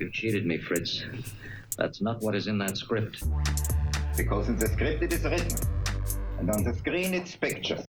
You 0.00 0.10
cheated 0.12 0.46
me, 0.46 0.58
Fritz. 0.58 1.02
That's 1.76 2.00
not 2.00 2.20
what 2.20 2.36
is 2.36 2.46
in 2.46 2.58
that 2.58 2.76
script. 2.76 3.24
Because 4.16 4.48
in 4.48 4.56
the 4.56 4.68
script 4.68 5.02
it 5.02 5.12
is 5.12 5.24
written. 5.24 5.58
And 6.38 6.48
on 6.50 6.62
the 6.62 6.72
screen 6.74 7.14
it's 7.14 7.34
pictures. 7.34 7.84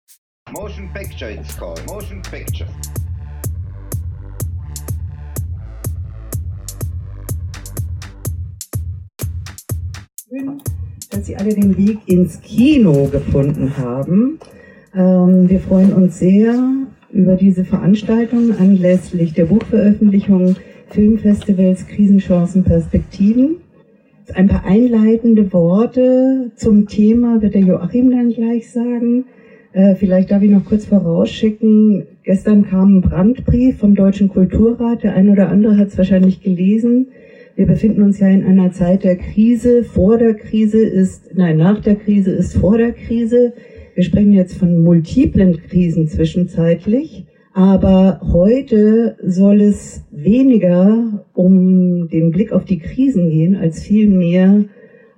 Motion 0.50 0.88
picture 0.94 1.28
it's 1.28 1.54
called. 1.54 1.84
Motion 1.86 2.22
picture. 2.22 2.68
dass 11.10 11.26
Sie 11.26 11.36
alle 11.36 11.54
den 11.54 11.76
Weg 11.76 11.98
ins 12.06 12.40
Kino 12.40 13.08
gefunden 13.08 13.76
haben. 13.76 14.38
Ähm, 14.94 15.48
wir 15.48 15.60
freuen 15.60 15.92
uns 15.92 16.18
sehr 16.18 16.54
über 17.10 17.36
diese 17.36 17.64
Veranstaltung 17.64 18.56
anlässlich 18.58 19.32
der 19.34 19.46
Buchveröffentlichung 19.46 20.56
Filmfestivals 20.90 21.86
Krisenchancen 21.86 22.64
Perspektiven. 22.64 23.56
Ein 24.34 24.48
paar 24.48 24.64
einleitende 24.64 25.52
Worte 25.52 26.50
zum 26.56 26.86
Thema 26.86 27.40
wird 27.40 27.54
der 27.54 27.62
Joachim 27.62 28.10
dann 28.10 28.30
gleich 28.30 28.70
sagen. 28.70 29.24
Äh, 29.72 29.94
vielleicht 29.94 30.30
darf 30.30 30.42
ich 30.42 30.50
noch 30.50 30.64
kurz 30.64 30.86
vorausschicken. 30.86 32.06
Gestern 32.24 32.66
kam 32.66 32.98
ein 32.98 33.00
Brandbrief 33.02 33.78
vom 33.78 33.94
Deutschen 33.94 34.28
Kulturrat. 34.28 35.02
Der 35.02 35.14
eine 35.14 35.32
oder 35.32 35.48
andere 35.48 35.76
hat 35.76 35.88
es 35.88 35.98
wahrscheinlich 35.98 36.42
gelesen. 36.42 37.08
Wir 37.54 37.66
befinden 37.66 38.02
uns 38.02 38.18
ja 38.20 38.28
in 38.28 38.44
einer 38.44 38.72
Zeit 38.72 39.04
der 39.04 39.16
Krise. 39.16 39.84
Vor 39.84 40.16
der 40.16 40.34
Krise 40.34 40.80
ist, 40.80 41.34
nein, 41.34 41.56
nach 41.56 41.80
der 41.80 41.96
Krise 41.96 42.30
ist 42.30 42.56
vor 42.56 42.78
der 42.78 42.92
Krise. 42.92 43.52
Wir 43.94 44.04
sprechen 44.04 44.32
jetzt 44.32 44.56
von 44.56 44.82
multiplen 44.82 45.60
Krisen 45.68 46.08
zwischenzeitlich. 46.08 47.26
Aber 47.54 48.20
heute 48.22 49.16
soll 49.24 49.60
es 49.60 50.04
weniger 50.10 51.24
um 51.34 52.08
den 52.08 52.30
Blick 52.30 52.52
auf 52.52 52.64
die 52.64 52.78
Krisen 52.78 53.30
gehen, 53.30 53.56
als 53.56 53.82
vielmehr 53.82 54.64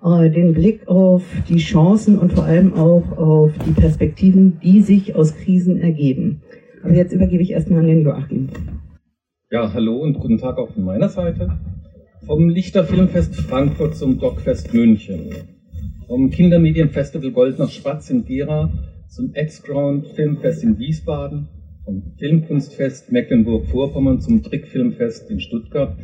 äh, 0.04 0.30
den 0.30 0.54
Blick 0.54 0.86
auf 0.88 1.22
die 1.48 1.58
Chancen 1.58 2.18
und 2.18 2.32
vor 2.32 2.44
allem 2.44 2.74
auch 2.74 3.18
auf 3.18 3.52
die 3.66 3.72
Perspektiven, 3.72 4.58
die 4.62 4.80
sich 4.80 5.14
aus 5.14 5.34
Krisen 5.36 5.80
ergeben. 5.80 6.42
Aber 6.82 6.94
jetzt 6.94 7.12
übergebe 7.12 7.42
ich 7.42 7.50
erstmal 7.50 7.80
an 7.80 7.88
den 7.88 8.02
Joachim. 8.02 8.48
Ja, 9.50 9.72
hallo 9.72 9.98
und 9.98 10.14
guten 10.14 10.38
Tag 10.38 10.56
auch 10.58 10.70
von 10.72 10.84
meiner 10.84 11.08
Seite. 11.08 11.58
Vom 12.26 12.48
Lichter 12.48 12.84
Filmfest 12.84 13.34
Frankfurt 13.34 13.96
zum 13.96 14.18
Dockfest 14.18 14.72
München. 14.72 15.34
Vom 16.06 16.30
Kindermedienfestival 16.30 17.32
Goldner 17.32 17.68
Spatz 17.68 18.10
in 18.10 18.24
Gera 18.24 18.70
zum 19.08 19.32
X-Ground 19.34 20.06
Filmfest 20.14 20.62
in 20.62 20.78
Wiesbaden 20.78 21.48
vom 21.90 22.02
Filmkunstfest 22.18 23.10
Mecklenburg-Vorpommern 23.10 24.20
zum 24.20 24.44
Trickfilmfest 24.44 25.28
in 25.28 25.40
Stuttgart. 25.40 25.96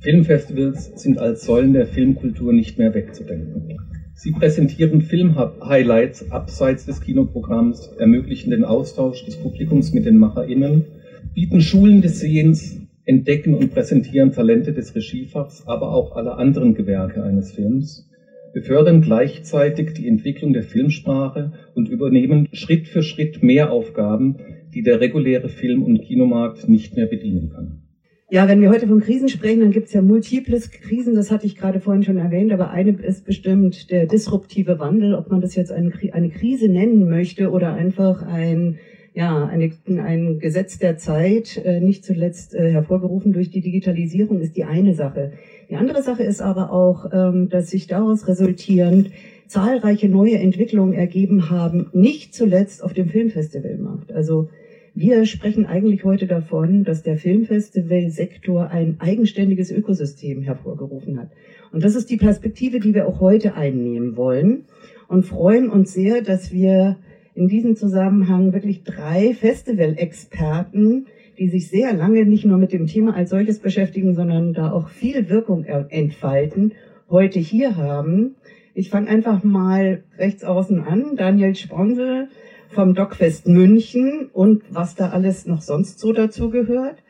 Filmfestivals 0.00 1.00
sind 1.00 1.18
als 1.18 1.44
Säulen 1.44 1.72
der 1.74 1.86
Filmkultur 1.86 2.52
nicht 2.52 2.76
mehr 2.76 2.92
wegzudenken. 2.92 3.78
Sie 4.14 4.32
präsentieren 4.32 5.00
Film-Highlights 5.00 6.32
abseits 6.32 6.86
des 6.86 7.00
Kinoprogramms, 7.00 7.94
ermöglichen 8.00 8.50
den 8.50 8.64
Austausch 8.64 9.24
des 9.24 9.36
Publikums 9.36 9.92
mit 9.92 10.06
den 10.06 10.18
MacherInnen, 10.18 10.86
bieten 11.34 11.60
Schulen 11.60 12.02
des 12.02 12.18
Sehens, 12.18 12.80
entdecken 13.04 13.54
und 13.54 13.72
präsentieren 13.72 14.32
Talente 14.32 14.72
des 14.72 14.92
Regiefachs, 14.96 15.62
aber 15.68 15.94
auch 15.94 16.16
aller 16.16 16.36
anderen 16.36 16.74
Gewerke 16.74 17.22
eines 17.22 17.52
Films, 17.52 18.10
befördern 18.52 19.02
gleichzeitig 19.02 19.92
die 19.92 20.08
Entwicklung 20.08 20.52
der 20.52 20.64
Filmsprache 20.64 21.52
und 21.76 21.88
übernehmen 21.88 22.48
Schritt 22.52 22.88
für 22.88 23.04
Schritt 23.04 23.42
mehr 23.44 23.70
Aufgaben, 23.70 24.36
die 24.74 24.82
der 24.82 25.00
reguläre 25.00 25.48
Film- 25.48 25.82
und 25.82 26.02
Kinomarkt 26.02 26.68
nicht 26.68 26.96
mehr 26.96 27.06
bedienen 27.06 27.50
kann. 27.50 27.82
Ja, 28.30 28.48
wenn 28.48 28.62
wir 28.62 28.70
heute 28.70 28.88
von 28.88 29.00
Krisen 29.00 29.28
sprechen, 29.28 29.60
dann 29.60 29.72
gibt 29.72 29.88
es 29.88 29.92
ja 29.92 30.00
multiples 30.00 30.70
Krisen, 30.70 31.14
das 31.14 31.30
hatte 31.30 31.44
ich 31.44 31.54
gerade 31.54 31.80
vorhin 31.80 32.02
schon 32.02 32.16
erwähnt, 32.16 32.50
aber 32.50 32.70
eine 32.70 32.92
ist 32.92 33.26
bestimmt 33.26 33.90
der 33.90 34.06
disruptive 34.06 34.78
Wandel, 34.78 35.14
ob 35.14 35.30
man 35.30 35.42
das 35.42 35.54
jetzt 35.54 35.70
eine, 35.70 35.92
eine 36.12 36.30
Krise 36.30 36.70
nennen 36.70 37.10
möchte 37.10 37.50
oder 37.50 37.74
einfach 37.74 38.22
ein, 38.22 38.78
ja, 39.12 39.44
eine, 39.44 39.70
ein 40.02 40.38
Gesetz 40.38 40.78
der 40.78 40.96
Zeit, 40.96 41.60
äh, 41.62 41.80
nicht 41.80 42.06
zuletzt 42.06 42.54
äh, 42.54 42.72
hervorgerufen 42.72 43.34
durch 43.34 43.50
die 43.50 43.60
Digitalisierung, 43.60 44.40
ist 44.40 44.56
die 44.56 44.64
eine 44.64 44.94
Sache. 44.94 45.32
Die 45.68 45.76
andere 45.76 46.02
Sache 46.02 46.22
ist 46.22 46.40
aber 46.40 46.72
auch, 46.72 47.10
ähm, 47.12 47.50
dass 47.50 47.68
sich 47.68 47.86
daraus 47.86 48.26
resultierend 48.28 49.10
zahlreiche 49.46 50.08
neue 50.08 50.38
Entwicklungen 50.38 50.94
ergeben 50.94 51.50
haben, 51.50 51.90
nicht 51.92 52.34
zuletzt 52.34 52.82
auf 52.82 52.94
dem 52.94 53.10
Filmfestivalmarkt. 53.10 54.10
Also 54.10 54.48
wir 54.94 55.24
sprechen 55.24 55.64
eigentlich 55.64 56.04
heute 56.04 56.26
davon, 56.26 56.84
dass 56.84 57.02
der 57.02 57.16
Filmfestivalsektor 57.16 58.68
ein 58.68 58.96
eigenständiges 58.98 59.70
Ökosystem 59.70 60.42
hervorgerufen 60.42 61.18
hat. 61.18 61.30
Und 61.72 61.82
das 61.82 61.94
ist 61.94 62.10
die 62.10 62.18
Perspektive, 62.18 62.78
die 62.78 62.94
wir 62.94 63.08
auch 63.08 63.20
heute 63.20 63.54
einnehmen 63.54 64.16
wollen 64.16 64.64
und 65.08 65.24
freuen 65.24 65.70
uns 65.70 65.94
sehr, 65.94 66.20
dass 66.22 66.52
wir 66.52 66.98
in 67.34 67.48
diesem 67.48 67.76
Zusammenhang 67.76 68.52
wirklich 68.52 68.84
drei 68.84 69.32
Festival-Experten, 69.32 71.06
die 71.38 71.48
sich 71.48 71.68
sehr 71.68 71.94
lange 71.94 72.26
nicht 72.26 72.44
nur 72.44 72.58
mit 72.58 72.74
dem 72.74 72.86
Thema 72.86 73.14
als 73.14 73.30
solches 73.30 73.60
beschäftigen, 73.60 74.14
sondern 74.14 74.52
da 74.52 74.70
auch 74.70 74.88
viel 74.88 75.30
Wirkung 75.30 75.64
entfalten, 75.64 76.72
heute 77.08 77.38
hier 77.38 77.76
haben. 77.76 78.34
Ich 78.74 78.90
fange 78.90 79.08
einfach 79.08 79.42
mal 79.42 80.02
rechts 80.18 80.44
außen 80.44 80.80
an. 80.80 81.16
Daniel 81.16 81.54
Sponsel 81.54 82.28
vom 82.72 82.94
Dockfest 82.94 83.46
München 83.46 84.30
und 84.32 84.62
was 84.70 84.94
da 84.94 85.10
alles 85.10 85.46
noch 85.46 85.60
sonst 85.60 85.98
so 85.98 86.12
dazu 86.12 86.50
gehört. 86.50 87.02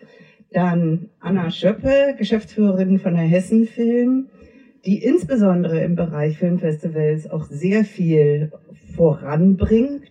Dann 0.52 1.08
Anna 1.20 1.50
Schöppe, 1.50 2.14
Geschäftsführerin 2.18 2.98
von 2.98 3.14
der 3.14 3.24
Hessen 3.24 3.66
Film, 3.66 4.28
die 4.84 5.02
insbesondere 5.02 5.82
im 5.82 5.94
Bereich 5.94 6.38
Filmfestivals 6.38 7.30
auch 7.30 7.44
sehr 7.44 7.84
viel 7.84 8.52
voranbringt. 8.96 10.10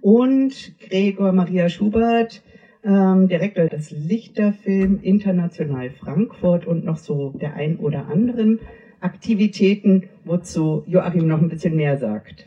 Und 0.00 0.78
Gregor 0.80 1.32
Maria 1.32 1.68
Schubert, 1.68 2.42
ähm, 2.84 3.28
Direktor 3.28 3.66
des 3.66 3.90
Lichterfilm 3.90 5.00
International 5.02 5.90
Frankfurt 5.90 6.66
und 6.66 6.84
noch 6.84 6.98
so 6.98 7.30
der 7.30 7.54
ein 7.54 7.78
oder 7.78 8.08
anderen 8.08 8.60
Aktivitäten, 9.00 10.04
wozu 10.24 10.84
Joachim 10.86 11.26
noch 11.26 11.40
ein 11.40 11.48
bisschen 11.48 11.76
mehr 11.76 11.98
sagt. 11.98 12.46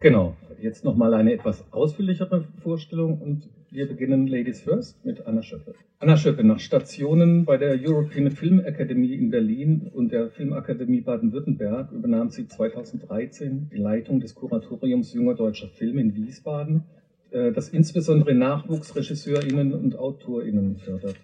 Genau, 0.00 0.34
jetzt 0.60 0.84
nochmal 0.84 1.14
eine 1.14 1.32
etwas 1.32 1.64
ausführlichere 1.72 2.46
Vorstellung 2.62 3.20
und 3.20 3.48
wir 3.70 3.88
beginnen 3.88 4.26
Ladies 4.26 4.60
First 4.60 5.04
mit 5.04 5.26
Anna 5.26 5.42
Schöppe. 5.42 5.74
Anna 5.98 6.16
Schöppe, 6.16 6.44
nach 6.44 6.60
Stationen 6.60 7.44
bei 7.44 7.56
der 7.56 7.78
European 7.80 8.30
Film 8.30 8.60
Academy 8.60 9.14
in 9.14 9.30
Berlin 9.30 9.90
und 9.92 10.12
der 10.12 10.30
Filmakademie 10.30 11.00
Baden-Württemberg 11.00 11.92
übernahm 11.92 12.30
sie 12.30 12.46
2013 12.46 13.70
die 13.72 13.78
Leitung 13.78 14.20
des 14.20 14.34
Kuratoriums 14.34 15.12
junger 15.12 15.34
deutscher 15.34 15.68
Filme 15.68 16.00
in 16.00 16.14
Wiesbaden, 16.14 16.84
äh, 17.30 17.52
das 17.52 17.68
insbesondere 17.68 18.34
NachwuchsregisseurInnen 18.34 19.74
und 19.74 19.98
AutorInnen 19.98 20.76
fördert. 20.76 21.16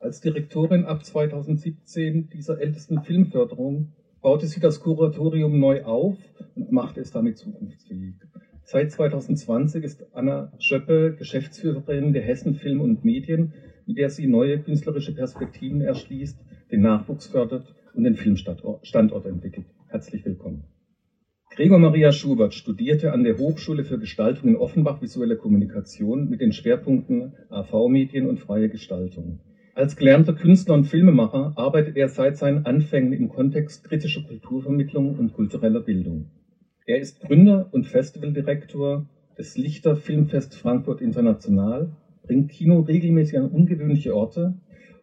Als 0.00 0.20
Direktorin 0.20 0.84
ab 0.84 1.04
2017 1.04 2.28
dieser 2.28 2.60
ältesten 2.60 3.02
Filmförderung 3.02 3.92
baute 4.20 4.46
sie 4.46 4.60
das 4.60 4.80
Kuratorium 4.80 5.58
neu 5.58 5.84
auf 5.84 6.16
und 6.54 6.72
machte 6.72 7.00
es 7.00 7.10
damit 7.10 7.38
zukunftsfähig. 7.38 8.14
Seit 8.70 8.90
2020 8.90 9.82
ist 9.82 10.04
Anna 10.12 10.52
Schöppe 10.58 11.14
Geschäftsführerin 11.16 12.12
der 12.12 12.20
Hessen 12.20 12.52
Film 12.52 12.82
und 12.82 13.02
Medien, 13.02 13.54
mit 13.86 13.96
der 13.96 14.10
sie 14.10 14.26
neue 14.26 14.58
künstlerische 14.58 15.14
Perspektiven 15.14 15.80
erschließt, 15.80 16.38
den 16.70 16.82
Nachwuchs 16.82 17.28
fördert 17.28 17.74
und 17.94 18.04
den 18.04 18.14
Filmstandort 18.14 19.24
entwickelt. 19.24 19.64
Herzlich 19.86 20.22
willkommen. 20.26 20.64
Gregor 21.48 21.78
Maria 21.78 22.12
Schubert 22.12 22.52
studierte 22.52 23.12
an 23.12 23.24
der 23.24 23.38
Hochschule 23.38 23.84
für 23.84 23.98
Gestaltung 23.98 24.50
in 24.50 24.56
Offenbach 24.56 25.00
visuelle 25.00 25.38
Kommunikation 25.38 26.28
mit 26.28 26.42
den 26.42 26.52
Schwerpunkten 26.52 27.32
AV-Medien 27.48 28.26
und 28.26 28.38
freie 28.38 28.68
Gestaltung. 28.68 29.40
Als 29.74 29.96
gelernter 29.96 30.34
Künstler 30.34 30.74
und 30.74 30.84
Filmemacher 30.84 31.54
arbeitet 31.56 31.96
er 31.96 32.08
seit 32.08 32.36
seinen 32.36 32.66
Anfängen 32.66 33.14
im 33.14 33.30
Kontext 33.30 33.84
kritischer 33.84 34.24
Kulturvermittlung 34.24 35.14
und 35.14 35.32
kultureller 35.32 35.80
Bildung. 35.80 36.26
Er 36.88 37.00
ist 37.00 37.20
Gründer 37.20 37.68
und 37.70 37.86
Festivaldirektor 37.86 39.04
des 39.36 39.58
Lichter 39.58 39.94
Filmfest 39.94 40.54
Frankfurt 40.54 41.02
International, 41.02 41.90
bringt 42.22 42.48
Kino 42.48 42.80
regelmäßig 42.80 43.38
an 43.38 43.50
ungewöhnliche 43.50 44.16
Orte 44.16 44.54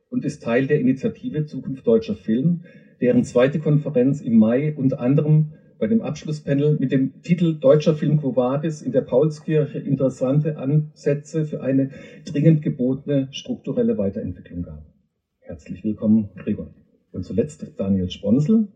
und 0.09 0.25
ist 0.25 0.41
Teil 0.41 0.65
der 0.65 0.79
Initiative 0.79 1.45
Zukunft 1.45 1.85
deutscher 1.85 2.15
Film, 2.15 2.61
deren 3.01 3.23
zweite 3.23 3.59
Konferenz 3.59 4.19
im 4.19 4.35
Mai 4.35 4.73
unter 4.75 4.99
anderem 4.99 5.51
bei 5.77 5.85
dem 5.85 6.01
Abschlusspanel 6.01 6.75
mit 6.79 6.91
dem 6.91 7.21
Titel 7.21 7.53
Deutscher 7.59 7.93
Film 7.93 8.17
Quo 8.17 8.35
Vadis 8.35 8.81
in 8.81 8.91
der 8.91 9.01
Paulskirche 9.01 9.77
interessante 9.77 10.57
Ansätze 10.57 11.45
für 11.45 11.61
eine 11.61 11.91
dringend 12.25 12.63
gebotene 12.63 13.27
strukturelle 13.29 13.99
Weiterentwicklung 13.99 14.63
gab. 14.63 14.91
Herzlich 15.37 15.83
willkommen, 15.83 16.29
Gregor. 16.35 16.73
Und 17.11 17.25
zuletzt 17.25 17.73
Daniel 17.77 18.09
Sponsel, 18.09 18.69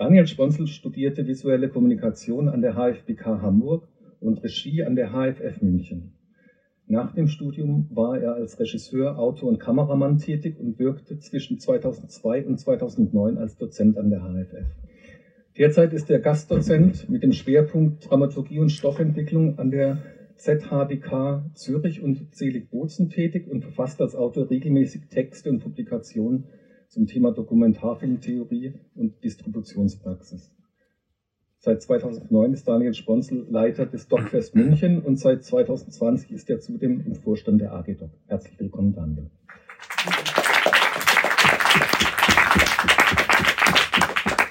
Daniel 0.00 0.26
Sponsel 0.26 0.66
studierte 0.66 1.26
visuelle 1.26 1.68
Kommunikation 1.68 2.48
an 2.48 2.62
der 2.62 2.74
HFBK 2.74 3.42
Hamburg 3.42 3.86
und 4.18 4.42
Regie 4.42 4.82
an 4.82 4.96
der 4.96 5.10
HFF 5.12 5.60
München. 5.60 6.14
Nach 6.86 7.12
dem 7.12 7.28
Studium 7.28 7.86
war 7.90 8.18
er 8.18 8.32
als 8.32 8.58
Regisseur, 8.58 9.18
Autor 9.18 9.50
und 9.50 9.58
Kameramann 9.58 10.16
tätig 10.16 10.58
und 10.58 10.78
wirkte 10.78 11.18
zwischen 11.18 11.58
2002 11.58 12.46
und 12.46 12.58
2009 12.58 13.36
als 13.36 13.58
Dozent 13.58 13.98
an 13.98 14.08
der 14.08 14.20
HFF. 14.20 14.64
Derzeit 15.58 15.92
ist 15.92 16.08
er 16.08 16.18
Gastdozent 16.18 17.10
mit 17.10 17.22
dem 17.22 17.34
Schwerpunkt 17.34 18.08
Dramaturgie 18.08 18.60
und 18.60 18.72
Stoffentwicklung 18.72 19.58
an 19.58 19.70
der 19.70 19.98
ZHDK 20.36 21.44
Zürich 21.52 22.00
und 22.00 22.34
Selig 22.34 22.70
Bozen 22.70 23.10
tätig 23.10 23.46
und 23.46 23.64
verfasst 23.64 24.00
als 24.00 24.14
Autor 24.14 24.48
regelmäßig 24.48 25.08
Texte 25.10 25.50
und 25.50 25.58
Publikationen 25.58 26.46
zum 26.90 27.06
Thema 27.06 27.30
Dokumentarfilmtheorie 27.30 28.74
und 28.96 29.22
Distributionspraxis. 29.22 30.52
Seit 31.58 31.82
2009 31.82 32.52
ist 32.52 32.66
Daniel 32.66 32.94
Sponsel 32.94 33.46
Leiter 33.48 33.86
des 33.86 34.08
DocFest 34.08 34.56
München 34.56 35.00
und 35.00 35.16
seit 35.16 35.44
2020 35.44 36.32
ist 36.32 36.50
er 36.50 36.58
zudem 36.58 37.00
im 37.06 37.14
Vorstand 37.14 37.60
der 37.60 37.74
AG 37.74 37.94
Doc. 37.96 38.10
Herzlich 38.26 38.58
willkommen, 38.58 38.92
Daniel. 38.92 39.30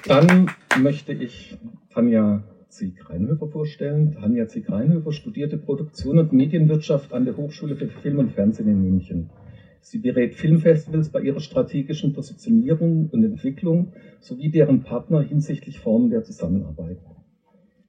Dann 0.06 0.50
möchte 0.80 1.12
ich 1.12 1.58
Tanja 1.90 2.42
Zieg-Reinhöfer 2.68 3.48
vorstellen. 3.48 4.12
Tanja 4.12 4.48
Zieg-Reinhöfer 4.48 5.12
studierte 5.12 5.58
Produktion 5.58 6.18
und 6.18 6.32
Medienwirtschaft 6.32 7.12
an 7.12 7.26
der 7.26 7.36
Hochschule 7.36 7.76
für 7.76 7.88
Film 7.88 8.18
und 8.18 8.32
Fernsehen 8.32 8.68
in 8.68 8.80
München. 8.80 9.30
Sie 9.80 9.98
berät 9.98 10.34
Filmfestivals 10.34 11.08
bei 11.08 11.20
ihrer 11.20 11.40
strategischen 11.40 12.12
Positionierung 12.12 13.08
und 13.10 13.24
Entwicklung 13.24 13.92
sowie 14.20 14.50
deren 14.50 14.82
Partner 14.82 15.22
hinsichtlich 15.22 15.78
Formen 15.78 16.10
der 16.10 16.22
Zusammenarbeit. 16.22 16.98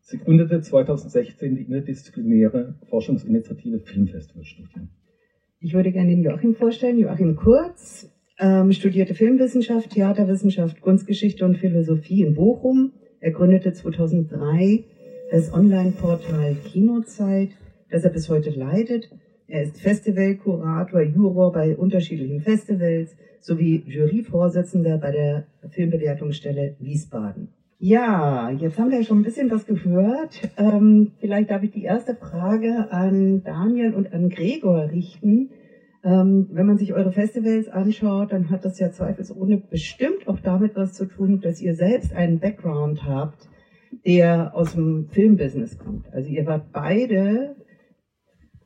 Sie 0.02 0.18
gründete 0.18 0.62
2016 0.62 1.56
die 1.56 1.62
interdisziplinäre 1.64 2.76
Forschungsinitiative 2.90 3.80
Filmfestivalstudien. 3.80 4.90
Ich 5.60 5.74
würde 5.74 5.92
gerne 5.92 6.10
den 6.10 6.24
Joachim 6.24 6.56
vorstellen. 6.56 6.98
Joachim 6.98 7.36
Kurz 7.36 8.10
ähm, 8.40 8.72
studierte 8.72 9.14
Filmwissenschaft, 9.14 9.92
Theaterwissenschaft, 9.92 10.82
Kunstgeschichte 10.82 11.46
und 11.46 11.58
Philosophie 11.58 12.24
in 12.24 12.34
Bochum. 12.34 12.94
Er 13.20 13.32
gründete 13.32 13.72
2003 13.72 14.86
das 15.30 15.54
Online-Portal 15.54 16.56
Kinozeit, 16.66 17.52
das 17.90 18.04
er 18.04 18.10
bis 18.10 18.28
heute 18.30 18.50
leitet. 18.50 19.10
Er 19.52 19.64
ist 19.64 19.82
Festivalkurator, 19.82 21.02
Juror 21.02 21.52
bei 21.52 21.76
unterschiedlichen 21.76 22.40
Festivals 22.40 23.18
sowie 23.42 23.84
Juryvorsitzender 23.86 24.98
bei 24.98 25.12
der 25.12 25.44
Filmbewertungsstelle 25.72 26.78
Wiesbaden. 26.80 27.50
Ja, 27.78 28.50
jetzt 28.50 28.80
haben 28.80 28.92
wir 28.92 29.04
schon 29.04 29.20
ein 29.20 29.24
bisschen 29.24 29.52
was 29.52 29.66
gehört. 29.66 30.40
Ähm, 30.56 31.12
vielleicht 31.20 31.50
darf 31.50 31.64
ich 31.64 31.72
die 31.72 31.84
erste 31.84 32.16
Frage 32.16 32.92
an 32.92 33.44
Daniel 33.44 33.94
und 33.94 34.14
an 34.14 34.30
Gregor 34.30 34.90
richten. 34.90 35.50
Ähm, 36.02 36.48
wenn 36.54 36.66
man 36.66 36.78
sich 36.78 36.94
eure 36.94 37.12
Festivals 37.12 37.68
anschaut, 37.68 38.32
dann 38.32 38.52
hat 38.52 38.64
das 38.64 38.80
ja 38.80 38.90
zweifelsohne 38.90 39.58
bestimmt 39.58 40.30
auch 40.30 40.40
damit 40.40 40.78
was 40.78 40.94
zu 40.94 41.08
tun, 41.08 41.42
dass 41.42 41.62
ihr 41.62 41.76
selbst 41.76 42.16
einen 42.16 42.40
Background 42.40 43.04
habt, 43.04 43.50
der 44.06 44.56
aus 44.56 44.76
dem 44.76 45.10
Filmbusiness 45.10 45.78
kommt. 45.78 46.06
Also 46.14 46.30
ihr 46.30 46.46
wart 46.46 46.72
beide 46.72 47.58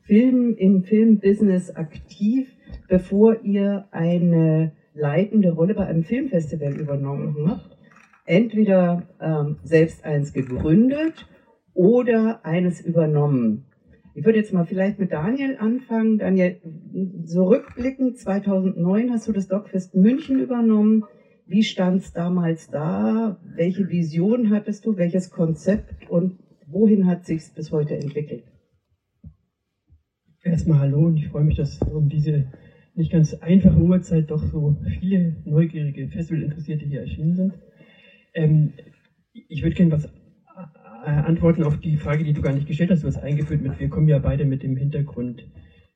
Film, 0.06 0.54
im 0.56 0.84
Filmbusiness 0.84 1.74
aktiv, 1.74 2.48
bevor 2.88 3.42
ihr 3.42 3.86
eine 3.90 4.72
leitende 4.94 5.52
Rolle 5.52 5.74
bei 5.74 5.86
einem 5.86 6.04
Filmfestival 6.04 6.74
übernommen 6.74 7.36
habt. 7.48 7.76
Entweder 8.24 9.02
ähm, 9.20 9.56
selbst 9.62 10.04
eins 10.04 10.32
gegründet 10.32 11.26
oder 11.74 12.44
eines 12.44 12.80
übernommen. 12.80 13.66
Ich 14.14 14.24
würde 14.24 14.38
jetzt 14.38 14.52
mal 14.52 14.64
vielleicht 14.64 14.98
mit 14.98 15.12
Daniel 15.12 15.56
anfangen. 15.58 16.18
Daniel, 16.18 16.60
so 17.24 17.44
rückblickend, 17.44 18.16
2009 18.16 19.12
hast 19.12 19.28
du 19.28 19.32
das 19.32 19.48
Dogfest 19.48 19.94
München 19.94 20.40
übernommen. 20.40 21.04
Wie 21.46 21.62
stand 21.62 22.02
es 22.02 22.12
damals 22.12 22.70
da? 22.70 23.38
Welche 23.54 23.88
Vision 23.88 24.50
hattest 24.50 24.86
du? 24.86 24.96
Welches 24.96 25.30
Konzept? 25.30 26.08
Und 26.08 26.38
wohin 26.66 27.06
hat 27.06 27.26
sich 27.26 27.42
bis 27.54 27.70
heute 27.70 27.96
entwickelt? 27.96 28.44
Erstmal 30.46 30.78
hallo 30.78 31.06
und 31.06 31.16
ich 31.16 31.26
freue 31.26 31.42
mich, 31.42 31.56
dass 31.56 31.80
um 31.82 32.08
diese 32.08 32.44
nicht 32.94 33.10
ganz 33.10 33.34
einfache 33.34 33.80
Uhrzeit 33.80 34.30
doch 34.30 34.42
so 34.44 34.76
viele 35.00 35.34
neugierige 35.44 36.06
Festivalinteressierte 36.06 36.84
hier 36.84 37.00
erschienen 37.00 37.34
sind. 37.34 37.54
Ähm, 38.32 38.72
ich 39.32 39.62
würde 39.62 39.74
gerne 39.74 39.90
was 39.90 40.04
äh, 40.04 41.10
antworten 41.10 41.64
auf 41.64 41.78
die 41.78 41.96
Frage, 41.96 42.22
die 42.22 42.32
du 42.32 42.42
gar 42.42 42.52
nicht 42.52 42.68
gestellt 42.68 42.90
hast. 42.90 43.02
Du 43.02 43.08
hast 43.08 43.18
eingeführt 43.18 43.60
mit, 43.60 43.80
wir 43.80 43.88
kommen 43.88 44.06
ja 44.06 44.18
beide 44.18 44.44
mit 44.44 44.62
dem 44.62 44.76
Hintergrund 44.76 45.44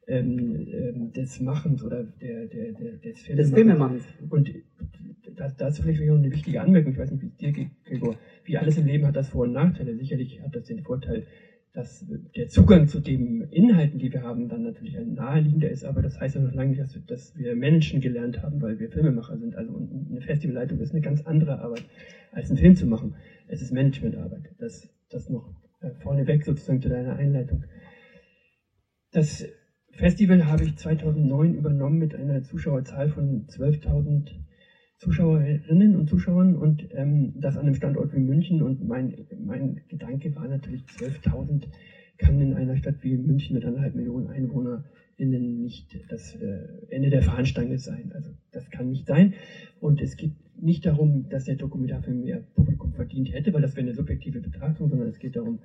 ähm, 0.08 0.66
ähm, 0.72 1.12
des 1.12 1.40
Machens 1.40 1.84
oder 1.84 2.02
der, 2.02 2.46
der, 2.46 2.72
der, 2.72 2.96
des 2.96 3.22
Filmemachens. 3.22 3.54
Filmemachens. 3.54 4.04
Und 4.30 4.52
da, 5.36 5.48
dazu 5.48 5.82
vielleicht 5.82 6.00
noch 6.00 6.16
eine 6.16 6.32
wichtige 6.32 6.60
Anmerkung. 6.60 6.92
Ich 6.92 6.98
weiß 6.98 7.12
nicht, 7.12 7.22
wie 7.22 7.28
es 7.28 7.36
dir 7.36 7.52
geht, 7.52 7.68
Gregor. 7.84 8.16
Wie 8.44 8.58
alles 8.58 8.76
im 8.78 8.86
Leben 8.86 9.06
hat 9.06 9.14
das 9.14 9.28
Vor- 9.28 9.44
und 9.44 9.52
Nachteile. 9.52 9.94
Sicherlich 9.94 10.42
hat 10.42 10.56
das 10.56 10.64
den 10.64 10.82
Vorteil, 10.82 11.24
dass 11.72 12.04
der 12.34 12.48
Zugang 12.48 12.88
zu 12.88 12.98
den 12.98 13.42
Inhalten, 13.42 13.98
die 13.98 14.12
wir 14.12 14.22
haben, 14.22 14.48
dann 14.48 14.62
natürlich 14.62 14.98
ein 14.98 15.14
naheliegender 15.14 15.70
ist, 15.70 15.84
aber 15.84 16.02
das 16.02 16.18
heißt 16.18 16.34
ja 16.34 16.40
noch 16.40 16.52
lange 16.52 16.70
nicht, 16.70 16.80
dass 16.80 16.94
wir, 16.94 17.02
dass 17.02 17.36
wir 17.36 17.54
Menschen 17.54 18.00
gelernt 18.00 18.42
haben, 18.42 18.60
weil 18.60 18.80
wir 18.80 18.90
Filmemacher 18.90 19.38
sind. 19.38 19.54
Also 19.54 19.76
eine 19.76 20.20
Festivalleitung 20.20 20.80
ist 20.80 20.92
eine 20.92 21.00
ganz 21.00 21.22
andere 21.22 21.60
Arbeit, 21.60 21.84
als 22.32 22.50
einen 22.50 22.58
Film 22.58 22.74
zu 22.74 22.86
machen. 22.86 23.14
Es 23.46 23.62
ist 23.62 23.70
Managementarbeit. 23.70 24.50
Das, 24.58 24.92
das 25.10 25.28
noch 25.28 25.54
äh, 25.80 25.90
vorneweg 26.00 26.44
sozusagen 26.44 26.80
zu 26.80 26.88
deiner 26.88 27.14
Einleitung. 27.14 27.64
Das 29.12 29.46
Festival 29.92 30.46
habe 30.46 30.64
ich 30.64 30.76
2009 30.76 31.54
übernommen 31.54 31.98
mit 31.98 32.16
einer 32.16 32.42
Zuschauerzahl 32.42 33.10
von 33.10 33.46
12.000 33.46 34.30
Zuschauerinnen 35.00 35.96
und 35.96 36.10
Zuschauern 36.10 36.54
und 36.54 36.86
ähm, 36.92 37.32
das 37.34 37.56
an 37.56 37.64
einem 37.64 37.74
Standort 37.74 38.12
wie 38.12 38.18
München. 38.18 38.60
Und 38.60 38.86
mein, 38.86 39.14
mein 39.42 39.80
Gedanke 39.88 40.34
war 40.36 40.46
natürlich, 40.46 40.82
12.000 40.82 41.68
kann 42.18 42.38
in 42.38 42.52
einer 42.52 42.76
Stadt 42.76 42.96
wie 43.00 43.16
München 43.16 43.54
mit 43.54 43.64
anderthalb 43.64 43.94
Millionen 43.94 44.28
EinwohnerInnen 44.28 45.62
nicht 45.62 45.98
das 46.10 46.34
äh, 46.34 46.66
Ende 46.90 47.08
der 47.08 47.22
Fahnenstange 47.22 47.78
sein. 47.78 48.12
Also 48.14 48.30
das 48.52 48.70
kann 48.70 48.90
nicht 48.90 49.06
sein. 49.06 49.32
Und 49.80 50.02
es 50.02 50.18
geht 50.18 50.32
nicht 50.60 50.84
darum, 50.84 51.30
dass 51.30 51.46
der 51.46 51.56
Dokumentarfilm 51.56 52.24
mehr 52.24 52.42
Publikum 52.54 52.92
verdient 52.92 53.32
hätte, 53.32 53.54
weil 53.54 53.62
das 53.62 53.76
wäre 53.76 53.86
eine 53.86 53.94
subjektive 53.94 54.40
Betrachtung, 54.40 54.90
sondern 54.90 55.08
es 55.08 55.18
geht 55.18 55.34
darum, 55.34 55.60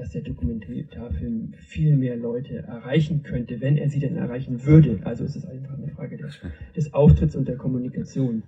dass 0.00 0.12
der 0.12 0.22
Dokumentarfilm 0.22 1.52
viel 1.58 1.94
mehr 1.94 2.16
Leute 2.16 2.56
erreichen 2.66 3.22
könnte, 3.22 3.60
wenn 3.60 3.76
er 3.76 3.90
sie 3.90 4.00
denn 4.00 4.16
erreichen 4.16 4.64
würde. 4.64 4.98
Also 5.04 5.24
es 5.24 5.36
ist 5.36 5.44
einfach 5.44 5.76
eine 5.76 5.88
Frage 5.88 6.16
des, 6.16 6.40
des 6.74 6.94
Auftritts 6.94 7.36
und 7.36 7.46
der 7.46 7.58
Kommunikation. 7.58 8.42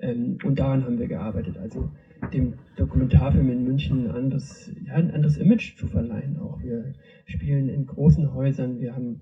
Ähm, 0.00 0.38
und 0.42 0.58
daran 0.58 0.84
haben 0.84 0.98
wir 0.98 1.06
gearbeitet. 1.06 1.56
Also 1.56 1.88
dem 2.32 2.54
Dokumentarfilm 2.76 3.48
in 3.48 3.64
München 3.64 4.06
ein 4.06 4.10
anderes, 4.10 4.72
ja, 4.84 4.94
ein 4.94 5.12
anderes 5.12 5.36
Image 5.36 5.76
zu 5.76 5.86
verleihen. 5.86 6.36
Auch 6.40 6.60
wir 6.62 6.94
spielen 7.26 7.68
in 7.68 7.86
großen 7.86 8.34
Häusern, 8.34 8.80
wir 8.80 8.96
haben 8.96 9.20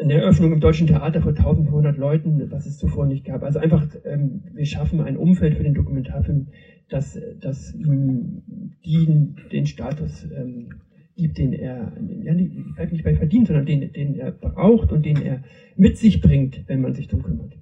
eine 0.00 0.14
Eröffnung 0.14 0.52
im 0.52 0.60
Deutschen 0.60 0.86
Theater 0.86 1.22
vor 1.22 1.30
1500 1.30 1.96
Leuten, 1.96 2.50
was 2.50 2.66
es 2.66 2.78
zuvor 2.78 3.06
nicht 3.06 3.24
gab. 3.24 3.42
Also 3.42 3.58
einfach, 3.58 3.86
ähm, 4.04 4.42
wir 4.52 4.66
schaffen 4.66 5.00
ein 5.00 5.16
Umfeld 5.16 5.54
für 5.54 5.62
den 5.62 5.74
Dokumentarfilm, 5.74 6.48
das, 6.88 7.18
das 7.40 7.74
ihm 7.74 8.42
den, 8.84 9.36
den 9.50 9.66
Status 9.66 10.28
ähm, 10.30 10.68
gibt, 11.16 11.38
den 11.38 11.52
er 11.52 11.92
ja, 12.22 12.34
nicht 12.34 13.04
bei 13.04 13.14
verdient, 13.14 13.46
sondern 13.46 13.66
den, 13.66 13.92
den 13.92 14.16
er 14.16 14.32
braucht 14.32 14.92
und 14.92 15.04
den 15.04 15.20
er 15.22 15.42
mit 15.76 15.96
sich 15.96 16.20
bringt, 16.20 16.64
wenn 16.68 16.82
man 16.82 16.94
sich 16.94 17.08
darum 17.08 17.24
kümmert. 17.24 17.56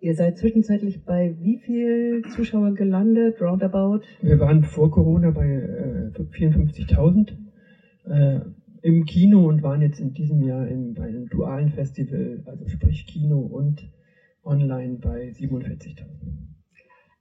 Ihr 0.00 0.14
seid 0.14 0.36
zwischenzeitlich 0.36 1.04
bei 1.04 1.36
wie 1.40 1.58
viel 1.58 2.22
Zuschauer 2.34 2.74
gelandet, 2.74 3.40
roundabout? 3.40 4.02
Wir 4.20 4.38
waren 4.38 4.62
vor 4.62 4.90
Corona 4.90 5.30
bei 5.30 5.46
äh, 5.46 6.10
54.000 6.12 7.32
äh, 8.06 8.40
im 8.84 9.06
Kino 9.06 9.48
und 9.48 9.62
waren 9.62 9.80
jetzt 9.80 9.98
in 9.98 10.12
diesem 10.12 10.42
Jahr 10.42 10.68
in, 10.68 10.92
bei 10.92 11.04
einem 11.04 11.26
dualen 11.30 11.70
Festival, 11.70 12.42
also 12.44 12.68
sprich 12.68 13.06
Kino 13.06 13.38
und 13.40 13.90
online 14.44 14.98
bei 15.00 15.30
47.000. 15.30 16.04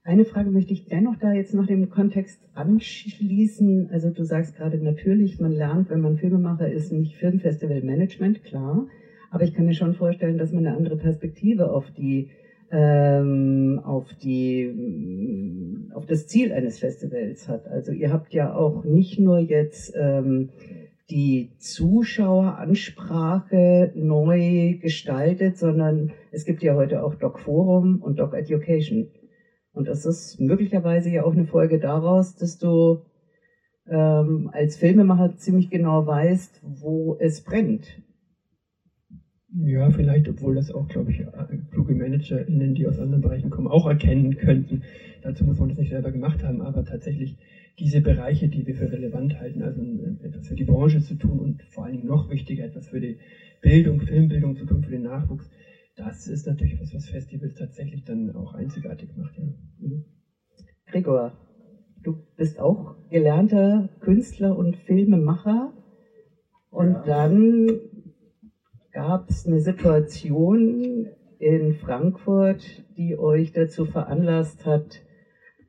Eine 0.04 0.26
Frage 0.26 0.52
möchte 0.52 0.74
ich 0.74 0.88
dennoch 0.88 1.16
da 1.16 1.32
jetzt 1.32 1.54
noch 1.54 1.66
dem 1.66 1.90
Kontext 1.90 2.42
anschließen. 2.54 3.92
Also 3.92 4.10
du 4.10 4.26
sagst 4.26 4.58
gerade 4.58 4.78
natürlich, 4.84 5.40
man 5.40 5.54
lernt, 5.54 5.90
wenn 5.90 6.02
man 6.02 6.18
Filmemacher 6.18 6.70
ist, 6.70 6.92
nicht 6.92 7.16
Filmfestival 7.16 7.82
Management, 7.82 8.44
klar. 8.44 8.86
Aber 9.32 9.46
ich 9.46 9.54
kann 9.54 9.66
mir 9.66 9.74
schon 9.74 9.94
vorstellen, 9.94 10.38
dass 10.38 10.52
man 10.52 10.68
eine 10.68 10.76
andere 10.76 10.98
Perspektive 10.98 11.72
auf 11.72 11.90
die 11.92 12.28
ähm, 12.72 13.80
auf 13.86 14.14
die 14.16 14.70
auf 15.94 16.06
das 16.08 16.28
Ziel 16.28 16.52
eines 16.52 16.80
Festivals 16.80 17.48
hat. 17.48 17.68
Also 17.68 17.94
ihr 17.94 18.12
habt 18.12 18.34
ja 18.34 18.54
auch 18.54 18.84
nicht 18.84 19.18
nur 19.18 19.40
jetzt 19.40 19.94
ähm, 19.96 20.50
die 21.10 21.52
Zuschaueransprache 21.58 23.92
neu 23.96 24.78
gestaltet, 24.80 25.58
sondern 25.58 26.12
es 26.32 26.46
gibt 26.46 26.64
ja 26.64 26.76
heute 26.76 27.04
auch 27.04 27.16
Doc 27.16 27.40
Forum 27.40 28.02
und 28.02 28.20
Doc 28.20 28.34
Education. 28.34 29.10
Und 29.74 29.88
das 29.88 30.06
ist 30.06 30.40
möglicherweise 30.40 31.10
ja 31.10 31.24
auch 31.24 31.34
eine 31.34 31.46
Folge 31.46 31.80
daraus, 31.80 32.36
dass 32.36 32.58
du 32.58 33.02
ähm, 33.88 34.50
als 34.54 34.78
Filmemacher 34.78 35.36
ziemlich 35.36 35.70
genau 35.70 36.08
weißt, 36.08 36.62
wo 36.64 37.18
es 37.20 37.44
brennt. 37.44 38.02
Ja, 39.56 39.92
vielleicht, 39.92 40.28
obwohl 40.30 40.56
das 40.56 40.72
auch, 40.72 40.88
glaube 40.88 41.12
ich, 41.12 41.20
äh, 41.20 41.28
kluge 41.72 41.94
ManagerInnen, 41.94 42.74
die 42.74 42.88
aus 42.88 43.00
anderen 43.00 43.22
Bereichen 43.22 43.52
kommen, 43.52 43.68
auch 43.68 43.88
erkennen 43.88 44.38
könnten. 44.38 44.82
Dazu 45.24 45.46
muss 45.46 45.60
man 45.60 45.70
das 45.70 45.78
nicht 45.78 45.90
selber 45.90 46.12
gemacht 46.12 46.44
haben, 46.44 46.62
aber 46.62 46.84
tatsächlich 46.84 47.38
diese 47.80 48.02
Bereiche, 48.02 48.50
die 48.50 48.68
wir 48.68 48.76
für 48.76 48.92
relevant 48.92 49.40
halten, 49.40 49.64
also 49.64 49.82
äh, 49.82 50.26
etwas 50.26 50.48
für 50.48 50.56
die 50.56 50.66
Branche 50.66 51.00
zu 51.00 51.16
tun 51.16 51.40
und 51.40 51.64
vor 51.64 51.86
allen 51.86 51.94
Dingen 51.94 52.08
noch 52.08 52.30
wichtiger, 52.30 52.66
etwas 52.66 52.90
für 52.90 53.00
die 53.00 53.18
Bildung, 53.62 54.00
Filmbildung 54.02 54.56
zu 54.56 54.66
tun, 54.66 54.84
für 54.84 54.92
den 54.92 55.04
Nachwuchs, 55.04 55.50
das 55.96 56.28
ist 56.28 56.46
natürlich 56.46 56.74
etwas, 56.74 56.94
was 56.94 57.08
Festivals 57.08 57.56
tatsächlich 57.56 58.04
dann 58.04 58.36
auch 58.36 58.54
einzigartig 58.54 59.16
macht. 59.16 59.38
Ja. 59.38 59.44
Mhm. 59.80 60.04
Gregor, 60.88 61.38
du 62.04 62.18
bist 62.36 62.60
auch 62.60 62.96
gelernter 63.10 63.90
Künstler 64.00 64.58
und 64.58 64.76
Filmemacher 64.76 65.74
und 66.70 66.92
ja. 66.92 67.04
dann 67.06 67.68
gab 68.92 69.30
es 69.30 69.46
eine 69.48 69.60
Situation 69.60 71.08
in 71.40 71.74
Frankfurt, 71.74 72.84
die 72.98 73.18
euch 73.18 73.52
dazu 73.52 73.86
veranlasst 73.86 74.66
hat, 74.66 75.02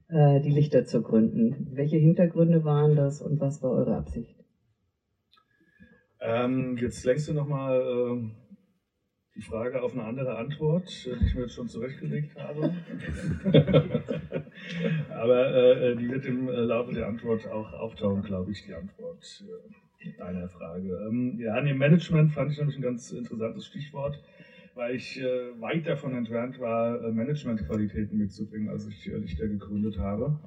äh, 0.09 0.41
die 0.41 0.51
Lichter 0.51 0.85
zu 0.85 1.03
gründen. 1.03 1.69
Welche 1.73 1.97
Hintergründe 1.97 2.65
waren 2.65 2.97
das 2.97 3.21
und 3.21 3.41
was 3.41 3.63
war 3.63 3.71
eure 3.71 3.97
Absicht? 3.97 4.37
Ähm, 6.21 6.77
jetzt 6.79 7.05
lenkst 7.05 7.29
du 7.29 7.33
nochmal 7.33 7.81
äh, 7.81 8.31
die 9.35 9.43
Frage 9.43 9.83
auf 9.83 9.93
eine 9.93 10.05
andere 10.05 10.37
Antwort, 10.37 10.89
die 11.05 11.27
ich 11.27 11.35
mir 11.35 11.43
jetzt 11.43 11.55
schon 11.55 11.69
zurechtgelegt 11.69 12.37
habe. 12.37 12.73
Aber 15.11 15.55
äh, 15.55 15.97
die 15.97 16.09
wird 16.09 16.25
im 16.25 16.49
Laufe 16.49 16.93
der 16.93 17.07
Antwort 17.07 17.47
auch 17.49 17.73
auftauchen, 17.73 18.23
glaube 18.23 18.53
ich, 18.53 18.65
die 18.65 18.75
Antwort. 18.75 19.45
Äh, 19.47 19.85
deiner 20.19 20.49
Frage. 20.49 21.07
Ähm, 21.09 21.39
ja, 21.39 21.61
nee, 21.61 21.75
Management 21.75 22.33
fand 22.33 22.53
ich 22.53 22.59
nämlich 22.59 22.77
ein 22.77 22.83
ganz 22.83 23.11
interessantes 23.11 23.67
Stichwort, 23.67 24.21
weil 24.75 24.97
ich 24.97 25.21
äh, 25.21 25.61
weit 25.61 25.87
davon 25.87 26.15
entfernt 26.15 26.59
war, 26.59 27.03
äh, 27.03 27.13
Managementqualitäten 27.13 28.19
mitzubringen, 28.19 28.69
als 28.69 28.87
ich 28.87 29.11
äh, 29.11 29.17
Lichter 29.17 29.47
gegründet 29.47 29.99
habe. 29.99 30.39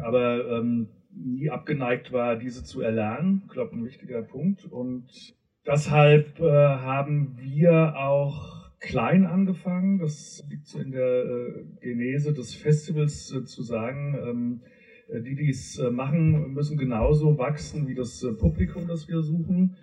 Aber 0.00 0.58
ähm, 0.58 0.88
nie 1.10 1.50
abgeneigt 1.50 2.12
war, 2.12 2.36
diese 2.36 2.62
zu 2.62 2.80
erlernen. 2.80 3.42
Ich 3.46 3.52
glaube, 3.52 3.76
ein 3.76 3.84
wichtiger 3.84 4.22
Punkt. 4.22 4.64
Und 4.64 5.34
deshalb 5.66 6.40
äh, 6.40 6.44
haben 6.44 7.36
wir 7.38 7.96
auch 7.96 8.70
klein 8.80 9.24
angefangen. 9.24 9.98
Das 9.98 10.42
liegt 10.48 10.66
so 10.66 10.78
in 10.78 10.90
der 10.90 11.24
äh, 11.24 11.64
Genese 11.80 12.32
des 12.32 12.54
Festivals 12.54 13.32
äh, 13.32 13.44
zu 13.44 13.62
sagen. 13.62 14.16
Ähm, 14.22 14.60
äh, 15.08 15.20
die 15.20 15.34
dies 15.34 15.78
äh, 15.78 15.90
machen, 15.90 16.52
müssen 16.52 16.76
genauso 16.76 17.38
wachsen 17.38 17.88
wie 17.88 17.94
das 17.94 18.26
Publikum, 18.38 18.86
das 18.86 19.08
wir 19.08 19.20
suchen. 19.22 19.76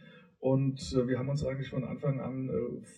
Und 0.43 0.93
wir 1.07 1.17
haben 1.17 1.29
uns 1.29 1.45
eigentlich 1.45 1.69
von 1.69 1.85
Anfang 1.85 2.19
an 2.19 2.49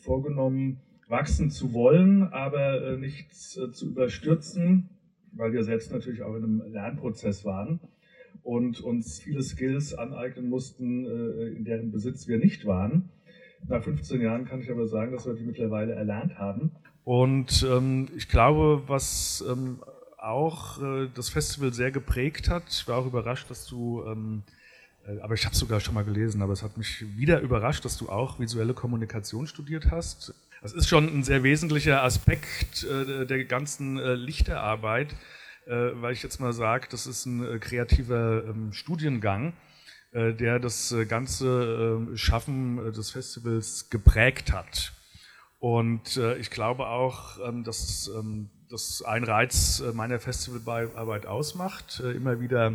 vorgenommen, 0.02 0.80
wachsen 1.08 1.52
zu 1.52 1.74
wollen, 1.74 2.24
aber 2.24 2.98
nichts 2.98 3.52
zu 3.52 3.86
überstürzen, 3.86 4.90
weil 5.32 5.54
wir 5.54 5.64
selbst 5.64 5.92
natürlich 5.92 6.24
auch 6.24 6.34
in 6.36 6.44
einem 6.44 6.74
Lernprozess 6.74 7.46
waren 7.46 7.80
und 8.42 8.82
uns 8.82 9.20
viele 9.20 9.44
Skills 9.44 9.94
aneignen 9.94 10.50
mussten, 10.50 11.06
in 11.56 11.66
deren 11.66 11.92
Besitz 11.92 12.28
wir 12.28 12.40
nicht 12.40 12.66
waren. 12.66 13.10
Nach 13.68 13.84
15 13.84 14.22
Jahren 14.22 14.46
kann 14.46 14.62
ich 14.62 14.72
aber 14.72 14.88
sagen, 14.88 15.12
dass 15.12 15.28
wir 15.28 15.36
die 15.36 15.46
mittlerweile 15.46 15.94
erlernt 15.94 16.40
haben. 16.40 16.72
Und 17.04 17.64
ähm, 17.70 18.08
ich 18.18 18.28
glaube, 18.28 18.82
was 18.88 19.46
ähm, 19.48 19.78
auch 20.18 20.82
äh, 20.82 21.10
das 21.14 21.30
Festival 21.30 21.72
sehr 21.72 21.92
geprägt 21.92 22.50
hat. 22.50 22.64
Ich 22.70 22.88
war 22.88 22.98
auch 22.98 23.06
überrascht, 23.06 23.50
dass 23.52 23.68
du, 23.68 24.04
ähm, 24.08 24.42
äh, 24.48 24.52
aber 25.22 25.34
ich 25.34 25.46
habe 25.46 25.54
es 25.54 25.60
sogar 25.60 25.80
schon 25.80 25.94
mal 25.94 26.04
gelesen, 26.04 26.42
aber 26.42 26.54
es 26.54 26.64
hat 26.64 26.78
mich 26.78 27.06
wieder 27.18 27.40
überrascht, 27.42 27.86
dass 27.86 27.98
du 27.98 28.10
auch 28.10 28.40
visuelle 28.40 28.74
Kommunikation 28.74 29.48
studiert 29.48 29.92
hast. 29.92 30.34
Das 30.62 30.74
ist 30.74 30.90
schon 30.90 31.08
ein 31.08 31.24
sehr 31.24 31.44
wesentlicher 31.44 32.04
Aspekt 32.04 32.84
äh, 32.84 33.26
der 33.26 33.46
ganzen 33.46 34.00
äh, 34.00 34.16
Lichterarbeit, 34.16 35.14
äh, 35.68 35.92
weil 35.94 36.14
ich 36.14 36.24
jetzt 36.24 36.40
mal 36.40 36.54
sage, 36.54 36.88
das 36.90 37.06
ist 37.06 37.26
ein 37.26 37.46
äh, 37.46 37.60
kreativer 37.60 38.46
ähm, 38.46 38.74
Studiengang, 38.74 39.54
der 40.14 40.60
das 40.60 40.96
ganze 41.10 42.08
Schaffen 42.16 42.94
des 42.94 43.12
Festivals 43.12 43.90
geprägt 43.90 44.54
hat. 44.54 44.94
Und 45.60 46.18
ich 46.40 46.50
glaube 46.52 46.88
auch, 46.88 47.38
ähm, 47.46 47.66
dass 47.66 48.10
ähm, 48.16 48.50
das 48.70 49.04
ein 49.04 49.24
Reiz 49.24 49.80
äh, 49.80 49.94
meiner 49.94 50.20
Festivalarbeit 50.20 51.26
ausmacht, 51.26 52.02
äh, 52.04 52.12
immer 52.12 52.40
wieder 52.40 52.74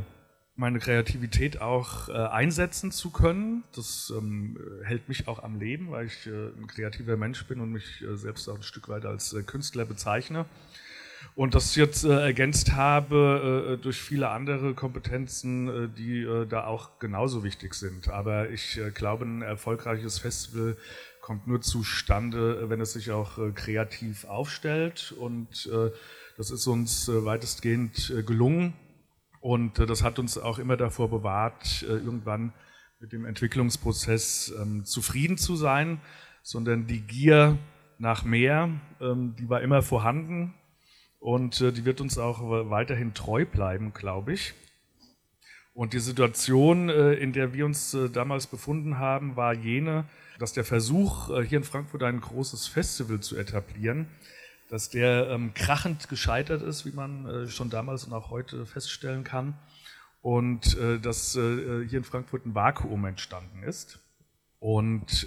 meine 0.61 0.79
Kreativität 0.79 1.61
auch 1.61 2.09
äh, 2.09 2.12
einsetzen 2.12 2.93
zu 2.93 3.11
können. 3.11 3.64
Das 3.75 4.12
ähm, 4.17 4.59
hält 4.85 5.09
mich 5.09 5.26
auch 5.26 5.43
am 5.43 5.59
Leben, 5.59 5.90
weil 5.90 6.07
ich 6.07 6.26
äh, 6.26 6.31
ein 6.31 6.67
kreativer 6.67 7.17
Mensch 7.17 7.45
bin 7.47 7.61
und 7.61 7.73
mich 7.73 8.02
äh, 8.02 8.17
selbst 8.17 8.47
auch 8.49 8.57
ein 8.57 8.62
Stück 8.62 8.88
weit 8.90 9.07
als 9.07 9.33
äh, 9.33 9.43
Künstler 9.43 9.87
bezeichne. 9.87 10.45
Und 11.35 11.55
das 11.55 11.76
jetzt 11.76 12.05
ergänzt 12.05 12.73
habe 12.73 13.79
durch 13.83 14.00
viele 14.00 14.31
andere 14.31 14.73
Kompetenzen, 14.73 15.95
die 15.95 16.26
da 16.49 16.64
auch 16.64 16.99
genauso 16.99 17.45
wichtig 17.45 17.75
sind. 17.75 18.09
Aber 18.09 18.49
ich 18.49 18.81
glaube, 18.95 19.26
ein 19.26 19.43
erfolgreiches 19.43 20.19
Festival 20.19 20.76
kommt 21.21 21.47
nur 21.47 21.61
zustande, 21.61 22.69
wenn 22.71 22.81
es 22.81 22.95
sich 22.95 23.11
auch 23.11 23.38
äh, 23.38 23.52
kreativ 23.52 24.25
aufstellt. 24.25 25.12
Und 25.12 25.71
äh, 25.73 25.90
das 26.37 26.50
ist 26.50 26.67
uns 26.67 27.09
äh, 27.09 27.25
weitestgehend 27.25 28.12
gelungen. 28.26 28.73
Und 29.40 29.78
das 29.78 30.02
hat 30.02 30.18
uns 30.18 30.37
auch 30.37 30.59
immer 30.59 30.76
davor 30.76 31.09
bewahrt, 31.09 31.82
irgendwann 31.82 32.52
mit 33.00 33.12
dem 33.12 33.25
Entwicklungsprozess 33.25 34.52
ähm, 34.61 34.85
zufrieden 34.85 35.38
zu 35.38 35.56
sein, 35.56 36.00
sondern 36.42 36.87
die 36.87 37.00
Gier 37.00 37.56
nach 37.99 38.25
mehr, 38.25 38.68
ähm, 39.00 39.35
die 39.38 39.49
war 39.49 39.62
immer 39.62 39.80
vorhanden 39.80 40.52
und 41.18 41.61
die 41.61 41.85
wird 41.85 42.00
uns 42.00 42.18
auch 42.18 42.40
weiterhin 42.70 43.12
treu 43.12 43.44
bleiben, 43.44 43.92
glaube 43.92 44.32
ich. 44.32 44.54
Und 45.75 45.92
die 45.92 45.99
Situation, 45.99 46.88
in 46.88 47.35
der 47.35 47.52
wir 47.52 47.66
uns 47.66 47.94
damals 48.12 48.47
befunden 48.47 48.99
haben, 48.99 49.37
war 49.37 49.52
jene, 49.52 50.06
dass 50.40 50.54
der 50.54 50.64
Versuch, 50.64 51.28
äh, 51.30 51.44
hier 51.44 51.59
in 51.59 51.64
Frankfurt 51.64 52.02
ein 52.02 52.20
großes 52.20 52.66
Festival 52.66 53.20
zu 53.20 53.37
etablieren, 53.37 54.09
dass 54.70 54.88
der 54.88 55.28
ähm, 55.30 55.52
krachend 55.52 56.08
gescheitert 56.08 56.62
ist, 56.62 56.86
wie 56.86 56.92
man 56.92 57.26
äh, 57.26 57.48
schon 57.48 57.70
damals 57.70 58.04
und 58.04 58.12
auch 58.12 58.30
heute 58.30 58.66
feststellen 58.66 59.24
kann. 59.24 59.58
Und 60.22 60.78
äh, 60.78 61.00
dass 61.00 61.34
äh, 61.34 61.84
hier 61.88 61.98
in 61.98 62.04
Frankfurt 62.04 62.46
ein 62.46 62.54
Vakuum 62.54 63.04
entstanden 63.04 63.64
ist. 63.64 63.98
Und 64.60 65.26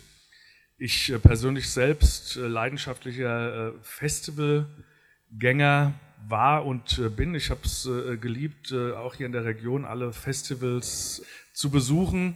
ich 0.77 1.11
äh, 1.11 1.19
persönlich 1.19 1.69
selbst 1.69 2.37
äh, 2.37 2.47
leidenschaftlicher 2.47 3.73
Festivalgänger 3.81 5.93
war 6.29 6.65
und 6.65 7.01
bin. 7.17 7.35
Ich 7.35 7.49
habe 7.49 7.65
es 7.65 7.83
geliebt, 8.21 8.71
auch 8.71 9.15
hier 9.15 9.25
in 9.25 9.33
der 9.33 9.43
Region 9.43 9.83
alle 9.83 10.13
Festivals 10.13 11.21
zu 11.51 11.69
besuchen 11.69 12.31
äh, 12.31 12.35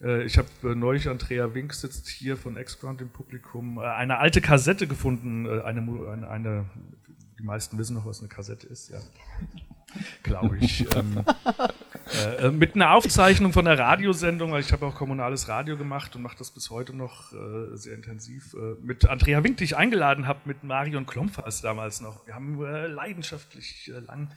ich 0.00 0.36
habe 0.36 0.48
äh, 0.62 0.74
neulich, 0.74 1.08
Andrea 1.08 1.54
Wink 1.54 1.72
sitzt 1.72 2.08
hier 2.08 2.36
von 2.36 2.56
X-Ground 2.56 3.00
im 3.00 3.08
Publikum, 3.08 3.78
äh, 3.78 3.82
eine 3.82 4.18
alte 4.18 4.40
Kassette 4.40 4.86
gefunden. 4.86 5.48
Eine, 5.48 5.80
eine, 5.80 6.28
eine, 6.28 6.66
die 7.38 7.42
meisten 7.42 7.78
wissen 7.78 7.94
noch, 7.94 8.04
was 8.04 8.20
eine 8.20 8.28
Kassette 8.28 8.66
ist, 8.66 8.90
ja. 8.90 8.98
Glaube 10.22 10.58
ich. 10.58 10.86
ähm, 10.96 11.24
äh, 12.40 12.50
mit 12.50 12.74
einer 12.74 12.92
Aufzeichnung 12.92 13.52
von 13.52 13.64
der 13.64 13.78
Radiosendung, 13.78 14.52
weil 14.52 14.60
ich 14.60 14.72
habe 14.72 14.84
auch 14.84 14.94
kommunales 14.94 15.48
Radio 15.48 15.78
gemacht 15.78 16.14
und 16.14 16.22
mache 16.22 16.36
das 16.36 16.50
bis 16.50 16.68
heute 16.70 16.94
noch 16.94 17.32
äh, 17.32 17.76
sehr 17.76 17.94
intensiv. 17.94 18.54
Äh, 18.54 18.74
mit 18.82 19.08
Andrea 19.08 19.42
Wink, 19.42 19.56
die 19.56 19.64
ich 19.64 19.76
eingeladen 19.76 20.26
habe, 20.26 20.40
mit 20.44 20.62
Marion 20.62 21.06
Klompfers 21.06 21.62
damals 21.62 22.00
noch. 22.00 22.26
Wir 22.26 22.34
haben 22.34 22.60
leidenschaftlich 22.60 23.90
lang 24.06 24.30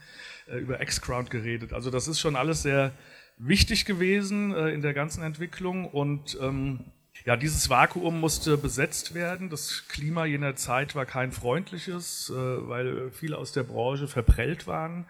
über 0.47 0.81
X-Ground 0.81 1.29
geredet. 1.29 1.73
Also 1.73 1.91
das 1.91 2.07
ist 2.07 2.19
schon 2.19 2.35
alles 2.35 2.63
sehr 2.63 2.91
wichtig 3.39 3.85
gewesen 3.85 4.53
äh, 4.53 4.69
in 4.69 4.81
der 4.81 4.93
ganzen 4.93 5.23
Entwicklung 5.23 5.85
und 5.85 6.37
ähm, 6.41 6.91
ja, 7.25 7.35
dieses 7.35 7.69
Vakuum 7.69 8.19
musste 8.19 8.57
besetzt 8.57 9.13
werden. 9.13 9.49
Das 9.49 9.87
Klima 9.87 10.25
jener 10.25 10.55
Zeit 10.55 10.95
war 10.95 11.05
kein 11.05 11.31
freundliches, 11.31 12.29
äh, 12.29 12.33
weil 12.35 13.11
viele 13.11 13.37
aus 13.37 13.51
der 13.51 13.63
Branche 13.63 14.07
verprellt 14.07 14.67
waren 14.67 15.05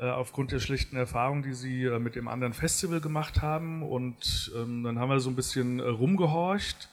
äh, 0.00 0.08
aufgrund 0.08 0.50
der 0.50 0.60
schlechten 0.60 0.96
Erfahrungen, 0.96 1.42
die 1.42 1.52
sie 1.52 1.84
äh, 1.84 1.98
mit 1.98 2.16
dem 2.16 2.26
anderen 2.26 2.54
Festival 2.54 3.00
gemacht 3.00 3.42
haben. 3.42 3.82
Und 3.82 4.50
ähm, 4.56 4.82
dann 4.82 4.98
haben 4.98 5.10
wir 5.10 5.20
so 5.20 5.30
ein 5.30 5.36
bisschen 5.36 5.78
äh, 5.78 5.82
rumgehorcht 5.82 6.88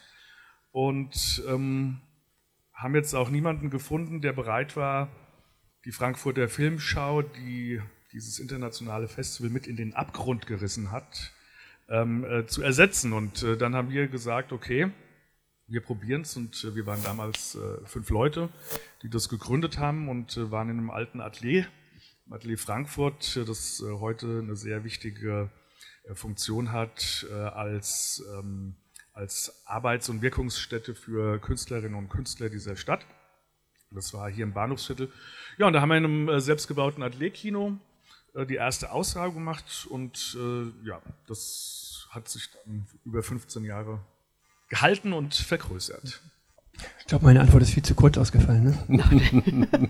und 0.72 1.42
ähm, 1.48 2.02
haben 2.74 2.96
jetzt 2.96 3.16
auch 3.16 3.30
niemanden 3.30 3.70
gefunden, 3.70 4.22
der 4.22 4.34
bereit 4.34 4.76
war, 4.76 5.10
die 5.86 5.92
Frankfurter 5.92 6.50
Filmschau, 6.50 7.22
die 7.22 7.82
dieses 8.18 8.40
internationale 8.40 9.08
Festival 9.08 9.52
mit 9.52 9.68
in 9.68 9.76
den 9.76 9.94
Abgrund 9.94 10.48
gerissen 10.48 10.92
hat, 10.92 11.34
ähm, 11.88 12.26
äh, 12.26 12.48
zu 12.48 12.64
ersetzen. 12.64 13.14
Und 13.14 13.44
äh, 13.44 13.58
dann 13.58 13.76
haben 13.76 13.92
wir 13.92 14.08
gesagt, 14.08 14.52
okay, 14.52 14.90
wir 15.68 15.82
probieren 15.82 16.22
es 16.22 16.36
und 16.36 16.64
äh, 16.64 16.76
wir 16.76 16.88
waren 16.88 17.04
damals 17.04 17.54
äh, 17.54 17.86
fünf 17.86 18.10
Leute, 18.10 18.50
die 19.04 19.10
das 19.10 19.30
gegründet 19.30 19.78
haben 19.78 20.10
und 20.10 20.36
äh, 20.36 20.50
waren 20.50 20.70
in 20.70 20.80
einem 20.80 20.90
alten 20.90 21.22
Atelier, 21.22 21.68
im 22.26 22.34
Atelier 22.34 22.58
Frankfurt, 22.58 23.40
das 23.48 23.82
äh, 23.82 23.92
heute 24.00 24.40
eine 24.44 24.56
sehr 24.56 24.84
wichtige 24.84 25.50
Funktion 26.14 26.72
hat 26.72 27.28
als, 27.54 28.24
ähm, 28.40 28.76
als 29.12 29.62
Arbeits- 29.66 30.08
und 30.08 30.22
Wirkungsstätte 30.22 30.96
für 30.96 31.38
Künstlerinnen 31.38 31.96
und 31.96 32.08
Künstler 32.08 32.48
dieser 32.48 32.78
Stadt. 32.78 33.06
Das 33.92 34.14
war 34.14 34.32
hier 34.32 34.46
im 34.46 34.54
Bahnhofsviertel. 34.54 35.12
Ja, 35.58 35.68
und 35.68 35.74
da 35.74 35.82
haben 35.82 35.90
wir 35.90 35.98
in 35.98 36.06
einem 36.06 36.40
selbstgebauten 36.40 37.04
Atelierkino 37.04 37.78
die 38.46 38.56
erste 38.56 38.92
Aussage 38.92 39.34
gemacht 39.34 39.88
und 39.90 40.38
ja, 40.84 41.02
das 41.28 42.08
hat 42.10 42.28
sich 42.30 42.50
dann 42.52 42.88
über 43.06 43.24
15 43.24 43.64
Jahre 43.64 44.00
gehalten 44.70 45.14
und 45.14 45.34
vergrößert. 45.34 46.22
Ich 47.00 47.06
glaube, 47.08 47.26
meine 47.26 47.42
Antwort 47.42 47.64
ist 47.64 47.72
viel 47.72 47.84
zu 47.84 47.96
kurz 47.96 48.18
ausgefallen. 48.18 48.78
Ne? 48.88 49.90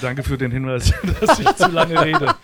Danke 0.00 0.22
für 0.22 0.36
den 0.36 0.50
Hinweis, 0.50 0.92
dass 1.20 1.38
ich 1.38 1.56
zu 1.56 1.68
lange 1.68 2.00
rede. 2.00 2.34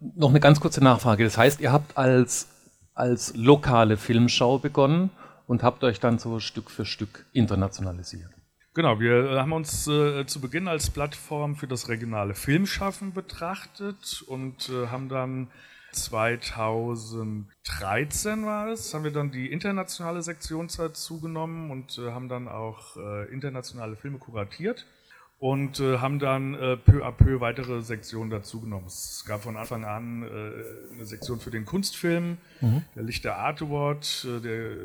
Noch 0.00 0.30
eine 0.30 0.40
ganz 0.40 0.60
kurze 0.60 0.82
Nachfrage. 0.82 1.24
Das 1.24 1.36
heißt, 1.36 1.60
ihr 1.60 1.72
habt 1.72 1.96
als, 1.96 2.48
als 2.94 3.34
lokale 3.36 3.96
Filmschau 3.96 4.58
begonnen 4.58 5.10
und 5.46 5.62
habt 5.62 5.84
euch 5.84 6.00
dann 6.00 6.18
so 6.18 6.40
Stück 6.40 6.70
für 6.70 6.84
Stück 6.84 7.26
internationalisiert. 7.32 8.30
Genau, 8.76 9.00
wir 9.00 9.40
haben 9.40 9.54
uns 9.54 9.88
äh, 9.88 10.26
zu 10.26 10.42
Beginn 10.42 10.68
als 10.68 10.90
Plattform 10.90 11.56
für 11.56 11.66
das 11.66 11.88
regionale 11.88 12.34
Filmschaffen 12.34 13.14
betrachtet 13.14 14.22
und 14.26 14.68
äh, 14.68 14.88
haben 14.88 15.08
dann 15.08 15.48
2013 15.92 18.44
war 18.44 18.68
es, 18.68 18.92
haben 18.92 19.04
wir 19.04 19.12
dann 19.12 19.30
die 19.30 19.50
internationale 19.50 20.20
Sektion 20.20 20.68
dazu 20.76 21.22
genommen 21.22 21.70
und 21.70 21.96
äh, 21.96 22.10
haben 22.10 22.28
dann 22.28 22.48
auch 22.48 22.98
äh, 22.98 23.32
internationale 23.32 23.96
Filme 23.96 24.18
kuratiert 24.18 24.84
und 25.38 25.80
äh, 25.80 25.98
haben 25.98 26.18
dann 26.18 26.54
äh, 26.54 26.76
peu 26.78 27.04
à 27.04 27.12
peu 27.12 27.40
weitere 27.40 27.82
Sektionen 27.82 28.30
dazugenommen. 28.30 28.86
Es 28.86 29.24
gab 29.26 29.42
von 29.42 29.56
Anfang 29.56 29.84
an 29.84 30.22
äh, 30.22 30.94
eine 30.94 31.04
Sektion 31.04 31.40
für 31.40 31.50
den 31.50 31.66
Kunstfilm, 31.66 32.38
mhm. 32.62 32.84
der 32.94 33.02
Lichter 33.02 33.36
Art 33.36 33.60
Award, 33.60 34.26
äh, 34.26 34.40
der 34.40 34.76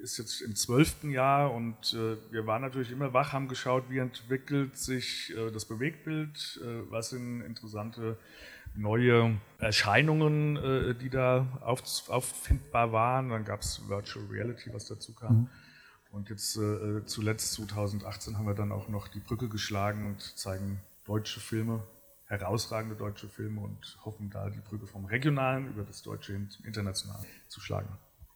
ist 0.00 0.18
jetzt 0.18 0.40
im 0.40 0.54
zwölften 0.54 1.10
Jahr 1.10 1.52
und 1.52 1.94
äh, 1.94 2.16
wir 2.30 2.46
waren 2.46 2.62
natürlich 2.62 2.92
immer 2.92 3.12
wach, 3.12 3.32
haben 3.32 3.48
geschaut, 3.48 3.84
wie 3.88 3.98
entwickelt 3.98 4.76
sich 4.76 5.34
äh, 5.36 5.50
das 5.50 5.64
Bewegtbild, 5.64 6.60
was 6.90 7.10
sind 7.10 7.40
interessante 7.40 8.16
neue 8.74 9.36
Erscheinungen, 9.58 10.96
die 11.00 11.10
da 11.10 11.46
auf, 11.62 11.82
auffindbar 12.08 12.92
waren. 12.92 13.30
Dann 13.30 13.44
gab 13.44 13.62
es 13.62 13.88
Virtual 13.88 14.24
Reality, 14.30 14.70
was 14.72 14.86
dazu 14.86 15.14
kam. 15.14 15.36
Mhm. 15.36 15.48
Und 16.10 16.30
jetzt 16.30 16.56
äh, 16.56 17.04
zuletzt 17.04 17.52
2018 17.54 18.38
haben 18.38 18.46
wir 18.46 18.54
dann 18.54 18.72
auch 18.72 18.88
noch 18.88 19.08
die 19.08 19.20
Brücke 19.20 19.48
geschlagen 19.48 20.06
und 20.06 20.20
zeigen 20.20 20.80
deutsche 21.04 21.40
Filme, 21.40 21.82
herausragende 22.26 22.96
deutsche 22.96 23.28
Filme 23.28 23.60
und 23.60 23.98
hoffen 24.04 24.30
da 24.30 24.50
die 24.50 24.60
Brücke 24.60 24.86
vom 24.86 25.04
Regionalen 25.04 25.68
über 25.68 25.82
das 25.82 26.02
Deutsche 26.02 26.32
hin 26.32 26.50
zum 26.50 26.64
Internationalen 26.64 27.24
zu 27.48 27.60
schlagen. 27.60 27.88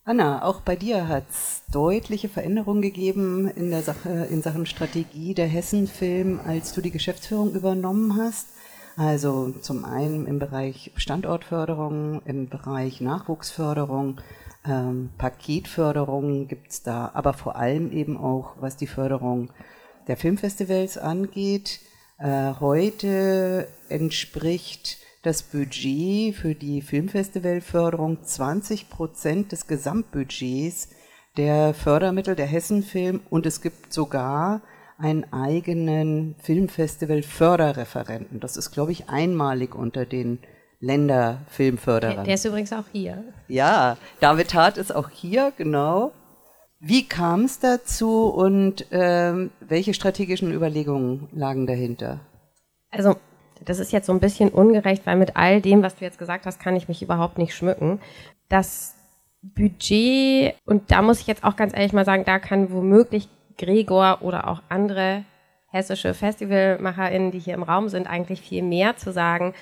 Anna, 0.04 0.42
auch 0.42 0.62
bei 0.62 0.74
dir 0.74 1.06
hat 1.06 1.30
es 1.30 1.62
deutliche 1.70 2.28
Veränderungen 2.28 2.82
gegeben 2.82 3.48
in, 3.48 3.70
der 3.70 3.82
Sache, 3.82 4.26
in 4.30 4.42
Sachen 4.42 4.66
Strategie 4.66 5.32
der 5.32 5.46
Hessenfilm, 5.46 6.40
als 6.44 6.72
du 6.72 6.80
die 6.80 6.90
Geschäftsführung 6.90 7.54
übernommen 7.54 8.16
hast. 8.16 8.48
Also 8.96 9.52
zum 9.60 9.84
einen 9.84 10.26
im 10.26 10.40
Bereich 10.40 10.90
Standortförderung, 10.96 12.20
im 12.24 12.48
Bereich 12.48 13.00
Nachwuchsförderung, 13.00 14.20
ähm, 14.64 15.10
Paketförderung 15.18 16.48
gibt 16.48 16.70
es 16.70 16.82
da, 16.82 17.10
aber 17.14 17.32
vor 17.32 17.56
allem 17.56 17.92
eben 17.92 18.16
auch, 18.16 18.54
was 18.60 18.76
die 18.76 18.86
Förderung 18.86 19.50
der 20.06 20.16
Filmfestivals 20.16 20.98
angeht. 20.98 21.80
Äh, 22.18 22.54
heute 22.60 23.68
entspricht 23.88 24.98
das 25.22 25.42
Budget 25.42 26.34
für 26.34 26.54
die 26.54 26.82
Filmfestivalförderung 26.82 28.22
20 28.22 28.90
Prozent 28.90 29.52
des 29.52 29.66
Gesamtbudgets 29.66 30.90
der 31.36 31.74
Fördermittel 31.74 32.36
der 32.36 32.46
Hessenfilm 32.46 33.20
und 33.30 33.46
es 33.46 33.62
gibt 33.62 33.92
sogar 33.92 34.62
einen 34.98 35.32
eigenen 35.32 36.36
Filmfestival-Förderreferenten. 36.38 38.40
Das 38.40 38.56
ist, 38.56 38.70
glaube 38.70 38.92
ich, 38.92 39.08
einmalig 39.08 39.74
unter 39.74 40.06
den 40.06 40.38
Länderfilmförderer. 40.82 42.14
Der, 42.16 42.24
der 42.24 42.34
ist 42.34 42.44
übrigens 42.44 42.72
auch 42.72 42.84
hier. 42.92 43.22
Ja, 43.46 43.96
David 44.20 44.52
Hart 44.52 44.76
ist 44.76 44.94
auch 44.94 45.08
hier, 45.08 45.52
genau. 45.56 46.10
Wie 46.80 47.06
kam 47.08 47.44
es 47.44 47.60
dazu 47.60 48.26
und 48.26 48.86
ähm, 48.90 49.52
welche 49.60 49.94
strategischen 49.94 50.52
Überlegungen 50.52 51.28
lagen 51.32 51.68
dahinter? 51.68 52.18
Also, 52.90 53.14
das 53.64 53.78
ist 53.78 53.92
jetzt 53.92 54.06
so 54.06 54.12
ein 54.12 54.18
bisschen 54.18 54.48
ungerecht, 54.48 55.06
weil 55.06 55.16
mit 55.16 55.36
all 55.36 55.60
dem, 55.60 55.84
was 55.84 55.94
du 55.94 56.04
jetzt 56.04 56.18
gesagt 56.18 56.46
hast, 56.46 56.58
kann 56.58 56.74
ich 56.74 56.88
mich 56.88 57.00
überhaupt 57.00 57.38
nicht 57.38 57.54
schmücken. 57.54 58.00
Das 58.48 58.96
Budget, 59.40 60.56
und 60.66 60.90
da 60.90 61.00
muss 61.00 61.20
ich 61.20 61.28
jetzt 61.28 61.44
auch 61.44 61.54
ganz 61.54 61.72
ehrlich 61.72 61.92
mal 61.92 62.04
sagen, 62.04 62.24
da 62.24 62.40
kann 62.40 62.72
womöglich 62.72 63.28
Gregor 63.56 64.18
oder 64.22 64.48
auch 64.48 64.62
andere 64.68 65.24
hessische 65.68 66.12
FestivalmacherInnen, 66.12 67.30
die 67.30 67.38
hier 67.38 67.54
im 67.54 67.62
Raum 67.62 67.88
sind, 67.88 68.08
eigentlich 68.08 68.40
viel 68.40 68.62
mehr 68.62 68.96
zu 68.96 69.12
sagen 69.12 69.54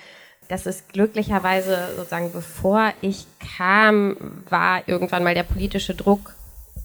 das 0.51 0.67
ist 0.67 0.93
glücklicherweise 0.93 1.95
sozusagen, 1.97 2.33
bevor 2.33 2.93
ich 3.01 3.25
kam, 3.57 4.43
war 4.49 4.87
irgendwann 4.89 5.23
mal 5.23 5.35
der 5.35 5.45
politische 5.45 5.95
Druck 5.95 6.35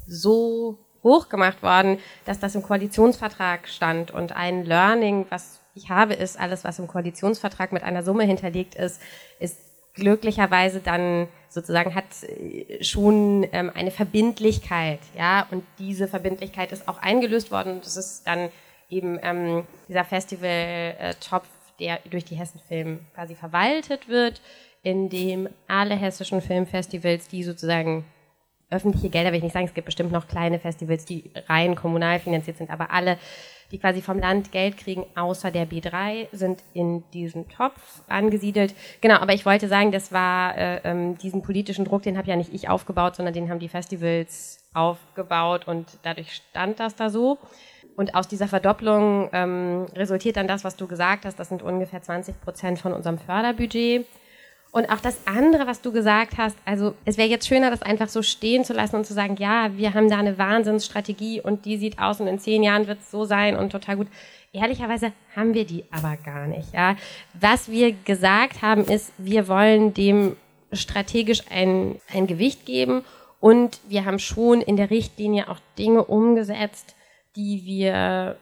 so 0.07 0.77
hoch 1.03 1.29
gemacht 1.29 1.63
worden, 1.63 1.97
dass 2.25 2.39
das 2.39 2.53
im 2.53 2.61
Koalitionsvertrag 2.61 3.67
stand. 3.67 4.11
Und 4.11 4.33
ein 4.33 4.65
Learning, 4.65 5.25
was 5.29 5.59
ich 5.73 5.89
habe, 5.89 6.13
ist, 6.13 6.39
alles, 6.39 6.63
was 6.63 6.77
im 6.77 6.87
Koalitionsvertrag 6.87 7.71
mit 7.71 7.81
einer 7.81 8.03
Summe 8.03 8.23
hinterlegt 8.23 8.75
ist, 8.75 9.01
ist 9.39 9.57
glücklicherweise 9.95 10.79
dann 10.79 11.27
sozusagen 11.49 11.95
hat 11.95 12.05
äh, 12.21 12.83
schon 12.83 13.47
ähm, 13.51 13.71
eine 13.73 13.91
Verbindlichkeit, 13.91 14.99
ja, 15.17 15.47
und 15.49 15.63
diese 15.79 16.07
Verbindlichkeit 16.07 16.71
ist 16.71 16.87
auch 16.87 17.01
eingelöst 17.01 17.49
worden. 17.49 17.79
Das 17.81 17.97
ist 17.97 18.27
dann 18.27 18.49
eben 18.89 19.17
ähm, 19.23 19.63
dieser 19.87 20.03
Festival-Topf 20.03 21.47
der 21.79 21.99
durch 22.09 22.25
die 22.25 22.35
Hessenfilm 22.35 22.99
quasi 23.13 23.35
verwaltet 23.35 24.07
wird, 24.07 24.41
in 24.83 25.09
dem 25.09 25.49
alle 25.67 25.95
hessischen 25.95 26.41
Filmfestivals, 26.41 27.27
die 27.27 27.43
sozusagen 27.43 28.05
öffentliche 28.69 29.09
Gelder, 29.09 29.31
will 29.31 29.37
ich 29.37 29.43
nicht 29.43 29.53
sagen, 29.53 29.65
es 29.65 29.73
gibt 29.73 29.85
bestimmt 29.85 30.11
noch 30.11 30.27
kleine 30.27 30.59
Festivals, 30.59 31.05
die 31.05 31.31
rein 31.47 31.75
kommunal 31.75 32.19
finanziert 32.19 32.57
sind, 32.57 32.69
aber 32.69 32.91
alle, 32.91 33.17
die 33.71 33.79
quasi 33.79 34.01
vom 34.01 34.19
Land 34.19 34.51
Geld 34.51 34.77
kriegen, 34.77 35.05
außer 35.15 35.51
der 35.51 35.67
B3, 35.67 36.27
sind 36.31 36.63
in 36.73 37.03
diesem 37.11 37.47
Topf 37.49 38.01
angesiedelt. 38.07 38.75
Genau, 39.01 39.15
aber 39.15 39.33
ich 39.33 39.45
wollte 39.45 39.67
sagen, 39.67 39.91
das 39.91 40.11
war 40.11 40.57
äh, 40.57 40.81
ähm, 40.83 41.17
diesen 41.17 41.41
politischen 41.41 41.85
Druck, 41.85 42.03
den 42.03 42.17
habe 42.17 42.29
ja 42.29 42.35
nicht 42.35 42.53
ich 42.53 42.69
aufgebaut, 42.69 43.15
sondern 43.15 43.33
den 43.33 43.49
haben 43.49 43.59
die 43.59 43.69
Festivals 43.69 44.59
aufgebaut 44.73 45.67
und 45.67 45.87
dadurch 46.03 46.33
stand 46.33 46.79
das 46.79 46.95
da 46.95 47.09
so. 47.09 47.37
Und 47.95 48.13
aus 48.13 48.27
dieser 48.27 48.47
Verdopplung 48.47 49.29
ähm, 49.31 49.85
resultiert 49.95 50.37
dann 50.37 50.47
das, 50.47 50.63
was 50.63 50.75
du 50.75 50.87
gesagt 50.87 51.25
hast, 51.25 51.39
das 51.39 51.49
sind 51.49 51.61
ungefähr 51.61 52.01
20 52.01 52.41
Prozent 52.41 52.79
von 52.79 52.91
unserem 52.91 53.17
Förderbudget. 53.17 54.05
Und 54.71 54.91
auch 54.91 54.99
das 54.99 55.17
andere, 55.25 55.67
was 55.67 55.79
du 55.79 55.93
gesagt 55.93 56.33
hast, 56.37 56.57
also 56.65 56.95
es 57.05 57.17
wäre 57.17 57.29
jetzt 57.29 57.47
schöner, 57.47 57.71
das 57.71 57.81
einfach 57.81 58.09
so 58.09 58.21
stehen 58.21 58.65
zu 58.65 58.73
lassen 58.73 58.97
und 58.97 59.05
zu 59.05 59.13
sagen, 59.13 59.37
ja, 59.37 59.69
wir 59.77 59.93
haben 59.93 60.09
da 60.09 60.17
eine 60.17 60.37
Wahnsinnsstrategie 60.37 61.39
und 61.39 61.63
die 61.63 61.77
sieht 61.77 61.97
aus 61.97 62.19
und 62.19 62.27
in 62.27 62.39
zehn 62.39 62.61
Jahren 62.61 62.85
wird 62.85 62.99
es 62.99 63.09
so 63.09 63.23
sein 63.23 63.55
und 63.55 63.69
total 63.69 63.95
gut. 63.95 64.07
Ehrlicherweise 64.51 65.13
haben 65.33 65.53
wir 65.53 65.65
die 65.65 65.85
aber 65.91 66.17
gar 66.17 66.47
nicht. 66.47 66.73
Ja. 66.73 66.97
Was 67.33 67.71
wir 67.71 67.93
gesagt 67.93 68.61
haben, 68.61 68.83
ist, 68.83 69.13
wir 69.17 69.47
wollen 69.47 69.93
dem 69.93 70.35
strategisch 70.73 71.43
ein, 71.49 72.01
ein 72.13 72.27
Gewicht 72.27 72.65
geben 72.65 73.05
und 73.39 73.79
wir 73.87 74.03
haben 74.03 74.19
schon 74.19 74.59
in 74.59 74.75
der 74.75 74.89
Richtlinie 74.89 75.49
auch 75.49 75.59
Dinge 75.77 76.03
umgesetzt, 76.03 76.95
die 77.35 77.63
wir 77.65 78.37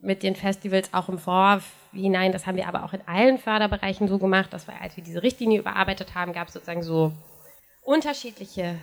mit 0.00 0.22
den 0.22 0.36
Festivals 0.36 0.94
auch 0.94 1.08
im 1.08 1.18
Vorhinein, 1.18 2.32
das 2.32 2.46
haben 2.46 2.56
wir 2.56 2.68
aber 2.68 2.84
auch 2.84 2.92
in 2.92 3.00
allen 3.06 3.38
Förderbereichen 3.38 4.06
so 4.06 4.18
gemacht, 4.18 4.52
dass 4.52 4.66
wir, 4.68 4.80
als 4.80 4.96
wir 4.96 5.04
diese 5.04 5.22
Richtlinie 5.22 5.58
überarbeitet 5.58 6.14
haben, 6.14 6.32
gab 6.32 6.48
es 6.48 6.54
sozusagen 6.54 6.82
so 6.82 7.12
unterschiedliche 7.82 8.76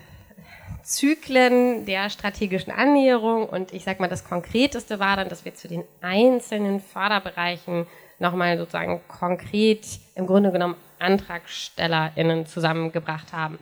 Zyklen 0.83 1.85
der 1.85 2.09
strategischen 2.09 2.71
Annäherung 2.71 3.47
und 3.47 3.73
ich 3.73 3.83
sage 3.83 4.01
mal, 4.01 4.07
das 4.07 4.23
Konkreteste 4.23 4.99
war 4.99 5.15
dann, 5.15 5.29
dass 5.29 5.45
wir 5.45 5.55
zu 5.55 5.67
den 5.67 5.83
einzelnen 6.01 6.79
Förderbereichen 6.79 7.87
nochmal 8.19 8.57
sozusagen 8.57 9.01
konkret 9.07 9.85
im 10.15 10.27
Grunde 10.27 10.51
genommen 10.51 10.75
AntragstellerInnen 10.99 12.45
zusammengebracht 12.45 13.33
haben. 13.33 13.57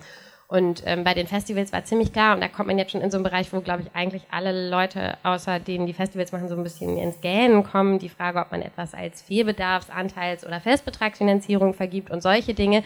Und 0.53 0.83
ähm, 0.85 1.03
bei 1.03 1.15
den 1.15 1.25
Festivals 1.25 1.73
war 1.73 1.83
ziemlich 1.83 2.13
klar, 2.13 2.35
und 2.35 2.41
da 2.41 2.47
kommt 2.47 2.67
man 2.67 2.77
jetzt 2.77 2.91
schon 2.91 3.01
in 3.01 3.09
so 3.09 3.17
einen 3.17 3.23
Bereich, 3.23 3.51
wo, 3.51 3.61
glaube 3.61 3.81
ich, 3.81 3.95
eigentlich 3.95 4.21
alle 4.29 4.69
Leute, 4.69 5.17
außer 5.23 5.59
denen 5.59 5.87
die 5.87 5.93
Festivals 5.93 6.31
machen, 6.31 6.47
so 6.47 6.55
ein 6.55 6.61
bisschen 6.61 6.95
ins 6.95 7.21
Gähnen 7.21 7.63
kommen. 7.63 7.97
Die 7.97 8.07
Frage, 8.07 8.37
ob 8.37 8.51
man 8.51 8.61
etwas 8.61 8.93
als 8.93 9.23
Fehlbedarfs-, 9.23 9.89
Anteils- 9.89 10.45
oder 10.45 10.61
Festbetragsfinanzierung 10.61 11.73
vergibt 11.73 12.11
und 12.11 12.21
solche 12.21 12.53
Dinge. 12.53 12.83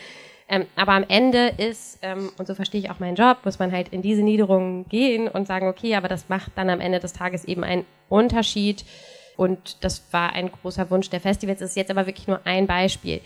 Ähm, 0.48 0.66
aber 0.78 0.94
am 0.94 1.04
Ende 1.10 1.50
ist, 1.58 2.00
ähm, 2.04 2.32
und 2.38 2.48
so 2.48 2.56
verstehe 2.56 2.80
ich 2.80 2.90
auch 2.90 3.00
meinen 3.00 3.18
Job, 3.18 3.40
muss 3.44 3.60
man 3.60 3.74
halt 3.74 3.90
in 3.90 4.02
diese 4.02 4.22
Niederungen 4.22 4.88
gehen 4.88 5.28
und 5.28 5.46
sagen, 5.46 5.68
okay, 5.68 5.96
aber 5.96 6.08
das 6.08 6.30
macht 6.30 6.54
dann 6.56 6.70
am 6.70 6.80
Ende 6.80 7.02
des 7.02 7.12
Tages 7.12 7.44
eben 7.44 7.66
einen 7.66 7.86
Unterschied. 8.08 8.86
Und 9.36 9.84
das 9.84 10.08
war 10.12 10.32
ein 10.32 10.54
großer 10.54 10.90
Wunsch 10.90 11.10
der 11.10 11.20
Festivals. 11.20 11.60
Das 11.60 11.72
ist 11.72 11.76
jetzt 11.76 11.92
aber 11.92 12.06
wirklich 12.06 12.30
nur 12.30 12.40
ein 12.46 12.66
Beispiel 12.66 13.20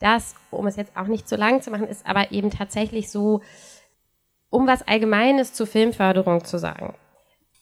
das, 0.00 0.34
um 0.50 0.66
es 0.66 0.76
jetzt 0.76 0.96
auch 0.96 1.06
nicht 1.06 1.28
zu 1.28 1.36
lang 1.36 1.62
zu 1.62 1.70
machen, 1.70 1.86
ist 1.86 2.06
aber 2.06 2.32
eben 2.32 2.50
tatsächlich 2.50 3.10
so, 3.10 3.42
um 4.48 4.66
was 4.66 4.86
Allgemeines 4.86 5.52
zur 5.52 5.66
Filmförderung 5.66 6.44
zu 6.44 6.58
sagen. 6.58 6.94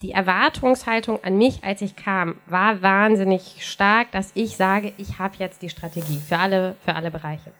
Die 0.01 0.11
Erwartungshaltung 0.11 1.21
an 1.23 1.37
mich, 1.37 1.63
als 1.63 1.81
ich 1.81 1.97
kam, 1.97 2.39
war 2.45 2.81
wahnsinnig 2.81 3.67
stark, 3.67 4.11
dass 4.11 4.31
ich 4.33 4.55
sage, 4.55 4.93
ich 4.97 5.19
habe 5.19 5.35
jetzt 5.39 5.61
die 5.61 5.69
Strategie 5.69 6.19
für 6.19 6.37
alle, 6.37 6.75
für 6.85 6.95
alle 6.95 7.11
Bereiche. 7.11 7.51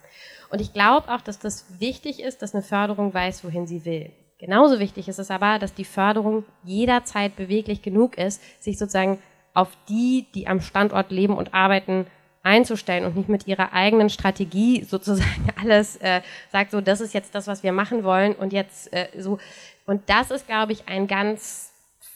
Und 0.50 0.62
ich 0.62 0.72
glaube 0.74 1.14
auch, 1.14 1.22
dass 1.22 1.38
das 1.40 1.80
wichtig 1.80 2.22
ist, 2.22 2.42
dass 2.42 2.56
eine 2.56 2.64
Förderung 2.64 3.14
weiß, 3.14 3.44
wohin 3.44 3.68
sie 3.68 3.84
will. 3.84 4.12
Genauso 4.40 4.80
wichtig 4.80 5.10
ist 5.10 5.20
es 5.20 5.32
aber, 5.32 5.60
dass 5.60 5.74
die 5.74 5.84
Förderung 5.84 6.46
jederzeit 6.64 7.36
beweglich 7.36 7.82
genug 7.82 8.18
ist, 8.18 8.42
sich 8.64 8.80
sozusagen 8.80 9.20
auf 9.54 9.78
die, 9.90 10.28
die 10.34 10.48
am 10.48 10.62
Standort 10.62 11.12
leben 11.12 11.36
und 11.38 11.54
arbeiten, 11.54 12.08
einzustellen 12.44 13.06
und 13.06 13.16
nicht 13.16 13.30
mit 13.30 13.48
ihrer 13.48 13.74
eigenen 13.74 14.10
Strategie 14.10 14.84
sozusagen 14.84 15.48
alles 15.62 15.98
äh, 15.98 16.22
sagt, 16.52 16.72
so 16.72 16.82
das 16.82 17.02
ist 17.02 17.14
jetzt 17.14 17.36
das, 17.36 17.48
was 17.48 17.64
wir 17.64 17.72
machen 17.72 18.04
wollen 18.04 18.34
und 18.34 18.54
jetzt 18.54 18.92
äh, 18.94 19.08
so. 19.18 19.40
Und 19.86 20.10
das 20.10 20.32
ist, 20.32 20.48
glaube 20.48 20.72
ich, 20.72 20.88
ein 20.88 21.08
ganz 21.08 21.72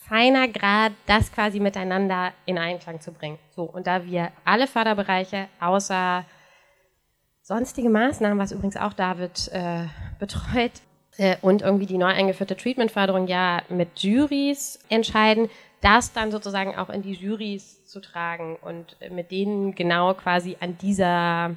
feiner 0.07 0.47
Grad, 0.47 0.91
das 1.07 1.31
quasi 1.31 1.59
miteinander 1.59 2.33
in 2.45 2.57
Einklang 2.57 3.01
zu 3.01 3.11
bringen. 3.11 3.39
So, 3.55 3.63
und 3.63 3.87
da 3.87 4.05
wir 4.05 4.31
alle 4.45 4.67
Förderbereiche 4.67 5.47
außer 5.59 6.25
sonstige 7.41 7.89
Maßnahmen, 7.89 8.37
was 8.37 8.51
übrigens 8.51 8.77
auch 8.77 8.93
David 8.93 9.49
äh, 9.51 9.85
betreut, 10.19 10.71
äh, 11.17 11.37
und 11.41 11.61
irgendwie 11.61 11.85
die 11.85 11.97
neu 11.97 12.07
eingeführte 12.07 12.57
Treatmentförderung 12.57 13.27
ja 13.27 13.61
mit 13.69 13.99
Juries 13.99 14.79
entscheiden, 14.89 15.49
das 15.83 16.13
dann 16.13 16.31
sozusagen 16.31 16.75
auch 16.75 16.89
in 16.89 17.01
die 17.01 17.13
Juries 17.13 17.85
zu 17.85 17.99
tragen 17.99 18.55
und 18.55 18.97
mit 19.11 19.31
denen 19.31 19.75
genau 19.75 20.13
quasi 20.13 20.57
an 20.59 20.77
dieser, 20.77 21.55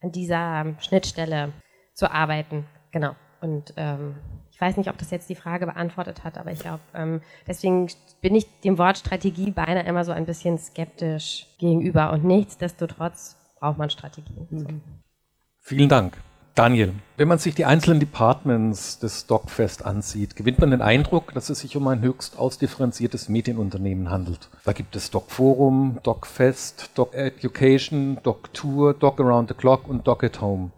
an 0.00 0.12
dieser 0.12 0.74
Schnittstelle 0.80 1.52
zu 1.92 2.10
arbeiten. 2.10 2.66
Genau. 2.92 3.16
Und 3.40 3.74
ähm, 3.76 4.16
ich 4.50 4.60
weiß 4.60 4.76
nicht, 4.76 4.88
ob 4.88 4.98
das 4.98 5.10
jetzt 5.10 5.28
die 5.28 5.34
Frage 5.34 5.66
beantwortet 5.66 6.22
hat, 6.22 6.38
aber 6.38 6.52
ich 6.52 6.60
glaube, 6.60 6.80
ähm, 6.94 7.20
deswegen 7.46 7.88
bin 8.20 8.36
ich 8.36 8.46
dem 8.60 8.78
Wort 8.78 8.98
Strategie 8.98 9.50
beinahe 9.50 9.84
immer 9.84 10.04
so 10.04 10.12
ein 10.12 10.24
bisschen 10.24 10.58
skeptisch 10.58 11.46
gegenüber. 11.58 12.12
Und 12.12 12.24
nichtsdestotrotz 12.24 13.36
braucht 13.58 13.78
man 13.78 13.90
Strategien. 13.90 14.46
Mhm. 14.50 14.82
Vielen 15.58 15.88
Dank. 15.88 16.16
Daniel, 16.54 16.92
wenn 17.16 17.26
man 17.26 17.38
sich 17.38 17.56
die 17.56 17.64
einzelnen 17.64 17.98
Departments 17.98 19.00
des 19.00 19.26
DocFest 19.26 19.84
ansieht, 19.84 20.36
gewinnt 20.36 20.60
man 20.60 20.70
den 20.70 20.82
Eindruck, 20.82 21.34
dass 21.34 21.50
es 21.50 21.58
sich 21.58 21.76
um 21.76 21.88
ein 21.88 22.00
höchst 22.00 22.38
ausdifferenziertes 22.38 23.28
Medienunternehmen 23.28 24.08
handelt. 24.08 24.50
Da 24.64 24.72
gibt 24.72 24.94
es 24.94 25.10
DocForum, 25.10 25.98
DocFest, 26.04 26.90
DocEducation, 26.94 28.18
DocTour, 28.22 28.94
Doc 28.94 29.18
Around 29.18 29.48
the 29.48 29.54
Clock 29.56 29.88
und 29.88 30.06
Doc 30.06 30.22
at 30.22 30.40
Home. 30.40 30.70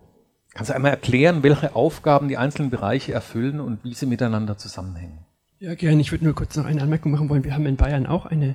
Kannst 0.54 0.70
du 0.70 0.74
einmal 0.74 0.92
erklären, 0.92 1.42
welche 1.42 1.76
Aufgaben 1.76 2.28
die 2.28 2.38
einzelnen 2.38 2.70
Bereiche 2.70 3.12
erfüllen 3.12 3.60
und 3.60 3.84
wie 3.84 3.92
sie 3.92 4.06
miteinander 4.06 4.56
zusammenhängen? 4.56 5.18
Ja, 5.58 5.74
gerne. 5.74 6.00
Ich 6.00 6.10
würde 6.10 6.24
nur 6.24 6.34
kurz 6.34 6.56
noch 6.56 6.64
eine 6.64 6.80
Anmerkung 6.80 7.12
machen 7.12 7.28
wollen. 7.28 7.44
Wir 7.44 7.52
haben 7.52 7.66
in 7.66 7.76
Bayern 7.76 8.06
auch 8.06 8.24
eine 8.24 8.54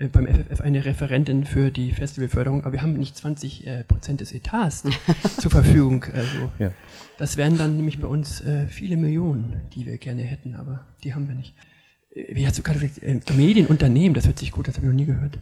äh, 0.00 0.08
beim 0.08 0.26
FFF 0.26 0.60
eine 0.60 0.84
Referentin 0.84 1.44
für 1.44 1.70
die 1.70 1.92
Festivalförderung, 1.92 2.62
aber 2.62 2.72
wir 2.72 2.82
haben 2.82 2.94
nicht 2.94 3.16
20 3.16 3.66
äh, 3.66 3.84
Prozent 3.84 4.20
des 4.20 4.32
Etats 4.32 4.84
zur 5.38 5.50
Verfügung. 5.50 6.04
Also 6.12 6.50
ja. 6.58 6.72
das 7.18 7.36
wären 7.36 7.58
dann 7.58 7.76
nämlich 7.76 8.00
bei 8.00 8.08
uns 8.08 8.40
äh, 8.40 8.66
viele 8.66 8.96
Millionen, 8.96 9.60
die 9.74 9.86
wir 9.86 9.98
gerne 9.98 10.22
hätten, 10.22 10.54
aber 10.56 10.86
die 11.04 11.14
haben 11.14 11.28
wir 11.28 11.34
nicht. 11.34 11.54
Äh, 12.14 12.34
wie 12.34 12.46
hast 12.46 12.58
du 12.58 12.62
gerade 12.62 12.80
gesagt, 12.80 13.02
äh, 13.02 13.20
Medienunternehmen, 13.34 14.14
das 14.14 14.26
hört 14.26 14.38
sich 14.38 14.52
gut, 14.52 14.68
das 14.68 14.76
habe 14.76 14.86
ich 14.86 14.92
noch 14.92 14.96
nie 14.96 15.06
gehört. 15.06 15.38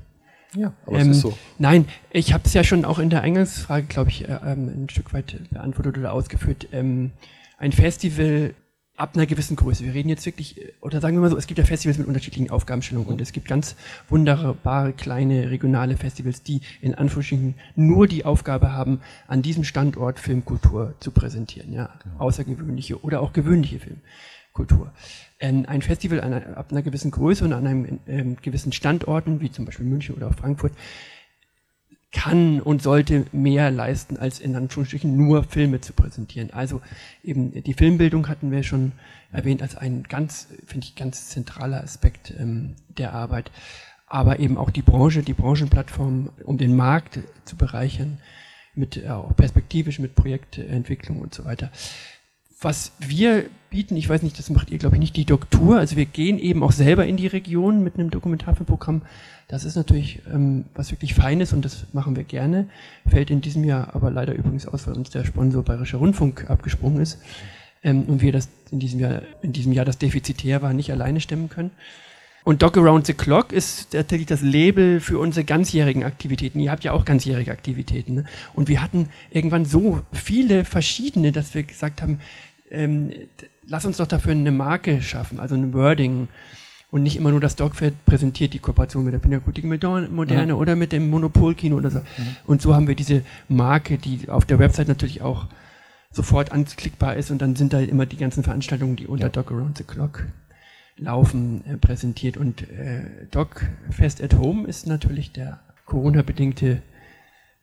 Ja, 0.54 0.72
aber 0.86 0.98
ähm, 0.98 1.10
es 1.10 1.18
ist 1.18 1.22
so. 1.22 1.38
Nein, 1.58 1.86
ich 2.10 2.32
habe 2.32 2.44
es 2.46 2.54
ja 2.54 2.64
schon 2.64 2.84
auch 2.84 2.98
in 2.98 3.10
der 3.10 3.22
Eingangsfrage, 3.22 3.86
glaube 3.86 4.10
ich, 4.10 4.28
äh, 4.28 4.38
ähm, 4.44 4.68
ein 4.68 4.88
Stück 4.90 5.12
weit 5.12 5.38
beantwortet 5.50 5.98
oder 5.98 6.12
ausgeführt. 6.12 6.68
Ähm, 6.72 7.12
ein 7.58 7.72
Festival 7.72 8.54
ab 8.98 9.12
einer 9.14 9.26
gewissen 9.26 9.56
Größe. 9.56 9.84
Wir 9.84 9.94
reden 9.94 10.08
jetzt 10.08 10.26
wirklich, 10.26 10.60
äh, 10.60 10.72
oder 10.80 11.00
sagen 11.00 11.16
wir 11.16 11.20
mal 11.20 11.30
so, 11.30 11.36
es 11.36 11.46
gibt 11.46 11.58
ja 11.58 11.64
Festivals 11.64 11.98
mit 11.98 12.06
unterschiedlichen 12.06 12.50
Aufgabenstellungen 12.50 13.08
und 13.08 13.20
es 13.20 13.32
gibt 13.32 13.48
ganz 13.48 13.76
wunderbare 14.08 14.92
kleine 14.92 15.50
regionale 15.50 15.96
Festivals, 15.96 16.42
die 16.42 16.60
in 16.80 16.94
Anführungsstrichen 16.94 17.54
nur 17.76 18.06
die 18.08 18.24
Aufgabe 18.24 18.72
haben, 18.72 19.00
an 19.26 19.42
diesem 19.42 19.64
Standort 19.64 20.18
Filmkultur 20.18 20.94
zu 21.00 21.12
präsentieren, 21.12 21.72
ja, 21.72 21.90
genau. 22.02 22.18
außergewöhnliche 22.18 23.02
oder 23.02 23.20
auch 23.20 23.32
gewöhnliche 23.32 23.78
Filmkultur. 23.78 24.92
Ein 25.40 25.82
Festival 25.82 26.20
ab 26.20 26.72
einer 26.72 26.82
gewissen 26.82 27.12
Größe 27.12 27.44
und 27.44 27.52
an 27.52 27.64
einem 27.64 28.00
ähm, 28.08 28.36
gewissen 28.42 28.72
Standorten, 28.72 29.40
wie 29.40 29.52
zum 29.52 29.64
Beispiel 29.64 29.86
München 29.86 30.16
oder 30.16 30.26
auch 30.26 30.34
Frankfurt, 30.34 30.72
kann 32.12 32.60
und 32.60 32.82
sollte 32.82 33.26
mehr 33.32 33.70
leisten, 33.70 34.16
als 34.16 34.40
in 34.40 34.56
Anführungsstrichen 34.56 35.14
nur 35.14 35.44
Filme 35.44 35.80
zu 35.80 35.92
präsentieren. 35.92 36.50
Also 36.50 36.80
eben 37.22 37.62
die 37.62 37.74
Filmbildung 37.74 38.28
hatten 38.28 38.50
wir 38.50 38.62
schon 38.62 38.92
erwähnt 39.30 39.60
als 39.60 39.76
ein 39.76 40.04
ganz, 40.04 40.48
finde 40.64 40.86
ich, 40.86 40.94
ganz 40.96 41.28
zentraler 41.28 41.82
Aspekt 41.82 42.32
ähm, 42.38 42.76
der 42.88 43.12
Arbeit. 43.12 43.50
Aber 44.06 44.38
eben 44.38 44.56
auch 44.56 44.70
die 44.70 44.80
Branche, 44.80 45.22
die 45.22 45.34
Branchenplattform, 45.34 46.30
um 46.44 46.56
den 46.56 46.74
Markt 46.74 47.18
zu 47.44 47.56
bereichern, 47.56 48.18
mit 48.74 48.96
äh, 48.96 49.08
auch 49.10 49.36
perspektivisch 49.36 49.98
mit 49.98 50.14
Projektentwicklung 50.14 51.20
und 51.20 51.34
so 51.34 51.44
weiter. 51.44 51.70
Was 52.60 52.92
wir 52.98 53.46
bieten, 53.70 53.96
ich 53.96 54.08
weiß 54.08 54.22
nicht, 54.22 54.38
das 54.38 54.50
macht 54.50 54.70
ihr, 54.70 54.78
glaube 54.78 54.96
ich, 54.96 55.00
nicht 55.00 55.16
die 55.16 55.24
Doktor. 55.24 55.78
Also 55.78 55.96
wir 55.96 56.06
gehen 56.06 56.38
eben 56.38 56.62
auch 56.62 56.72
selber 56.72 57.06
in 57.06 57.16
die 57.16 57.26
Region 57.26 57.84
mit 57.84 57.94
einem 57.94 58.10
Dokumentarfilmprogramm 58.10 59.02
das 59.48 59.64
ist 59.64 59.76
natürlich 59.76 60.20
ähm, 60.30 60.66
was 60.74 60.90
wirklich 60.90 61.14
Feines 61.14 61.54
und 61.54 61.64
das 61.64 61.86
machen 61.94 62.16
wir 62.16 62.24
gerne. 62.24 62.68
Fällt 63.08 63.30
in 63.30 63.40
diesem 63.40 63.64
Jahr 63.64 63.94
aber 63.94 64.10
leider 64.10 64.34
übrigens 64.34 64.66
aus, 64.66 64.86
weil 64.86 64.94
uns 64.94 65.08
der 65.08 65.24
Sponsor 65.24 65.64
Bayerischer 65.64 65.96
Rundfunk 65.96 66.50
abgesprungen 66.50 67.00
ist 67.00 67.18
ähm, 67.82 68.02
und 68.02 68.20
wir 68.20 68.30
das 68.30 68.50
in 68.70 68.78
diesem 68.78 69.00
Jahr, 69.00 69.22
in 69.40 69.54
diesem 69.54 69.72
Jahr 69.72 69.86
das 69.86 69.96
defizitär 69.96 70.60
war, 70.60 70.74
nicht 70.74 70.92
alleine 70.92 71.20
stemmen 71.22 71.48
können. 71.48 71.70
Und 72.44 72.62
Dog 72.62 72.76
Around 72.76 73.06
the 73.06 73.14
Clock 73.14 73.52
ist 73.52 73.92
tatsächlich 73.92 74.26
das 74.26 74.42
Label 74.42 75.00
für 75.00 75.18
unsere 75.18 75.44
ganzjährigen 75.44 76.04
Aktivitäten. 76.04 76.60
Ihr 76.60 76.70
habt 76.70 76.84
ja 76.84 76.92
auch 76.92 77.04
ganzjährige 77.04 77.50
Aktivitäten. 77.50 78.14
Ne? 78.14 78.24
Und 78.54 78.68
wir 78.68 78.82
hatten 78.82 79.08
irgendwann 79.30 79.64
so 79.64 80.00
viele 80.12 80.64
verschiedene, 80.64 81.32
dass 81.32 81.54
wir 81.54 81.62
gesagt 81.62 82.00
haben, 82.00 82.20
ähm, 82.70 83.10
lass 83.66 83.84
uns 83.84 83.98
doch 83.98 84.06
dafür 84.06 84.32
eine 84.32 84.52
Marke 84.52 85.02
schaffen, 85.02 85.40
also 85.40 85.54
ein 85.54 85.72
Wording 85.72 86.28
und 86.90 87.02
nicht 87.02 87.16
immer 87.16 87.30
nur 87.30 87.40
das 87.40 87.56
Dogfest 87.56 88.04
präsentiert 88.06 88.54
die 88.54 88.58
Kooperation 88.58 89.04
mit 89.04 89.12
der 89.12 89.18
Pinakothek 89.18 89.64
Moderne 89.64 90.52
mhm. 90.54 90.58
oder 90.58 90.74
mit 90.74 90.92
dem 90.92 91.10
Monopolkino 91.10 91.76
oder 91.76 91.90
so. 91.90 91.98
Mhm. 91.98 92.36
Und 92.46 92.62
so 92.62 92.74
haben 92.74 92.88
wir 92.88 92.94
diese 92.94 93.22
Marke, 93.48 93.98
die 93.98 94.28
auf 94.28 94.46
der 94.46 94.58
Website 94.58 94.88
natürlich 94.88 95.20
auch 95.20 95.46
sofort 96.10 96.52
anklickbar 96.52 97.16
ist 97.16 97.30
und 97.30 97.42
dann 97.42 97.56
sind 97.56 97.72
da 97.74 97.80
immer 97.80 98.06
die 98.06 98.16
ganzen 98.16 98.42
Veranstaltungen, 98.42 98.96
die 98.96 99.06
unter 99.06 99.26
ja. 99.26 99.30
Dog 99.30 99.52
Around 99.52 99.76
the 99.76 99.84
Clock 99.84 100.24
laufen, 100.96 101.64
äh, 101.66 101.76
präsentiert. 101.76 102.36
Und 102.36 102.62
äh, 102.70 103.04
Fest 103.90 104.22
at 104.22 104.34
Home 104.34 104.66
ist 104.66 104.86
natürlich 104.86 105.32
der 105.32 105.60
Corona-bedingte 105.84 106.82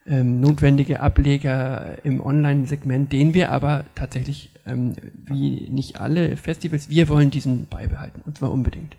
ähm, 0.08 0.40
notwendige 0.40 1.00
Ableger 1.00 1.98
im 2.04 2.22
Online-Segment, 2.22 3.12
den 3.12 3.34
wir 3.34 3.52
aber 3.52 3.86
tatsächlich, 3.96 4.52
ähm, 4.66 4.94
wie 5.26 5.70
nicht 5.70 6.00
alle 6.00 6.38
Festivals, 6.38 6.90
wir 6.90 7.10
wollen 7.10 7.32
diesen 7.32 7.68
beibehalten, 7.68 8.22
und 8.26 8.38
zwar 8.38 8.52
unbedingt 8.52 8.96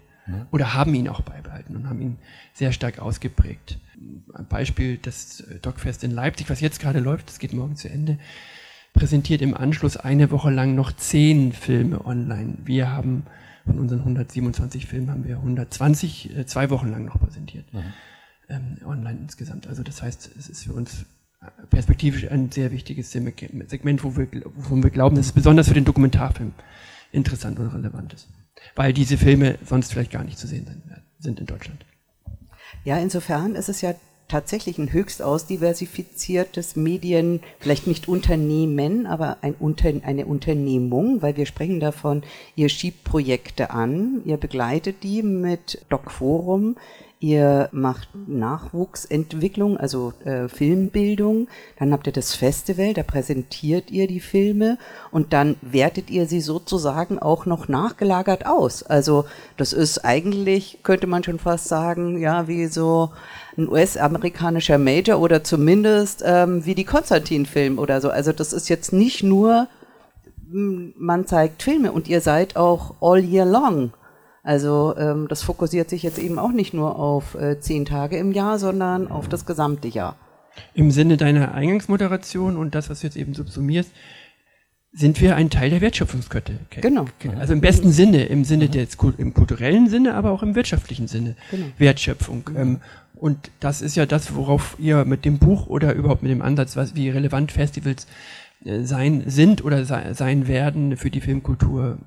oder 0.50 0.74
haben 0.74 0.94
ihn 0.94 1.08
auch 1.08 1.20
beibehalten 1.20 1.76
und 1.76 1.88
haben 1.88 2.00
ihn 2.00 2.18
sehr 2.52 2.72
stark 2.72 2.98
ausgeprägt. 2.98 3.78
Ein 4.34 4.46
Beispiel, 4.46 4.98
das 4.98 5.44
Dogfest 5.62 6.04
in 6.04 6.10
Leipzig, 6.10 6.50
was 6.50 6.60
jetzt 6.60 6.80
gerade 6.80 6.98
läuft, 6.98 7.28
das 7.28 7.38
geht 7.38 7.52
morgen 7.52 7.76
zu 7.76 7.88
Ende, 7.88 8.18
präsentiert 8.92 9.42
im 9.42 9.54
Anschluss 9.54 9.96
eine 9.96 10.30
Woche 10.30 10.50
lang 10.50 10.74
noch 10.74 10.92
zehn 10.92 11.52
Filme 11.52 12.04
online. 12.04 12.58
Wir 12.64 12.90
haben 12.90 13.24
von 13.64 13.78
unseren 13.78 14.00
127 14.00 14.86
Filmen 14.86 15.10
haben 15.10 15.24
wir 15.24 15.36
120 15.36 16.36
äh, 16.36 16.46
zwei 16.46 16.70
Wochen 16.70 16.90
lang 16.90 17.04
noch 17.04 17.18
präsentiert. 17.18 17.72
Mhm. 17.72 17.82
Ähm, 18.48 18.78
online 18.84 19.18
insgesamt. 19.20 19.66
Also 19.66 19.82
das 19.82 20.02
heißt, 20.02 20.30
es 20.38 20.48
ist 20.48 20.64
für 20.64 20.72
uns 20.72 21.04
perspektivisch 21.70 22.30
ein 22.30 22.50
sehr 22.50 22.70
wichtiges 22.70 23.10
Segment, 23.10 24.04
wo 24.04 24.16
wir, 24.16 24.28
wo 24.54 24.76
wir 24.76 24.90
glauben, 24.90 25.16
dass 25.16 25.26
es 25.26 25.32
besonders 25.32 25.68
für 25.68 25.74
den 25.74 25.84
Dokumentarfilm 25.84 26.52
interessant 27.12 27.58
und 27.58 27.68
relevant 27.68 28.12
ist 28.14 28.28
weil 28.74 28.92
diese 28.92 29.16
Filme 29.16 29.58
sonst 29.64 29.92
vielleicht 29.92 30.12
gar 30.12 30.24
nicht 30.24 30.38
zu 30.38 30.46
sehen 30.46 30.66
sind 31.18 31.40
in 31.40 31.46
Deutschland. 31.46 31.84
Ja, 32.84 32.98
insofern 32.98 33.54
ist 33.54 33.68
es 33.68 33.80
ja 33.80 33.94
tatsächlich 34.28 34.78
ein 34.78 34.92
höchst 34.92 35.22
ausdiversifiziertes 35.22 36.74
Medien, 36.74 37.40
vielleicht 37.60 37.86
nicht 37.86 38.08
Unternehmen, 38.08 39.06
aber 39.06 39.38
ein 39.42 39.54
Unter 39.54 39.92
eine 40.02 40.26
Unternehmung, 40.26 41.22
weil 41.22 41.36
wir 41.36 41.46
sprechen 41.46 41.78
davon, 41.78 42.22
ihr 42.56 42.68
schiebt 42.68 43.04
Projekte 43.04 43.70
an, 43.70 44.22
ihr 44.24 44.36
begleitet 44.36 45.04
die 45.04 45.22
mit 45.22 45.84
DocForum, 45.90 46.76
Ihr 47.26 47.70
macht 47.72 48.08
Nachwuchsentwicklung, 48.28 49.76
also 49.76 50.12
äh, 50.24 50.46
Filmbildung. 50.46 51.48
Dann 51.76 51.90
habt 51.90 52.06
ihr 52.06 52.12
das 52.12 52.36
Festival, 52.36 52.94
da 52.94 53.02
präsentiert 53.02 53.90
ihr 53.90 54.06
die 54.06 54.20
Filme 54.20 54.78
und 55.10 55.32
dann 55.32 55.56
wertet 55.60 56.08
ihr 56.08 56.26
sie 56.26 56.40
sozusagen 56.40 57.18
auch 57.18 57.44
noch 57.44 57.66
nachgelagert 57.66 58.46
aus. 58.46 58.84
Also 58.84 59.24
das 59.56 59.72
ist 59.72 60.04
eigentlich, 60.04 60.84
könnte 60.84 61.08
man 61.08 61.24
schon 61.24 61.40
fast 61.40 61.66
sagen, 61.66 62.20
ja, 62.20 62.46
wie 62.46 62.68
so 62.68 63.10
ein 63.58 63.68
US-amerikanischer 63.68 64.78
Major 64.78 65.18
oder 65.18 65.42
zumindest 65.42 66.22
ähm, 66.24 66.64
wie 66.64 66.76
die 66.76 66.84
Konstantin-Film 66.84 67.80
oder 67.80 68.00
so. 68.00 68.08
Also 68.08 68.30
das 68.30 68.52
ist 68.52 68.68
jetzt 68.68 68.92
nicht 68.92 69.24
nur, 69.24 69.66
hm, 70.48 70.94
man 70.96 71.26
zeigt 71.26 71.64
Filme 71.64 71.90
und 71.90 72.06
ihr 72.06 72.20
seid 72.20 72.54
auch 72.54 72.94
all 73.00 73.18
year 73.18 73.44
long 73.44 73.90
also 74.46 74.94
ähm, 74.96 75.26
das 75.28 75.42
fokussiert 75.42 75.90
sich 75.90 76.04
jetzt 76.04 76.20
eben 76.20 76.38
auch 76.38 76.52
nicht 76.52 76.72
nur 76.72 77.00
auf 77.00 77.34
äh, 77.34 77.58
zehn 77.58 77.84
Tage 77.84 78.16
im 78.16 78.30
Jahr, 78.30 78.60
sondern 78.60 79.08
auf 79.08 79.28
das 79.28 79.44
gesamte 79.44 79.88
Jahr. 79.88 80.14
Im 80.72 80.92
Sinne 80.92 81.16
deiner 81.16 81.52
Eingangsmoderation 81.52 82.56
und 82.56 82.76
das, 82.76 82.88
was 82.88 83.00
du 83.00 83.08
jetzt 83.08 83.16
eben 83.16 83.34
subsumierst, 83.34 83.90
sind 84.92 85.20
wir 85.20 85.34
ein 85.34 85.50
Teil 85.50 85.70
der 85.70 85.80
Wertschöpfungskette. 85.80 86.60
Genau. 86.80 87.06
Also 87.40 87.54
im 87.54 87.60
besten 87.60 87.90
Sinne, 87.90 88.26
im 88.26 88.44
Sinne 88.44 88.68
des 88.68 88.96
im 89.18 89.34
kulturellen 89.34 89.88
Sinne, 89.88 90.14
aber 90.14 90.30
auch 90.30 90.44
im 90.44 90.54
wirtschaftlichen 90.54 91.08
Sinne. 91.08 91.34
Genau. 91.50 91.66
Wertschöpfung. 91.78 92.48
Mhm. 92.48 92.56
Ähm, 92.56 92.80
und 93.16 93.50
das 93.58 93.82
ist 93.82 93.96
ja 93.96 94.06
das, 94.06 94.36
worauf 94.36 94.76
ihr 94.78 95.04
mit 95.04 95.24
dem 95.24 95.38
Buch 95.38 95.66
oder 95.66 95.92
überhaupt 95.92 96.22
mit 96.22 96.30
dem 96.30 96.40
Ansatz, 96.40 96.76
was, 96.76 96.94
wie 96.94 97.10
relevant 97.10 97.50
Festivals 97.50 98.06
äh, 98.64 98.84
sein 98.84 99.24
sind 99.26 99.64
oder 99.64 99.84
sei, 99.84 100.14
sein 100.14 100.46
werden 100.46 100.96
für 100.96 101.10
die 101.10 101.20
Filmkultur 101.20 101.98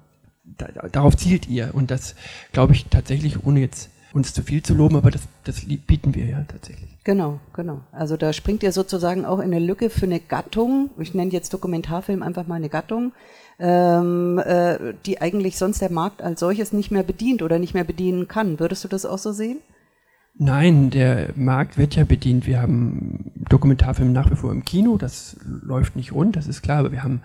darauf 0.92 1.18
zielt 1.18 1.48
ihr. 1.48 1.72
Und 1.74 1.92
das 1.92 2.16
glaube 2.52 2.74
ich 2.74 2.86
tatsächlich, 2.86 3.46
ohne 3.46 3.60
jetzt 3.62 3.90
uns 4.14 4.34
zu 4.34 4.42
viel 4.42 4.64
zu 4.64 4.74
loben, 4.74 4.96
aber 4.96 5.12
das, 5.12 5.22
das 5.44 5.62
bieten 5.66 6.16
wir 6.16 6.26
ja 6.26 6.44
tatsächlich. 6.48 6.90
Genau, 7.04 7.40
genau. 7.54 7.82
Also 7.92 8.18
da 8.18 8.34
springt 8.34 8.64
ihr 8.64 8.72
sozusagen 8.72 9.26
auch 9.26 9.40
in 9.40 9.54
eine 9.54 9.60
Lücke 9.60 9.90
für 9.90 10.06
eine 10.06 10.20
Gattung, 10.20 10.90
ich 10.98 11.14
nenne 11.14 11.32
jetzt 11.32 11.54
Dokumentarfilm 11.54 12.24
einfach 12.24 12.48
mal 12.48 12.56
eine 12.56 12.70
Gattung, 12.70 13.12
ähm, 13.60 14.40
äh, 14.40 14.94
die 15.06 15.22
eigentlich 15.22 15.58
sonst 15.58 15.82
der 15.82 15.92
Markt 15.92 16.22
als 16.22 16.40
solches 16.40 16.74
nicht 16.74 16.92
mehr 16.92 17.04
bedient 17.04 17.44
oder 17.44 17.60
nicht 17.60 17.74
mehr 17.74 17.84
bedienen 17.84 18.28
kann. 18.28 18.60
Würdest 18.60 18.84
du 18.84 18.88
das 18.88 19.06
auch 19.06 19.18
so 19.18 19.32
sehen? 19.32 19.60
Nein, 20.36 20.90
der 20.90 21.32
Markt 21.36 21.78
wird 21.78 21.96
ja 21.96 22.06
bedient. 22.06 22.48
Wir 22.48 22.62
haben 22.62 23.32
Dokumentarfilm 23.50 24.14
nach 24.14 24.32
wie 24.32 24.36
vor 24.36 24.52
im 24.52 24.64
Kino, 24.64 24.98
das 24.98 25.36
läuft 25.44 25.96
nicht 25.96 26.14
rund, 26.14 26.36
das 26.36 26.48
ist 26.48 26.62
klar, 26.62 26.80
aber 26.80 26.92
wir 26.92 27.04
haben 27.04 27.22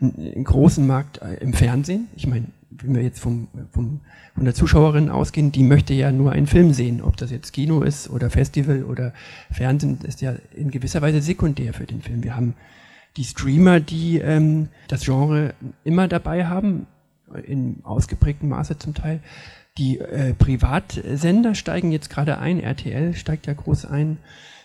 einen 0.00 0.44
großen 0.44 0.86
Markt 0.86 1.22
äh, 1.22 1.34
im 1.36 1.54
Fernsehen. 1.54 2.08
Ich 2.16 2.26
meine, 2.26 2.46
wenn 2.70 2.94
wir 2.94 3.02
jetzt 3.02 3.20
vom, 3.20 3.48
vom, 3.72 4.00
von 4.34 4.44
der 4.44 4.54
Zuschauerin 4.54 5.10
ausgehen, 5.10 5.52
die 5.52 5.62
möchte 5.62 5.92
ja 5.94 6.12
nur 6.12 6.32
einen 6.32 6.46
Film 6.46 6.72
sehen. 6.72 7.02
Ob 7.02 7.16
das 7.16 7.30
jetzt 7.30 7.52
Kino 7.52 7.82
ist 7.82 8.08
oder 8.08 8.30
Festival 8.30 8.84
oder 8.84 9.12
Fernsehen, 9.50 9.98
ist 10.02 10.20
ja 10.20 10.34
in 10.54 10.70
gewisser 10.70 11.02
Weise 11.02 11.20
sekundär 11.20 11.74
für 11.74 11.86
den 11.86 12.00
Film. 12.00 12.22
Wir 12.22 12.36
haben 12.36 12.54
die 13.16 13.24
Streamer, 13.24 13.80
die 13.80 14.18
ähm, 14.18 14.68
das 14.88 15.04
Genre 15.04 15.54
immer 15.84 16.08
dabei 16.08 16.46
haben, 16.46 16.86
in 17.46 17.80
ausgeprägtem 17.82 18.48
Maße 18.48 18.78
zum 18.78 18.94
Teil. 18.94 19.20
Die 19.78 19.98
äh, 19.98 20.34
Privatsender 20.34 21.54
steigen 21.54 21.92
jetzt 21.92 22.10
gerade 22.10 22.38
ein, 22.38 22.60
RTL 22.60 23.14
steigt 23.14 23.46
ja 23.46 23.52
groß 23.52 23.86
ein 23.86 24.18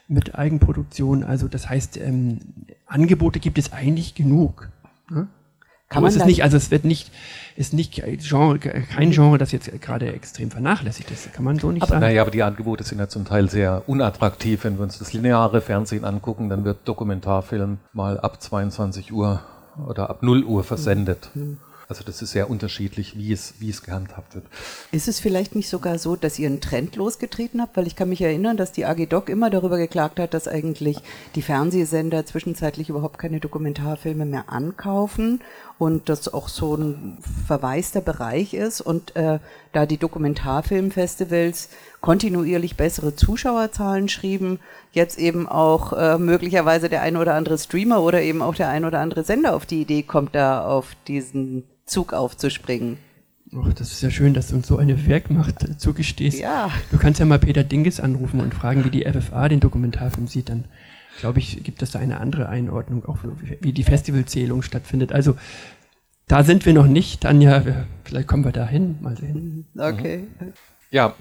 mit 0.07 0.35
Eigenproduktion. 0.35 1.23
Also 1.23 1.47
das 1.47 1.69
heißt, 1.69 1.97
ähm, 1.97 2.39
Angebote 2.85 3.39
gibt 3.39 3.57
es 3.57 3.73
eigentlich 3.73 4.15
genug. 4.15 4.69
Ne? 5.09 5.27
Kann 5.89 6.01
man 6.01 6.11
es 6.11 6.25
nicht, 6.25 6.43
also 6.43 6.57
es 6.57 6.71
wird 6.71 6.83
nicht, 6.83 7.11
ist 7.55 7.73
nicht 7.73 8.01
Genre, 8.27 8.57
kein 8.59 9.11
Genre, 9.11 9.37
das 9.37 9.51
jetzt 9.51 9.69
gerade 9.81 10.11
extrem 10.11 10.49
vernachlässigt 10.49 11.11
ist. 11.11 11.31
Kann 11.31 11.45
man 11.45 11.59
so 11.59 11.71
nicht 11.71 11.83
aber, 11.83 11.91
sagen. 11.91 12.01
Naja, 12.01 12.23
aber 12.23 12.31
die 12.31 12.41
Angebote 12.41 12.83
sind 12.83 12.97
ja 12.97 13.07
zum 13.07 13.23
Teil 13.25 13.49
sehr 13.49 13.83
unattraktiv. 13.85 14.63
Wenn 14.63 14.77
wir 14.77 14.83
uns 14.83 14.97
das 14.97 15.13
lineare 15.13 15.61
Fernsehen 15.61 16.03
angucken, 16.03 16.49
dann 16.49 16.65
wird 16.65 16.79
Dokumentarfilm 16.85 17.77
mal 17.93 18.19
ab 18.19 18.41
22 18.41 19.13
Uhr 19.13 19.41
oder 19.87 20.09
ab 20.09 20.23
0 20.23 20.43
Uhr 20.43 20.63
versendet. 20.63 21.29
Mhm. 21.35 21.57
Also 21.87 22.03
das 22.03 22.21
ist 22.21 22.31
sehr 22.31 22.49
unterschiedlich, 22.49 23.15
wie 23.15 23.31
es, 23.31 23.55
wie 23.59 23.69
es 23.69 23.83
gehandhabt 23.83 24.33
wird. 24.33 24.45
Ist 24.91 25.07
es 25.07 25.19
vielleicht 25.19 25.53
nicht 25.53 25.69
sogar 25.69 25.99
so, 25.99 26.15
dass 26.15 26.39
ihr 26.39 26.47
einen 26.47 26.61
Trend 26.61 26.95
losgetreten 26.95 27.61
habt? 27.61 27.77
Weil 27.77 27.85
ich 27.85 27.95
kann 27.95 28.09
mich 28.09 28.21
erinnern, 28.21 28.57
dass 28.57 28.71
die 28.71 28.85
AG 28.85 29.05
Doc 29.07 29.29
immer 29.29 29.51
darüber 29.51 29.77
geklagt 29.77 30.19
hat, 30.19 30.33
dass 30.33 30.47
eigentlich 30.47 30.97
die 31.35 31.43
Fernsehsender 31.43 32.25
zwischenzeitlich 32.25 32.89
überhaupt 32.89 33.19
keine 33.19 33.39
Dokumentarfilme 33.39 34.25
mehr 34.25 34.45
ankaufen 34.47 35.41
und 35.77 36.07
das 36.07 36.33
auch 36.33 36.47
so 36.47 36.75
ein 36.75 37.17
verwaister 37.47 38.01
Bereich 38.01 38.53
ist 38.53 38.81
und 38.81 39.15
äh, 39.15 39.39
da 39.73 39.85
die 39.85 39.97
Dokumentarfilmfestivals 39.97 41.69
kontinuierlich 41.99 42.77
bessere 42.77 43.15
Zuschauerzahlen 43.15 44.07
schrieben, 44.07 44.59
jetzt 44.93 45.19
eben 45.19 45.47
auch 45.47 45.93
äh, 45.93 46.17
möglicherweise 46.17 46.87
der 46.87 47.01
ein 47.01 47.17
oder 47.17 47.33
andere 47.33 47.57
Streamer 47.57 48.01
oder 48.01 48.21
eben 48.21 48.41
auch 48.41 48.55
der 48.55 48.69
ein 48.69 48.85
oder 48.85 48.99
andere 48.99 49.23
Sender 49.23 49.55
auf 49.55 49.65
die 49.65 49.81
Idee 49.81 50.03
kommt, 50.03 50.33
da 50.33 50.65
auf 50.65 50.95
diesen 51.07 51.63
Zug 51.85 52.13
aufzuspringen. 52.13 52.97
Ach, 53.53 53.73
das 53.73 53.91
ist 53.91 54.01
ja 54.01 54.09
schön, 54.09 54.33
dass 54.33 54.47
du 54.47 54.55
uns 54.55 54.67
so 54.67 54.77
eine 54.77 55.07
Werkmacht 55.07 55.79
zugestehst. 55.79 56.39
Ja. 56.39 56.71
Du 56.91 56.97
kannst 56.97 57.19
ja 57.19 57.25
mal 57.25 57.39
Peter 57.39 57.63
Dinges 57.63 57.99
anrufen 57.99 58.39
und 58.39 58.53
fragen, 58.53 58.83
wie 58.83 58.89
die 58.89 59.05
FFA 59.05 59.47
den 59.49 59.59
Dokumentarfilm 59.59 60.27
sieht. 60.27 60.49
Dann, 60.49 60.65
glaube 61.19 61.39
ich, 61.39 61.63
gibt 61.63 61.81
es 61.81 61.91
da 61.91 61.99
eine 61.99 62.19
andere 62.19 62.49
Einordnung, 62.49 63.05
auch 63.05 63.19
wie 63.61 63.73
die 63.73 63.83
Festivalzählung 63.83 64.61
stattfindet. 64.61 65.11
Also, 65.11 65.35
da 66.27 66.43
sind 66.43 66.65
wir 66.65 66.73
noch 66.73 66.87
nicht. 66.87 67.21
Tanja, 67.21 67.63
vielleicht 68.03 68.27
kommen 68.27 68.45
wir 68.45 68.51
da 68.51 68.65
hin. 68.65 68.97
Mal 69.01 69.15
sehen. 69.17 69.67
Okay. 69.77 70.27
Ja, 70.91 71.13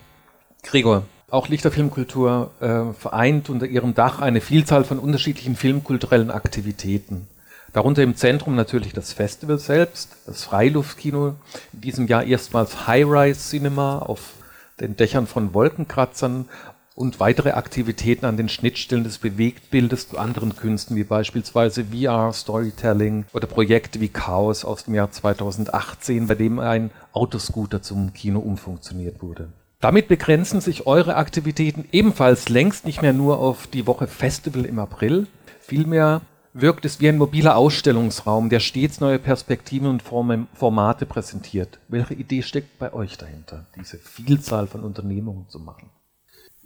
Gregor, 0.62 1.04
auch 1.30 1.48
Lichterfilmkultur 1.48 2.50
äh, 2.60 2.94
vereint 2.98 3.50
unter 3.50 3.66
ihrem 3.66 3.94
Dach 3.94 4.20
eine 4.20 4.40
Vielzahl 4.40 4.84
von 4.84 4.98
unterschiedlichen 4.98 5.56
filmkulturellen 5.56 6.30
Aktivitäten. 6.30 7.28
Darunter 7.72 8.04
im 8.04 8.14
Zentrum 8.14 8.54
natürlich 8.54 8.92
das 8.92 9.12
Festival 9.12 9.58
selbst, 9.58 10.16
das 10.26 10.44
Freiluftkino, 10.44 11.34
in 11.72 11.80
diesem 11.80 12.06
Jahr 12.06 12.22
erstmals 12.22 12.86
High-Rise 12.86 13.40
Cinema 13.40 13.98
auf 13.98 14.34
den 14.80 14.96
Dächern 14.96 15.26
von 15.26 15.54
Wolkenkratzern 15.54 16.48
und 16.94 17.18
weitere 17.18 17.50
Aktivitäten 17.50 18.24
an 18.24 18.36
den 18.36 18.48
Schnittstellen 18.48 19.04
des 19.04 19.18
Bewegtbildes 19.18 20.08
zu 20.08 20.18
anderen 20.18 20.54
Künsten, 20.54 20.96
wie 20.96 21.04
beispielsweise 21.04 21.86
VR, 21.86 22.32
Storytelling 22.32 23.26
oder 23.32 23.48
Projekte 23.48 24.00
wie 24.00 24.08
Chaos 24.08 24.64
aus 24.64 24.84
dem 24.84 24.94
Jahr 24.94 25.10
2018, 25.10 26.28
bei 26.28 26.34
dem 26.36 26.60
ein 26.60 26.90
Autoscooter 27.12 27.82
zum 27.82 28.12
Kino 28.12 28.38
umfunktioniert 28.38 29.22
wurde. 29.22 29.52
Damit 29.80 30.08
begrenzen 30.08 30.60
sich 30.60 30.86
eure 30.86 31.16
Aktivitäten 31.16 31.86
ebenfalls 31.92 32.48
längst 32.48 32.86
nicht 32.86 33.02
mehr 33.02 33.12
nur 33.12 33.38
auf 33.38 33.66
die 33.66 33.86
Woche 33.86 34.06
Festival 34.06 34.64
im 34.64 34.78
April, 34.78 35.26
vielmehr 35.60 36.22
wirkt 36.54 36.84
es 36.84 37.00
wie 37.00 37.08
ein 37.08 37.18
mobiler 37.18 37.56
Ausstellungsraum, 37.56 38.48
der 38.48 38.60
stets 38.60 39.00
neue 39.00 39.18
Perspektiven 39.18 39.88
und 39.88 40.02
Formate 40.02 41.04
präsentiert. 41.04 41.80
Welche 41.88 42.14
Idee 42.14 42.42
steckt 42.42 42.78
bei 42.78 42.92
euch 42.92 43.18
dahinter, 43.18 43.66
diese 43.76 43.98
Vielzahl 43.98 44.68
von 44.68 44.84
Unternehmungen 44.84 45.48
zu 45.48 45.58
machen? 45.58 45.90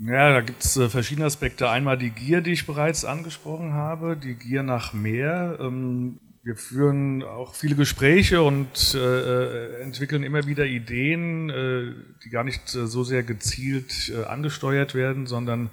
Ja, 0.00 0.32
da 0.32 0.40
gibt 0.42 0.62
es 0.64 0.76
äh, 0.76 0.88
verschiedene 0.88 1.26
Aspekte. 1.26 1.68
Einmal 1.68 1.98
die 1.98 2.10
Gier, 2.10 2.40
die 2.40 2.52
ich 2.52 2.66
bereits 2.66 3.04
angesprochen 3.04 3.72
habe, 3.72 4.16
die 4.16 4.34
Gier 4.34 4.62
nach 4.62 4.92
mehr. 4.92 5.58
Ähm, 5.60 6.20
wir 6.44 6.54
führen 6.54 7.24
auch 7.24 7.54
viele 7.54 7.74
Gespräche 7.74 8.42
und 8.42 8.94
äh, 8.94 8.98
äh 8.98 9.82
entwickeln 9.82 10.22
immer 10.22 10.46
wieder 10.46 10.66
Ideen, 10.66 11.50
äh, 11.50 11.92
die 12.24 12.30
gar 12.30 12.44
nicht 12.44 12.74
äh, 12.76 12.86
so 12.86 13.02
sehr 13.02 13.24
gezielt 13.24 14.12
äh, 14.14 14.24
angesteuert 14.24 14.94
werden, 14.94 15.26
sondern 15.26 15.70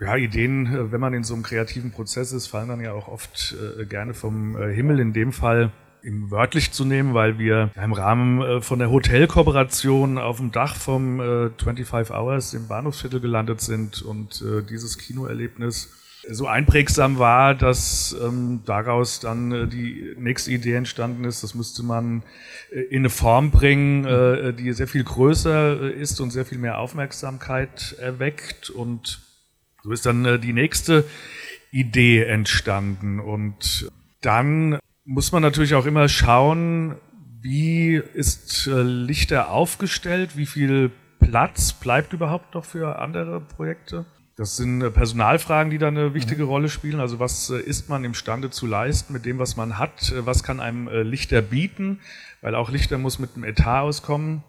ja, 0.00 0.16
Ideen, 0.16 0.90
wenn 0.90 1.00
man 1.00 1.14
in 1.14 1.22
so 1.22 1.34
einem 1.34 1.44
kreativen 1.44 1.92
Prozess 1.92 2.32
ist, 2.32 2.48
fallen 2.48 2.68
dann 2.68 2.80
ja 2.80 2.92
auch 2.92 3.06
oft 3.06 3.54
gerne 3.88 4.12
vom 4.12 4.60
Himmel. 4.60 4.98
In 4.98 5.12
dem 5.12 5.32
Fall 5.32 5.70
im 6.04 6.30
wörtlich 6.30 6.72
zu 6.72 6.84
nehmen, 6.84 7.14
weil 7.14 7.38
wir 7.38 7.70
im 7.82 7.92
Rahmen 7.92 8.40
äh, 8.40 8.60
von 8.60 8.78
der 8.78 8.90
Hotelkooperation 8.90 10.18
auf 10.18 10.36
dem 10.36 10.52
Dach 10.52 10.76
vom 10.76 11.20
äh, 11.20 11.50
25 11.50 12.14
Hours 12.14 12.54
im 12.54 12.68
Bahnhofsviertel 12.68 13.20
gelandet 13.20 13.60
sind 13.60 14.02
und 14.02 14.42
äh, 14.42 14.62
dieses 14.62 14.98
Kinoerlebnis 14.98 15.90
so 16.30 16.46
einprägsam 16.46 17.18
war, 17.18 17.54
dass 17.54 18.16
ähm, 18.22 18.62
daraus 18.64 19.20
dann 19.20 19.52
äh, 19.52 19.66
die 19.66 20.14
nächste 20.18 20.52
Idee 20.52 20.74
entstanden 20.74 21.24
ist, 21.24 21.42
das 21.42 21.54
müsste 21.54 21.82
man 21.82 22.22
äh, 22.70 22.80
in 22.80 23.00
eine 23.00 23.10
Form 23.10 23.50
bringen, 23.50 24.04
äh, 24.04 24.54
die 24.54 24.72
sehr 24.72 24.88
viel 24.88 25.04
größer 25.04 25.82
äh, 25.82 25.92
ist 25.92 26.20
und 26.20 26.30
sehr 26.30 26.46
viel 26.46 26.58
mehr 26.58 26.78
Aufmerksamkeit 26.78 27.96
erweckt 27.98 28.70
und 28.70 29.20
so 29.82 29.92
ist 29.92 30.06
dann 30.06 30.24
äh, 30.24 30.38
die 30.38 30.54
nächste 30.54 31.04
Idee 31.70 32.24
entstanden. 32.24 33.20
Und 33.20 33.90
dann 34.22 34.78
muss 35.04 35.32
man 35.32 35.42
natürlich 35.42 35.74
auch 35.74 35.86
immer 35.86 36.08
schauen, 36.08 36.96
wie 37.40 37.96
ist 37.96 38.66
äh, 38.66 38.82
Lichter 38.82 39.50
aufgestellt, 39.50 40.36
wie 40.36 40.46
viel 40.46 40.90
Platz 41.20 41.72
bleibt 41.72 42.12
überhaupt 42.12 42.54
noch 42.54 42.64
für 42.64 42.98
andere 42.98 43.40
Projekte. 43.40 44.06
Das 44.36 44.56
sind 44.56 44.82
äh, 44.82 44.90
Personalfragen, 44.90 45.70
die 45.70 45.78
da 45.78 45.88
eine 45.88 46.14
wichtige 46.14 46.44
Rolle 46.44 46.68
spielen. 46.68 47.00
Also 47.00 47.18
was 47.18 47.50
ist 47.50 47.88
man 47.88 48.04
imstande 48.04 48.50
zu 48.50 48.66
leisten 48.66 49.12
mit 49.12 49.26
dem, 49.26 49.38
was 49.38 49.56
man 49.56 49.78
hat? 49.78 50.12
Was 50.16 50.42
kann 50.42 50.60
einem 50.60 50.88
Lichter 50.88 51.42
bieten? 51.42 52.00
Weil 52.40 52.54
auch 52.54 52.70
Lichter 52.70 52.98
muss 52.98 53.18
mit 53.18 53.34
einem 53.34 53.44
Etat 53.44 53.82
auskommen. 53.82 54.42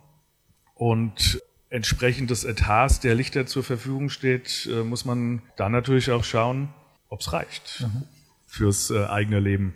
Und 0.73 1.41
entsprechend 1.69 2.29
des 2.29 2.43
Etats, 2.43 2.99
der 2.99 3.15
Lichter 3.15 3.45
zur 3.45 3.63
Verfügung 3.63 4.09
steht, 4.09 4.69
äh, 4.71 4.83
muss 4.83 5.05
man 5.05 5.41
dann 5.57 5.71
natürlich 5.71 6.11
auch 6.11 6.23
schauen, 6.23 6.69
ob 7.09 7.21
es 7.21 7.33
reicht 7.33 7.81
mhm. 7.81 8.03
fürs 8.47 8.91
äh, 8.91 9.05
eigene 9.05 9.39
Leben. 9.39 9.73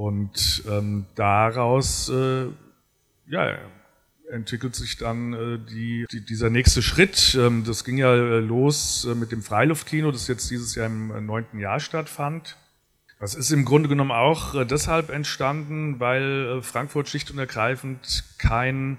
Und 0.00 0.62
ähm, 0.66 1.04
daraus 1.14 2.08
äh, 2.08 2.46
ja, 3.26 3.58
entwickelt 4.30 4.74
sich 4.74 4.96
dann 4.96 5.34
äh, 5.34 5.58
die, 5.58 6.06
die, 6.10 6.24
dieser 6.24 6.48
nächste 6.48 6.80
Schritt. 6.80 7.36
Ähm, 7.38 7.64
das 7.66 7.84
ging 7.84 7.98
ja 7.98 8.14
äh, 8.14 8.38
los 8.38 9.04
äh, 9.04 9.14
mit 9.14 9.30
dem 9.30 9.42
Freiluftkino, 9.42 10.10
das 10.10 10.26
jetzt 10.26 10.50
dieses 10.50 10.74
Jahr 10.74 10.86
im 10.86 11.10
äh, 11.10 11.20
neunten 11.20 11.58
Jahr 11.58 11.80
stattfand. 11.80 12.56
Das 13.18 13.34
ist 13.34 13.50
im 13.50 13.66
Grunde 13.66 13.90
genommen 13.90 14.10
auch 14.10 14.54
äh, 14.54 14.64
deshalb 14.64 15.10
entstanden, 15.10 16.00
weil 16.00 16.60
äh, 16.60 16.62
Frankfurt 16.62 17.10
schlicht 17.10 17.30
und 17.30 17.38
ergreifend 17.38 18.24
kein 18.38 18.96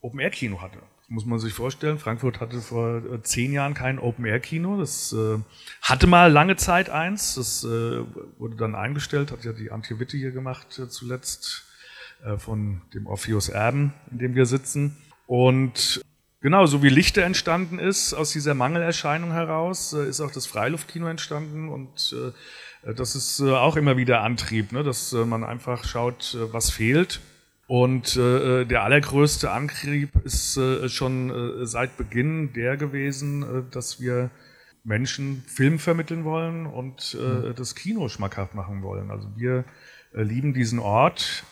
Open-Air-Kino 0.00 0.60
hatte. 0.60 0.80
Muss 1.14 1.26
man 1.26 1.38
sich 1.38 1.52
vorstellen. 1.52 1.98
Frankfurt 1.98 2.40
hatte 2.40 2.60
vor 2.60 3.02
zehn 3.22 3.52
Jahren 3.52 3.74
kein 3.74 3.98
Open-Air-Kino. 4.00 4.80
Das 4.80 5.14
hatte 5.80 6.06
mal 6.08 6.32
lange 6.32 6.56
Zeit 6.56 6.90
eins. 6.90 7.36
Das 7.36 7.64
wurde 7.64 8.56
dann 8.56 8.74
eingestellt, 8.74 9.30
hat 9.30 9.44
ja 9.44 9.52
die 9.52 9.70
Antje 9.70 10.00
Witte 10.00 10.16
hier 10.16 10.32
gemacht 10.32 10.80
zuletzt 10.88 11.64
äh, 12.24 12.38
von 12.38 12.80
dem 12.94 13.06
Orpheus 13.06 13.48
Erben, 13.48 13.92
in 14.10 14.18
dem 14.18 14.34
wir 14.34 14.46
sitzen. 14.46 14.96
Und 15.26 16.00
genau, 16.40 16.64
so 16.66 16.82
wie 16.82 16.88
Lichter 16.88 17.22
entstanden 17.22 17.78
ist, 17.78 18.14
aus 18.14 18.32
dieser 18.32 18.54
Mangelerscheinung 18.54 19.32
heraus, 19.32 19.92
äh, 19.92 20.08
ist 20.08 20.20
auch 20.20 20.30
das 20.30 20.46
Freiluftkino 20.46 21.06
entstanden 21.06 21.68
und 21.68 22.14
äh, 22.16 22.94
das 22.94 23.14
ist 23.16 23.40
auch 23.40 23.76
immer 23.76 23.96
wieder 23.96 24.20
Antrieb, 24.20 24.72
ne? 24.72 24.82
dass 24.82 25.12
man 25.12 25.42
einfach 25.42 25.84
schaut, 25.84 26.36
was 26.52 26.70
fehlt. 26.70 27.20
Und 27.66 28.16
der 28.16 28.82
allergrößte 28.82 29.50
Antrieb 29.50 30.10
ist 30.22 30.60
schon 30.88 31.66
seit 31.66 31.96
Beginn 31.96 32.52
der 32.52 32.76
gewesen, 32.76 33.66
dass 33.70 34.02
wir 34.02 34.30
Menschen 34.84 35.42
Film 35.46 35.78
vermitteln 35.78 36.24
wollen 36.24 36.66
und 36.66 37.16
mhm. 37.18 37.54
das 37.56 37.74
Kino 37.74 38.10
schmackhaft 38.10 38.54
machen 38.54 38.82
wollen. 38.82 39.10
Also 39.10 39.28
wir 39.34 39.64
lieben 40.12 40.52
diesen 40.52 40.78
Ort 40.78 41.44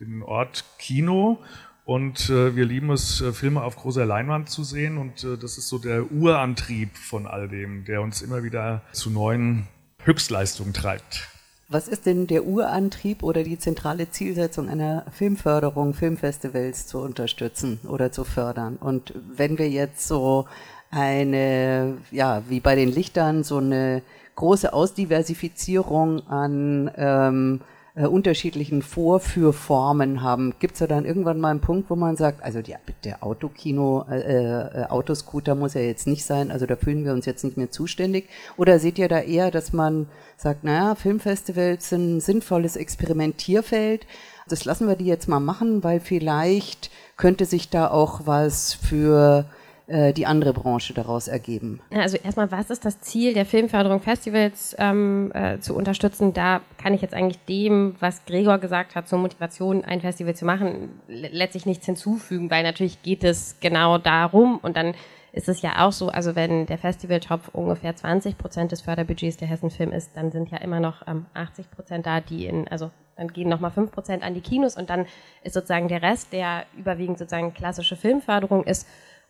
den 0.00 0.22
Ort 0.22 0.64
Kino 0.78 1.38
und 1.84 2.28
äh, 2.30 2.54
wir 2.54 2.64
lieben 2.64 2.90
es, 2.90 3.20
äh, 3.20 3.32
Filme 3.32 3.62
auf 3.62 3.76
großer 3.76 4.04
Leinwand 4.04 4.48
zu 4.50 4.62
sehen 4.62 4.98
und 4.98 5.24
äh, 5.24 5.36
das 5.36 5.58
ist 5.58 5.68
so 5.68 5.78
der 5.78 6.10
Urantrieb 6.12 6.96
von 6.96 7.26
all 7.26 7.48
dem, 7.48 7.84
der 7.84 8.02
uns 8.02 8.22
immer 8.22 8.42
wieder 8.42 8.82
zu 8.92 9.10
neuen 9.10 9.66
Höchstleistungen 10.04 10.72
treibt. 10.72 11.28
Was 11.70 11.86
ist 11.86 12.06
denn 12.06 12.26
der 12.26 12.46
Urantrieb 12.46 13.22
oder 13.22 13.42
die 13.42 13.58
zentrale 13.58 14.10
Zielsetzung 14.10 14.70
einer 14.70 15.04
Filmförderung, 15.12 15.92
Filmfestivals 15.92 16.86
zu 16.86 16.98
unterstützen 16.98 17.78
oder 17.86 18.10
zu 18.10 18.24
fördern? 18.24 18.76
Und 18.76 19.12
wenn 19.36 19.58
wir 19.58 19.68
jetzt 19.68 20.08
so 20.08 20.46
eine, 20.90 21.98
ja, 22.10 22.42
wie 22.48 22.60
bei 22.60 22.74
den 22.74 22.90
Lichtern, 22.90 23.44
so 23.44 23.58
eine 23.58 24.00
große 24.36 24.72
Ausdiversifizierung 24.72 26.26
an 26.26 26.90
ähm, 26.96 27.60
äh, 27.94 28.06
unterschiedlichen 28.06 28.82
Vorführformen 28.82 30.22
haben. 30.22 30.54
Gibt 30.58 30.74
es 30.74 30.78
da 30.80 30.86
dann 30.86 31.04
irgendwann 31.04 31.40
mal 31.40 31.50
einen 31.50 31.60
Punkt, 31.60 31.90
wo 31.90 31.96
man 31.96 32.16
sagt, 32.16 32.42
also 32.42 32.62
die, 32.62 32.74
der 33.04 33.22
Autokino, 33.24 34.04
äh, 34.10 34.82
äh, 34.82 34.84
Autoscooter 34.86 35.54
muss 35.54 35.74
ja 35.74 35.80
jetzt 35.80 36.06
nicht 36.06 36.24
sein, 36.24 36.50
also 36.50 36.66
da 36.66 36.76
fühlen 36.76 37.04
wir 37.04 37.12
uns 37.12 37.26
jetzt 37.26 37.44
nicht 37.44 37.56
mehr 37.56 37.70
zuständig? 37.70 38.28
Oder 38.56 38.78
seht 38.78 38.98
ihr 38.98 39.08
da 39.08 39.20
eher, 39.20 39.50
dass 39.50 39.72
man 39.72 40.06
sagt, 40.36 40.64
naja, 40.64 40.94
Filmfestivals 40.94 41.88
sind 41.88 42.16
ein 42.16 42.20
sinnvolles 42.20 42.76
Experimentierfeld, 42.76 44.06
das 44.48 44.64
lassen 44.64 44.88
wir 44.88 44.96
die 44.96 45.06
jetzt 45.06 45.28
mal 45.28 45.40
machen, 45.40 45.84
weil 45.84 46.00
vielleicht 46.00 46.90
könnte 47.16 47.44
sich 47.44 47.68
da 47.68 47.90
auch 47.90 48.22
was 48.24 48.74
für 48.74 49.44
äh, 49.88 50.12
die 50.12 50.26
andere 50.26 50.52
Branche 50.52 50.92
daraus 50.94 51.28
ergeben. 51.28 51.80
Also 51.90 52.18
erstmal, 52.22 52.50
was 52.52 52.70
ist 52.70 52.84
das 52.84 53.00
Ziel 53.00 53.32
der 53.34 53.46
Filmförderung 53.46 54.00
Festivals 54.00 54.76
ähm, 54.78 55.32
äh, 55.34 55.60
zu 55.60 55.74
unterstützen? 55.74 56.34
Da 56.34 56.60
kann 56.76 56.92
ich 56.92 57.00
jetzt 57.00 57.14
eigentlich 57.14 57.42
dem, 57.46 57.96
was 57.98 58.24
Gregor 58.26 58.58
gesagt 58.58 58.94
hat, 58.94 59.08
zur 59.08 59.18
Motivation, 59.18 59.84
ein 59.84 60.00
Festival 60.00 60.36
zu 60.36 60.44
machen, 60.44 61.00
letztlich 61.08 61.64
nichts 61.64 61.86
hinzufügen, 61.86 62.50
weil 62.50 62.64
natürlich 62.64 63.02
geht 63.02 63.24
es 63.24 63.56
genau 63.60 63.96
darum 63.96 64.58
und 64.58 64.76
dann 64.76 64.94
ist 65.32 65.48
es 65.48 65.62
ja 65.62 65.86
auch 65.86 65.92
so, 65.92 66.08
also 66.08 66.34
wenn 66.34 66.66
der 66.66 66.78
Festivaltopf 66.78 67.48
ungefähr 67.54 67.94
20 67.94 68.36
Prozent 68.38 68.72
des 68.72 68.82
Förderbudgets 68.82 69.36
der 69.36 69.48
Hessen 69.48 69.70
Film 69.70 69.92
ist, 69.92 70.16
dann 70.16 70.32
sind 70.32 70.50
ja 70.50 70.58
immer 70.58 70.80
noch 70.80 71.06
ähm, 71.06 71.26
80 71.34 71.70
Prozent 71.70 72.06
da, 72.06 72.20
die 72.20 72.46
in, 72.46 72.68
also 72.68 72.90
dann 73.16 73.28
gehen 73.28 73.48
nochmal 73.48 73.70
5 73.70 73.90
Prozent 73.90 74.22
an 74.22 74.34
die 74.34 74.40
Kinos 74.40 74.76
und 74.76 74.90
dann 74.90 75.06
ist 75.42 75.54
sozusagen 75.54 75.88
der 75.88 76.02
Rest, 76.02 76.32
der 76.32 76.64
überwiegend 76.76 77.18
sozusagen 77.18 77.52
klassische 77.52 77.96
Filmförderung 77.96 78.64
ist, 78.64 78.86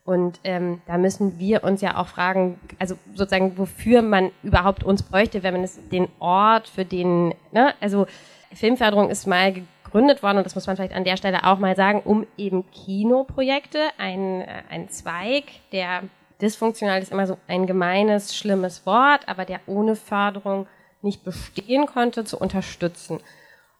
und 0.08 0.40
ähm, 0.42 0.80
da 0.86 0.96
müssen 0.96 1.38
wir 1.38 1.64
uns 1.64 1.82
ja 1.82 1.98
auch 1.98 2.06
fragen, 2.06 2.58
also 2.78 2.96
sozusagen, 3.14 3.58
wofür 3.58 4.00
man 4.00 4.30
überhaupt 4.42 4.82
uns 4.82 5.02
bräuchte, 5.02 5.42
wenn 5.42 5.52
man 5.52 5.64
es 5.64 5.78
den 5.90 6.08
Ort 6.18 6.66
für 6.66 6.86
den, 6.86 7.34
ne, 7.52 7.74
also 7.78 8.06
Filmförderung 8.54 9.10
ist 9.10 9.26
mal 9.26 9.52
gegründet 9.52 10.22
worden 10.22 10.38
und 10.38 10.44
das 10.44 10.54
muss 10.54 10.66
man 10.66 10.76
vielleicht 10.76 10.94
an 10.94 11.04
der 11.04 11.18
Stelle 11.18 11.44
auch 11.44 11.58
mal 11.58 11.76
sagen, 11.76 12.00
um 12.02 12.26
eben 12.38 12.64
Kinoprojekte, 12.70 13.80
ein, 13.98 14.40
äh, 14.40 14.62
ein 14.70 14.88
Zweig, 14.88 15.44
der 15.72 16.04
dysfunktional 16.40 17.02
ist 17.02 17.12
immer 17.12 17.26
so 17.26 17.36
ein 17.46 17.66
gemeines, 17.66 18.34
schlimmes 18.34 18.86
Wort, 18.86 19.28
aber 19.28 19.44
der 19.44 19.60
ohne 19.66 19.94
Förderung 19.94 20.66
nicht 21.02 21.22
bestehen 21.22 21.84
konnte, 21.84 22.24
zu 22.24 22.38
unterstützen. 22.38 23.20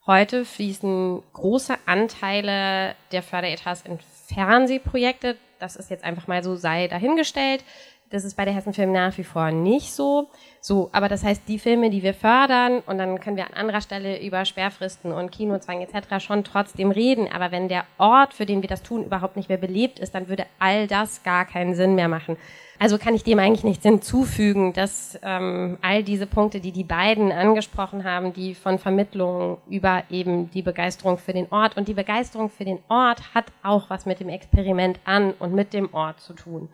Heute 0.06 0.44
fließen 0.44 1.22
große 1.32 1.74
Anteile 1.86 2.96
der 3.12 3.22
Förderetats 3.22 3.80
in 3.86 3.98
Fernsehprojekte. 4.26 5.38
Das 5.58 5.76
ist 5.76 5.90
jetzt 5.90 6.04
einfach 6.04 6.26
mal 6.26 6.42
so, 6.42 6.56
sei 6.56 6.88
dahingestellt. 6.88 7.64
Das 8.10 8.24
ist 8.24 8.36
bei 8.36 8.46
der 8.46 8.54
Hessen 8.54 8.72
Film 8.72 8.92
nach 8.92 9.16
wie 9.18 9.24
vor 9.24 9.50
nicht 9.50 9.92
so. 9.92 10.30
So, 10.62 10.88
aber 10.92 11.08
das 11.08 11.24
heißt, 11.24 11.42
die 11.46 11.58
Filme, 11.58 11.90
die 11.90 12.02
wir 12.02 12.14
fördern, 12.14 12.80
und 12.86 12.96
dann 12.96 13.20
können 13.20 13.36
wir 13.36 13.46
an 13.46 13.52
anderer 13.52 13.82
Stelle 13.82 14.22
über 14.22 14.46
Sperrfristen 14.46 15.12
und 15.12 15.30
Kinozwang 15.30 15.82
etc. 15.82 16.24
schon 16.24 16.42
trotzdem 16.42 16.90
reden. 16.90 17.28
Aber 17.30 17.50
wenn 17.50 17.68
der 17.68 17.84
Ort, 17.98 18.32
für 18.32 18.46
den 18.46 18.62
wir 18.62 18.68
das 18.68 18.82
tun, 18.82 19.04
überhaupt 19.04 19.36
nicht 19.36 19.50
mehr 19.50 19.58
belebt 19.58 19.98
ist, 19.98 20.14
dann 20.14 20.28
würde 20.28 20.46
all 20.58 20.86
das 20.86 21.22
gar 21.22 21.44
keinen 21.44 21.74
Sinn 21.74 21.96
mehr 21.96 22.08
machen. 22.08 22.38
Also 22.80 22.96
kann 22.96 23.14
ich 23.14 23.24
dem 23.24 23.40
eigentlich 23.40 23.64
nichts 23.64 23.82
hinzufügen, 23.82 24.72
dass 24.72 25.18
ähm, 25.22 25.78
all 25.82 26.04
diese 26.04 26.26
Punkte, 26.26 26.60
die 26.60 26.70
die 26.70 26.84
beiden 26.84 27.32
angesprochen 27.32 28.04
haben, 28.04 28.32
die 28.32 28.54
von 28.54 28.78
Vermittlung 28.78 29.58
über 29.68 30.04
eben 30.10 30.48
die 30.50 30.62
Begeisterung 30.62 31.18
für 31.18 31.32
den 31.32 31.50
Ort 31.50 31.76
und 31.76 31.88
die 31.88 31.94
Begeisterung 31.94 32.50
für 32.50 32.64
den 32.64 32.78
Ort 32.88 33.34
hat 33.34 33.46
auch 33.64 33.90
was 33.90 34.06
mit 34.06 34.20
dem 34.20 34.28
Experiment 34.28 35.00
an 35.04 35.32
und 35.40 35.54
mit 35.54 35.72
dem 35.72 35.92
Ort 35.92 36.20
zu 36.20 36.34
tun. 36.34 36.68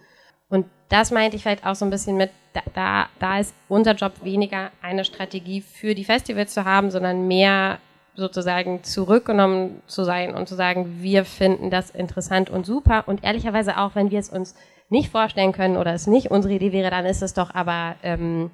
Und 0.50 0.66
das 0.90 1.10
meinte 1.10 1.36
ich 1.36 1.42
vielleicht 1.42 1.66
auch 1.66 1.74
so 1.74 1.86
ein 1.86 1.90
bisschen 1.90 2.18
mit, 2.18 2.30
da, 2.74 3.08
da 3.18 3.38
ist 3.38 3.54
unser 3.68 3.94
Job 3.94 4.12
weniger 4.22 4.70
eine 4.82 5.06
Strategie 5.06 5.62
für 5.62 5.94
die 5.94 6.04
Festivals 6.04 6.52
zu 6.52 6.66
haben, 6.66 6.90
sondern 6.90 7.26
mehr 7.26 7.78
sozusagen 8.14 8.84
zurückgenommen 8.84 9.82
zu 9.86 10.04
sein 10.04 10.34
und 10.34 10.48
zu 10.48 10.54
sagen, 10.54 10.98
wir 11.00 11.24
finden 11.24 11.70
das 11.70 11.90
interessant 11.90 12.50
und 12.50 12.66
super. 12.66 13.04
Und 13.06 13.24
ehrlicherweise 13.24 13.78
auch, 13.78 13.94
wenn 13.94 14.10
wir 14.10 14.20
es 14.20 14.28
uns 14.28 14.54
nicht 14.88 15.10
vorstellen 15.10 15.52
können 15.52 15.76
oder 15.76 15.94
es 15.94 16.06
nicht 16.06 16.30
unsere 16.30 16.54
Idee 16.54 16.72
wäre, 16.72 16.90
dann 16.90 17.06
ist 17.06 17.22
es 17.22 17.34
doch 17.34 17.54
aber 17.54 17.96
ähm, 18.02 18.50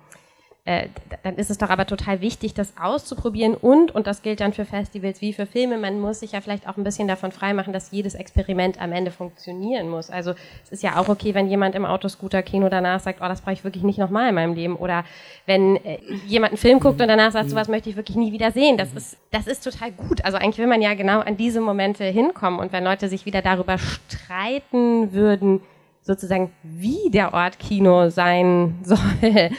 äh, 0.66 0.88
dann 1.23 1.37
ist 1.37 1.51
es 1.51 1.57
doch 1.57 1.71
aber 1.71 1.87
total 1.87 2.21
wichtig, 2.21 2.53
das 2.53 2.75
auszuprobieren 2.79 3.55
und, 3.55 3.95
und 3.95 4.07
das 4.07 4.21
gilt 4.21 4.40
dann 4.40 4.53
für 4.53 4.66
Festivals 4.66 5.23
wie 5.23 5.33
für 5.33 5.47
Filme, 5.47 5.79
man 5.79 5.99
muss 5.99 6.21
sich 6.21 6.33
ja 6.33 6.43
vielleicht 6.43 6.69
auch 6.69 6.77
ein 6.77 6.85
bisschen 6.85 7.09
davon 7.09 7.33
freimachen, 7.33 7.73
dass 7.73 7.90
jedes 7.93 8.14
Experiment 8.14 8.81
am 8.81 8.93
Ende 8.93 9.11
funktionieren 9.11 9.88
muss. 9.88 10.11
Also 10.11 10.35
es 10.62 10.71
ist 10.71 10.83
ja 10.83 11.01
auch 11.01 11.09
okay, 11.09 11.33
wenn 11.35 11.49
jemand 11.49 11.75
im 11.75 11.87
Autoscooter-Kino 11.87 12.69
danach 12.69 13.01
sagt, 13.01 13.21
oh, 13.23 13.27
das 13.27 13.40
brauche 13.40 13.55
ich 13.55 13.64
wirklich 13.64 13.85
nicht 13.85 13.99
nochmal 13.99 14.29
in 14.29 14.35
meinem 14.35 14.55
Leben. 14.55 14.77
Oder 14.77 15.05
wenn 15.47 15.77
äh, 15.77 15.99
jemand 16.27 16.53
einen 16.53 16.59
Film 16.59 16.79
guckt 16.79 17.01
und 17.01 17.09
danach 17.09 17.33
sagt, 17.33 17.49
sowas 17.49 17.69
möchte 17.69 17.88
ich 17.88 17.97
wirklich 17.97 18.19
nie 18.19 18.33
wieder 18.33 18.53
sehen. 18.53 18.77
Das 18.77 18.93
ist, 18.93 19.16
das 19.31 19.47
ist 19.47 19.64
total 19.64 19.93
gut. 19.93 20.25
Also 20.27 20.37
eigentlich 20.37 20.59
will 20.59 20.66
man 20.66 20.83
ja 20.83 20.93
genau 20.93 21.21
an 21.21 21.38
diese 21.38 21.62
Momente 21.62 22.05
hinkommen. 22.05 22.61
Und 22.61 22.73
wenn 22.73 22.85
Leute 22.85 23.09
sich 23.09 23.25
wieder 23.25 23.40
darüber 23.40 23.79
streiten 23.79 25.12
würden, 25.12 25.62
sozusagen, 26.11 26.51
wie 26.62 27.11
der 27.11 27.33
Ort 27.33 27.59
Kino 27.59 28.11
sein 28.11 28.79
soll, 28.83 29.51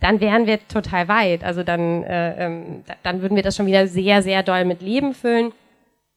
dann 0.00 0.20
wären 0.20 0.46
wir 0.46 0.66
total 0.68 1.08
weit. 1.08 1.44
Also 1.44 1.62
dann, 1.62 2.02
äh, 2.04 2.46
ähm, 2.46 2.84
dann 3.02 3.22
würden 3.22 3.36
wir 3.36 3.42
das 3.42 3.56
schon 3.56 3.66
wieder 3.66 3.86
sehr, 3.86 4.22
sehr 4.22 4.42
doll 4.42 4.64
mit 4.64 4.82
Leben 4.82 5.14
füllen. 5.14 5.52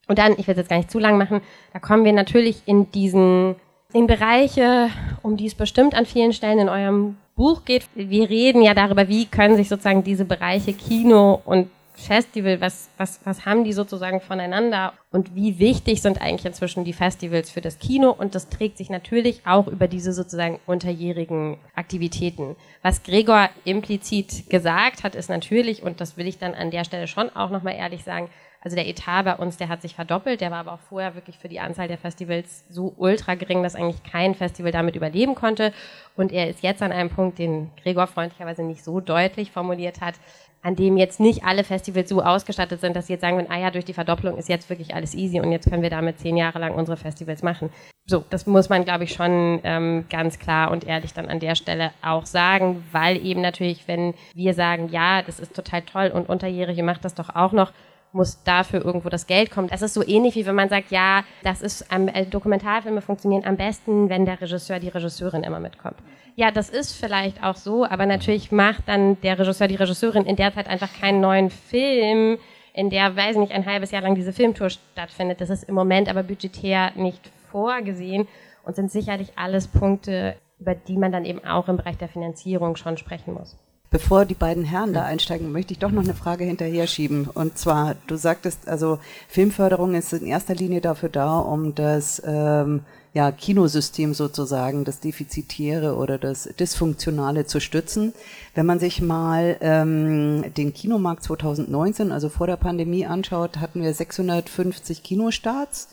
Und 0.07 0.19
dann, 0.19 0.33
ich 0.33 0.47
will 0.47 0.53
es 0.53 0.57
jetzt 0.57 0.69
gar 0.69 0.77
nicht 0.77 0.91
zu 0.91 0.99
lang 0.99 1.17
machen, 1.17 1.41
da 1.73 1.79
kommen 1.79 2.03
wir 2.05 2.13
natürlich 2.13 2.61
in 2.65 2.91
diesen, 2.91 3.55
in 3.93 4.07
Bereiche, 4.07 4.89
um 5.21 5.37
die 5.37 5.47
es 5.47 5.55
bestimmt 5.55 5.95
an 5.95 6.05
vielen 6.05 6.33
Stellen 6.33 6.59
in 6.59 6.69
eurem 6.69 7.17
Buch 7.35 7.65
geht. 7.65 7.87
Wir 7.95 8.29
reden 8.29 8.61
ja 8.61 8.73
darüber, 8.73 9.07
wie 9.07 9.25
können 9.25 9.55
sich 9.55 9.69
sozusagen 9.69 10.03
diese 10.03 10.25
Bereiche 10.25 10.73
Kino 10.73 11.41
und 11.45 11.69
Festival, 11.97 12.61
was, 12.61 12.89
was, 12.97 13.19
was 13.25 13.45
haben 13.45 13.63
die 13.63 13.73
sozusagen 13.73 14.21
voneinander 14.21 14.93
und 15.11 15.35
wie 15.35 15.59
wichtig 15.59 16.01
sind 16.01 16.21
eigentlich 16.21 16.45
inzwischen 16.45 16.85
die 16.85 16.93
Festivals 16.93 17.49
für 17.49 17.59
das 17.61 17.79
Kino 17.79 18.11
und 18.11 18.35
das 18.35 18.49
trägt 18.49 18.77
sich 18.77 18.89
natürlich 18.89 19.41
auch 19.45 19.67
über 19.67 19.87
diese 19.87 20.13
sozusagen 20.13 20.59
unterjährigen 20.67 21.57
Aktivitäten. 21.75 22.55
Was 22.83 23.03
Gregor 23.03 23.49
implizit 23.65 24.49
gesagt 24.49 25.03
hat, 25.03 25.15
ist 25.15 25.29
natürlich, 25.29 25.83
und 25.83 25.99
das 25.99 26.17
will 26.17 26.27
ich 26.27 26.37
dann 26.37 26.53
an 26.53 26.71
der 26.71 26.83
Stelle 26.83 27.07
schon 27.07 27.35
auch 27.35 27.49
nochmal 27.49 27.75
ehrlich 27.75 28.03
sagen, 28.03 28.29
Also 28.61 28.75
der 28.75 28.87
Etat 28.87 29.23
bei 29.23 29.35
uns, 29.35 29.57
der 29.57 29.69
hat 29.69 29.81
sich 29.81 29.95
verdoppelt, 29.95 30.41
der 30.41 30.51
war 30.51 30.59
aber 30.59 30.73
auch 30.73 30.79
vorher 30.89 31.15
wirklich 31.15 31.37
für 31.37 31.47
die 31.47 31.59
Anzahl 31.59 31.87
der 31.87 31.97
Festivals 31.97 32.65
so 32.69 32.93
ultra 32.97 33.35
gering, 33.35 33.63
dass 33.63 33.75
eigentlich 33.75 34.03
kein 34.03 34.35
Festival 34.35 34.71
damit 34.71 34.95
überleben 34.95 35.35
konnte. 35.35 35.71
Und 36.15 36.31
er 36.31 36.49
ist 36.49 36.63
jetzt 36.63 36.81
an 36.81 36.91
einem 36.91 37.09
Punkt, 37.09 37.39
den 37.39 37.69
Gregor 37.81 38.07
freundlicherweise 38.07 38.63
nicht 38.63 38.83
so 38.83 38.99
deutlich 38.99 39.51
formuliert 39.51 40.01
hat, 40.01 40.15
an 40.61 40.75
dem 40.75 40.97
jetzt 40.97 41.19
nicht 41.19 41.43
alle 41.43 41.63
Festivals 41.63 42.09
so 42.09 42.21
ausgestattet 42.21 42.81
sind, 42.81 42.95
dass 42.95 43.07
sie 43.07 43.13
jetzt 43.13 43.21
sagen 43.21 43.37
würden, 43.37 43.51
ah 43.51 43.59
ja, 43.59 43.71
durch 43.71 43.85
die 43.85 43.93
Verdopplung 43.93 44.37
ist 44.37 44.49
jetzt 44.49 44.69
wirklich 44.69 44.95
alles 44.95 45.13
easy 45.13 45.39
und 45.39 45.51
jetzt 45.51 45.69
können 45.69 45.83
wir 45.83 45.89
damit 45.89 46.19
zehn 46.19 46.37
Jahre 46.37 46.59
lang 46.59 46.75
unsere 46.75 46.97
Festivals 46.97 47.43
machen. 47.43 47.69
So, 48.05 48.23
das 48.29 48.47
muss 48.47 48.69
man, 48.69 48.85
glaube 48.85 49.03
ich, 49.03 49.13
schon 49.13 49.59
ähm, 49.63 50.05
ganz 50.09 50.39
klar 50.39 50.71
und 50.71 50.85
ehrlich 50.85 51.13
dann 51.13 51.27
an 51.27 51.39
der 51.39 51.55
Stelle 51.55 51.91
auch 52.01 52.25
sagen, 52.25 52.83
weil 52.91 53.23
eben 53.25 53.41
natürlich, 53.41 53.87
wenn 53.87 54.13
wir 54.33 54.53
sagen, 54.53 54.89
ja, 54.89 55.21
das 55.21 55.39
ist 55.39 55.53
total 55.53 55.81
toll 55.81 56.11
und 56.13 56.29
Unterjährige 56.29 56.83
macht 56.83 57.03
das 57.03 57.15
doch 57.15 57.35
auch 57.35 57.51
noch, 57.51 57.73
muss 58.13 58.43
dafür 58.43 58.83
irgendwo 58.83 59.09
das 59.09 59.27
Geld 59.27 59.51
kommen. 59.51 59.67
Das 59.67 59.81
ist 59.81 59.93
so 59.93 60.05
ähnlich 60.05 60.35
wie 60.35 60.45
wenn 60.45 60.55
man 60.55 60.69
sagt, 60.69 60.91
ja, 60.91 61.23
das 61.43 61.61
ist 61.61 61.85
äh, 61.91 62.25
Dokumentarfilme 62.25 63.01
funktionieren 63.01 63.45
am 63.45 63.57
besten, 63.57 64.09
wenn 64.09 64.25
der 64.25 64.39
Regisseur, 64.39 64.79
die 64.79 64.89
Regisseurin 64.89 65.43
immer 65.43 65.59
mitkommt. 65.59 65.97
Ja, 66.39 66.51
das 66.51 66.69
ist 66.69 66.93
vielleicht 66.93 67.41
auch 67.41 67.55
so, 67.55 67.83
aber 67.83 68.05
natürlich 68.05 68.51
macht 68.51 68.83
dann 68.85 69.19
der 69.21 69.39
Regisseur, 69.39 69.67
die 69.67 69.73
Regisseurin 69.73 70.23
in 70.23 70.35
der 70.35 70.53
Zeit 70.53 70.67
einfach 70.67 70.93
keinen 70.93 71.19
neuen 71.19 71.49
Film, 71.49 72.37
in 72.73 72.91
der, 72.91 73.15
weiß 73.15 73.31
ich 73.31 73.39
nicht, 73.39 73.53
ein 73.53 73.65
halbes 73.65 73.89
Jahr 73.89 74.03
lang 74.03 74.13
diese 74.13 74.31
Filmtour 74.31 74.69
stattfindet. 74.69 75.41
Das 75.41 75.49
ist 75.49 75.63
im 75.63 75.73
Moment 75.73 76.07
aber 76.07 76.21
budgetär 76.21 76.91
nicht 76.93 77.31
vorgesehen 77.51 78.27
und 78.63 78.75
sind 78.75 78.91
sicherlich 78.91 79.29
alles 79.35 79.67
Punkte, 79.67 80.35
über 80.59 80.75
die 80.75 80.97
man 80.97 81.11
dann 81.11 81.25
eben 81.25 81.43
auch 81.43 81.69
im 81.69 81.77
Bereich 81.77 81.97
der 81.97 82.07
Finanzierung 82.07 82.75
schon 82.75 82.97
sprechen 82.97 83.33
muss. 83.33 83.57
Bevor 83.89 84.25
die 84.25 84.35
beiden 84.35 84.63
Herren 84.63 84.93
da 84.93 85.05
einsteigen, 85.05 85.51
möchte 85.51 85.73
ich 85.73 85.79
doch 85.79 85.91
noch 85.91 86.03
eine 86.03 86.13
Frage 86.13 86.43
hinterher 86.43 86.85
schieben. 86.85 87.27
Und 87.33 87.57
zwar, 87.57 87.95
du 88.05 88.15
sagtest, 88.15 88.67
also 88.67 88.99
Filmförderung 89.27 89.95
ist 89.95 90.13
in 90.13 90.27
erster 90.27 90.53
Linie 90.53 90.81
dafür 90.81 91.09
da, 91.09 91.39
um 91.39 91.73
das 91.73 92.21
ähm, 92.27 92.81
ja, 93.17 93.31
Kinosystem 93.31 94.13
sozusagen, 94.13 94.85
das 94.85 94.99
Defizitäre 94.99 95.95
oder 95.95 96.19
das 96.19 96.43
Dysfunktionale 96.59 97.47
zu 97.47 97.59
stützen. 97.59 98.13
Wenn 98.53 98.67
man 98.67 98.77
sich 98.77 99.01
mal 99.01 99.57
ähm, 99.61 100.53
den 100.55 100.71
Kinomarkt 100.71 101.23
2019, 101.23 102.11
also 102.11 102.29
vor 102.29 102.45
der 102.45 102.57
Pandemie 102.57 103.07
anschaut, 103.07 103.57
hatten 103.57 103.81
wir 103.81 103.91
650 103.91 105.01
Kinostarts. 105.01 105.87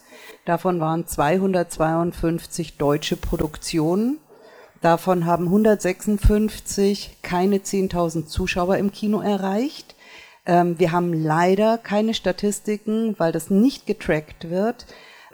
Davon 0.44 0.80
waren 0.80 1.06
252 1.06 2.76
deutsche 2.76 3.16
Produktionen 3.16 4.18
Davon 4.82 5.24
haben 5.24 5.46
156 5.46 7.16
keine 7.22 7.56
10.000 7.56 8.26
Zuschauer 8.26 8.76
im 8.76 8.92
Kino 8.92 9.22
erreicht. 9.22 9.94
Ähm, 10.44 10.78
wir 10.78 10.92
haben 10.92 11.14
leider 11.14 11.78
keine 11.78 12.12
Statistiken, 12.12 13.14
weil 13.16 13.32
das 13.32 13.48
nicht 13.48 13.86
getrackt 13.86 14.50
wird, 14.50 14.84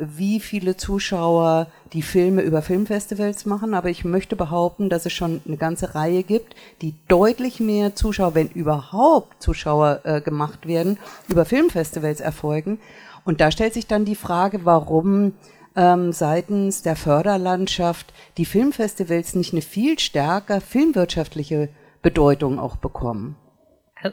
wie 0.01 0.41
viele 0.41 0.77
Zuschauer 0.77 1.67
die 1.93 2.03
Filme 2.03 2.43
über 2.43 2.63
Filmfestivals 2.63 3.47
machen. 3.47 3.75
Aber 3.75 3.91
ich 3.91 4.05
möchte 4.05 4.37
behaupten, 4.37 4.89
dass 4.89 5.07
es 5.07 5.13
schon 5.13 5.41
eine 5.47 5.57
ganze 5.57 5.95
Reihe 5.95 6.23
gibt, 6.23 6.55
die 6.83 6.95
deutlich 7.09 7.61
mehr 7.61 7.95
Zuschauer, 7.95 8.35
wenn 8.35 8.49
überhaupt 8.49 9.43
Zuschauer 9.43 10.01
äh, 10.05 10.21
gemacht 10.21 10.67
werden, 10.67 10.99
über 11.29 11.45
Filmfestivals 11.45 12.21
erfolgen. 12.21 12.79
Und 13.25 13.41
da 13.41 13.51
stellt 13.51 13.75
sich 13.75 13.87
dann 13.87 14.05
die 14.05 14.17
Frage, 14.17 14.65
warum 14.65 15.35
ähm, 15.77 16.13
seitens 16.13 16.83
der 16.83 16.97
Förderlandschaft 16.97 18.13
die 18.37 18.45
Filmfestivals 18.45 19.35
nicht 19.35 19.53
eine 19.53 19.63
viel 19.63 19.99
stärker 19.99 20.61
filmwirtschaftliche 20.61 21.69
Bedeutung 22.03 22.59
auch 22.59 22.77
bekommen? 22.77 23.37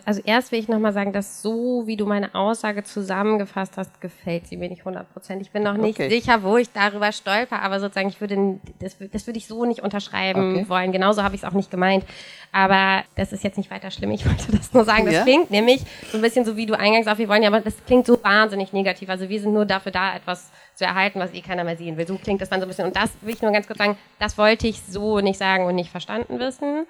Also 0.05 0.21
erst 0.25 0.51
will 0.51 0.59
ich 0.59 0.67
nochmal 0.67 0.91
sagen, 0.91 1.13
dass 1.13 1.41
so, 1.41 1.83
wie 1.85 1.95
du 1.95 2.05
meine 2.05 2.35
Aussage 2.35 2.83
zusammengefasst 2.83 3.77
hast, 3.77 4.01
gefällt 4.01 4.47
sie 4.47 4.57
mir 4.57 4.69
nicht 4.69 4.81
100 4.81 5.11
Prozent. 5.13 5.41
Ich 5.41 5.51
bin 5.51 5.63
noch 5.63 5.77
nicht 5.77 5.97
okay. 5.97 6.09
sicher, 6.09 6.43
wo 6.43 6.57
ich 6.57 6.71
darüber 6.71 7.11
stolper, 7.13 7.61
aber 7.61 7.79
sozusagen, 7.79 8.09
ich 8.09 8.19
würde, 8.19 8.59
das, 8.79 8.97
das 9.11 9.27
würde 9.27 9.37
ich 9.37 9.47
so 9.47 9.63
nicht 9.65 9.81
unterschreiben 9.81 10.55
okay. 10.55 10.69
wollen. 10.69 10.91
Genauso 10.91 11.23
habe 11.23 11.35
ich 11.35 11.43
es 11.43 11.47
auch 11.47 11.53
nicht 11.53 11.71
gemeint. 11.71 12.03
Aber 12.51 13.03
das 13.15 13.31
ist 13.31 13.43
jetzt 13.43 13.57
nicht 13.57 13.71
weiter 13.71 13.89
schlimm. 13.89 14.11
Ich 14.11 14.25
wollte 14.27 14.51
das 14.51 14.73
nur 14.73 14.83
sagen. 14.83 15.05
Das 15.05 15.15
ja? 15.15 15.23
klingt 15.23 15.51
nämlich 15.51 15.81
so 16.11 16.17
ein 16.17 16.21
bisschen 16.21 16.43
so, 16.43 16.57
wie 16.57 16.65
du 16.65 16.77
eingangs 16.77 17.07
auch, 17.07 17.17
wir 17.17 17.29
wollen 17.29 17.43
ja, 17.43 17.49
aber 17.49 17.61
das 17.61 17.75
klingt 17.85 18.05
so 18.05 18.21
wahnsinnig 18.21 18.73
negativ. 18.73 19.09
Also 19.09 19.29
wir 19.29 19.39
sind 19.39 19.53
nur 19.53 19.65
dafür 19.65 19.93
da, 19.93 20.15
etwas 20.15 20.51
zu 20.75 20.83
erhalten, 20.83 21.19
was 21.19 21.33
eh 21.33 21.41
keiner 21.41 21.63
mehr 21.63 21.77
sehen 21.77 21.97
will. 21.97 22.05
So 22.05 22.17
klingt 22.17 22.41
das 22.41 22.49
dann 22.49 22.59
so 22.59 22.65
ein 22.65 22.69
bisschen. 22.69 22.85
Und 22.85 22.95
das 22.95 23.11
will 23.21 23.33
ich 23.33 23.41
nur 23.41 23.51
ganz 23.51 23.67
kurz 23.67 23.79
sagen, 23.79 23.97
das 24.19 24.37
wollte 24.37 24.67
ich 24.67 24.81
so 24.81 25.21
nicht 25.21 25.39
sagen 25.39 25.65
und 25.65 25.75
nicht 25.75 25.91
verstanden 25.91 26.39
wissen. 26.39 26.85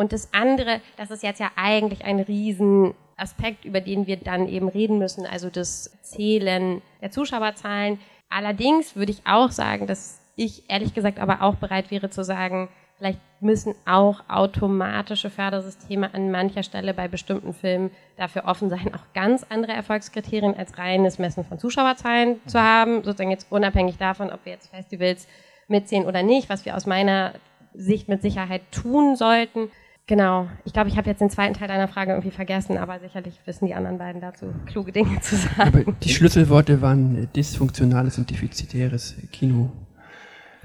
Und 0.00 0.14
das 0.14 0.32
andere, 0.32 0.80
das 0.96 1.10
ist 1.10 1.22
jetzt 1.22 1.40
ja 1.40 1.50
eigentlich 1.56 2.06
ein 2.06 2.20
Riesenaspekt, 2.20 3.66
über 3.66 3.82
den 3.82 4.06
wir 4.06 4.16
dann 4.16 4.48
eben 4.48 4.68
reden 4.68 4.96
müssen, 4.96 5.26
also 5.26 5.50
das 5.50 5.90
Zählen 6.00 6.80
der 7.02 7.10
Zuschauerzahlen. 7.10 7.98
Allerdings 8.30 8.96
würde 8.96 9.12
ich 9.12 9.20
auch 9.26 9.50
sagen, 9.50 9.86
dass 9.86 10.22
ich 10.36 10.70
ehrlich 10.70 10.94
gesagt 10.94 11.18
aber 11.18 11.42
auch 11.42 11.56
bereit 11.56 11.90
wäre 11.90 12.08
zu 12.08 12.24
sagen, 12.24 12.70
Vielleicht 12.96 13.20
müssen 13.40 13.74
auch 13.86 14.24
automatische 14.28 15.30
Fördersysteme 15.30 16.12
an 16.12 16.30
mancher 16.30 16.62
Stelle 16.62 16.92
bei 16.92 17.08
bestimmten 17.08 17.54
Filmen 17.54 17.90
dafür 18.18 18.44
offen 18.44 18.68
sein, 18.68 18.94
auch 18.94 19.14
ganz 19.14 19.46
andere 19.48 19.72
Erfolgskriterien 19.72 20.54
als 20.54 20.76
reines 20.76 21.18
Messen 21.18 21.46
von 21.46 21.58
Zuschauerzahlen 21.58 22.40
zu 22.46 22.60
haben, 22.60 22.96
sozusagen 23.02 23.30
jetzt 23.30 23.50
unabhängig 23.50 23.96
davon, 23.96 24.30
ob 24.30 24.44
wir 24.44 24.52
jetzt 24.52 24.68
Festivals 24.68 25.26
mitziehen 25.66 26.04
oder 26.04 26.22
nicht, 26.22 26.50
was 26.50 26.66
wir 26.66 26.76
aus 26.76 26.84
meiner 26.84 27.32
Sicht 27.72 28.10
mit 28.10 28.20
Sicherheit 28.20 28.60
tun 28.70 29.16
sollten. 29.16 29.70
Genau, 30.10 30.48
ich 30.64 30.72
glaube, 30.72 30.88
ich 30.88 30.96
habe 30.96 31.08
jetzt 31.08 31.20
den 31.20 31.30
zweiten 31.30 31.54
Teil 31.54 31.68
deiner 31.68 31.86
Frage 31.86 32.10
irgendwie 32.10 32.32
vergessen, 32.32 32.76
aber 32.76 32.98
sicherlich 32.98 33.38
wissen 33.44 33.66
die 33.66 33.74
anderen 33.74 33.96
beiden 33.96 34.20
dazu 34.20 34.52
kluge 34.66 34.90
Dinge 34.90 35.20
zu 35.20 35.36
sagen. 35.36 35.60
Aber 35.60 35.84
die 35.84 36.08
Schlüsselworte 36.08 36.82
waren 36.82 37.28
dysfunktionales 37.32 38.18
und 38.18 38.28
defizitäres 38.28 39.14
Kino. 39.30 39.70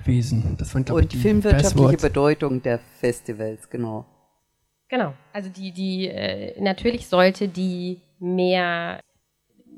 Wesen. 0.03 0.57
Das 0.57 0.73
waren, 0.73 0.83
glaube 0.83 1.01
ich, 1.01 1.09
die 1.09 1.17
filmwirtschaftliche 1.17 1.97
Bedeutung 1.97 2.63
der 2.63 2.79
Festivals, 2.79 3.69
genau. 3.69 4.07
Genau. 4.89 5.13
Also 5.31 5.49
die, 5.49 5.71
die, 5.71 6.07
äh, 6.07 6.59
natürlich 6.59 7.05
sollte 7.05 7.47
die 7.47 8.01
mehr, 8.19 8.99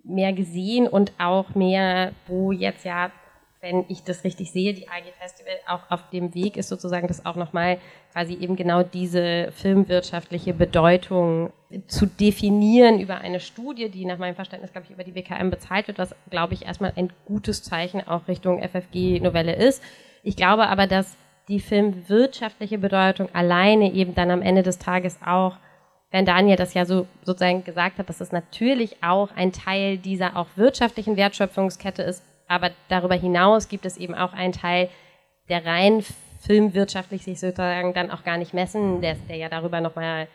mehr 0.05 0.31
gesehen 0.31 0.87
und 0.87 1.11
auch 1.17 1.55
mehr, 1.55 2.13
wo 2.27 2.53
jetzt 2.53 2.85
ja, 2.85 3.11
wenn 3.59 3.83
ich 3.89 4.03
das 4.03 4.23
richtig 4.23 4.49
sehe, 4.53 4.73
die 4.73 4.87
AG 4.87 5.11
Festival 5.19 5.55
auch 5.67 5.91
auf 5.91 6.09
dem 6.11 6.33
Weg 6.33 6.55
ist, 6.55 6.69
sozusagen 6.69 7.07
das 7.07 7.25
auch 7.25 7.35
nochmal 7.35 7.79
quasi 8.17 8.33
eben 8.33 8.55
genau 8.55 8.81
diese 8.81 9.51
filmwirtschaftliche 9.51 10.51
Bedeutung 10.51 11.51
zu 11.85 12.07
definieren 12.07 12.99
über 12.99 13.19
eine 13.19 13.39
Studie, 13.39 13.89
die 13.89 14.05
nach 14.05 14.17
meinem 14.17 14.33
Verständnis, 14.33 14.71
glaube 14.71 14.85
ich, 14.87 14.91
über 14.91 15.03
die 15.03 15.13
WKM 15.13 15.51
bezahlt 15.51 15.87
wird, 15.87 15.99
was, 15.99 16.15
glaube 16.31 16.55
ich, 16.55 16.65
erstmal 16.65 16.93
ein 16.95 17.13
gutes 17.25 17.61
Zeichen 17.61 18.07
auch 18.07 18.27
Richtung 18.27 18.63
FFG-Novelle 18.63 19.53
ist. 19.53 19.83
Ich 20.23 20.35
glaube 20.35 20.67
aber, 20.67 20.87
dass 20.87 21.15
die 21.47 21.59
filmwirtschaftliche 21.59 22.79
Bedeutung 22.79 23.29
alleine 23.35 23.93
eben 23.93 24.15
dann 24.15 24.31
am 24.31 24.41
Ende 24.41 24.63
des 24.63 24.79
Tages 24.79 25.19
auch, 25.23 25.57
wenn 26.09 26.25
Daniel 26.25 26.55
das 26.55 26.73
ja 26.73 26.85
so 26.85 27.05
sozusagen 27.21 27.65
gesagt 27.65 27.99
hat, 27.99 28.09
dass 28.09 28.19
es 28.19 28.31
natürlich 28.31 29.03
auch 29.03 29.29
ein 29.35 29.51
Teil 29.51 29.99
dieser 29.99 30.37
auch 30.37 30.47
wirtschaftlichen 30.55 31.17
Wertschöpfungskette 31.17 32.01
ist, 32.01 32.23
aber 32.47 32.71
darüber 32.89 33.13
hinaus 33.13 33.69
gibt 33.69 33.85
es 33.85 33.95
eben 33.95 34.15
auch 34.15 34.33
einen 34.33 34.53
Teil, 34.53 34.89
der 35.49 35.67
rein 35.67 36.03
filmwirtschaftlich 36.39 37.23
sich 37.23 37.39
sozusagen 37.39 37.93
dann 37.93 38.11
auch 38.11 38.23
gar 38.23 38.37
nicht 38.37 38.53
messen 38.53 39.01
lässt, 39.01 39.21
der 39.29 39.37
ja 39.37 39.49
darüber 39.49 39.81
nochmal 39.81 40.27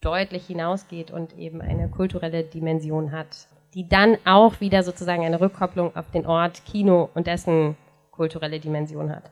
deutlich 0.00 0.46
hinausgeht 0.46 1.10
und 1.10 1.38
eben 1.38 1.60
eine 1.60 1.88
kulturelle 1.88 2.44
Dimension 2.44 3.12
hat, 3.12 3.48
die 3.74 3.88
dann 3.88 4.16
auch 4.24 4.60
wieder 4.60 4.82
sozusagen 4.82 5.24
eine 5.24 5.40
Rückkopplung 5.40 5.96
auf 5.96 6.10
den 6.10 6.26
Ort 6.26 6.62
Kino 6.66 7.08
und 7.14 7.26
dessen 7.26 7.76
kulturelle 8.10 8.60
Dimension 8.60 9.10
hat. 9.10 9.30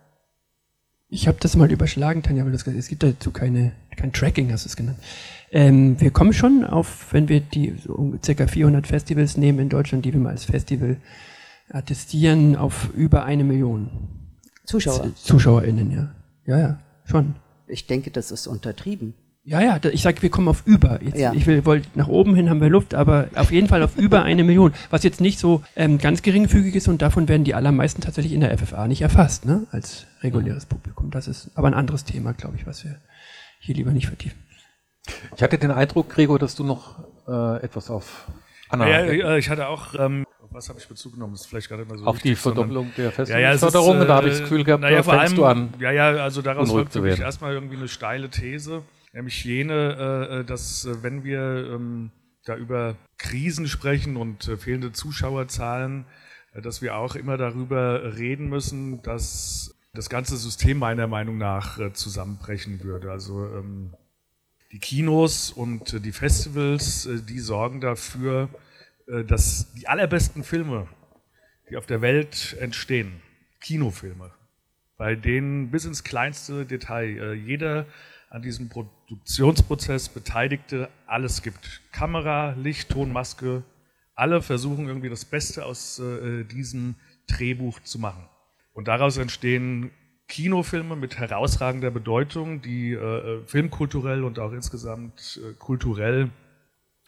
Ich 1.09 1.29
habe 1.29 1.37
das 1.41 1.57
mal 1.57 1.71
überschlagen, 1.71 2.23
Tanja, 2.23 2.45
weil 2.45 2.53
das, 2.53 2.67
es 2.67 2.89
gibt 2.89 3.03
dazu 3.03 3.33
keine, 3.33 3.73
kein 3.97 4.15
Tracking, 4.15 4.51
hast 4.51 4.65
du 4.65 4.69
es 4.69 4.77
genannt. 4.77 4.99
Ähm, 5.51 6.01
wir 6.01 6.11
kommen 6.11 6.33
schon 6.33 6.65
auf, 6.65 7.13
wenn 7.13 7.29
wir 7.29 7.41
die 7.41 7.75
so 7.77 8.15
ca. 8.25 8.47
400 8.47 8.87
Festivals 8.87 9.37
nehmen 9.37 9.59
in 9.59 9.69
Deutschland, 9.69 10.07
die 10.07 10.13
wir 10.15 10.21
mal 10.21 10.31
als 10.31 10.47
Festival 10.47 10.97
attestieren, 11.71 12.57
auf 12.57 12.89
über 12.95 13.25
eine 13.25 13.45
Million. 13.45 14.22
Zuschauer. 14.65 15.15
ZuschauerInnen, 15.17 15.91
ja. 15.91 16.15
Ja, 16.47 16.59
ja, 16.59 16.79
schon. 17.05 17.35
Ich 17.67 17.87
denke, 17.87 18.11
das 18.11 18.31
ist 18.31 18.47
untertrieben. 18.47 19.15
Ja, 19.45 19.61
ja, 19.61 19.81
ich 19.91 20.03
sage, 20.03 20.23
wir 20.23 20.31
kommen 20.31 20.47
auf 20.47 20.63
über. 20.67 21.03
Jetzt, 21.03 21.19
ja. 21.19 21.33
Ich 21.33 21.47
will, 21.47 21.65
wollte 21.65 21.89
nach 21.97 22.07
oben 22.07 22.37
hin 22.37 22.49
haben 22.49 22.61
wir 22.61 22.69
Luft, 22.69 22.95
aber 22.95 23.29
auf 23.35 23.51
jeden 23.51 23.67
Fall 23.67 23.83
auf 23.83 23.97
über 23.97 24.23
eine 24.23 24.45
Million, 24.45 24.73
was 24.91 25.03
jetzt 25.03 25.21
nicht 25.21 25.41
so 25.41 25.65
ähm, 25.75 25.99
ganz 25.99 26.23
geringfügig 26.23 26.77
ist 26.77 26.87
und 26.87 27.03
davon 27.03 27.27
werden 27.27 27.43
die 27.43 27.55
allermeisten 27.55 28.03
tatsächlich 28.03 28.35
in 28.35 28.41
der 28.41 28.57
FFA 28.57 28.87
nicht 28.87 29.03
erfasst, 29.03 29.45
ne, 29.45 29.67
als 29.73 30.07
reguläres 30.21 30.67
Publikum. 30.67 31.11
Das 31.11 31.27
ist 31.27 31.51
aber 31.57 31.67
ein 31.67 31.75
anderes 31.75 32.05
Thema, 32.05 32.35
glaube 32.35 32.57
ich, 32.57 32.69
was 32.69 32.85
wir 32.85 33.01
hier 33.59 33.75
lieber 33.75 33.91
nicht 33.91 34.07
vertiefen. 34.07 34.39
Ich 35.35 35.43
hatte 35.43 35.59
den 35.59 35.73
Eindruck, 35.73 36.09
Gregor, 36.09 36.39
dass 36.39 36.55
du 36.55 36.63
noch 36.63 37.03
äh, 37.27 37.65
etwas 37.65 37.91
auf 37.91 38.29
Anna. 38.69 38.89
Ja, 38.89 39.37
ich 39.37 39.51
hatte 39.51 39.67
auch 39.67 39.95
ähm, 39.99 40.25
was 40.53 40.69
habe 40.69 40.79
ich 40.79 40.87
Bezug 40.87 41.15
genommen? 41.15 41.33
Das 41.33 41.43
ist 41.43 41.47
vielleicht 41.49 41.69
gerade 41.69 41.85
mal 41.85 41.99
so 41.99 42.05
Auf 42.05 42.17
wichtig, 42.17 42.33
die 42.33 42.37
Verdopplung 42.37 42.93
der 42.97 43.13
Festungsförderung, 43.13 43.95
ja, 43.95 44.01
ja, 44.01 44.05
da 44.07 44.15
habe 44.15 44.29
ich 44.29 44.35
das 44.35 44.43
Gefühl 44.43 44.65
gehabt, 44.65 44.83
naja, 44.83 45.03
da 45.03 45.19
fängst 45.19 45.37
du 45.37 45.45
an. 45.45 45.75
Ja, 45.79 45.91
ja, 45.91 46.11
also 46.23 46.43
daraus 46.43 46.71
folgt 46.71 46.95
wirklich 46.95 47.21
erstmal 47.21 47.55
irgendwie 47.55 47.77
eine 47.77 47.89
steile 47.89 48.31
These. 48.31 48.83
Nämlich 49.13 49.45
jene, 49.45 50.29
äh, 50.31 50.41
äh 50.41 50.45
dass 50.45 50.87
äh, 50.87 51.03
wenn 51.03 51.23
wir 51.25 51.71
ähm, 51.75 52.11
da 52.45 52.57
über 52.57 52.97
Krisen 53.19 53.69
sprechen 53.69 54.17
und 54.17 54.49
äh, 54.49 54.57
fehlende 54.57 54.93
Zuschauerzahlen, 54.93 56.07
äh, 56.55 56.63
dass 56.63 56.81
wir 56.81 56.97
auch 56.97 57.15
immer 57.15 57.37
darüber 57.37 58.17
reden 58.17 58.49
müssen, 58.49 59.03
dass 59.03 59.75
das 59.93 60.09
ganze 60.09 60.39
System 60.39 60.79
meiner 60.79 61.07
Meinung 61.07 61.37
nach 61.37 61.79
äh, 61.79 61.93
zusammenbrechen 61.93 62.83
würde. 62.83 63.11
Also 63.11 63.45
ähm, 63.45 63.93
die 64.73 64.79
Kinos 64.79 65.51
und 65.51 65.93
äh, 65.93 66.01
die 66.01 66.13
Festivals, 66.13 67.05
äh, 67.05 67.21
die 67.21 67.41
sorgen 67.41 67.83
dafür, 67.83 68.49
äh, 68.55 68.57
dass 69.27 69.73
die 69.75 69.89
allerbesten 69.89 70.45
Filme, 70.45 70.89
die 71.69 71.77
auf 71.77 71.87
der 71.87 72.01
Welt 72.01 72.57
entstehen, 72.61 73.23
Kinofilme, 73.61 74.33
bei 74.97 75.15
denen 75.15 75.71
bis 75.71 75.85
ins 75.85 76.05
kleinste 76.05 76.67
Detail 76.67 77.35
jeder 77.35 77.87
an 78.31 78.43
diesem 78.43 78.69
Produktionsprozess 78.69 80.09
Beteiligte 80.09 80.89
alles 81.07 81.43
gibt. 81.43 81.83
Kamera, 81.93 82.53
Licht, 82.53 82.91
Ton, 82.91 83.13
Maske, 83.13 83.63
alle 84.15 84.43
versuchen 84.43 84.89
irgendwie 84.89 85.11
das 85.11 85.25
Beste 85.25 85.65
aus 85.65 86.01
diesem 86.51 86.95
Drehbuch 87.27 87.81
zu 87.81 87.99
machen. 87.99 88.29
Und 88.73 88.89
daraus 88.89 89.17
entstehen 89.17 89.91
Kinofilme 90.33 90.97
mit 90.97 91.19
herausragender 91.19 91.91
Bedeutung, 91.91 92.63
die 92.63 92.93
äh, 92.93 93.43
filmkulturell 93.45 94.25
und 94.25 94.39
auch 94.39 94.53
insgesamt 94.53 95.39
äh, 95.43 95.53
kulturell 95.59 96.31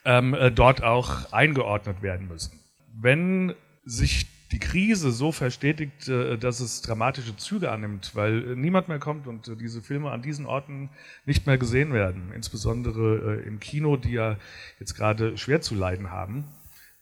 ähm, 0.04 0.34
äh, 0.34 0.50
dort 0.50 0.82
auch 0.82 1.32
eingeordnet 1.32 2.02
werden 2.02 2.28
müssen. 2.28 2.60
Wenn 2.94 3.54
sich 3.84 4.26
die 4.52 4.58
Krise 4.58 5.10
so 5.10 5.32
verstetigt, 5.32 6.08
äh, 6.08 6.38
dass 6.38 6.60
es 6.60 6.82
dramatische 6.82 7.36
Züge 7.36 7.70
annimmt, 7.72 8.14
weil 8.14 8.52
äh, 8.52 8.56
niemand 8.56 8.88
mehr 8.88 8.98
kommt 8.98 9.26
und 9.26 9.48
äh, 9.48 9.56
diese 9.56 9.82
Filme 9.82 10.10
an 10.10 10.22
diesen 10.22 10.46
Orten 10.46 10.90
nicht 11.26 11.46
mehr 11.46 11.58
gesehen 11.58 11.92
werden, 11.92 12.32
insbesondere 12.34 13.40
im 13.40 13.58
Kino, 13.60 13.96
die 13.96 14.12
ja 14.12 14.36
jetzt 14.78 14.94
gerade 14.94 15.36
schwer 15.36 15.60
zu 15.60 15.74
leiden 15.74 16.10
haben, 16.10 16.44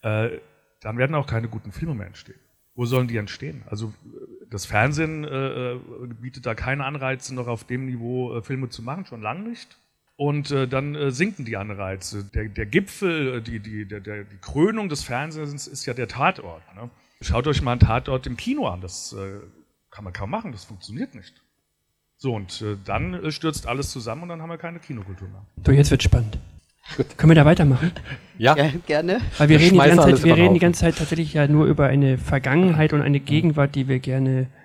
dann 0.03 0.98
werden 0.98 1.14
auch 1.14 1.28
keine 1.28 1.46
guten 1.46 1.70
Filme 1.70 1.94
mehr 1.94 2.09
entstehen. 2.09 2.40
Wo 2.74 2.86
sollen 2.86 3.07
die 3.07 3.18
entstehen? 3.18 3.62
Also 3.66 3.94
das 4.50 4.66
Fernsehen 4.66 5.24
äh, 5.24 5.76
bietet 6.20 6.46
da 6.46 6.55
keine 6.55 6.84
Anreize, 6.84 7.34
noch 7.34 7.46
auf 7.46 7.64
dem 7.64 7.86
Niveau 7.86 8.36
äh, 8.36 8.42
Filme 8.42 8.68
zu 8.68 8.82
machen, 8.82 9.07
schon 9.07 9.22
lange 9.22 9.48
nicht. 9.48 9.76
Und 10.16 10.50
äh, 10.50 10.68
dann 10.68 10.94
äh, 10.94 11.10
sinken 11.10 11.44
die 11.44 11.56
Anreize. 11.56 12.24
Der, 12.24 12.44
der 12.44 12.66
Gipfel, 12.66 13.38
äh, 13.38 13.42
die, 13.42 13.60
die, 13.60 13.86
der, 13.86 14.00
die 14.00 14.38
Krönung 14.40 14.88
des 14.88 15.02
Fernsehens 15.02 15.66
ist 15.66 15.86
ja 15.86 15.94
der 15.94 16.08
Tatort. 16.08 16.62
Ne? 16.74 16.90
Schaut 17.20 17.46
euch 17.46 17.62
mal 17.62 17.72
einen 17.72 17.80
Tatort 17.80 18.26
im 18.26 18.36
Kino 18.36 18.66
an. 18.66 18.80
Das 18.80 19.14
kann 19.90 20.04
man 20.04 20.12
kaum 20.12 20.30
machen, 20.30 20.50
das 20.50 20.64
funktioniert 20.64 21.14
nicht. 21.14 21.34
So, 22.16 22.34
und 22.34 22.64
dann 22.84 23.30
stürzt 23.30 23.68
alles 23.68 23.92
zusammen 23.92 24.24
und 24.24 24.28
dann 24.28 24.42
haben 24.42 24.48
wir 24.48 24.58
keine 24.58 24.80
Kinokultur 24.80 25.28
mehr. 25.28 25.44
So, 25.64 25.70
jetzt 25.70 25.92
wird 25.92 26.02
spannend. 26.02 26.38
Gut. 26.96 27.16
Können 27.16 27.30
wir 27.30 27.36
da 27.36 27.44
weitermachen? 27.44 27.92
Ja, 28.38 28.56
ja 28.56 28.72
gerne. 28.86 29.20
Weil 29.38 29.48
wir, 29.50 29.60
reden, 29.60 29.74
die 29.74 29.78
ganze, 29.78 30.14
Zeit, 30.16 30.24
wir 30.24 30.36
reden 30.36 30.54
die 30.54 30.60
ganze 30.60 30.80
Zeit 30.80 30.96
tatsächlich 30.98 31.32
ja 31.32 31.46
nur 31.46 31.66
über 31.66 31.86
eine 31.86 32.18
Vergangenheit 32.18 32.92
und 32.92 33.02
eine 33.02 33.20
Gegenwart, 33.20 33.76
die 33.76 33.86
wir 33.86 34.00
gerne 34.00 34.40
äh, 34.40 34.61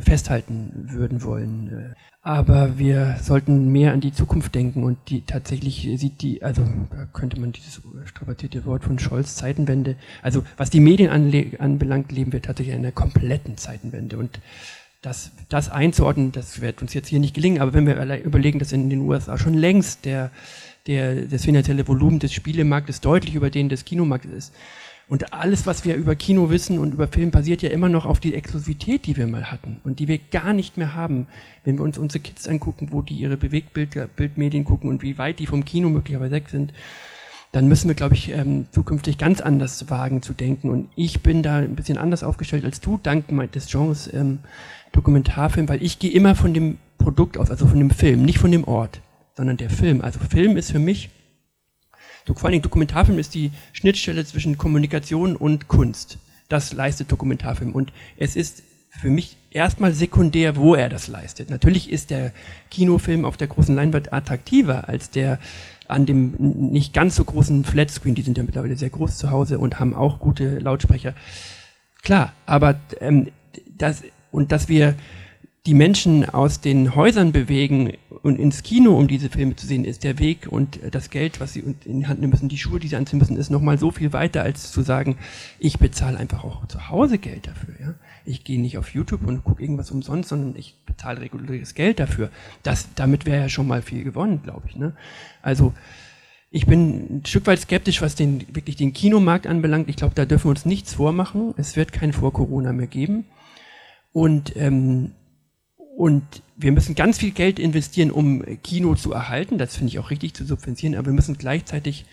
festhalten 0.00 0.88
würden 0.90 1.22
wollen. 1.22 1.94
Äh, 1.94 1.94
aber 2.20 2.78
wir 2.78 3.16
sollten 3.22 3.72
mehr 3.72 3.92
an 3.92 4.00
die 4.00 4.12
Zukunft 4.12 4.54
denken 4.54 4.82
und 4.82 4.98
die 5.08 5.22
tatsächlich 5.22 5.88
sieht 5.96 6.20
die, 6.20 6.42
also 6.42 6.62
da 6.90 7.06
könnte 7.06 7.40
man 7.40 7.52
dieses 7.52 7.80
strapazierte 8.04 8.66
Wort 8.66 8.84
von 8.84 8.98
Scholz, 8.98 9.36
Zeitenwende, 9.36 9.96
also 10.20 10.42
was 10.56 10.68
die 10.68 10.80
Medien 10.80 11.10
anbelangt, 11.10 12.12
leben 12.12 12.32
wir 12.32 12.42
tatsächlich 12.42 12.74
in 12.74 12.82
einer 12.82 12.92
kompletten 12.92 13.56
Zeitenwende 13.56 14.18
und 14.18 14.40
das, 15.00 15.30
das 15.48 15.70
einzuordnen, 15.70 16.32
das 16.32 16.60
wird 16.60 16.82
uns 16.82 16.92
jetzt 16.92 17.08
hier 17.08 17.20
nicht 17.20 17.34
gelingen, 17.34 17.62
aber 17.62 17.72
wenn 17.72 17.86
wir 17.86 18.24
überlegen, 18.24 18.58
dass 18.58 18.72
in 18.72 18.90
den 18.90 19.00
USA 19.00 19.38
schon 19.38 19.54
längst 19.54 20.04
der 20.04 20.30
der, 20.88 21.26
das 21.26 21.44
finanzielle 21.44 21.86
Volumen 21.86 22.18
des 22.18 22.32
Spielemarktes 22.32 23.00
deutlich 23.00 23.34
über 23.34 23.50
den 23.50 23.68
des 23.68 23.84
Kinomarktes 23.84 24.32
ist. 24.32 24.54
Und 25.08 25.32
alles, 25.32 25.66
was 25.66 25.86
wir 25.86 25.96
über 25.96 26.14
Kino 26.14 26.50
wissen 26.50 26.78
und 26.78 26.92
über 26.92 27.08
Film, 27.08 27.30
basiert 27.30 27.62
ja 27.62 27.70
immer 27.70 27.88
noch 27.88 28.04
auf 28.04 28.20
die 28.20 28.34
Exklusivität, 28.34 29.06
die 29.06 29.16
wir 29.16 29.26
mal 29.26 29.50
hatten 29.50 29.80
und 29.84 30.00
die 30.00 30.08
wir 30.08 30.18
gar 30.18 30.52
nicht 30.52 30.76
mehr 30.76 30.94
haben. 30.94 31.26
Wenn 31.64 31.78
wir 31.78 31.84
uns 31.84 31.96
unsere 31.96 32.20
Kids 32.20 32.46
angucken, 32.46 32.88
wo 32.90 33.00
die 33.00 33.14
ihre 33.14 33.38
Bewegtbildmedien 33.38 34.64
gucken 34.64 34.90
und 34.90 35.02
wie 35.02 35.16
weit 35.16 35.38
die 35.38 35.46
vom 35.46 35.64
Kino 35.64 35.88
möglicherweise 35.88 36.32
weg 36.32 36.50
sind, 36.50 36.74
dann 37.52 37.66
müssen 37.66 37.88
wir, 37.88 37.94
glaube 37.94 38.14
ich, 38.14 38.30
ähm, 38.30 38.66
zukünftig 38.72 39.16
ganz 39.16 39.40
anders 39.40 39.88
wagen 39.88 40.20
zu 40.20 40.34
denken. 40.34 40.68
Und 40.68 40.90
ich 40.96 41.22
bin 41.22 41.42
da 41.42 41.56
ein 41.56 41.76
bisschen 41.76 41.96
anders 41.96 42.22
aufgestellt 42.22 42.66
als 42.66 42.80
du, 42.80 43.00
dank 43.02 43.24
des 43.52 43.68
Genres 43.68 44.12
ähm, 44.12 44.40
Dokumentarfilm, 44.92 45.68
weil 45.70 45.82
ich 45.82 45.98
gehe 45.98 46.12
immer 46.12 46.34
von 46.34 46.52
dem 46.52 46.76
Produkt 46.98 47.38
aus, 47.38 47.50
also 47.50 47.66
von 47.66 47.78
dem 47.78 47.90
Film, 47.90 48.22
nicht 48.22 48.38
von 48.38 48.52
dem 48.52 48.64
Ort 48.64 49.00
sondern 49.38 49.56
der 49.56 49.70
Film. 49.70 50.00
Also 50.00 50.18
Film 50.18 50.56
ist 50.56 50.72
für 50.72 50.80
mich, 50.80 51.10
vor 52.34 52.44
allen 52.44 52.52
Dingen 52.52 52.62
Dokumentarfilm 52.62 53.18
ist 53.18 53.34
die 53.34 53.50
Schnittstelle 53.72 54.24
zwischen 54.24 54.58
Kommunikation 54.58 55.36
und 55.36 55.68
Kunst. 55.68 56.18
Das 56.48 56.72
leistet 56.72 57.10
Dokumentarfilm. 57.12 57.72
Und 57.72 57.92
es 58.16 58.36
ist 58.36 58.62
für 58.90 59.10
mich 59.10 59.36
erstmal 59.50 59.92
sekundär, 59.92 60.56
wo 60.56 60.74
er 60.74 60.88
das 60.88 61.08
leistet. 61.08 61.50
Natürlich 61.50 61.90
ist 61.90 62.10
der 62.10 62.32
Kinofilm 62.70 63.24
auf 63.24 63.36
der 63.36 63.48
großen 63.48 63.74
Leinwand 63.74 64.12
attraktiver 64.12 64.88
als 64.88 65.10
der 65.10 65.38
an 65.86 66.04
dem 66.04 66.34
nicht 66.38 66.92
ganz 66.92 67.16
so 67.16 67.24
großen 67.24 67.64
Flatscreen. 67.64 68.14
Die 68.14 68.22
sind 68.22 68.36
ja 68.36 68.44
mittlerweile 68.44 68.76
sehr 68.76 68.90
groß 68.90 69.16
zu 69.18 69.30
Hause 69.30 69.58
und 69.58 69.80
haben 69.80 69.94
auch 69.94 70.18
gute 70.18 70.58
Lautsprecher. 70.58 71.14
Klar, 72.02 72.32
aber 72.46 72.78
ähm, 73.00 73.28
das 73.76 74.02
und 74.30 74.52
dass 74.52 74.68
wir 74.68 74.94
die 75.66 75.74
Menschen 75.74 76.28
aus 76.28 76.60
den 76.60 76.94
Häusern 76.94 77.32
bewegen 77.32 77.92
und 78.22 78.38
ins 78.38 78.62
Kino, 78.62 78.96
um 78.96 79.08
diese 79.08 79.28
Filme 79.28 79.56
zu 79.56 79.66
sehen, 79.66 79.84
ist 79.84 80.04
der 80.04 80.18
Weg 80.18 80.46
und 80.48 80.78
das 80.90 81.10
Geld, 81.10 81.40
was 81.40 81.52
sie 81.52 81.60
in 81.60 82.00
die 82.00 82.06
Hand 82.06 82.20
nehmen 82.20 82.30
müssen, 82.30 82.48
die 82.48 82.58
Schuhe, 82.58 82.80
die 82.80 82.88
sie 82.88 82.96
anziehen 82.96 83.18
müssen, 83.18 83.36
ist 83.36 83.50
nochmal 83.50 83.78
so 83.78 83.90
viel 83.90 84.12
weiter, 84.12 84.42
als 84.42 84.72
zu 84.72 84.82
sagen, 84.82 85.18
ich 85.58 85.78
bezahle 85.78 86.16
einfach 86.16 86.44
auch 86.44 86.66
zu 86.66 86.88
Hause 86.88 87.18
Geld 87.18 87.46
dafür. 87.48 87.74
Ja? 87.80 87.94
Ich 88.24 88.44
gehe 88.44 88.60
nicht 88.60 88.78
auf 88.78 88.94
YouTube 88.94 89.26
und 89.26 89.44
gucke 89.44 89.62
irgendwas 89.62 89.90
umsonst, 89.90 90.30
sondern 90.30 90.56
ich 90.56 90.76
bezahle 90.86 91.20
reguläres 91.20 91.74
Geld 91.74 92.00
dafür. 92.00 92.30
Das, 92.62 92.88
damit 92.94 93.26
wäre 93.26 93.42
ja 93.42 93.48
schon 93.48 93.66
mal 93.66 93.82
viel 93.82 94.04
gewonnen, 94.04 94.40
glaube 94.42 94.62
ich. 94.68 94.76
Ne? 94.76 94.94
Also 95.42 95.74
ich 96.50 96.66
bin 96.66 97.18
ein 97.18 97.26
Stück 97.26 97.46
weit 97.46 97.60
skeptisch, 97.60 98.00
was 98.00 98.14
den, 98.14 98.46
wirklich 98.54 98.76
den 98.76 98.94
Kinomarkt 98.94 99.46
anbelangt. 99.46 99.88
Ich 99.90 99.96
glaube, 99.96 100.14
da 100.14 100.24
dürfen 100.24 100.46
wir 100.46 100.50
uns 100.50 100.64
nichts 100.64 100.94
vormachen. 100.94 101.52
Es 101.58 101.76
wird 101.76 101.92
kein 101.92 102.14
Vor-Corona 102.14 102.72
mehr 102.72 102.86
geben. 102.86 103.26
Und 104.12 104.56
ähm, 104.56 105.12
und 105.98 106.22
wir 106.56 106.70
müssen 106.70 106.94
ganz 106.94 107.18
viel 107.18 107.32
Geld 107.32 107.58
investieren, 107.58 108.12
um 108.12 108.44
Kino 108.62 108.94
zu 108.94 109.12
erhalten. 109.12 109.58
Das 109.58 109.74
finde 109.74 109.90
ich 109.90 109.98
auch 109.98 110.10
richtig 110.10 110.32
zu 110.32 110.44
subventionieren. 110.44 110.96
Aber 110.96 111.06
wir 111.06 111.12
müssen 111.12 111.36
gleichzeitig 111.36 112.04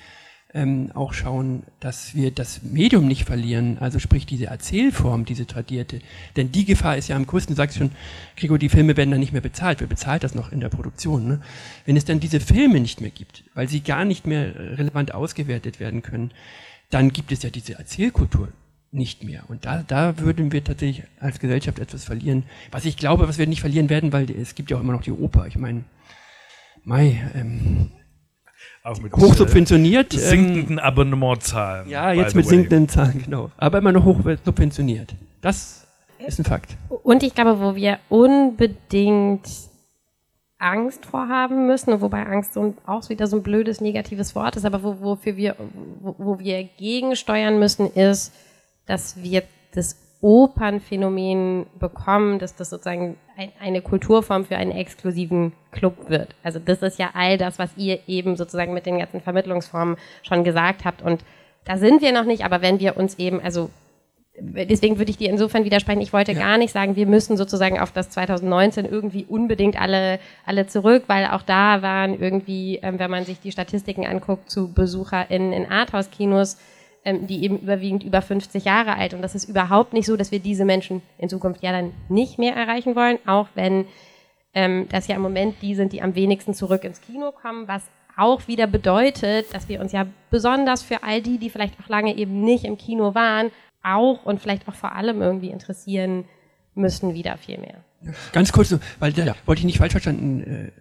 ähm, 0.56 0.90
auch 0.96 1.14
schauen, 1.14 1.62
dass 1.82 2.16
wir 2.16 2.32
das 2.32 2.64
Medium 2.64 3.08
nicht 3.08 3.26
verlieren. 3.26 3.78
Also 3.80 4.00
sprich 4.00 4.26
diese 4.26 4.48
Erzählform, 4.48 5.24
diese 5.26 5.46
tradierte. 5.46 6.00
Denn 6.36 6.52
die 6.52 6.66
Gefahr 6.66 6.98
ist 6.98 7.10
ja 7.10 7.16
am 7.16 7.28
größten. 7.28 7.54
Du 7.54 7.58
sagst 7.58 7.78
schon, 7.78 7.92
Gregor, 8.36 8.58
die 8.58 8.70
Filme 8.70 8.98
werden 8.98 9.12
dann 9.12 9.20
nicht 9.20 9.34
mehr 9.34 9.42
bezahlt. 9.42 9.82
Wer 9.82 9.88
bezahlt 9.88 10.24
das 10.24 10.34
noch 10.34 10.52
in 10.52 10.62
der 10.62 10.70
Produktion? 10.70 11.28
Ne? 11.28 11.42
Wenn 11.86 11.96
es 11.96 12.06
dann 12.06 12.20
diese 12.20 12.40
Filme 12.40 12.80
nicht 12.80 13.02
mehr 13.02 13.12
gibt, 13.12 13.44
weil 13.54 13.70
sie 13.70 13.82
gar 13.82 14.04
nicht 14.04 14.26
mehr 14.26 14.80
relevant 14.80 15.14
ausgewertet 15.14 15.80
werden 15.80 16.02
können, 16.02 16.32
dann 16.90 17.14
gibt 17.14 17.32
es 17.32 17.44
ja 17.44 17.52
diese 17.52 17.76
Erzählkultur 17.76 18.48
nicht 18.96 19.24
mehr. 19.24 19.43
Und 19.48 19.66
da, 19.66 19.84
da 19.88 20.18
würden 20.20 20.52
wir 20.52 20.64
tatsächlich 20.64 21.06
als 21.20 21.39
Gesellschaft 21.39 21.80
etwas 21.80 22.06
verlieren. 22.06 22.43
Was 22.72 22.86
ich 22.86 22.98
glaube, 22.98 23.28
was 23.28 23.38
wir 23.38 23.48
nicht 23.48 23.62
verlieren 23.62 23.89
werden, 23.89 24.14
weil 24.14 24.30
es 24.32 24.56
gibt 24.56 24.72
ja 24.72 24.78
auch 24.78 24.82
immer 24.82 24.93
noch 24.93 25.04
die 25.04 25.12
Oper. 25.12 25.46
Ich 25.48 25.58
meine, 25.58 25.84
Mai, 26.84 27.22
ähm, 27.34 27.91
auch 28.84 29.00
mit 29.02 29.14
hochsubventioniert. 29.14 30.14
Äh, 30.14 30.18
sinkenden 30.18 30.78
ähm, 30.78 30.84
Abonnementzahlen. 30.84 31.89
Ja, 31.89 32.12
jetzt 32.12 32.36
mit 32.36 32.48
sinkenden 32.48 32.88
Zahlen, 32.88 33.24
genau. 33.24 33.52
Aber 33.58 33.80
immer 33.80 33.91
noch 33.91 34.06
hochsubventioniert. 34.06 35.16
Das 35.41 35.88
ist 36.20 36.39
ein 36.39 36.46
Fakt. 36.46 36.78
Und 37.04 37.24
ich 37.24 37.34
glaube, 37.34 37.60
wo 37.60 37.76
wir 37.76 38.00
unbedingt 38.10 39.50
Angst 40.58 41.06
vorhaben 41.06 41.68
müssen, 41.68 42.00
wobei 42.02 42.26
Angst 42.26 42.54
so 42.54 42.76
auch 42.86 43.10
wieder 43.10 43.28
so 43.28 43.38
ein 43.38 43.43
blödes 43.43 43.82
negatives 43.82 44.36
Wort 44.36 44.56
ist, 44.56 44.66
aber 44.66 44.84
wo, 44.84 45.02
wofür 45.02 45.36
wir, 45.36 45.56
wo, 46.00 46.16
wo 46.18 46.39
wir 46.39 46.64
gegensteuern 46.78 47.60
müssen, 47.60 47.91
ist, 47.91 48.32
dass 48.86 49.22
wir 49.22 49.44
das 49.74 49.98
Opernphänomen 50.22 51.68
bekommen, 51.80 52.40
dass 52.40 52.56
das 52.56 52.70
sozusagen 52.70 53.18
ein, 53.38 53.52
eine 53.60 53.82
Kulturform 53.82 54.46
für 54.46 54.58
einen 54.58 54.72
exklusiven 54.72 55.52
Club 55.72 56.10
wird. 56.10 56.34
Also 56.42 56.60
das 56.60 56.82
ist 56.82 56.98
ja 56.98 57.12
all 57.14 57.38
das, 57.38 57.60
was 57.60 57.70
ihr 57.78 58.00
eben 58.08 58.36
sozusagen 58.36 58.74
mit 58.74 58.86
den 58.86 58.98
ganzen 58.98 59.22
Vermittlungsformen 59.22 59.98
schon 60.24 60.44
gesagt 60.44 60.86
habt. 60.86 61.02
Und 61.02 61.24
da 61.66 61.78
sind 61.78 62.02
wir 62.02 62.12
noch 62.12 62.26
nicht, 62.26 62.46
aber 62.46 62.62
wenn 62.62 62.80
wir 62.80 62.98
uns 62.98 63.20
eben, 63.20 63.40
also 63.42 63.70
deswegen 64.40 64.98
würde 64.98 65.12
ich 65.12 65.18
dir 65.18 65.30
insofern 65.30 65.64
widersprechen, 65.64 66.02
ich 66.02 66.14
wollte 66.14 66.34
ja. 66.34 66.40
gar 66.40 66.58
nicht 66.58 66.72
sagen, 66.72 66.96
wir 66.96 67.06
müssen 67.06 67.38
sozusagen 67.38 67.80
auf 67.80 67.92
das 67.92 68.10
2019 68.10 68.86
irgendwie 68.86 69.26
unbedingt 69.28 69.80
alle, 69.80 70.20
alle 70.46 70.68
zurück, 70.68 71.04
weil 71.08 71.28
auch 71.28 71.42
da 71.42 71.82
waren 71.82 72.20
irgendwie, 72.20 72.80
ähm, 72.82 73.00
wenn 73.00 73.12
man 73.12 73.26
sich 73.26 73.40
die 73.40 73.52
Statistiken 73.52 74.06
anguckt, 74.06 74.50
zu 74.50 74.70
BesucherInnen 74.70 75.54
in 75.54 75.72
Arthouse-Kinos, 75.72 76.58
ähm, 77.06 77.28
die 77.28 77.43
eben 77.43 77.60
überwiegend 77.60 78.03
über 78.03 78.22
50 78.22 78.66
Jahre 78.66 78.95
alt. 78.95 79.14
Und 79.14 79.22
das 79.22 79.36
ist 79.36 79.47
überhaupt 79.47 79.93
nicht 79.93 80.08
so, 80.08 80.18
dass 80.18 80.32
wir 80.32 80.39
diese 80.39 80.66
Menschen 80.66 81.01
in 81.18 81.30
Zukunft 81.30 81.64
ja 81.64 81.72
dann 81.72 81.93
nicht 82.10 82.39
mehr 82.39 82.56
erreichen 82.56 82.95
wollen, 82.95 83.20
auch 83.26 83.47
wenn 83.53 83.86
ähm, 84.53 84.88
das 84.89 85.08
ja 85.08 85.16
im 85.16 85.22
Moment 85.22 85.56
die 85.62 85.76
sind, 85.76 85.93
die 85.93 86.01
am 86.01 86.16
wenigsten 86.16 86.53
zurück 86.53 86.84
ins 86.84 87.01
Kino 87.01 87.32
kommen, 87.32 87.68
was 87.68 87.84
auch 88.18 88.47
wieder 88.47 88.66
bedeutet, 88.68 89.53
dass 89.53 89.70
wir 89.70 89.82
uns 89.82 89.91
ja 89.91 90.08
besonders 90.30 90.82
für 90.82 91.03
all 91.03 91.22
die, 91.22 91.38
die 91.38 91.49
vielleicht 91.49 91.76
auch 91.80 91.89
lange 91.89 92.16
eben 92.18 92.41
nicht 92.41 92.66
im 92.66 92.78
Kino 92.78 93.14
waren, 93.14 93.51
auch 93.84 94.26
und 94.26 94.41
vielleicht 94.41 94.68
auch 94.68 94.76
vor 94.76 94.93
allem 94.93 95.22
irgendwie 95.22 95.49
interessieren 95.49 96.26
müssen 96.74 97.14
wieder 97.14 97.38
viel 97.38 97.60
mehr. 97.60 97.84
Ganz 98.32 98.51
kurz, 98.51 98.76
weil 98.99 99.14
da 99.14 99.26
ja. 99.26 99.36
wollte 99.45 99.60
ich 99.60 99.66
nicht 99.66 99.78
falsch 99.78 99.91
verstanden, 99.91 100.41
äh, 100.41 100.72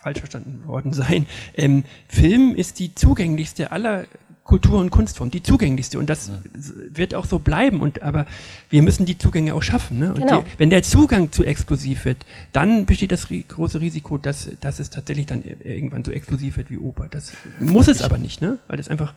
falsch 0.00 0.18
verstanden 0.18 0.66
worden 0.66 0.92
sein. 0.92 1.26
Ähm, 1.56 1.84
Film 2.08 2.54
ist 2.54 2.78
die 2.78 2.94
zugänglichste 2.94 3.72
aller 3.72 4.06
Kultur- 4.48 4.80
und 4.80 4.88
Kunstform, 4.88 5.30
die 5.30 5.42
zugänglichste. 5.42 5.98
Und 5.98 6.08
das 6.08 6.32
wird 6.54 7.14
auch 7.14 7.26
so 7.26 7.38
bleiben. 7.38 7.82
Und, 7.82 8.02
aber 8.02 8.24
wir 8.70 8.82
müssen 8.82 9.04
die 9.04 9.18
Zugänge 9.18 9.54
auch 9.54 9.62
schaffen. 9.62 9.98
Ne? 9.98 10.08
Und 10.08 10.20
genau. 10.20 10.40
die, 10.40 10.46
wenn 10.56 10.70
der 10.70 10.82
Zugang 10.82 11.30
zu 11.32 11.44
exklusiv 11.44 12.06
wird, 12.06 12.24
dann 12.52 12.86
besteht 12.86 13.12
das 13.12 13.28
große 13.28 13.78
Risiko, 13.78 14.16
dass, 14.16 14.48
dass 14.60 14.78
es 14.78 14.88
tatsächlich 14.88 15.26
dann 15.26 15.44
irgendwann 15.44 16.02
so 16.02 16.12
exklusiv 16.12 16.56
wird 16.56 16.70
wie 16.70 16.78
Oper. 16.78 17.08
Das 17.10 17.34
muss 17.60 17.88
es 17.88 18.00
aber 18.00 18.16
nicht, 18.16 18.40
ne? 18.40 18.58
weil 18.68 18.78
das 18.78 18.88
einfach 18.88 19.12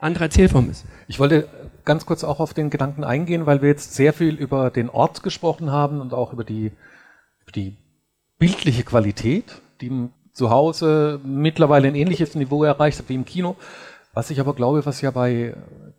andere 0.00 0.24
Erzählform 0.24 0.68
ist. 0.70 0.84
Ich 1.06 1.20
wollte 1.20 1.46
ganz 1.84 2.04
kurz 2.04 2.24
auch 2.24 2.40
auf 2.40 2.52
den 2.52 2.68
Gedanken 2.68 3.04
eingehen, 3.04 3.46
weil 3.46 3.62
wir 3.62 3.68
jetzt 3.68 3.94
sehr 3.94 4.12
viel 4.12 4.34
über 4.34 4.70
den 4.70 4.90
Ort 4.90 5.22
gesprochen 5.22 5.70
haben 5.70 6.00
und 6.00 6.12
auch 6.12 6.32
über 6.32 6.42
die, 6.42 6.72
die 7.54 7.76
bildliche 8.40 8.82
Qualität, 8.82 9.62
die 9.80 10.08
zu 10.32 10.50
Hause 10.50 11.20
mittlerweile 11.24 11.86
ein 11.86 11.94
ähnliches 11.94 12.34
Niveau 12.34 12.64
erreicht 12.64 12.98
hat 12.98 13.08
wie 13.08 13.14
im 13.14 13.24
Kino. 13.24 13.54
Was 14.14 14.30
ich 14.30 14.40
aber 14.40 14.54
glaube, 14.54 14.84
was 14.86 15.00
ja 15.00 15.10
bei, 15.10 15.54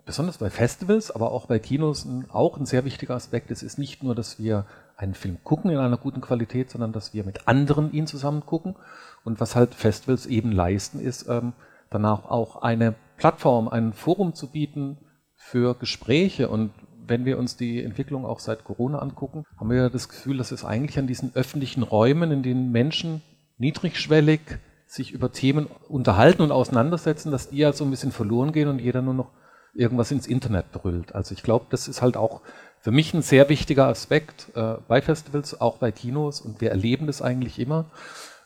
besonders 0.06 0.40
bei 0.40 0.50
Festivals, 0.50 1.12
aber 1.12 1.32
auch 1.32 1.46
bei 1.46 1.60
Kinos 1.60 2.08
auch 2.30 2.58
ein 2.58 2.66
sehr 2.66 2.84
wichtiger 2.86 3.16
Aspekt 3.16 3.52
ist, 3.52 3.62
ist 3.62 3.78
nicht 3.78 4.04
nur, 4.04 4.16
dass 4.16 4.40
wir 4.40 4.66
einen 4.98 5.14
Film 5.14 5.38
gucken 5.44 5.72
in 5.72 5.78
einer 5.78 5.98
guten 5.98 6.20
Qualität, 6.20 6.70
sondern 6.70 6.92
dass 6.92 7.14
wir 7.14 7.24
mit 7.24 7.48
anderen 7.48 7.94
ihn 7.94 8.08
zusammen 8.08 8.46
gucken. 8.46 8.76
Und 9.24 9.40
was 9.40 9.56
halt 9.56 9.74
Festivals 9.74 10.26
eben 10.26 10.52
leisten, 10.52 11.00
ist 11.00 11.28
ähm, 11.30 11.54
danach 11.90 12.26
auch 12.26 12.62
eine 12.62 12.96
Plattform, 13.18 13.68
ein 13.68 13.94
Forum 13.94 14.34
zu 14.34 14.48
bieten 14.48 14.98
für 15.36 15.76
Gespräche. 15.76 16.50
Und 16.50 16.72
wenn 17.08 17.26
wir 17.26 17.38
uns 17.38 17.56
die 17.56 17.82
Entwicklung 17.84 18.26
auch 18.26 18.40
seit 18.40 18.64
Corona 18.64 19.00
angucken, 19.00 19.46
haben 19.58 19.70
wir 19.70 19.90
das 19.90 20.10
Gefühl, 20.10 20.38
dass 20.38 20.52
es 20.52 20.66
eigentlich 20.66 21.00
an 21.00 21.08
diesen 21.08 21.34
öffentlichen 21.36 21.84
Räumen, 21.84 22.32
in 22.32 22.44
denen 22.44 22.72
Menschen 22.72 23.22
niedrigschwellig 23.58 24.42
sich 24.90 25.12
über 25.12 25.32
Themen 25.32 25.68
unterhalten 25.88 26.42
und 26.42 26.52
auseinandersetzen, 26.52 27.32
dass 27.32 27.50
die 27.50 27.58
ja 27.58 27.74
so 27.74 27.84
ein 27.84 27.92
bisschen 27.92 28.12
verloren 28.12 28.52
gehen 28.52 28.68
und 28.68 28.80
jeder 28.80 29.04
nur 29.04 29.14
noch 29.14 29.30
irgendwas 29.76 30.10
ins 30.10 30.26
Internet 30.26 30.72
brüllt. 30.72 31.14
Also 31.14 31.34
ich 31.36 31.44
glaube, 31.44 31.68
das 31.70 31.88
ist 31.88 32.02
halt 32.02 32.18
auch 32.18 32.42
für 32.80 32.90
mich 32.90 33.14
ein 33.14 33.22
sehr 33.22 33.50
wichtiger 33.50 33.88
Aspekt 33.88 34.48
äh, 34.56 34.78
bei 34.88 35.04
Festivals, 35.04 35.62
auch 35.62 35.78
bei 35.78 35.92
Kinos 35.92 36.42
und 36.42 36.60
wir 36.60 36.72
erleben 36.72 37.06
das 37.06 37.22
eigentlich 37.22 37.60
immer 37.60 37.92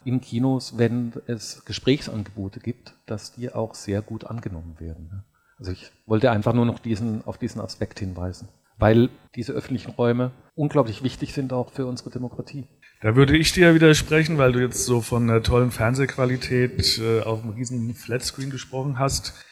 in 0.03 0.19
Kinos, 0.19 0.77
wenn 0.77 1.13
es 1.27 1.63
Gesprächsangebote 1.63 2.59
gibt, 2.59 2.93
dass 3.05 3.31
die 3.31 3.53
auch 3.53 3.73
sehr 3.73 4.01
gut 4.01 4.25
angenommen 4.25 4.75
werden. 4.79 5.07
Ne? 5.13 5.23
Also 5.57 5.71
ich 5.71 5.91
wollte 6.05 6.29
einfach 6.29 6.53
nur 6.53 6.65
noch 6.65 6.79
diesen, 6.79 7.23
auf 7.23 7.37
diesen 7.37 7.61
Aspekt 7.61 7.99
hinweisen, 7.99 8.49
weil 8.77 9.09
diese 9.35 9.53
öffentlichen 9.53 9.91
Räume 9.91 10.31
unglaublich 10.55 11.03
wichtig 11.03 11.33
sind 11.33 11.53
auch 11.53 11.71
für 11.71 11.85
unsere 11.85 12.09
Demokratie. 12.09 12.67
Da 13.03 13.17
würde 13.17 13.35
ich 13.35 13.51
dir 13.51 13.75
widersprechen, 13.75 14.37
weil 14.37 14.53
du 14.53 14.61
jetzt 14.61 14.85
so 14.85 15.01
von 15.01 15.29
einer 15.29 15.43
tollen 15.43 15.71
Fernsehqualität 15.71 16.99
äh, 16.99 17.19
auf 17.19 17.43
einem 17.43 17.51
riesen 17.51 17.93
Flatscreen 17.95 18.49
gesprochen 18.49 18.97
hast. 18.97 19.45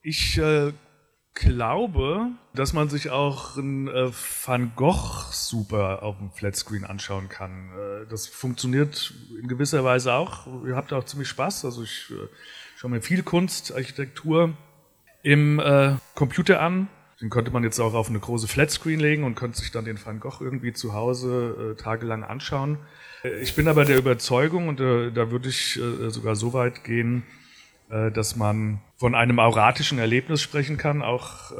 Ich 0.00 0.38
äh, 0.38 0.72
glaube, 1.34 2.28
dass 2.54 2.72
man 2.72 2.88
sich 2.88 3.10
auch 3.10 3.58
ein 3.58 3.86
äh, 3.86 4.10
Van 4.46 4.72
Gogh 4.76 5.30
super 5.30 6.02
auf 6.02 6.16
dem 6.16 6.30
Flatscreen 6.30 6.86
anschauen 6.86 7.28
kann. 7.28 7.68
Äh, 7.68 8.06
das 8.08 8.26
funktioniert 8.28 9.12
in 9.38 9.46
gewisser 9.46 9.84
Weise 9.84 10.14
auch. 10.14 10.46
Ihr 10.64 10.74
habt 10.74 10.94
auch 10.94 11.04
ziemlich 11.04 11.28
Spaß. 11.28 11.66
Also 11.66 11.82
ich 11.82 12.06
äh, 12.10 12.28
schaue 12.78 12.92
mir 12.92 13.02
viel 13.02 13.22
Kunst, 13.22 13.74
Architektur 13.74 14.54
im 15.22 15.58
äh, 15.58 15.96
Computer 16.14 16.62
an 16.62 16.88
den 17.20 17.28
konnte 17.28 17.50
man 17.50 17.64
jetzt 17.64 17.78
auch 17.80 17.94
auf 17.94 18.08
eine 18.08 18.18
große 18.18 18.48
Flatscreen 18.48 18.98
legen 18.98 19.24
und 19.24 19.34
könnte 19.34 19.58
sich 19.58 19.70
dann 19.70 19.84
den 19.84 19.98
Van 20.02 20.20
Gogh 20.20 20.40
irgendwie 20.40 20.72
zu 20.72 20.94
Hause 20.94 21.74
äh, 21.78 21.80
tagelang 21.80 22.24
anschauen. 22.24 22.78
Äh, 23.22 23.40
ich 23.40 23.54
bin 23.54 23.68
aber 23.68 23.84
der 23.84 23.98
Überzeugung, 23.98 24.68
und 24.68 24.80
äh, 24.80 25.10
da 25.10 25.30
würde 25.30 25.48
ich 25.48 25.78
äh, 25.78 26.10
sogar 26.10 26.34
so 26.34 26.52
weit 26.54 26.82
gehen, 26.82 27.24
äh, 27.90 28.10
dass 28.10 28.36
man 28.36 28.80
von 28.96 29.14
einem 29.14 29.38
auratischen 29.38 29.98
Erlebnis 29.98 30.40
sprechen 30.40 30.78
kann, 30.78 31.02
auch 31.02 31.52
äh, 31.52 31.56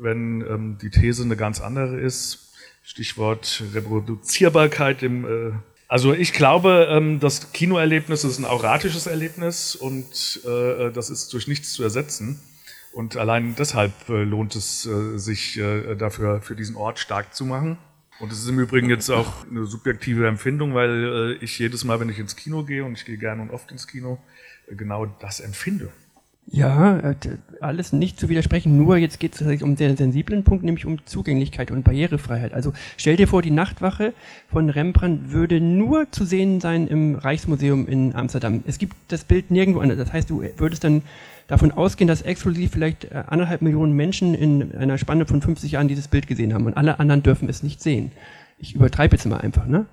wenn 0.00 0.42
ähm, 0.42 0.78
die 0.80 0.90
These 0.90 1.22
eine 1.22 1.36
ganz 1.36 1.60
andere 1.60 1.98
ist. 1.98 2.52
Stichwort 2.82 3.62
Reproduzierbarkeit 3.74 5.02
im 5.02 5.62
also 5.90 6.12
ich 6.12 6.34
glaube, 6.34 6.88
ähm, 6.90 7.18
das 7.18 7.52
Kinoerlebnis 7.52 8.24
ist 8.24 8.38
ein 8.38 8.44
auratisches 8.44 9.06
Erlebnis 9.06 9.74
und 9.74 10.40
das 10.44 11.10
ist 11.10 11.32
durch 11.32 11.48
nichts 11.48 11.72
zu 11.72 11.82
ersetzen. 11.82 12.40
Und 12.92 13.16
allein 13.16 13.54
deshalb 13.56 13.92
äh, 14.08 14.24
lohnt 14.24 14.56
es 14.56 14.86
äh, 14.86 15.18
sich 15.18 15.58
äh, 15.58 15.94
dafür, 15.94 16.40
für 16.40 16.56
diesen 16.56 16.76
Ort 16.76 16.98
stark 16.98 17.34
zu 17.34 17.44
machen. 17.44 17.78
Und 18.20 18.32
es 18.32 18.40
ist 18.40 18.48
im 18.48 18.58
Übrigen 18.58 18.90
jetzt 18.90 19.10
auch 19.10 19.46
eine 19.48 19.64
subjektive 19.64 20.26
Empfindung, 20.26 20.74
weil 20.74 21.38
ich 21.40 21.56
jedes 21.60 21.84
Mal, 21.84 22.00
wenn 22.00 22.08
ich 22.08 22.18
ins 22.18 22.34
Kino 22.34 22.64
gehe, 22.64 22.84
und 22.84 22.94
ich 22.94 23.04
gehe 23.04 23.16
gerne 23.16 23.42
und 23.42 23.50
oft 23.50 23.70
ins 23.70 23.86
Kino, 23.86 24.18
genau 24.68 25.06
das 25.06 25.38
empfinde. 25.38 25.92
Ja, 26.50 27.14
alles 27.60 27.92
nicht 27.92 28.18
zu 28.18 28.30
widersprechen, 28.30 28.78
nur 28.78 28.96
jetzt 28.96 29.20
geht 29.20 29.38
es 29.38 29.62
um 29.62 29.76
den 29.76 29.96
sensiblen 29.98 30.44
Punkt, 30.44 30.64
nämlich 30.64 30.86
um 30.86 31.04
Zugänglichkeit 31.04 31.70
und 31.70 31.84
Barrierefreiheit. 31.84 32.54
Also 32.54 32.72
stell 32.96 33.16
dir 33.16 33.28
vor, 33.28 33.42
die 33.42 33.50
Nachtwache 33.50 34.14
von 34.50 34.70
Rembrandt 34.70 35.30
würde 35.30 35.60
nur 35.60 36.10
zu 36.10 36.24
sehen 36.24 36.60
sein 36.60 36.88
im 36.88 37.16
Reichsmuseum 37.16 37.86
in 37.86 38.14
Amsterdam. 38.14 38.62
Es 38.66 38.78
gibt 38.78 38.96
das 39.08 39.24
Bild 39.24 39.50
nirgendwo 39.50 39.80
anders. 39.80 39.98
Das 39.98 40.12
heißt, 40.12 40.30
du 40.30 40.42
würdest 40.56 40.84
dann 40.84 41.02
davon 41.48 41.70
ausgehen, 41.70 42.08
dass 42.08 42.22
exklusiv 42.22 42.70
vielleicht 42.72 43.04
äh, 43.06 43.24
anderthalb 43.26 43.60
Millionen 43.60 43.92
Menschen 43.92 44.34
in 44.34 44.74
einer 44.74 44.96
Spanne 44.96 45.26
von 45.26 45.42
50 45.42 45.72
Jahren 45.72 45.88
dieses 45.88 46.08
Bild 46.08 46.26
gesehen 46.26 46.54
haben 46.54 46.64
und 46.64 46.76
alle 46.78 46.98
anderen 46.98 47.22
dürfen 47.22 47.48
es 47.48 47.62
nicht 47.62 47.82
sehen. 47.82 48.10
Ich 48.58 48.74
übertreibe 48.74 49.16
jetzt 49.16 49.26
mal 49.26 49.38
einfach, 49.38 49.66
ne? 49.66 49.86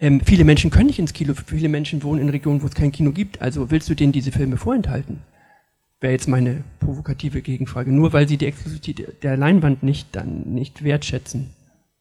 Ähm, 0.00 0.20
viele 0.20 0.44
Menschen 0.44 0.70
können 0.70 0.88
nicht 0.88 0.98
ins 0.98 1.12
Kino, 1.12 1.34
viele 1.46 1.68
Menschen 1.68 2.02
wohnen 2.02 2.20
in 2.20 2.28
Regionen, 2.28 2.62
wo 2.62 2.66
es 2.66 2.74
kein 2.74 2.92
Kino 2.92 3.12
gibt, 3.12 3.40
also 3.40 3.70
willst 3.70 3.88
du 3.88 3.94
denen 3.94 4.12
diese 4.12 4.32
Filme 4.32 4.56
vorenthalten? 4.56 5.20
Wäre 6.04 6.12
jetzt 6.12 6.28
meine 6.28 6.62
provokative 6.80 7.40
Gegenfrage. 7.40 7.90
Nur 7.90 8.12
weil 8.12 8.28
sie 8.28 8.36
die 8.36 8.44
Exklusivität 8.44 9.22
der 9.22 9.38
Leinwand 9.38 9.82
nicht 9.82 10.14
dann 10.14 10.42
nicht 10.42 10.84
wertschätzen. 10.84 11.54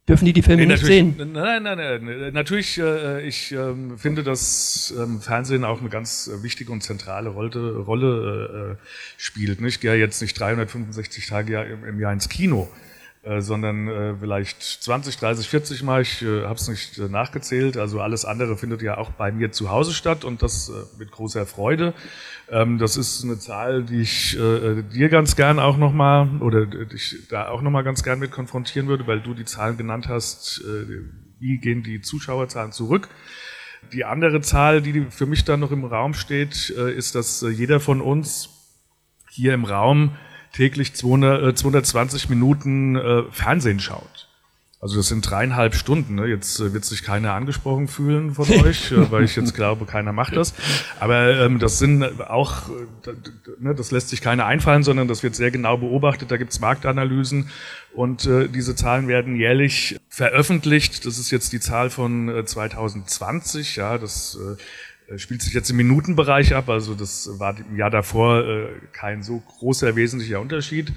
Dürfen 0.09 0.25
die 0.25 0.33
die 0.33 0.41
Filme 0.41 0.63
nee, 0.63 0.73
nicht 0.73 0.83
sehen? 0.83 1.15
Nein, 1.17 1.63
nein, 1.63 1.77
nein. 1.77 2.33
Natürlich, 2.33 2.77
äh, 2.79 3.25
ich 3.25 3.53
äh, 3.53 3.73
finde, 3.95 4.23
dass 4.23 4.93
ähm, 4.99 5.21
Fernsehen 5.21 5.63
auch 5.63 5.79
eine 5.79 5.87
ganz 5.87 6.27
äh, 6.27 6.43
wichtige 6.43 6.73
und 6.73 6.83
zentrale 6.83 7.29
Rolle, 7.29 7.77
Rolle 7.77 8.77
äh, 8.77 8.85
spielt. 9.15 9.61
Ich 9.61 9.79
gehe 9.79 9.91
ja 9.91 9.97
jetzt 9.97 10.21
nicht 10.21 10.37
365 10.37 11.25
Tage 11.25 11.61
im 11.87 11.97
Jahr 11.97 12.11
ins 12.11 12.27
Kino, 12.27 12.67
äh, 13.23 13.39
sondern 13.39 13.87
äh, 13.87 14.15
vielleicht 14.19 14.61
20, 14.61 15.15
30, 15.15 15.47
40 15.47 15.83
Mal. 15.83 16.01
Ich 16.01 16.21
äh, 16.23 16.43
habe 16.43 16.55
es 16.55 16.67
nicht 16.67 16.97
äh, 16.97 17.07
nachgezählt. 17.07 17.77
Also 17.77 18.01
alles 18.01 18.25
andere 18.25 18.57
findet 18.57 18.81
ja 18.81 18.97
auch 18.97 19.11
bei 19.11 19.31
mir 19.31 19.53
zu 19.53 19.69
Hause 19.69 19.93
statt 19.93 20.25
und 20.25 20.41
das 20.41 20.67
äh, 20.67 20.73
mit 20.99 21.09
großer 21.09 21.45
Freude. 21.45 21.93
Ähm, 22.49 22.77
das 22.77 22.97
ist 22.97 23.23
eine 23.23 23.39
Zahl, 23.39 23.83
die 23.83 24.01
ich 24.01 24.37
äh, 24.37 24.83
dir 24.83 25.09
ganz 25.09 25.35
gern 25.35 25.59
auch 25.59 25.77
nochmal 25.77 26.41
oder 26.41 26.65
dich 26.65 27.27
da 27.29 27.47
auch 27.49 27.61
nochmal 27.61 27.83
ganz 27.83 28.03
gern 28.03 28.19
mit 28.19 28.31
konfrontieren 28.31 28.87
würde, 28.87 29.07
weil 29.07 29.21
du 29.21 29.33
die 29.33 29.45
Zahlen 29.45 29.77
genannt 29.77 30.07
hast. 30.09 30.61
Äh, 30.61 31.03
wie 31.39 31.57
gehen 31.57 31.83
die 31.83 32.01
Zuschauerzahlen 32.01 32.71
zurück? 32.71 33.09
Die 33.91 34.05
andere 34.05 34.41
Zahl, 34.41 34.81
die 34.81 35.05
für 35.09 35.25
mich 35.25 35.43
dann 35.45 35.59
noch 35.59 35.71
im 35.71 35.83
Raum 35.83 36.13
steht, 36.13 36.73
äh, 36.77 36.93
ist, 36.93 37.15
dass 37.15 37.43
äh, 37.43 37.49
jeder 37.49 37.79
von 37.79 38.01
uns 38.01 38.49
hier 39.29 39.53
im 39.53 39.65
Raum 39.65 40.15
täglich 40.51 40.93
200, 40.93 41.57
220 41.57 42.29
Minuten 42.29 43.25
Fernsehen 43.31 43.79
schaut. 43.79 44.29
Also 44.83 44.97
das 44.97 45.07
sind 45.07 45.21
dreieinhalb 45.21 45.75
Stunden. 45.75 46.15
Ne? 46.15 46.25
Jetzt 46.25 46.59
äh, 46.59 46.73
wird 46.73 46.83
sich 46.83 47.03
keiner 47.03 47.31
angesprochen 47.35 47.87
fühlen 47.87 48.33
von 48.33 48.49
euch, 48.65 48.91
äh, 48.91 49.09
weil 49.09 49.23
ich 49.23 49.33
jetzt 49.37 49.55
glaube, 49.55 49.85
keiner 49.85 50.11
macht 50.11 50.35
das. 50.35 50.53
Aber 50.99 51.39
ähm, 51.39 51.57
das 51.57 51.79
sind 51.79 52.03
auch, 52.19 52.67
äh, 52.67 53.13
ne, 53.59 53.73
das 53.73 53.91
lässt 53.91 54.09
sich 54.09 54.19
keiner 54.19 54.45
einfallen, 54.45 54.83
sondern 54.83 55.07
das 55.07 55.23
wird 55.23 55.35
sehr 55.35 55.51
genau 55.51 55.77
beobachtet. 55.77 56.31
Da 56.31 56.35
gibt's 56.35 56.59
Marktanalysen 56.59 57.49
und 57.93 58.25
äh, 58.25 58.49
diese 58.49 58.75
Zahlen 58.75 59.07
werden 59.07 59.37
jährlich 59.37 59.95
veröffentlicht. 60.09 61.05
Das 61.05 61.17
ist 61.17 61.31
jetzt 61.31 61.53
die 61.53 61.61
Zahl 61.61 61.89
von 61.89 62.27
äh, 62.27 62.43
2020. 62.43 63.77
Ja, 63.77 63.97
das 63.97 64.37
äh, 65.07 65.17
spielt 65.17 65.43
sich 65.43 65.53
jetzt 65.53 65.69
im 65.69 65.77
Minutenbereich 65.77 66.53
ab. 66.55 66.67
Also 66.67 66.93
das 66.93 67.29
war 67.39 67.55
im 67.57 67.77
Jahr 67.77 67.89
davor 67.89 68.45
äh, 68.45 68.67
kein 68.91 69.23
so 69.23 69.39
großer 69.39 69.95
wesentlicher 69.95 70.41
Unterschied. 70.41 70.91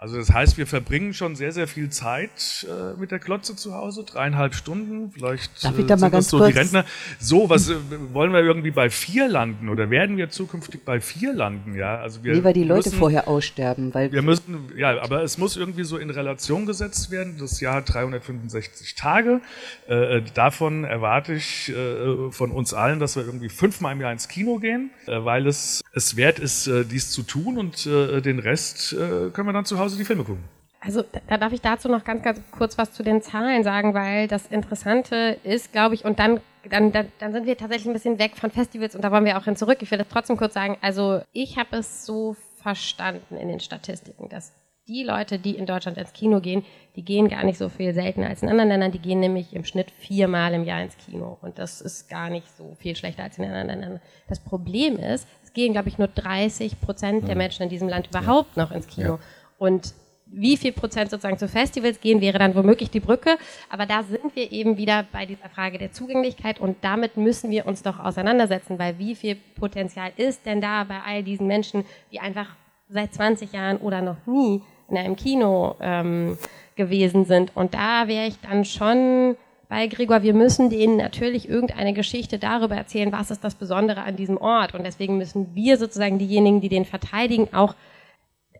Also 0.00 0.16
das 0.16 0.32
heißt, 0.32 0.58
wir 0.58 0.68
verbringen 0.68 1.12
schon 1.12 1.34
sehr, 1.34 1.50
sehr 1.50 1.66
viel 1.66 1.90
Zeit 1.90 2.64
äh, 2.68 2.96
mit 3.00 3.10
der 3.10 3.18
Klotze 3.18 3.56
zu 3.56 3.74
Hause, 3.74 4.04
dreieinhalb 4.04 4.54
Stunden, 4.54 5.10
vielleicht 5.10 5.64
Darf 5.64 5.76
ich 5.76 5.86
da 5.86 5.94
äh, 5.94 5.98
mal 5.98 6.10
ganz 6.10 6.28
so 6.28 6.38
kurz? 6.38 6.52
die 6.52 6.58
Rentner. 6.58 6.84
So, 7.18 7.50
was 7.50 7.68
äh, 7.68 7.74
wollen 8.12 8.32
wir 8.32 8.38
irgendwie 8.38 8.70
bei 8.70 8.90
vier 8.90 9.26
landen 9.26 9.68
oder 9.68 9.90
werden 9.90 10.16
wir 10.16 10.30
zukünftig 10.30 10.84
bei 10.84 11.00
vier 11.00 11.32
landen? 11.32 11.74
Ja, 11.74 11.96
also 11.98 12.22
wir 12.22 12.36
Nee, 12.36 12.44
weil 12.44 12.52
die 12.52 12.62
Leute 12.62 12.90
müssen, 12.90 12.98
vorher 12.98 13.26
aussterben, 13.26 13.92
weil 13.92 14.12
wir 14.12 14.22
müssen, 14.22 14.70
ja, 14.76 15.02
aber 15.02 15.24
es 15.24 15.36
muss 15.36 15.56
irgendwie 15.56 15.82
so 15.82 15.98
in 15.98 16.10
Relation 16.10 16.64
gesetzt 16.64 17.10
werden. 17.10 17.34
Das 17.40 17.60
Jahr 17.60 17.74
hat 17.74 17.92
365 17.92 18.94
Tage. 18.94 19.40
Äh, 19.88 20.22
davon 20.32 20.84
erwarte 20.84 21.34
ich 21.34 21.70
äh, 21.70 22.30
von 22.30 22.52
uns 22.52 22.72
allen, 22.72 23.00
dass 23.00 23.16
wir 23.16 23.24
irgendwie 23.24 23.48
fünfmal 23.48 23.94
im 23.94 24.00
Jahr 24.00 24.12
ins 24.12 24.28
Kino 24.28 24.58
gehen, 24.58 24.90
äh, 25.06 25.24
weil 25.24 25.48
es 25.48 25.82
es 25.92 26.14
wert 26.16 26.38
ist, 26.38 26.68
äh, 26.68 26.84
dies 26.84 27.10
zu 27.10 27.24
tun 27.24 27.58
und 27.58 27.84
äh, 27.86 28.20
den 28.20 28.38
Rest 28.38 28.92
äh, 28.92 29.30
können 29.30 29.48
wir 29.48 29.52
dann 29.52 29.64
zu 29.64 29.76
Hause 29.80 29.87
die 29.96 30.04
Filme 30.04 30.24
gucken. 30.24 30.44
Also 30.80 31.02
da- 31.02 31.20
da 31.26 31.36
darf 31.38 31.52
ich 31.52 31.60
dazu 31.60 31.88
noch 31.88 32.04
ganz, 32.04 32.22
ganz 32.22 32.40
kurz 32.52 32.78
was 32.78 32.92
zu 32.92 33.02
den 33.02 33.20
Zahlen 33.22 33.64
sagen, 33.64 33.94
weil 33.94 34.28
das 34.28 34.46
Interessante 34.46 35.38
ist, 35.42 35.72
glaube 35.72 35.94
ich, 35.96 36.04
und 36.04 36.18
dann, 36.20 36.40
dann, 36.70 36.92
dann, 36.92 37.32
sind 37.32 37.46
wir 37.46 37.56
tatsächlich 37.56 37.86
ein 37.88 37.94
bisschen 37.94 38.18
weg 38.18 38.36
von 38.36 38.50
Festivals 38.50 38.94
und 38.94 39.02
da 39.02 39.10
wollen 39.10 39.24
wir 39.24 39.38
auch 39.38 39.44
hin 39.44 39.56
zurück. 39.56 39.78
Ich 39.80 39.90
will 39.90 39.98
das 39.98 40.06
trotzdem 40.08 40.36
kurz 40.36 40.54
sagen. 40.54 40.76
Also 40.80 41.20
ich 41.32 41.56
habe 41.58 41.76
es 41.78 42.06
so 42.06 42.36
verstanden 42.62 43.36
in 43.36 43.48
den 43.48 43.60
Statistiken, 43.60 44.28
dass 44.28 44.52
die 44.86 45.02
Leute, 45.04 45.38
die 45.38 45.56
in 45.56 45.66
Deutschland 45.66 45.98
ins 45.98 46.12
Kino 46.14 46.40
gehen, 46.40 46.64
die 46.96 47.04
gehen 47.04 47.28
gar 47.28 47.44
nicht 47.44 47.58
so 47.58 47.68
viel 47.68 47.92
seltener 47.92 48.28
als 48.28 48.42
in 48.42 48.48
anderen 48.48 48.70
Ländern. 48.70 48.90
Die 48.92 48.98
gehen 48.98 49.20
nämlich 49.20 49.52
im 49.52 49.64
Schnitt 49.64 49.90
viermal 49.90 50.54
im 50.54 50.64
Jahr 50.64 50.80
ins 50.82 50.96
Kino. 50.96 51.36
Und 51.42 51.58
das 51.58 51.80
ist 51.82 52.08
gar 52.08 52.30
nicht 52.30 52.46
so 52.56 52.74
viel 52.78 52.96
schlechter 52.96 53.22
als 53.24 53.36
in 53.36 53.44
anderen 53.44 53.66
Ländern. 53.66 54.00
Das 54.28 54.40
Problem 54.40 54.96
ist, 54.96 55.28
es 55.44 55.52
gehen, 55.52 55.72
glaube 55.74 55.88
ich, 55.88 55.98
nur 55.98 56.08
30 56.08 56.80
Prozent 56.80 57.28
der 57.28 57.36
Menschen 57.36 57.64
in 57.64 57.68
diesem 57.68 57.88
Land 57.88 58.06
überhaupt 58.08 58.56
noch 58.56 58.70
ins 58.70 58.86
Kino. 58.86 59.14
Ja. 59.14 59.18
Und 59.58 59.94
wie 60.30 60.56
viel 60.56 60.72
Prozent 60.72 61.10
sozusagen 61.10 61.38
zu 61.38 61.48
Festivals 61.48 62.00
gehen, 62.00 62.20
wäre 62.20 62.38
dann 62.38 62.54
womöglich 62.54 62.90
die 62.90 63.00
Brücke. 63.00 63.36
Aber 63.70 63.86
da 63.86 64.02
sind 64.02 64.34
wir 64.34 64.52
eben 64.52 64.76
wieder 64.76 65.06
bei 65.10 65.26
dieser 65.26 65.48
Frage 65.48 65.78
der 65.78 65.92
Zugänglichkeit 65.92 66.60
und 66.60 66.76
damit 66.82 67.16
müssen 67.16 67.50
wir 67.50 67.66
uns 67.66 67.82
doch 67.82 67.98
auseinandersetzen, 67.98 68.78
weil 68.78 68.98
wie 68.98 69.14
viel 69.14 69.36
Potenzial 69.58 70.12
ist 70.16 70.44
denn 70.46 70.60
da 70.60 70.84
bei 70.84 71.00
all 71.06 71.22
diesen 71.22 71.46
Menschen, 71.46 71.84
die 72.12 72.20
einfach 72.20 72.46
seit 72.88 73.14
20 73.14 73.52
Jahren 73.52 73.78
oder 73.78 74.02
noch 74.02 74.16
nie 74.26 74.62
in 74.88 74.96
einem 74.96 75.16
Kino 75.16 75.76
ähm, 75.80 76.38
gewesen 76.76 77.24
sind. 77.24 77.54
Und 77.54 77.74
da 77.74 78.08
wäre 78.08 78.26
ich 78.26 78.40
dann 78.40 78.64
schon 78.64 79.36
bei 79.68 79.86
Gregor, 79.86 80.22
wir 80.22 80.32
müssen 80.32 80.70
denen 80.70 80.96
natürlich 80.96 81.46
irgendeine 81.46 81.92
Geschichte 81.92 82.38
darüber 82.38 82.74
erzählen, 82.74 83.12
was 83.12 83.30
ist 83.30 83.44
das 83.44 83.54
Besondere 83.54 84.02
an 84.02 84.16
diesem 84.16 84.38
Ort. 84.38 84.74
Und 84.74 84.84
deswegen 84.84 85.18
müssen 85.18 85.54
wir 85.54 85.76
sozusagen 85.76 86.18
diejenigen, 86.18 86.62
die 86.62 86.70
den 86.70 86.86
verteidigen, 86.86 87.52
auch 87.52 87.74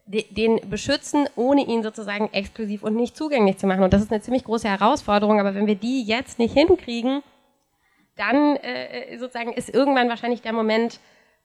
den 0.09 0.71
beschützen, 0.71 1.29
ohne 1.37 1.67
ihn 1.67 1.83
sozusagen 1.83 2.31
exklusiv 2.33 2.83
und 2.83 2.97
nicht 2.97 3.17
zugänglich 3.17 3.59
zu 3.59 3.67
machen. 3.67 3.85
Und 3.85 3.93
das 3.93 4.03
ist 4.03 4.11
eine 4.11 4.23
ziemlich 4.23 4.45
große 4.45 4.69
Herausforderung. 4.69 5.39
Aber 5.39 5.55
wenn 5.55 5.67
wir 5.67 5.75
die 5.75 6.03
jetzt 6.03 6.39
nicht 6.39 6.55
hinkriegen, 6.55 7.23
dann 8.17 8.57
äh, 8.57 9.19
sozusagen 9.19 9.53
ist 9.53 9.69
irgendwann 9.69 10.09
wahrscheinlich 10.09 10.41
der 10.41 10.55
Moment 10.55 10.99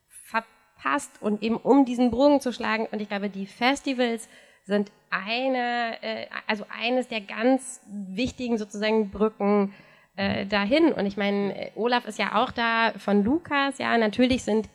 verpasst 0.07 1.11
und 1.22 1.43
eben 1.43 1.57
um 1.57 1.84
diesen 1.86 2.09
Bogen 2.09 2.39
zu 2.39 2.53
schlagen. 2.53 2.88
Und 2.91 3.01
ich 3.01 3.09
glaube, 3.09 3.30
die 3.30 3.45
Festivals 3.45 4.30
sind 4.64 4.91
eine, 5.09 6.01
äh, 6.01 6.28
also 6.47 6.66
eines 6.70 7.09
der 7.09 7.20
ganz 7.20 7.82
wichtigen 7.88 8.57
sozusagen 8.57 9.09
Brücken 9.11 9.74
äh, 10.16 10.45
dahin. 10.45 10.93
Und 10.93 11.05
ich 11.05 11.18
meine, 11.18 11.72
Olaf 11.76 12.05
ist 12.05 12.18
ja 12.18 12.41
auch 12.41 12.51
da 12.51 12.93
von 12.97 13.26
Lukas, 13.26 13.78
ja, 13.78 13.97
natürlich 13.97 14.43
sind 14.43 14.70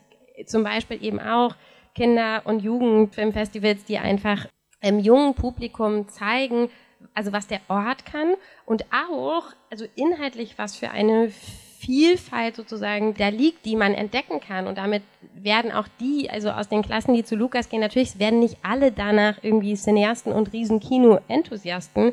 zum 0.46 0.62
Beispiel 0.62 1.02
eben 1.02 1.18
auch 1.18 1.54
Kinder- 1.98 2.42
und 2.44 2.60
Jugendfilmfestivals, 2.60 3.84
die 3.84 3.98
einfach 3.98 4.46
im 4.80 5.00
jungen 5.00 5.34
Publikum 5.34 6.08
zeigen, 6.08 6.70
also 7.12 7.32
was 7.32 7.48
der 7.48 7.60
Ort 7.66 8.06
kann 8.06 8.34
und 8.66 8.84
auch, 8.92 9.46
also 9.68 9.84
inhaltlich, 9.96 10.54
was 10.58 10.76
für 10.76 10.90
eine 10.90 11.28
Vielfalt 11.80 12.54
sozusagen 12.54 13.14
da 13.14 13.28
liegt, 13.28 13.66
die 13.66 13.74
man 13.74 13.94
entdecken 13.94 14.40
kann. 14.40 14.68
Und 14.68 14.78
damit 14.78 15.02
werden 15.34 15.72
auch 15.72 15.88
die, 16.00 16.30
also 16.30 16.50
aus 16.50 16.68
den 16.68 16.82
Klassen, 16.82 17.14
die 17.14 17.24
zu 17.24 17.34
Lukas 17.34 17.68
gehen, 17.68 17.80
natürlich 17.80 18.20
werden 18.20 18.38
nicht 18.38 18.58
alle 18.62 18.92
danach 18.92 19.38
irgendwie 19.42 19.74
Cineasten 19.74 20.32
und 20.32 20.52
Riesen-Kino-Enthusiasten, 20.52 22.12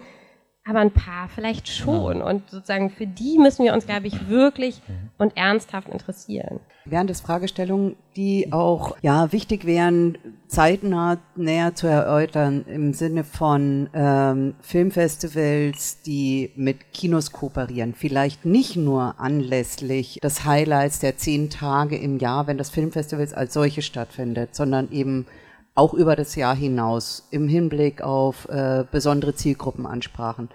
aber 0.67 0.79
ein 0.79 0.91
paar 0.91 1.29
vielleicht 1.29 1.67
schon. 1.67 2.23
Und 2.23 2.49
sozusagen 2.49 2.89
für 2.89 3.05
die 3.05 3.37
müssen 3.37 3.63
wir 3.63 3.73
uns, 3.73 3.85
glaube 3.85 4.07
ich, 4.07 4.27
wirklich 4.27 4.81
und 5.19 5.37
ernsthaft 5.37 5.89
interessieren. 5.89 6.59
wären 6.85 7.05
das 7.05 7.21
Fragestellungen, 7.21 7.95
die 8.15 8.51
auch 8.51 8.97
ja 9.01 9.31
wichtig 9.31 9.65
wären, 9.65 10.17
zeitnah 10.47 11.19
näher 11.35 11.75
zu 11.75 11.85
erörtern 11.85 12.65
im 12.67 12.93
Sinne 12.93 13.23
von 13.23 13.89
ähm, 13.93 14.55
Filmfestivals, 14.61 16.01
die 16.01 16.51
mit 16.55 16.93
Kinos 16.93 17.31
kooperieren. 17.31 17.93
Vielleicht 17.93 18.45
nicht 18.45 18.75
nur 18.75 19.19
anlässlich 19.19 20.19
des 20.23 20.45
Highlights 20.45 20.99
der 20.99 21.15
zehn 21.17 21.51
Tage 21.51 21.95
im 21.95 22.17
Jahr, 22.17 22.47
wenn 22.47 22.57
das 22.57 22.71
Filmfestivals 22.71 23.35
als 23.35 23.53
solche 23.53 23.83
stattfindet, 23.83 24.55
sondern 24.55 24.91
eben 24.91 25.27
auch 25.75 25.93
über 25.93 26.15
das 26.15 26.35
Jahr 26.35 26.55
hinaus 26.55 27.27
im 27.31 27.47
Hinblick 27.47 28.01
auf 28.01 28.47
äh, 28.49 28.85
besondere 28.89 29.35
Zielgruppenansprachen. 29.35 30.49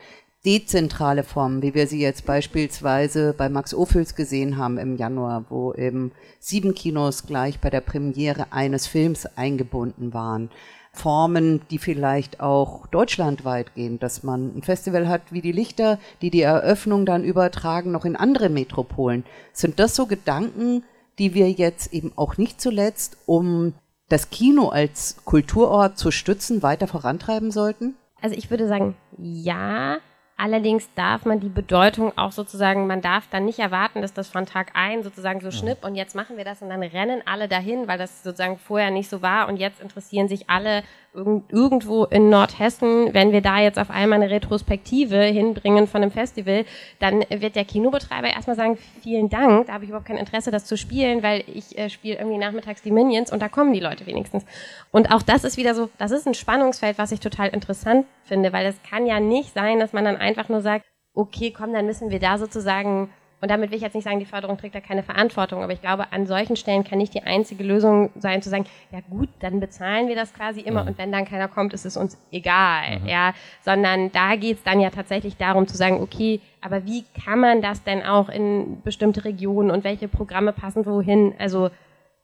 Dezentrale 0.46 1.22
Formen, 1.22 1.60
wie 1.60 1.74
wir 1.74 1.86
sie 1.86 2.00
jetzt 2.00 2.24
beispielsweise 2.24 3.34
bei 3.36 3.50
Max 3.50 3.74
Ophüls 3.74 4.14
gesehen 4.14 4.56
haben 4.56 4.78
im 4.78 4.96
Januar, 4.96 5.44
wo 5.50 5.74
eben 5.74 6.12
sieben 6.38 6.74
Kinos 6.74 7.26
gleich 7.26 7.60
bei 7.60 7.68
der 7.68 7.82
Premiere 7.82 8.46
eines 8.50 8.86
Films 8.86 9.26
eingebunden 9.36 10.14
waren. 10.14 10.48
Formen, 10.92 11.60
die 11.70 11.78
vielleicht 11.78 12.40
auch 12.40 12.86
deutschlandweit 12.86 13.74
gehen, 13.74 13.98
dass 13.98 14.22
man 14.22 14.56
ein 14.56 14.62
Festival 14.62 15.08
hat 15.08 15.30
wie 15.30 15.42
die 15.42 15.52
Lichter, 15.52 15.98
die 16.22 16.30
die 16.30 16.40
Eröffnung 16.40 17.04
dann 17.04 17.22
übertragen 17.22 17.92
noch 17.92 18.06
in 18.06 18.16
andere 18.16 18.48
Metropolen. 18.48 19.24
Sind 19.52 19.78
das 19.78 19.94
so 19.94 20.06
Gedanken, 20.06 20.82
die 21.18 21.34
wir 21.34 21.50
jetzt 21.50 21.92
eben 21.92 22.12
auch 22.16 22.38
nicht 22.38 22.60
zuletzt, 22.60 23.18
um 23.26 23.74
das 24.10 24.28
Kino 24.28 24.68
als 24.68 25.16
Kulturort 25.24 25.96
zu 25.96 26.10
stützen, 26.10 26.62
weiter 26.62 26.86
vorantreiben 26.86 27.50
sollten? 27.50 27.94
Also 28.20 28.36
ich 28.36 28.50
würde 28.50 28.68
sagen, 28.68 28.94
ja. 29.16 29.98
Allerdings 30.36 30.88
darf 30.94 31.26
man 31.26 31.38
die 31.38 31.50
Bedeutung 31.50 32.16
auch 32.16 32.32
sozusagen, 32.32 32.86
man 32.86 33.02
darf 33.02 33.28
dann 33.28 33.44
nicht 33.44 33.58
erwarten, 33.58 34.00
dass 34.00 34.14
das 34.14 34.28
von 34.28 34.46
Tag 34.46 34.70
ein 34.72 35.02
sozusagen 35.02 35.42
so 35.42 35.50
schnipp 35.50 35.84
und 35.84 35.96
jetzt 35.96 36.14
machen 36.14 36.38
wir 36.38 36.46
das 36.46 36.62
und 36.62 36.70
dann 36.70 36.82
rennen 36.82 37.20
alle 37.26 37.46
dahin, 37.46 37.86
weil 37.88 37.98
das 37.98 38.22
sozusagen 38.22 38.56
vorher 38.56 38.90
nicht 38.90 39.10
so 39.10 39.20
war 39.20 39.48
und 39.48 39.58
jetzt 39.58 39.82
interessieren 39.82 40.28
sich 40.28 40.48
alle 40.48 40.82
irgendwo 41.12 42.04
in 42.04 42.30
Nordhessen, 42.30 43.12
wenn 43.12 43.32
wir 43.32 43.40
da 43.40 43.58
jetzt 43.58 43.78
auf 43.78 43.90
einmal 43.90 44.22
eine 44.22 44.30
Retrospektive 44.30 45.16
hinbringen 45.16 45.88
von 45.88 46.02
einem 46.02 46.12
Festival, 46.12 46.64
dann 47.00 47.24
wird 47.28 47.56
der 47.56 47.64
Kinobetreiber 47.64 48.28
erstmal 48.28 48.54
sagen, 48.54 48.78
vielen 49.02 49.28
Dank, 49.28 49.66
da 49.66 49.72
habe 49.72 49.84
ich 49.84 49.90
überhaupt 49.90 50.06
kein 50.06 50.16
Interesse, 50.16 50.52
das 50.52 50.66
zu 50.66 50.76
spielen, 50.76 51.22
weil 51.22 51.42
ich 51.52 51.76
äh, 51.76 51.90
spiele 51.90 52.18
irgendwie 52.18 52.38
nachmittags 52.38 52.82
die 52.82 52.92
Minions 52.92 53.32
und 53.32 53.42
da 53.42 53.48
kommen 53.48 53.72
die 53.72 53.80
Leute 53.80 54.06
wenigstens. 54.06 54.44
Und 54.92 55.10
auch 55.10 55.22
das 55.22 55.42
ist 55.42 55.56
wieder 55.56 55.74
so, 55.74 55.90
das 55.98 56.12
ist 56.12 56.28
ein 56.28 56.34
Spannungsfeld, 56.34 56.96
was 56.96 57.10
ich 57.10 57.20
total 57.20 57.48
interessant 57.48 58.06
finde, 58.22 58.52
weil 58.52 58.66
es 58.66 58.80
kann 58.88 59.06
ja 59.06 59.18
nicht 59.18 59.52
sein, 59.52 59.80
dass 59.80 59.92
man 59.92 60.04
dann 60.04 60.16
einfach 60.16 60.48
nur 60.48 60.60
sagt, 60.60 60.86
okay, 61.12 61.50
komm, 61.50 61.72
dann 61.72 61.86
müssen 61.86 62.10
wir 62.10 62.20
da 62.20 62.38
sozusagen, 62.38 63.10
und 63.40 63.50
damit 63.50 63.70
will 63.70 63.76
ich 63.76 63.82
jetzt 63.82 63.94
nicht 63.94 64.04
sagen, 64.04 64.18
die 64.18 64.26
Förderung 64.26 64.58
trägt 64.58 64.74
da 64.74 64.80
keine 64.80 65.02
Verantwortung, 65.02 65.62
aber 65.62 65.72
ich 65.72 65.80
glaube, 65.80 66.12
an 66.12 66.26
solchen 66.26 66.56
Stellen 66.56 66.84
kann 66.84 66.98
nicht 66.98 67.14
die 67.14 67.22
einzige 67.22 67.64
Lösung 67.64 68.10
sein, 68.18 68.42
zu 68.42 68.50
sagen, 68.50 68.66
ja 68.92 69.00
gut, 69.08 69.28
dann 69.40 69.60
bezahlen 69.60 70.08
wir 70.08 70.16
das 70.16 70.34
quasi 70.34 70.60
immer 70.60 70.86
und 70.86 70.98
wenn 70.98 71.10
dann 71.10 71.24
keiner 71.24 71.48
kommt, 71.48 71.72
ist 71.72 71.86
es 71.86 71.96
uns 71.96 72.18
egal, 72.30 73.00
ja, 73.06 73.32
sondern 73.62 74.12
da 74.12 74.36
geht 74.36 74.58
es 74.58 74.62
dann 74.62 74.80
ja 74.80 74.90
tatsächlich 74.90 75.36
darum 75.36 75.66
zu 75.66 75.76
sagen, 75.76 76.00
okay, 76.00 76.40
aber 76.60 76.84
wie 76.84 77.04
kann 77.24 77.40
man 77.40 77.62
das 77.62 77.82
denn 77.82 78.02
auch 78.02 78.28
in 78.28 78.82
bestimmte 78.82 79.24
Regionen 79.24 79.70
und 79.70 79.84
welche 79.84 80.08
Programme 80.08 80.52
passen 80.52 80.84
wohin, 80.84 81.34
also 81.38 81.70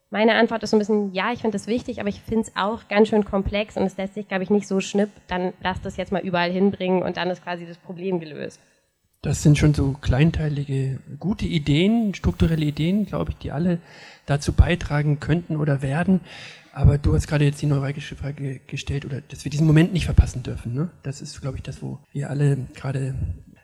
meine 0.09 0.35
Antwort 0.35 0.63
ist 0.63 0.69
so 0.69 0.77
ein 0.77 0.79
bisschen, 0.79 1.13
ja, 1.13 1.33
ich 1.33 1.41
finde 1.41 1.57
das 1.57 1.67
wichtig, 1.67 1.99
aber 1.99 2.09
ich 2.09 2.21
finde 2.21 2.43
es 2.43 2.55
auch 2.55 2.87
ganz 2.87 3.09
schön 3.09 3.25
komplex 3.25 3.75
und 3.75 3.83
es 3.83 3.97
lässt 3.97 4.13
sich, 4.13 4.27
glaube 4.27 4.43
ich, 4.43 4.49
nicht 4.49 4.67
so 4.67 4.79
schnipp, 4.79 5.09
dann 5.27 5.53
lass 5.61 5.81
das 5.81 5.97
jetzt 5.97 6.11
mal 6.11 6.21
überall 6.21 6.51
hinbringen 6.51 7.03
und 7.03 7.17
dann 7.17 7.29
ist 7.29 7.43
quasi 7.43 7.65
das 7.65 7.77
Problem 7.77 8.19
gelöst. 8.19 8.61
Das 9.21 9.41
sind 9.43 9.57
schon 9.57 9.73
so 9.73 9.93
kleinteilige, 9.93 10.99
gute 11.19 11.45
Ideen, 11.45 12.13
strukturelle 12.13 12.65
Ideen, 12.65 13.05
glaube 13.05 13.31
ich, 13.31 13.37
die 13.37 13.51
alle 13.51 13.79
dazu 14.25 14.53
beitragen 14.53 15.19
könnten 15.19 15.55
oder 15.55 15.81
werden. 15.81 16.21
Aber 16.71 16.99
du 16.99 17.15
hast 17.15 17.27
gerade 17.27 17.43
jetzt 17.45 17.61
die 17.61 17.65
neuralgische 17.65 18.15
Frage 18.15 18.59
gestellt, 18.67 19.05
oder 19.05 19.21
dass 19.21 19.43
wir 19.43 19.49
diesen 19.49 19.65
Moment 19.65 19.93
nicht 19.93 20.05
verpassen 20.05 20.43
dürfen. 20.43 20.75
Ne? 20.75 20.91
Das 21.01 21.21
ist, 21.21 21.41
glaube 21.41 21.57
ich, 21.57 21.63
das, 21.63 21.81
wo 21.81 21.99
wir 22.13 22.29
alle 22.29 22.57
gerade 22.75 23.15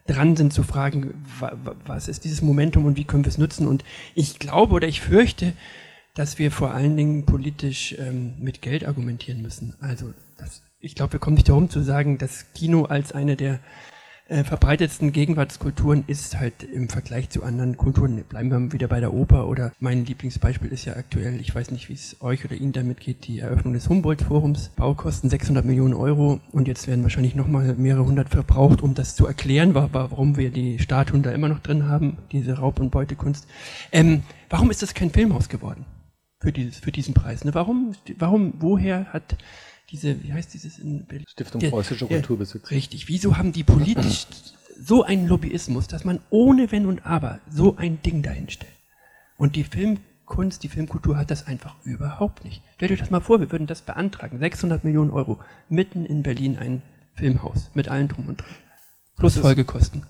dran 0.08 0.36
sind 0.36 0.52
zu 0.52 0.64
fragen, 0.64 1.14
wa- 1.40 1.54
wa- 1.64 1.76
was 1.86 2.08
ist 2.08 2.26
dieses 2.26 2.42
Momentum 2.42 2.86
und 2.86 2.98
wie 2.98 3.04
können 3.06 3.24
wir 3.24 3.30
es 3.30 3.38
nutzen. 3.38 3.68
Und 3.68 3.84
ich 4.16 4.40
glaube 4.40 4.74
oder 4.74 4.88
ich 4.88 5.02
fürchte, 5.02 5.54
dass 6.16 6.40
wir 6.40 6.52
vor 6.52 6.72
allen 6.74 6.98
Dingen 6.98 7.26
politisch 7.26 7.96
ähm, 8.00 8.34
mit 8.40 8.62
Geld 8.62 8.86
argumentieren 8.86 9.42
müssen. 9.44 9.76
Also 9.80 10.14
das, 10.38 10.64
ich 10.80 10.96
glaube, 10.96 11.14
wir 11.14 11.20
kommen 11.20 11.36
nicht 11.36 11.50
darum 11.50 11.70
zu 11.70 11.82
sagen, 11.82 12.18
das 12.18 12.52
Kino 12.54 12.86
als 12.86 13.12
eine 13.12 13.36
der 13.36 13.60
äh, 14.34 14.44
verbreitetsten 14.44 15.12
Gegenwartskulturen 15.12 16.04
ist 16.08 16.40
halt 16.40 16.64
im 16.64 16.90
Vergleich 16.90 17.30
zu 17.30 17.44
anderen 17.44 17.78
Kulturen, 17.78 18.24
bleiben 18.24 18.50
wir 18.50 18.74
wieder 18.74 18.88
bei 18.88 19.00
der 19.00 19.14
Oper 19.14 19.48
oder 19.48 19.72
mein 19.80 20.06
Lieblingsbeispiel 20.06 20.72
ist 20.72 20.86
ja 20.86 20.96
aktuell, 20.96 21.40
ich 21.40 21.54
weiß 21.54 21.70
nicht, 21.70 21.88
wie 21.88 21.94
es 21.94 22.18
euch 22.20 22.44
oder 22.44 22.56
Ihnen 22.56 22.72
damit 22.72 23.00
geht, 23.00 23.28
die 23.28 23.40
Eröffnung 23.40 23.74
des 23.74 23.88
Humboldt-Forums. 23.90 24.70
Baukosten 24.76 25.30
600 25.30 25.64
Millionen 25.64 25.94
Euro 25.94 26.40
und 26.52 26.68
jetzt 26.68 26.88
werden 26.88 27.04
wahrscheinlich 27.04 27.36
nochmal 27.36 27.76
mehrere 27.76 28.06
hundert 28.06 28.30
verbraucht, 28.30 28.82
um 28.82 28.96
das 28.96 29.16
zu 29.16 29.28
erklären, 29.28 29.76
warum 29.76 30.36
wir 30.36 30.50
die 30.50 30.80
Statuen 30.80 31.22
da 31.22 31.32
immer 31.32 31.50
noch 31.50 31.60
drin 31.60 31.88
haben, 31.88 32.18
diese 32.32 32.58
Raub- 32.58 32.80
und 32.80 32.90
Beutekunst. 32.90 33.48
Ähm, 33.92 34.24
warum 34.50 34.72
ist 34.72 34.82
das 34.82 34.96
kein 34.96 35.12
Filmhaus 35.12 35.48
geworden? 35.48 35.86
Für, 36.40 36.52
dieses, 36.52 36.80
für 36.80 36.92
diesen 36.92 37.14
Preis. 37.14 37.46
Ne? 37.46 37.54
Warum, 37.54 37.94
warum, 38.18 38.54
woher 38.60 39.06
hat 39.14 39.38
diese, 39.94 40.22
wie 40.24 40.34
heißt 40.34 40.54
dieses 40.54 40.80
in 40.80 41.06
Berlin? 41.06 41.26
Stiftung 41.30 41.62
Preußischer 41.62 42.08
Kulturbesitz. 42.08 42.72
Richtig. 42.72 43.08
Wieso 43.08 43.38
haben 43.38 43.54
die 43.54 43.64
politisch 43.64 44.26
so 44.82 45.04
einen 45.04 45.28
Lobbyismus, 45.28 45.88
dass 45.88 46.04
man 46.04 46.20
ohne 46.32 46.72
Wenn 46.72 46.88
und 46.88 47.06
Aber 47.06 47.40
so 47.50 47.78
ein 47.78 48.02
Ding 48.02 48.24
dahinstellt? 48.24 48.74
Und 49.38 49.56
die 49.56 49.64
Filmkunst, 49.64 50.64
die 50.64 50.70
Filmkultur 50.70 51.16
hat 51.16 51.30
das 51.30 51.46
einfach 51.46 51.76
überhaupt 51.84 52.44
nicht. 52.44 52.64
Stellt 52.76 52.92
euch 52.92 53.00
das 53.00 53.12
mal 53.12 53.22
vor, 53.22 53.40
wir 53.40 53.52
würden 53.52 53.68
das 53.68 53.84
beantragen. 53.84 54.40
600 54.40 54.84
Millionen 54.84 55.12
Euro. 55.12 55.40
Mitten 55.70 56.06
in 56.06 56.24
Berlin 56.24 56.58
ein 56.58 56.82
Filmhaus. 57.14 57.70
Mit 57.76 57.88
allen 57.88 58.08
drum 58.08 58.28
und 58.28 58.42
dran. 58.42 58.56
Plus 59.16 59.38
Folgekosten. 59.38 60.04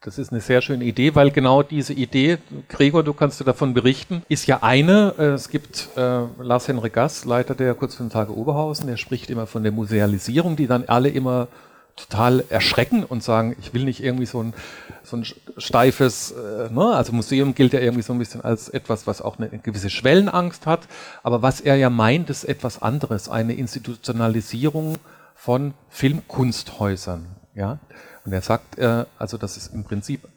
Das 0.00 0.16
ist 0.16 0.30
eine 0.30 0.40
sehr 0.40 0.62
schöne 0.62 0.84
Idee, 0.84 1.16
weil 1.16 1.32
genau 1.32 1.64
diese 1.64 1.92
Idee, 1.92 2.38
Gregor, 2.68 3.02
du 3.02 3.12
kannst 3.12 3.40
du 3.40 3.44
davon 3.44 3.74
berichten, 3.74 4.22
ist 4.28 4.46
ja 4.46 4.62
eine. 4.62 5.14
Äh, 5.18 5.22
es 5.30 5.48
gibt 5.48 5.88
äh, 5.96 6.20
Lars-Henrik 6.38 6.92
Gass, 6.92 7.24
Leiter 7.24 7.56
der 7.56 7.74
Kurzfilmtage 7.74 8.32
Oberhausen, 8.36 8.86
der 8.86 8.96
spricht 8.96 9.28
immer 9.28 9.48
von 9.48 9.64
der 9.64 9.72
Musealisierung, 9.72 10.54
die 10.54 10.68
dann 10.68 10.84
alle 10.84 11.08
immer 11.08 11.48
total 11.96 12.44
erschrecken 12.48 13.02
und 13.02 13.24
sagen, 13.24 13.56
ich 13.58 13.74
will 13.74 13.82
nicht 13.82 14.00
irgendwie 14.00 14.26
so 14.26 14.40
ein, 14.40 14.54
so 15.02 15.16
ein 15.16 15.26
steifes, 15.56 16.30
äh, 16.30 16.72
ne? 16.72 16.94
also 16.94 17.12
Museum 17.12 17.56
gilt 17.56 17.72
ja 17.72 17.80
irgendwie 17.80 18.02
so 18.02 18.12
ein 18.12 18.20
bisschen 18.20 18.40
als 18.40 18.68
etwas, 18.68 19.08
was 19.08 19.20
auch 19.20 19.38
eine 19.38 19.48
gewisse 19.48 19.90
Schwellenangst 19.90 20.64
hat, 20.64 20.86
aber 21.24 21.42
was 21.42 21.60
er 21.60 21.74
ja 21.74 21.90
meint, 21.90 22.30
ist 22.30 22.44
etwas 22.44 22.80
anderes, 22.80 23.28
eine 23.28 23.54
Institutionalisierung 23.54 24.98
von 25.34 25.74
Filmkunsthäusern. 25.88 27.26
Ja? 27.56 27.80
Und 28.28 28.34
er 28.34 28.42
sagt, 28.42 28.76
äh, 28.76 29.06
also 29.18 29.38
dass 29.38 29.56
es 29.56 29.68
im 29.68 29.84
Prinzip 29.84 30.28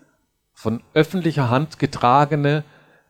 von 0.53 0.81
öffentlicher 0.93 1.49
Hand 1.49 1.77
getragene 1.77 2.63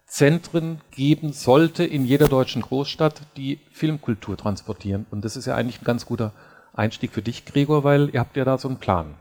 Zentren 0.07 0.81
geben 0.89 1.33
sollte 1.33 1.83
in 1.83 2.03
jeder 2.03 2.27
deutschen 2.27 2.63
Großstadt, 2.63 3.21
die 3.37 3.59
Filmkultur 3.71 4.37
transportieren. 4.37 5.05
Und 5.11 5.23
das 5.23 5.37
ist 5.37 5.45
ja 5.45 5.53
eigentlich 5.53 5.83
ein 5.83 5.85
ganz 5.85 6.07
guter 6.07 6.33
Einstieg 6.73 7.11
für 7.11 7.21
dich, 7.21 7.45
Gregor, 7.45 7.83
weil 7.83 8.09
ihr 8.11 8.19
habt 8.19 8.35
ja 8.35 8.43
da 8.43 8.57
so 8.57 8.69
einen 8.69 8.77
Plan. 8.77 9.13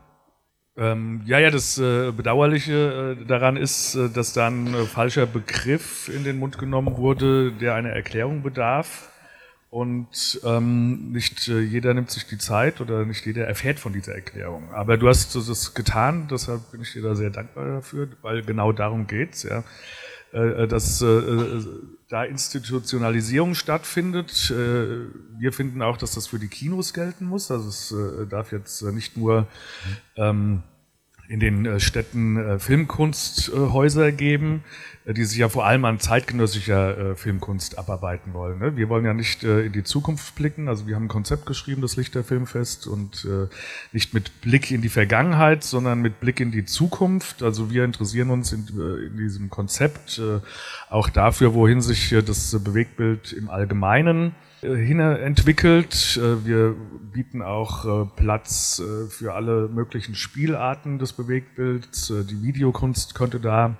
Ähm, 0.75 1.21
ja, 1.27 1.37
ja, 1.37 1.51
das 1.51 1.77
äh, 1.77 2.11
Bedauerliche 2.11 3.17
äh, 3.21 3.25
daran 3.27 3.55
ist, 3.55 3.93
äh, 3.93 4.09
dass 4.09 4.33
da 4.33 4.47
ein 4.47 4.73
äh, 4.73 4.85
falscher 4.85 5.27
Begriff 5.27 6.09
in 6.09 6.23
den 6.23 6.39
Mund 6.39 6.57
genommen 6.57 6.97
wurde, 6.97 7.51
der 7.51 7.75
einer 7.75 7.91
Erklärung 7.91 8.41
bedarf. 8.41 9.11
Und 9.71 10.41
ähm, 10.43 11.13
nicht 11.13 11.47
äh, 11.47 11.61
jeder 11.61 11.93
nimmt 11.93 12.11
sich 12.11 12.27
die 12.27 12.37
Zeit 12.37 12.81
oder 12.81 13.05
nicht 13.05 13.25
jeder 13.25 13.47
erfährt 13.47 13.79
von 13.79 13.93
dieser 13.93 14.13
Erklärung. 14.13 14.69
Aber 14.73 14.97
du 14.97 15.07
hast 15.07 15.33
das 15.33 15.73
getan, 15.73 16.27
deshalb 16.29 16.71
bin 16.71 16.81
ich 16.81 16.91
dir 16.91 17.01
da 17.01 17.15
sehr 17.15 17.29
dankbar 17.29 17.75
dafür, 17.75 18.09
weil 18.21 18.41
genau 18.41 18.73
darum 18.73 19.07
geht's, 19.07 19.43
ja. 19.43 19.63
Äh, 20.33 20.63
äh 20.63 20.67
dass 20.67 21.01
äh, 21.01 21.61
da 22.09 22.25
Institutionalisierung 22.25 23.55
stattfindet. 23.55 24.49
Wir 24.49 25.53
finden 25.53 25.81
auch, 25.81 25.95
dass 25.95 26.15
das 26.15 26.27
für 26.27 26.39
die 26.39 26.49
Kinos 26.49 26.93
gelten 26.93 27.23
muss. 27.23 27.49
Also 27.49 27.69
es 27.69 27.95
darf 28.29 28.51
jetzt 28.51 28.81
nicht 28.81 29.15
nur 29.15 29.47
ähm, 30.17 30.63
in 31.29 31.39
den 31.39 31.79
Städten 31.79 32.59
Filmkunsthäuser 32.59 34.11
geben, 34.11 34.65
die 35.05 35.23
sich 35.23 35.39
ja 35.39 35.49
vor 35.49 35.65
allem 35.65 35.85
an 35.85 35.99
zeitgenössischer 35.99 37.15
Filmkunst 37.15 37.77
abarbeiten 37.77 38.33
wollen. 38.33 38.59
Ne? 38.59 38.77
Wir 38.77 38.89
wollen 38.89 39.05
ja 39.05 39.13
nicht 39.13 39.43
in 39.43 39.71
die 39.71 39.83
Zukunft 39.83 40.35
blicken, 40.35 40.67
also 40.67 40.87
wir 40.87 40.95
haben 40.95 41.05
ein 41.05 41.09
Konzept 41.09 41.45
geschrieben, 41.45 41.81
das 41.81 41.95
Lichter 41.95 42.23
Filmfest, 42.23 42.87
und 42.87 43.27
nicht 43.91 44.13
mit 44.13 44.41
Blick 44.41 44.71
in 44.71 44.81
die 44.81 44.89
Vergangenheit, 44.89 45.63
sondern 45.63 46.01
mit 46.01 46.19
Blick 46.19 46.39
in 46.39 46.51
die 46.51 46.65
Zukunft. 46.65 47.41
Also 47.43 47.71
wir 47.71 47.83
interessieren 47.83 48.29
uns 48.29 48.53
in, 48.53 48.67
in 49.07 49.17
diesem 49.17 49.49
Konzept 49.49 50.21
auch 50.89 51.09
dafür, 51.09 51.53
wohin 51.53 51.81
sich 51.81 52.15
das 52.25 52.57
Bewegtbild 52.63 53.33
im 53.33 53.49
Allgemeinen 53.49 54.35
hin 54.61 54.99
entwickelt. 54.99 56.19
Äh, 56.21 56.45
wir 56.45 56.75
bieten 57.11 57.41
auch 57.41 57.85
äh, 57.85 58.05
Platz 58.15 58.79
äh, 58.79 59.07
für 59.07 59.33
alle 59.33 59.67
möglichen 59.67 60.15
Spielarten 60.15 60.99
des 60.99 61.13
Bewegtbilds. 61.13 62.13
Die 62.29 62.43
Videokunst 62.43 63.15
könnte 63.15 63.39
da 63.39 63.75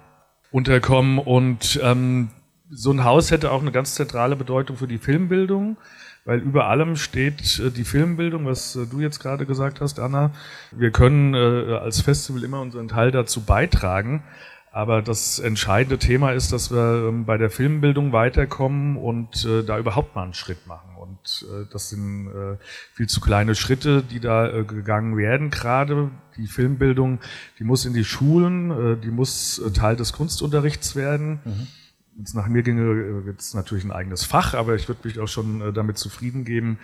unterkommen 0.51 1.19
und 1.19 1.79
ähm, 1.83 2.29
so 2.69 2.91
ein 2.91 3.03
Haus 3.03 3.31
hätte 3.31 3.51
auch 3.51 3.61
eine 3.61 3.71
ganz 3.71 3.95
zentrale 3.95 4.35
Bedeutung 4.35 4.77
für 4.77 4.87
die 4.87 4.97
Filmbildung, 4.97 5.77
weil 6.23 6.39
über 6.39 6.67
allem 6.67 6.95
steht 6.95 7.61
die 7.75 7.83
Filmbildung, 7.83 8.45
was 8.45 8.73
du 8.73 8.99
jetzt 9.01 9.19
gerade 9.19 9.45
gesagt 9.45 9.81
hast, 9.81 9.99
Anna. 9.99 10.31
Wir 10.71 10.91
können 10.91 11.35
als 11.35 11.99
Festival 12.01 12.43
immer 12.43 12.61
unseren 12.61 12.87
Teil 12.87 13.11
dazu 13.11 13.41
beitragen, 13.41 14.23
aber 14.71 15.01
das 15.01 15.37
entscheidende 15.37 15.99
Thema 15.99 16.31
ist, 16.31 16.53
dass 16.53 16.71
wir 16.71 17.09
ähm, 17.09 17.25
bei 17.25 17.37
der 17.37 17.49
Filmbildung 17.49 18.13
weiterkommen 18.13 18.95
und 18.95 19.45
äh, 19.45 19.63
da 19.63 19.77
überhaupt 19.77 20.15
mal 20.15 20.23
einen 20.23 20.33
Schritt 20.33 20.65
machen. 20.65 20.95
Und 20.95 21.45
äh, 21.51 21.65
das 21.71 21.89
sind 21.89 22.27
äh, 22.27 22.57
viel 22.93 23.07
zu 23.07 23.19
kleine 23.19 23.53
Schritte, 23.55 24.01
die 24.01 24.21
da 24.21 24.47
äh, 24.47 24.63
gegangen 24.63 25.17
werden. 25.17 25.49
Gerade 25.49 26.09
die 26.37 26.47
Filmbildung, 26.47 27.19
die 27.59 27.65
muss 27.65 27.85
in 27.85 27.93
die 27.93 28.05
Schulen, 28.05 28.71
äh, 28.71 28.97
die 28.97 29.11
muss 29.11 29.59
äh, 29.59 29.71
Teil 29.71 29.97
des 29.97 30.13
Kunstunterrichts 30.13 30.95
werden. 30.95 31.41
Mhm 31.43 31.67
wenn 32.15 32.23
es 32.23 32.33
nach 32.33 32.47
mir 32.47 32.61
ginge, 32.61 33.25
wird 33.25 33.39
es 33.39 33.53
natürlich 33.53 33.83
ein 33.83 33.91
eigenes 33.91 34.25
Fach, 34.25 34.53
aber 34.53 34.75
ich 34.75 34.87
würde 34.87 35.07
mich 35.07 35.19
auch 35.19 35.27
schon 35.27 35.61
äh, 35.61 35.73
damit 35.73 35.97
zufrieden 35.97 36.43
geben, 36.43 36.77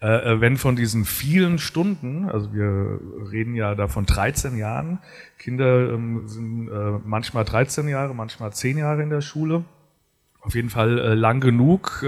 äh, 0.00 0.06
äh, 0.06 0.40
wenn 0.40 0.56
von 0.56 0.76
diesen 0.76 1.04
vielen 1.04 1.58
Stunden, 1.58 2.28
also 2.28 2.52
wir 2.52 3.00
reden 3.30 3.54
ja 3.54 3.74
da 3.74 3.86
von 3.88 4.06
13 4.06 4.56
Jahren, 4.56 4.98
Kinder 5.38 5.92
ähm, 5.92 6.28
sind 6.28 6.70
manchmal 7.04 7.44
13 7.44 7.88
Jahre, 7.88 8.14
manchmal 8.14 8.52
10 8.52 8.78
Jahre 8.78 9.02
in 9.02 9.10
der 9.10 9.20
Schule, 9.20 9.64
auf 10.40 10.54
jeden 10.54 10.70
Fall 10.70 11.14
lang 11.14 11.40
genug, 11.40 12.04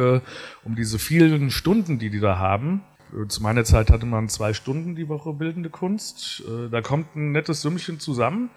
um 0.65 0.75
diese 0.75 0.99
vielen 0.99 1.51
Stunden, 1.51 2.01
die 2.01 2.11
die 2.11 2.19
da 2.19 2.39
haben, 2.39 2.83
zu 3.29 3.43
meiner 3.43 3.65
Zeit 3.65 3.91
hatte 3.91 4.07
man 4.07 4.29
zwei 4.29 4.53
Stunden 4.53 4.97
die 4.97 5.09
Woche 5.09 5.33
bildende 5.33 5.71
Kunst. 5.71 6.43
Da 6.71 6.81
kommt 6.81 7.15
ein 7.15 7.31
nettes 7.31 7.63
Sümmchen 7.63 8.01
zusammen. 8.01 8.51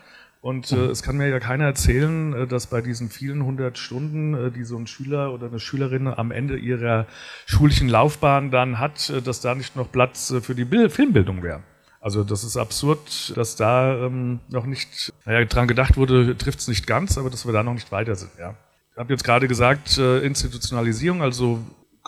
Und 0.48 0.72
äh, 0.72 0.86
es 0.86 1.04
kann 1.04 1.18
mir 1.18 1.28
ja 1.28 1.41
keiner 1.41 1.66
erzählen, 1.66 2.32
äh, 2.32 2.48
dass 2.48 2.68
bei 2.68 2.80
diesen 2.80 3.10
vielen 3.10 3.43
hundert 3.43 3.78
Stunden, 3.78 4.34
äh, 4.34 4.50
die 4.50 4.64
so 4.64 4.78
ein 4.78 4.88
Schüler 4.88 5.34
oder 5.34 5.48
eine 5.48 5.60
Schülerin 5.60 6.08
am 6.08 6.32
Ende 6.32 6.56
ihrer 6.56 7.06
schulischen 7.45 7.89
Laufbahn 7.89 8.50
dann 8.50 8.80
hat, 8.80 9.10
äh, 9.10 9.22
dass 9.22 9.41
da 9.41 9.56
nicht 9.56 9.76
noch 9.76 9.91
Platz 9.91 10.34
für 10.41 10.56
die 10.56 10.64
Bild 10.64 10.93
Filmbildung 10.93 11.43
wäre. 11.43 11.64
Also 12.00 12.24
das 12.24 12.45
ist 12.45 12.56
absurd, 12.56 13.36
dass 13.36 13.58
da 13.58 14.06
ähm, 14.06 14.39
noch 14.48 14.66
nicht, 14.66 15.12
naja, 15.26 15.43
dran 15.43 15.68
gedacht 15.68 15.98
wurde, 15.98 16.38
trifft 16.38 16.60
es 16.60 16.70
nicht 16.70 16.88
ganz, 16.88 17.18
aber 17.18 17.30
dass 17.30 17.45
wir 17.45 17.52
da 17.52 17.62
noch 17.62 17.74
nicht 17.74 17.91
weiter 17.91 18.16
sind. 18.16 18.32
Ja. 18.39 18.56
Ich 18.93 18.98
habe 18.98 19.12
jetzt 19.12 19.26
gerade 19.26 19.50
gesagt, 19.50 19.98
äh, 19.98 20.20
Institutionalisierung, 20.20 21.22
also 21.22 21.60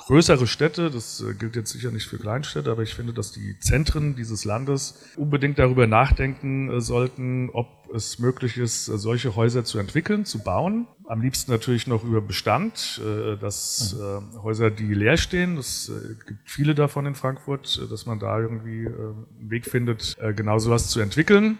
größere 0.06 0.48
Städte, 0.48 0.90
das 0.90 1.22
äh, 1.22 1.34
gilt 1.34 1.56
jetzt 1.56 1.72
sicher 1.72 1.92
nicht 1.92 2.08
für 2.08 2.18
Kleinstädte, 2.18 2.72
aber 2.72 2.84
ich 2.84 2.94
finde, 2.94 3.14
dass 3.14 3.32
die 3.32 3.60
Zentren 3.60 4.16
dieses 4.16 4.46
Landes 4.46 5.04
unbedingt 5.18 5.60
darüber 5.60 5.88
nachdenken 5.88 6.72
äh, 6.72 6.82
sollten, 6.82 7.50
ob 7.52 7.68
es 7.94 8.18
möglich 8.18 8.58
ist, 8.58 8.88
äh, 8.88 8.98
solche 8.98 9.36
Häuser 9.36 9.66
zu 9.66 9.78
entwickeln, 9.78 10.26
zu 10.26 10.40
bauen. 10.40 10.88
Am 11.06 11.22
liebsten 11.22 11.52
natürlich 11.52 11.88
noch 11.88 12.04
über 12.04 12.22
Bestand, 12.22 13.02
dass 13.42 13.96
Häuser, 14.44 14.70
die 14.70 14.94
leer 14.94 15.18
stehen, 15.18 15.58
es 15.58 15.92
gibt 16.28 16.48
viele 16.48 16.76
davon 16.76 17.08
in 17.08 17.16
Frankfurt, 17.16 17.82
dass 17.90 18.06
man 18.06 18.20
da 18.20 18.40
irgendwie 18.40 18.86
einen 18.86 19.50
Weg 19.50 19.66
findet, 19.66 20.18
genau 20.36 20.60
sowas 20.60 20.90
zu 20.90 21.00
entwickeln. 21.00 21.58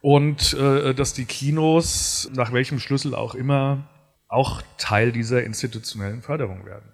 Und 0.00 0.54
dass 0.58 1.12
die 1.12 1.24
Kinos, 1.24 2.32
nach 2.34 2.52
welchem 2.52 2.80
Schlüssel 2.80 3.14
auch 3.14 3.36
immer, 3.36 3.88
auch 4.26 4.60
Teil 4.76 5.12
dieser 5.12 5.44
institutionellen 5.44 6.20
Förderung 6.20 6.66
werden 6.66 6.90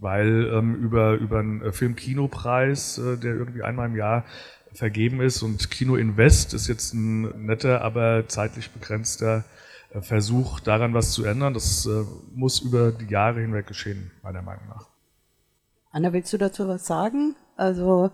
weil 0.00 0.50
ähm, 0.52 0.74
über, 0.76 1.14
über 1.14 1.40
einen 1.40 1.62
äh, 1.62 1.72
Film-Kino-Preis, 1.72 2.98
äh, 2.98 3.16
der 3.16 3.34
irgendwie 3.34 3.62
einmal 3.62 3.88
im 3.88 3.96
Jahr 3.96 4.24
vergeben 4.72 5.20
ist 5.20 5.42
und 5.42 5.70
Kino 5.70 5.96
Invest 5.96 6.54
ist 6.54 6.68
jetzt 6.68 6.94
ein 6.94 7.46
netter, 7.46 7.82
aber 7.82 8.28
zeitlich 8.28 8.70
begrenzter 8.70 9.44
äh, 9.92 10.00
Versuch, 10.02 10.60
daran 10.60 10.94
was 10.94 11.12
zu 11.12 11.24
ändern. 11.24 11.54
Das 11.54 11.86
äh, 11.86 12.04
muss 12.34 12.60
über 12.60 12.92
die 12.92 13.06
Jahre 13.06 13.40
hinweg 13.40 13.66
geschehen, 13.66 14.10
meiner 14.22 14.42
Meinung 14.42 14.68
nach. 14.68 14.86
Anna, 15.90 16.12
willst 16.12 16.32
du 16.32 16.38
dazu 16.38 16.68
was 16.68 16.86
sagen? 16.86 17.34
Also 17.56 18.10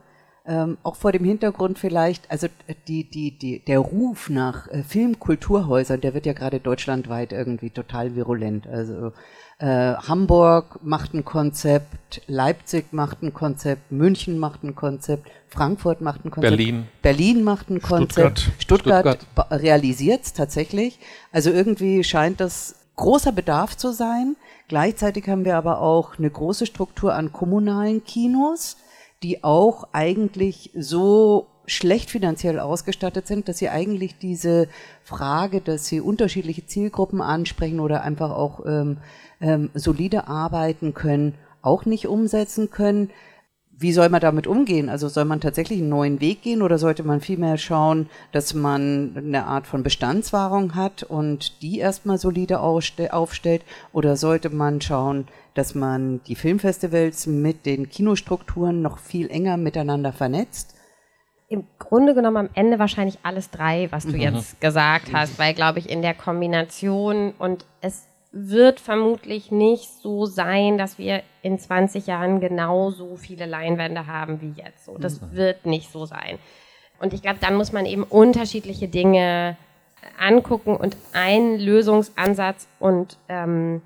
ähm, 0.46 0.78
auch 0.82 0.96
vor 0.96 1.12
dem 1.12 1.24
Hintergrund 1.24 1.78
vielleicht, 1.78 2.30
also 2.30 2.46
äh, 2.66 2.74
die, 2.86 3.08
die, 3.08 3.36
die, 3.36 3.64
der 3.64 3.78
Ruf 3.78 4.28
nach 4.28 4.68
äh, 4.68 4.82
Filmkulturhäusern, 4.82 6.00
der 6.00 6.14
wird 6.14 6.26
ja 6.26 6.34
gerade 6.34 6.60
deutschlandweit 6.60 7.32
irgendwie 7.32 7.70
total 7.70 8.14
virulent. 8.14 8.66
Also 8.66 9.12
Äh, 9.58 9.94
Hamburg 9.94 10.80
macht 10.82 11.14
ein 11.14 11.24
Konzept, 11.24 12.22
Leipzig 12.26 12.92
macht 12.92 13.22
ein 13.22 13.32
Konzept, 13.32 13.92
München 13.92 14.38
macht 14.38 14.64
ein 14.64 14.74
Konzept, 14.74 15.30
Frankfurt 15.48 16.00
macht 16.00 16.24
ein 16.24 16.30
Konzept, 16.30 16.56
Berlin, 16.56 16.88
Berlin 17.02 17.44
macht 17.44 17.70
ein 17.70 17.80
Konzept, 17.80 18.40
Stuttgart, 18.58 18.62
Stuttgart, 18.62 19.22
Stuttgart. 19.22 19.62
realisiert 19.62 20.24
es 20.24 20.32
tatsächlich. 20.32 20.98
Also 21.30 21.50
irgendwie 21.50 22.02
scheint 22.02 22.40
das 22.40 22.74
großer 22.96 23.30
Bedarf 23.30 23.76
zu 23.76 23.92
sein. 23.92 24.36
Gleichzeitig 24.66 25.28
haben 25.28 25.44
wir 25.44 25.56
aber 25.56 25.80
auch 25.80 26.18
eine 26.18 26.30
große 26.30 26.66
Struktur 26.66 27.14
an 27.14 27.32
kommunalen 27.32 28.04
Kinos, 28.04 28.76
die 29.22 29.44
auch 29.44 29.88
eigentlich 29.92 30.70
so 30.74 31.46
schlecht 31.66 32.10
finanziell 32.10 32.58
ausgestattet 32.58 33.26
sind, 33.26 33.48
dass 33.48 33.58
sie 33.58 33.68
eigentlich 33.68 34.18
diese 34.18 34.68
Frage, 35.02 35.60
dass 35.60 35.86
sie 35.86 36.00
unterschiedliche 36.00 36.66
Zielgruppen 36.66 37.20
ansprechen 37.20 37.80
oder 37.80 38.02
einfach 38.02 38.30
auch 38.30 38.64
ähm, 38.66 38.98
ähm, 39.40 39.70
solide 39.74 40.28
arbeiten 40.28 40.94
können, 40.94 41.34
auch 41.62 41.84
nicht 41.86 42.06
umsetzen 42.06 42.70
können. 42.70 43.10
Wie 43.76 43.92
soll 43.92 44.08
man 44.08 44.20
damit 44.20 44.46
umgehen? 44.46 44.88
Also 44.88 45.08
soll 45.08 45.24
man 45.24 45.40
tatsächlich 45.40 45.80
einen 45.80 45.88
neuen 45.88 46.20
Weg 46.20 46.42
gehen 46.42 46.62
oder 46.62 46.78
sollte 46.78 47.02
man 47.02 47.20
vielmehr 47.20 47.58
schauen, 47.58 48.08
dass 48.30 48.54
man 48.54 49.14
eine 49.16 49.46
Art 49.46 49.66
von 49.66 49.82
Bestandswahrung 49.82 50.76
hat 50.76 51.02
und 51.02 51.60
die 51.60 51.78
erstmal 51.80 52.18
solide 52.18 52.60
aufstellt? 52.60 53.62
Oder 53.92 54.16
sollte 54.16 54.50
man 54.50 54.80
schauen, 54.80 55.26
dass 55.54 55.74
man 55.74 56.20
die 56.28 56.36
Filmfestivals 56.36 57.26
mit 57.26 57.66
den 57.66 57.88
Kinostrukturen 57.88 58.80
noch 58.80 58.98
viel 58.98 59.28
enger 59.28 59.56
miteinander 59.56 60.12
vernetzt? 60.12 60.73
Im 61.54 61.66
Grunde 61.78 62.14
genommen 62.14 62.36
am 62.36 62.50
Ende 62.54 62.80
wahrscheinlich 62.80 63.18
alles 63.22 63.48
drei, 63.50 63.86
was 63.92 64.04
du 64.04 64.12
mhm. 64.14 64.20
jetzt 64.20 64.60
gesagt 64.60 65.12
hast, 65.12 65.38
weil, 65.38 65.54
glaube 65.54 65.78
ich, 65.78 65.88
in 65.88 66.02
der 66.02 66.12
Kombination 66.12 67.32
und 67.38 67.64
es 67.80 68.08
wird 68.32 68.80
vermutlich 68.80 69.52
nicht 69.52 69.88
so 70.02 70.26
sein, 70.26 70.76
dass 70.76 70.98
wir 70.98 71.22
in 71.42 71.60
20 71.60 72.08
Jahren 72.08 72.40
genauso 72.40 73.14
viele 73.14 73.46
Leinwände 73.46 74.08
haben 74.08 74.40
wie 74.40 74.60
jetzt. 74.60 74.84
So, 74.84 74.98
das 74.98 75.20
mhm. 75.20 75.32
wird 75.32 75.66
nicht 75.66 75.92
so 75.92 76.06
sein. 76.06 76.40
Und 76.98 77.14
ich 77.14 77.22
glaube, 77.22 77.38
dann 77.40 77.54
muss 77.54 77.70
man 77.70 77.86
eben 77.86 78.02
unterschiedliche 78.02 78.88
Dinge 78.88 79.56
angucken 80.18 80.76
und 80.76 80.96
ein 81.12 81.60
Lösungsansatz 81.60 82.66
und 82.80 83.16
ähm, 83.28 83.82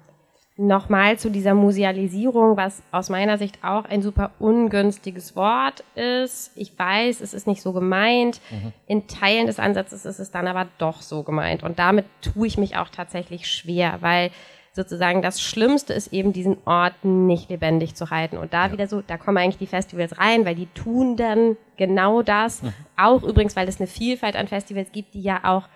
nochmal 0.59 1.19
zu 1.19 1.31
dieser 1.31 1.55
Musealisierung, 1.55 2.57
was 2.57 2.83
aus 2.91 3.11
meiner 3.11 3.39
Sicht 3.39 3.63
auch 3.63 3.85
ein 3.85 4.03
super 4.03 4.33
ungünstiges 4.41 5.37
Wort 5.37 5.85
ist. 5.95 6.51
Ich 6.57 6.77
weiß, 6.77 7.21
es 7.21 7.33
ist 7.33 7.47
nicht 7.47 7.63
so 7.63 7.73
gemeint. 7.73 8.41
Mhm. 8.51 8.73
In 8.89 9.07
Teilen 9.07 9.47
des 9.47 9.61
Ansatzes 9.61 10.05
ist 10.05 10.19
es 10.19 10.33
dann 10.33 10.49
aber 10.49 10.67
doch 10.79 11.01
so 11.01 11.23
gemeint. 11.23 11.63
Und 11.63 11.79
damit 11.79 12.07
tue 12.23 12.49
ich 12.49 12.59
mich 12.59 12.77
auch 12.77 12.89
tatsächlich 12.89 13.47
schwer, 13.47 13.99
weil 14.01 14.31
sozusagen 14.73 15.23
das 15.23 15.41
Schlimmste 15.41 15.93
ist 15.93 16.13
eben, 16.13 16.33
diesen 16.33 16.57
Ort 16.65 17.05
nicht 17.05 17.51
lebendig 17.51 17.95
zu 17.95 18.11
halten. 18.11 18.37
Und 18.37 18.53
da 18.53 18.67
ja. 18.67 18.73
wieder 18.73 18.89
so, 18.89 19.01
da 19.01 19.17
kommen 19.17 19.39
eigentlich 19.39 19.59
die 19.59 19.67
Festivals 19.67 20.19
rein, 20.19 20.45
weil 20.45 20.57
die 20.57 20.67
tun 20.75 21.17
dann 21.17 21.57
genau 21.77 22.23
das. 22.23 22.63
Mhm. 22.63 22.75
Auch 22.97 23.23
übrigens, 23.23 23.55
weil 23.55 23.69
es 23.69 23.79
eine 23.79 23.87
Vielfalt 23.87 24.35
an 24.35 24.49
Festivals 24.49 24.91
gibt, 24.91 25.15
die 25.15 25.23
ja 25.23 25.41
auch 25.45 25.69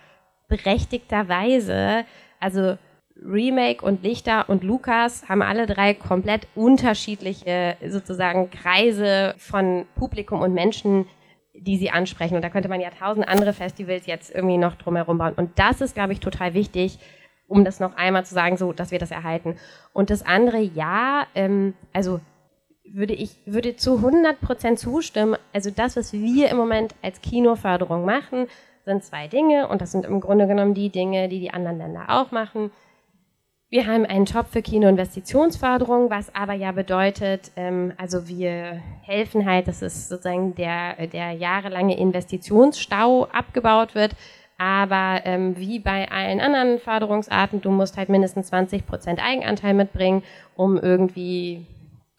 berechtigterweise, 0.49 2.05
also 2.41 2.77
Remake 3.25 3.85
und 3.85 4.03
Lichter 4.03 4.49
und 4.49 4.65
Lukas 4.65 5.29
haben 5.29 5.43
alle 5.43 5.67
drei 5.67 5.95
komplett 5.95 6.47
unterschiedliche 6.55 7.77
sozusagen 7.89 8.51
Kreise 8.51 9.35
von 9.39 9.87
Publikum 9.95 10.41
und 10.41 10.55
Menschen, 10.55 11.07
die 11.55 11.77
sie 11.77 11.91
ansprechen. 11.91 12.37
Und 12.37 12.43
da 12.43 12.51
könnte 12.51 12.69
man 12.69 12.81
ja 12.81 12.91
tausend 12.91 13.29
andere 13.29 13.53
Festivals 13.53 14.07
jetzt 14.07 14.35
irgendwie 14.35 14.59
noch 14.59 14.75
drumherum 14.77 15.19
bauen. 15.19 15.35
Und 15.37 15.59
das 15.59 15.81
ist, 15.81 15.95
glaube 15.95 16.13
ich, 16.13 16.21
total 16.21 16.55
wichtig, 16.55 16.99
um 17.47 17.65
das 17.65 17.81
noch 17.81 17.97
einmal 17.97 18.25
zu 18.25 18.35
sagen, 18.35 18.57
so, 18.57 18.73
dass 18.73 18.91
wir 18.91 18.99
das 18.99 19.11
erhalten. 19.11 19.57
Und 19.93 20.11
das 20.11 20.25
andere, 20.25 20.61
ja, 20.61 21.27
ähm, 21.35 21.75
also 21.93 22.21
würde 22.85 23.15
ich 23.15 23.37
würde 23.47 23.77
zu 23.77 23.97
100 23.97 24.41
Prozent 24.41 24.79
zustimmen. 24.79 25.37
Also 25.53 25.71
das, 25.71 25.97
was 25.97 26.13
wir 26.13 26.49
im 26.51 26.57
Moment 26.57 26.95
als 27.03 27.21
Kinoförderung 27.21 28.05
machen, 28.05 28.47
sind 28.85 29.05
zwei 29.05 29.29
Dinge. 29.29 29.69
Und 29.69 29.81
das 29.81 29.93
sind 29.93 30.05
im 30.05 30.21
Grunde 30.21 30.47
genommen 30.47 30.75
die 30.75 30.91
Dinge, 30.91 31.29
die 31.29 31.41
die 31.41 31.53
anderen 31.53 31.79
Länder 31.79 32.07
auch 32.09 32.33
machen 32.33 32.71
wir 33.73 33.87
haben 33.87 34.05
einen 34.05 34.27
Top 34.27 34.49
für 34.49 34.61
Kinoinvestitionsförderung, 34.61 36.11
was 36.11 36.35
aber 36.35 36.53
ja 36.53 36.73
bedeutet, 36.73 37.53
ähm, 37.57 37.95
also 37.97 38.29
wir 38.29 38.83
helfen 39.01 39.47
halt, 39.47 39.67
dass 39.67 39.81
es 39.81 40.11
sozusagen 40.11 40.55
der, 40.55 41.07
der 41.07 41.33
jahrelange 41.33 41.97
Investitionsstau 41.97 43.29
abgebaut 43.33 43.95
wird. 43.95 44.15
Aber 44.59 45.23
ähm, 45.25 45.57
wie 45.57 45.79
bei 45.79 46.11
allen 46.13 46.39
anderen 46.41 46.81
Förderungsarten, 46.81 47.63
du 47.63 47.71
musst 47.71 47.97
halt 47.97 48.11
mindestens 48.11 48.49
20 48.49 48.87
Prozent 48.87 49.25
Eigenanteil 49.25 49.73
mitbringen, 49.73 50.23
um 50.55 50.77
irgendwie 50.77 51.65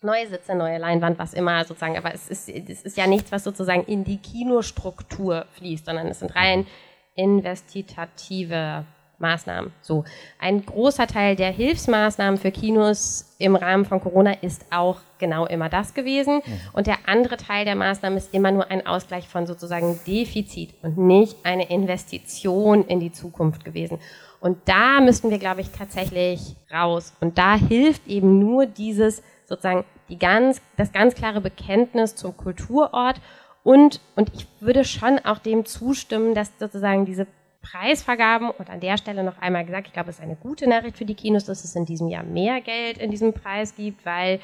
neue 0.01 0.26
Sitze, 0.26 0.56
neue 0.56 0.80
Leinwand, 0.80 1.20
was 1.20 1.36
immer 1.36 1.64
sozusagen. 1.66 1.99
Aber 1.99 2.16
es 2.16 2.30
ist, 2.30 2.49
es 2.49 2.82
ist 2.82 2.97
ja 2.97 3.06
nichts, 3.06 3.32
was 3.32 3.43
sozusagen 3.43 3.84
in 3.84 4.04
die 4.04 4.18
Kinostruktur 4.18 5.45
fließt, 5.51 5.86
sondern 5.86 6.08
es 6.08 6.18
sind 6.18 6.36
rein 6.36 6.66
investitative 7.14 8.86
Maßnahmen. 9.24 9.72
So. 9.82 10.04
Ein 10.38 10.66
großer 10.66 11.08
Teil 11.08 11.36
der 11.36 11.52
Hilfsmaßnahmen 11.52 12.38
für 12.40 12.52
Kinos 12.52 13.34
im 13.40 13.56
Rahmen 13.56 13.86
von 13.86 14.00
Corona 14.02 14.34
ist 14.42 14.66
auch 14.70 15.00
genau 15.18 15.48
immer 15.48 15.70
das 15.70 15.94
gewesen. 15.94 16.42
Mhm. 16.46 16.60
Und 16.74 16.88
der 16.88 16.98
andere 17.08 17.38
Teil 17.38 17.66
der 17.66 17.76
Maßnahmen 17.76 18.18
ist 18.18 18.34
immer 18.34 18.52
nur 18.52 18.70
ein 18.70 18.86
Ausgleich 18.86 19.28
von 19.28 19.48
sozusagen 19.48 20.00
Defizit 20.06 20.76
und 20.84 20.98
nicht 20.98 21.38
eine 21.44 21.70
Investition 21.70 22.86
in 22.86 23.00
die 23.00 23.12
Zukunft 23.12 23.66
gewesen. 23.66 23.98
Und 24.40 24.58
da 24.66 25.00
müssten 25.00 25.30
wir, 25.30 25.40
glaube 25.40 25.62
ich, 25.62 25.72
tatsächlich 25.72 26.56
raus. 26.72 27.14
Und 27.22 27.38
da 27.38 27.56
hilft 27.56 28.06
eben 28.08 28.40
nur 28.40 28.66
dieses 28.66 29.24
sozusagen 29.46 29.86
die 30.10 30.20
ganz, 30.20 30.62
das 30.76 30.92
ganz 30.92 31.16
klare 31.16 31.40
Bekenntnis 31.40 32.16
zum 32.16 32.36
Kulturort 32.36 33.22
und, 33.64 34.02
und 34.16 34.32
ich 34.34 34.48
würde 34.60 34.84
schon 34.84 35.20
auch 35.20 35.40
dem 35.40 35.66
zustimmen, 35.66 36.36
dass 36.36 36.52
sozusagen 36.60 37.06
diese 37.06 37.28
Preisvergaben 37.64 38.51
und 38.51 38.70
an 38.70 38.80
der 38.80 38.97
Stelle 38.97 39.24
noch 39.24 39.41
einmal 39.41 39.66
gesagt, 39.66 39.88
ich 39.88 39.93
glaube, 39.93 40.11
es 40.11 40.18
ist 40.18 40.24
eine 40.24 40.36
gute 40.36 40.70
Nachricht 40.70 40.97
für 40.97 41.05
die 41.05 41.16
Kinos, 41.16 41.45
dass 41.45 41.64
es 41.64 41.76
in 41.76 41.86
diesem 41.86 42.09
Jahr 42.09 42.24
mehr 42.24 42.61
Geld 42.61 42.99
in 42.99 43.09
diesem 43.09 43.34
Preis 43.34 43.76
gibt, 43.76 44.05
weil 44.05 44.39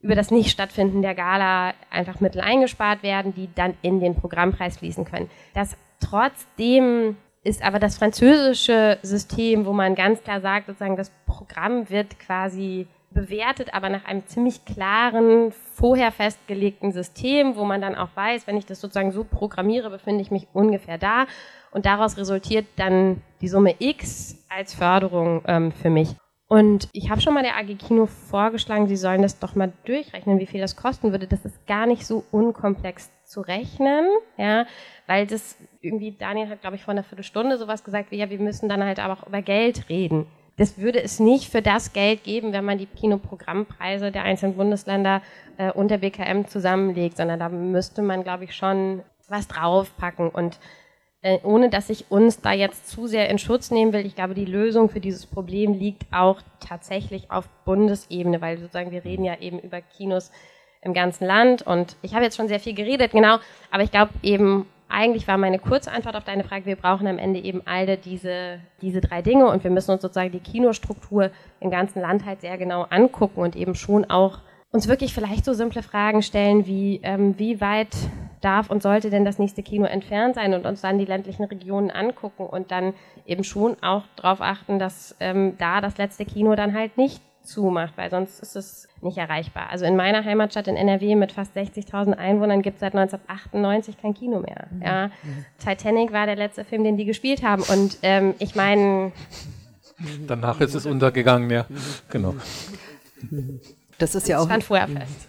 über 0.00 0.14
das 0.14 0.30
Nichtstattfinden 0.30 1.00
der 1.00 1.14
Gala 1.14 1.72
einfach 1.90 2.20
Mittel 2.20 2.42
eingespart 2.42 3.02
werden, 3.02 3.34
die 3.34 3.48
dann 3.54 3.74
in 3.80 4.00
den 4.00 4.14
Programmpreis 4.14 4.76
fließen 4.76 5.06
können. 5.06 5.30
Das 5.54 5.76
trotzdem 5.98 7.16
ist 7.42 7.62
aber 7.62 7.78
das 7.78 7.96
französische 7.96 8.98
System, 9.02 9.64
wo 9.64 9.72
man 9.72 9.94
ganz 9.94 10.22
klar 10.22 10.40
sagt, 10.40 10.66
sozusagen 10.66 10.96
das 10.96 11.10
Programm 11.26 11.88
wird 11.88 12.18
quasi 12.20 12.86
bewertet, 13.14 13.72
aber 13.72 13.88
nach 13.88 14.04
einem 14.04 14.26
ziemlich 14.26 14.64
klaren, 14.64 15.52
vorher 15.52 16.12
festgelegten 16.12 16.92
System, 16.92 17.56
wo 17.56 17.64
man 17.64 17.80
dann 17.80 17.94
auch 17.94 18.10
weiß, 18.14 18.46
wenn 18.46 18.56
ich 18.56 18.66
das 18.66 18.80
sozusagen 18.80 19.12
so 19.12 19.24
programmiere, 19.24 19.88
befinde 19.88 20.20
ich 20.20 20.30
mich 20.30 20.48
ungefähr 20.52 20.98
da 20.98 21.26
und 21.70 21.86
daraus 21.86 22.16
resultiert 22.16 22.66
dann 22.76 23.22
die 23.40 23.48
Summe 23.48 23.76
X 23.78 24.44
als 24.48 24.74
Förderung 24.74 25.42
ähm, 25.46 25.72
für 25.72 25.90
mich. 25.90 26.14
Und 26.46 26.88
ich 26.92 27.10
habe 27.10 27.20
schon 27.20 27.34
mal 27.34 27.42
der 27.42 27.56
AG 27.56 27.74
Kino 27.78 28.06
vorgeschlagen, 28.06 28.86
sie 28.86 28.96
sollen 28.96 29.22
das 29.22 29.38
doch 29.38 29.54
mal 29.54 29.72
durchrechnen, 29.86 30.38
wie 30.38 30.46
viel 30.46 30.60
das 30.60 30.76
kosten 30.76 31.10
würde. 31.10 31.26
Das 31.26 31.44
ist 31.44 31.66
gar 31.66 31.86
nicht 31.86 32.06
so 32.06 32.22
unkomplex 32.30 33.10
zu 33.24 33.40
rechnen, 33.40 34.06
ja, 34.36 34.66
weil 35.06 35.26
das 35.26 35.56
irgendwie, 35.80 36.12
Daniel 36.12 36.48
hat, 36.48 36.60
glaube 36.60 36.76
ich, 36.76 36.84
vor 36.84 36.92
einer 36.92 37.02
Viertelstunde 37.02 37.56
sowas 37.56 37.82
gesagt, 37.82 38.10
wie 38.10 38.18
ja, 38.18 38.28
wir 38.28 38.38
müssen 38.38 38.68
dann 38.68 38.84
halt 38.84 39.00
aber 39.00 39.14
auch 39.14 39.26
über 39.26 39.42
Geld 39.42 39.88
reden. 39.88 40.26
Das 40.56 40.78
würde 40.78 41.02
es 41.02 41.18
nicht 41.18 41.50
für 41.50 41.62
das 41.62 41.92
Geld 41.92 42.22
geben, 42.22 42.52
wenn 42.52 42.64
man 42.64 42.78
die 42.78 42.86
Kinoprogrammpreise 42.86 44.12
der 44.12 44.22
einzelnen 44.22 44.56
Bundesländer 44.56 45.20
äh, 45.56 45.72
unter 45.72 45.98
BKM 45.98 46.46
zusammenlegt, 46.46 47.16
sondern 47.16 47.40
da 47.40 47.48
müsste 47.48 48.02
man, 48.02 48.22
glaube 48.22 48.44
ich, 48.44 48.54
schon 48.54 49.02
was 49.28 49.48
draufpacken. 49.48 50.28
Und 50.28 50.60
äh, 51.22 51.38
ohne 51.42 51.70
dass 51.70 51.90
ich 51.90 52.10
uns 52.10 52.40
da 52.40 52.52
jetzt 52.52 52.88
zu 52.88 53.06
sehr 53.06 53.30
in 53.30 53.38
Schutz 53.38 53.70
nehmen 53.70 53.92
will, 53.92 54.06
ich 54.06 54.14
glaube, 54.14 54.34
die 54.34 54.44
Lösung 54.44 54.90
für 54.90 55.00
dieses 55.00 55.26
Problem 55.26 55.72
liegt 55.72 56.04
auch 56.12 56.40
tatsächlich 56.60 57.30
auf 57.30 57.48
Bundesebene, 57.64 58.40
weil 58.40 58.58
sozusagen 58.58 58.90
wir 58.90 59.04
reden 59.04 59.24
ja 59.24 59.40
eben 59.40 59.58
über 59.58 59.80
Kinos 59.80 60.30
im 60.82 60.92
ganzen 60.92 61.24
Land 61.24 61.62
und 61.62 61.96
ich 62.02 62.14
habe 62.14 62.24
jetzt 62.24 62.36
schon 62.36 62.48
sehr 62.48 62.60
viel 62.60 62.74
geredet, 62.74 63.12
genau, 63.12 63.38
aber 63.70 63.82
ich 63.82 63.90
glaube 63.90 64.12
eben, 64.22 64.66
eigentlich 64.88 65.26
war 65.26 65.38
meine 65.38 65.58
kurze 65.58 65.90
Antwort 65.90 66.16
auf 66.16 66.24
deine 66.24 66.44
Frage, 66.44 66.66
wir 66.66 66.76
brauchen 66.76 67.06
am 67.06 67.18
Ende 67.18 67.40
eben 67.40 67.62
alle 67.64 67.96
diese, 67.96 68.60
diese 68.80 69.00
drei 69.00 69.22
Dinge 69.22 69.46
und 69.48 69.64
wir 69.64 69.70
müssen 69.70 69.90
uns 69.90 70.02
sozusagen 70.02 70.32
die 70.32 70.40
Kinostruktur 70.40 71.30
im 71.60 71.70
ganzen 71.70 72.00
Land 72.00 72.24
halt 72.24 72.40
sehr 72.40 72.58
genau 72.58 72.82
angucken 72.82 73.40
und 73.40 73.56
eben 73.56 73.74
schon 73.74 74.04
auch 74.04 74.38
uns 74.70 74.88
wirklich 74.88 75.14
vielleicht 75.14 75.44
so 75.44 75.52
simple 75.52 75.82
Fragen 75.82 76.22
stellen 76.22 76.66
wie, 76.66 77.00
ähm, 77.04 77.38
wie 77.38 77.60
weit 77.60 77.94
darf 78.40 78.70
und 78.70 78.82
sollte 78.82 79.08
denn 79.08 79.24
das 79.24 79.38
nächste 79.38 79.62
Kino 79.62 79.86
entfernt 79.86 80.34
sein 80.34 80.52
und 80.52 80.66
uns 80.66 80.80
dann 80.80 80.98
die 80.98 81.04
ländlichen 81.04 81.44
Regionen 81.44 81.90
angucken 81.90 82.44
und 82.44 82.70
dann 82.70 82.92
eben 83.24 83.44
schon 83.44 83.76
auch 83.82 84.02
darauf 84.16 84.40
achten, 84.40 84.78
dass 84.78 85.16
ähm, 85.20 85.54
da 85.58 85.80
das 85.80 85.96
letzte 85.96 86.24
Kino 86.24 86.56
dann 86.56 86.74
halt 86.74 86.98
nicht 86.98 87.22
zumacht, 87.44 87.94
weil 87.96 88.10
sonst 88.10 88.40
ist 88.40 88.56
es 88.56 88.88
nicht 89.00 89.18
erreichbar. 89.18 89.68
Also 89.70 89.84
in 89.84 89.96
meiner 89.96 90.24
Heimatstadt 90.24 90.66
in 90.68 90.76
NRW 90.76 91.14
mit 91.14 91.32
fast 91.32 91.56
60.000 91.56 92.14
Einwohnern 92.14 92.62
gibt 92.62 92.76
es 92.76 92.80
seit 92.80 92.94
1998 92.94 94.00
kein 94.00 94.14
Kino 94.14 94.40
mehr. 94.40 94.66
Mhm. 94.70 94.82
Ja. 94.82 95.06
Mhm. 95.22 95.44
Titanic 95.58 96.12
war 96.12 96.26
der 96.26 96.36
letzte 96.36 96.64
Film, 96.64 96.84
den 96.84 96.96
die 96.96 97.04
gespielt 97.04 97.42
haben 97.42 97.62
und 97.62 97.98
ähm, 98.02 98.34
ich 98.38 98.54
meine 98.54 99.12
Danach 100.26 100.60
ist 100.60 100.74
es 100.74 100.86
untergegangen, 100.86 101.50
ja. 101.50 101.66
Genau. 102.10 102.34
Das 103.98 104.14
ist 104.14 104.28
ja 104.28 104.38
auch. 104.38 104.46
Stand 104.46 104.64
vorher 104.64 104.88
fest. 104.88 105.28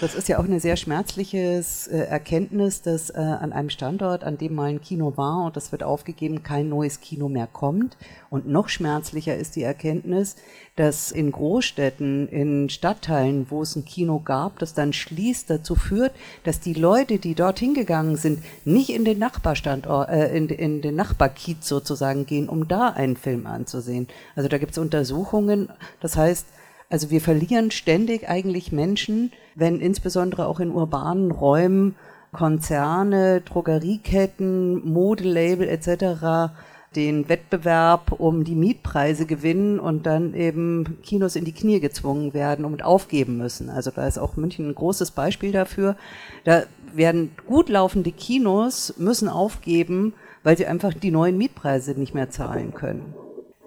Das 0.00 0.16
ist 0.16 0.28
ja 0.28 0.38
auch 0.38 0.44
eine 0.44 0.58
sehr 0.58 0.76
schmerzliche 0.76 1.62
äh, 1.90 1.96
Erkenntnis, 1.96 2.82
dass 2.82 3.10
äh, 3.10 3.18
an 3.18 3.52
einem 3.52 3.70
Standort, 3.70 4.24
an 4.24 4.36
dem 4.36 4.54
mal 4.54 4.68
ein 4.68 4.80
Kino 4.80 5.16
war 5.16 5.46
und 5.46 5.56
das 5.56 5.70
wird 5.70 5.84
aufgegeben, 5.84 6.42
kein 6.42 6.68
neues 6.68 7.00
Kino 7.00 7.28
mehr 7.28 7.46
kommt. 7.46 7.96
Und 8.30 8.48
noch 8.48 8.68
schmerzlicher 8.68 9.36
ist 9.36 9.54
die 9.54 9.62
Erkenntnis, 9.62 10.34
dass 10.74 11.12
in 11.12 11.30
Großstädten, 11.30 12.28
in 12.28 12.68
Stadtteilen, 12.68 13.46
wo 13.48 13.62
es 13.62 13.76
ein 13.76 13.84
Kino 13.84 14.18
gab, 14.18 14.58
das 14.58 14.74
dann 14.74 14.92
schließt, 14.92 15.48
dazu 15.48 15.76
führt, 15.76 16.12
dass 16.42 16.58
die 16.58 16.74
Leute, 16.74 17.18
die 17.18 17.36
dorthin 17.36 17.74
gegangen 17.74 18.16
sind, 18.16 18.42
nicht 18.64 18.90
in 18.90 19.04
den 19.04 19.20
Nachbarstandort, 19.20 20.08
äh, 20.08 20.36
in, 20.36 20.48
in 20.48 20.82
den 20.82 20.96
Nachbarkiez 20.96 21.68
sozusagen 21.68 22.26
gehen, 22.26 22.48
um 22.48 22.66
da 22.66 22.88
einen 22.88 23.16
Film 23.16 23.46
anzusehen. 23.46 24.08
Also 24.34 24.48
da 24.48 24.58
gibt 24.58 24.72
es 24.72 24.78
Untersuchungen, 24.78 25.68
das 26.00 26.16
heißt, 26.16 26.46
also 26.94 27.10
wir 27.10 27.20
verlieren 27.20 27.72
ständig 27.72 28.28
eigentlich 28.28 28.70
Menschen, 28.70 29.32
wenn 29.56 29.80
insbesondere 29.80 30.46
auch 30.46 30.60
in 30.60 30.70
urbanen 30.70 31.32
Räumen 31.32 31.96
Konzerne, 32.32 33.40
Drogerieketten, 33.40 34.88
Modelabel 34.88 35.68
etc. 35.68 36.54
den 36.94 37.28
Wettbewerb 37.28 38.12
um 38.12 38.44
die 38.44 38.54
Mietpreise 38.54 39.26
gewinnen 39.26 39.80
und 39.80 40.06
dann 40.06 40.34
eben 40.34 40.98
Kinos 41.02 41.34
in 41.34 41.44
die 41.44 41.50
Knie 41.50 41.80
gezwungen 41.80 42.32
werden 42.32 42.64
und 42.64 42.84
aufgeben 42.84 43.38
müssen. 43.38 43.70
Also 43.70 43.90
da 43.90 44.06
ist 44.06 44.18
auch 44.18 44.36
München 44.36 44.68
ein 44.68 44.76
großes 44.76 45.10
Beispiel 45.10 45.50
dafür. 45.50 45.96
Da 46.44 46.62
werden 46.92 47.32
gut 47.48 47.70
laufende 47.70 48.12
Kinos 48.12 48.94
müssen 48.98 49.28
aufgeben, 49.28 50.14
weil 50.44 50.56
sie 50.56 50.66
einfach 50.66 50.94
die 50.94 51.10
neuen 51.10 51.38
Mietpreise 51.38 51.98
nicht 51.98 52.14
mehr 52.14 52.30
zahlen 52.30 52.72
können. 52.72 53.16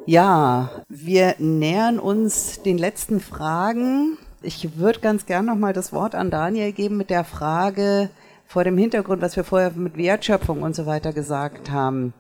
Ja, 0.08 0.70
wir 0.88 1.36
nähern 1.38 2.00
uns 2.00 2.62
den 2.62 2.78
letzten 2.78 3.20
Fragen. 3.20 4.18
Ich 4.42 4.78
würde 4.78 5.02
ganz 5.02 5.26
gern 5.26 5.46
nochmal 5.46 5.74
das 5.74 5.92
Wort 5.92 6.16
an 6.16 6.32
Daniel 6.32 6.72
geben 6.72 6.96
mit 6.96 7.10
der 7.10 7.26
Frage 7.26 8.10
vor 8.46 8.64
dem 8.64 8.78
Hintergrund, 8.78 9.22
was 9.22 9.36
wir 9.36 9.44
vorher 9.44 9.72
mit 9.72 9.98
Wertschöpfung 9.98 10.64
und 10.64 10.78
so 10.78 10.86
weiter 10.86 11.12
gesagt 11.12 11.72
haben. 11.72 12.14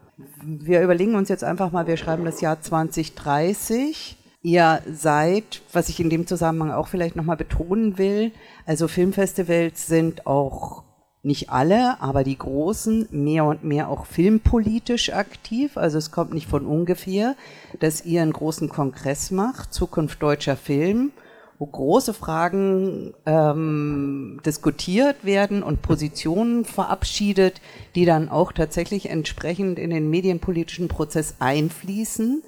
Wir 0.43 0.81
überlegen 0.81 1.15
uns 1.15 1.29
jetzt 1.29 1.45
einfach 1.45 1.71
mal, 1.71 1.87
wir 1.87 1.95
schreiben 1.95 2.25
das 2.25 2.41
Jahr 2.41 2.59
2030. 2.59 4.17
Ihr 4.41 4.81
seid, 4.91 5.61
was 5.71 5.87
ich 5.87 6.01
in 6.01 6.09
dem 6.09 6.27
Zusammenhang 6.27 6.71
auch 6.71 6.89
vielleicht 6.89 7.15
nochmal 7.15 7.37
betonen 7.37 7.97
will, 7.97 8.33
also 8.65 8.89
Filmfestivals 8.89 9.87
sind 9.87 10.27
auch 10.27 10.83
nicht 11.27 11.51
alle, 11.51 12.01
aber 12.01 12.23
die 12.23 12.37
großen 12.37 13.09
mehr 13.11 13.45
und 13.45 13.63
mehr 13.63 13.89
auch 13.89 14.05
filmpolitisch 14.05 15.13
aktiv. 15.13 15.77
Also 15.77 15.97
es 15.97 16.09
kommt 16.09 16.33
nicht 16.33 16.47
von 16.47 16.65
ungefähr, 16.65 17.35
dass 17.79 18.05
ihr 18.05 18.21
einen 18.21 18.33
großen 18.33 18.69
Kongress 18.69 19.29
macht, 19.29 19.73
Zukunft 19.73 20.23
deutscher 20.23 20.55
Film, 20.55 21.11
wo 21.59 21.65
große 21.65 22.13
Fragen 22.13 23.13
ähm, 23.25 24.39
diskutiert 24.45 25.25
werden 25.25 25.63
und 25.63 25.81
Positionen 25.81 26.65
verabschiedet, 26.65 27.61
die 27.95 28.05
dann 28.05 28.29
auch 28.29 28.51
tatsächlich 28.51 29.09
entsprechend 29.09 29.79
in 29.79 29.89
den 29.89 30.09
medienpolitischen 30.09 30.87
Prozess 30.87 31.35
einfließen. 31.39 32.41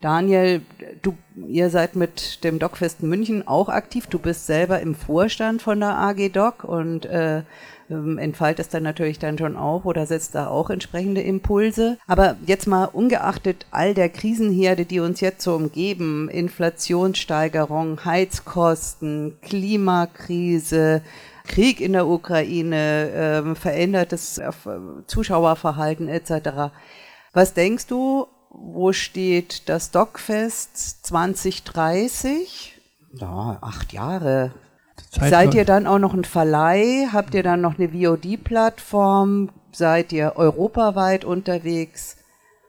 Daniel, 0.00 0.62
du, 1.00 1.16
ihr 1.46 1.70
seid 1.70 1.96
mit 1.96 2.42
dem 2.44 2.58
DocFest 2.58 3.02
München 3.02 3.46
auch 3.46 3.68
aktiv. 3.68 4.06
Du 4.08 4.18
bist 4.18 4.46
selber 4.46 4.80
im 4.80 4.94
Vorstand 4.94 5.62
von 5.62 5.78
der 5.80 5.96
AG 5.96 6.28
Doc 6.32 6.64
und 6.64 7.06
äh, 7.06 7.42
ähm, 7.92 8.18
entfaltet 8.18 8.72
dann 8.72 8.82
natürlich 8.82 9.18
dann 9.18 9.38
schon 9.38 9.56
auch 9.56 9.84
oder 9.84 10.06
setzt 10.06 10.34
da 10.34 10.48
auch 10.48 10.70
entsprechende 10.70 11.20
Impulse. 11.20 11.98
Aber 12.06 12.36
jetzt 12.46 12.66
mal 12.66 12.86
ungeachtet 12.86 13.66
all 13.70 13.94
der 13.94 14.08
Krisenherde, 14.08 14.84
die 14.84 15.00
uns 15.00 15.20
jetzt 15.20 15.42
so 15.42 15.54
umgeben, 15.54 16.28
Inflationssteigerung, 16.28 18.04
Heizkosten, 18.04 19.36
Klimakrise, 19.42 21.02
Krieg 21.46 21.80
in 21.80 21.92
der 21.92 22.06
Ukraine, 22.06 23.44
äh, 23.44 23.54
verändertes 23.54 24.40
Zuschauerverhalten 25.06 26.08
etc. 26.08 26.72
Was 27.32 27.54
denkst 27.54 27.86
du, 27.86 28.26
wo 28.50 28.92
steht 28.92 29.68
das 29.68 29.90
Dockfest 29.90 31.04
2030? 31.06 32.80
Ja, 33.14 33.58
acht 33.60 33.92
Jahre. 33.92 34.52
Zeit 35.10 35.30
Seid 35.30 35.54
ihr 35.54 35.64
dann 35.64 35.86
auch 35.86 35.98
noch 35.98 36.14
ein 36.14 36.24
Verleih? 36.24 37.08
Habt 37.12 37.34
ihr 37.34 37.42
dann 37.42 37.60
noch 37.60 37.78
eine 37.78 37.88
VOD-Plattform? 37.90 39.50
Seid 39.72 40.12
ihr 40.12 40.34
europaweit 40.36 41.24
unterwegs? 41.24 42.16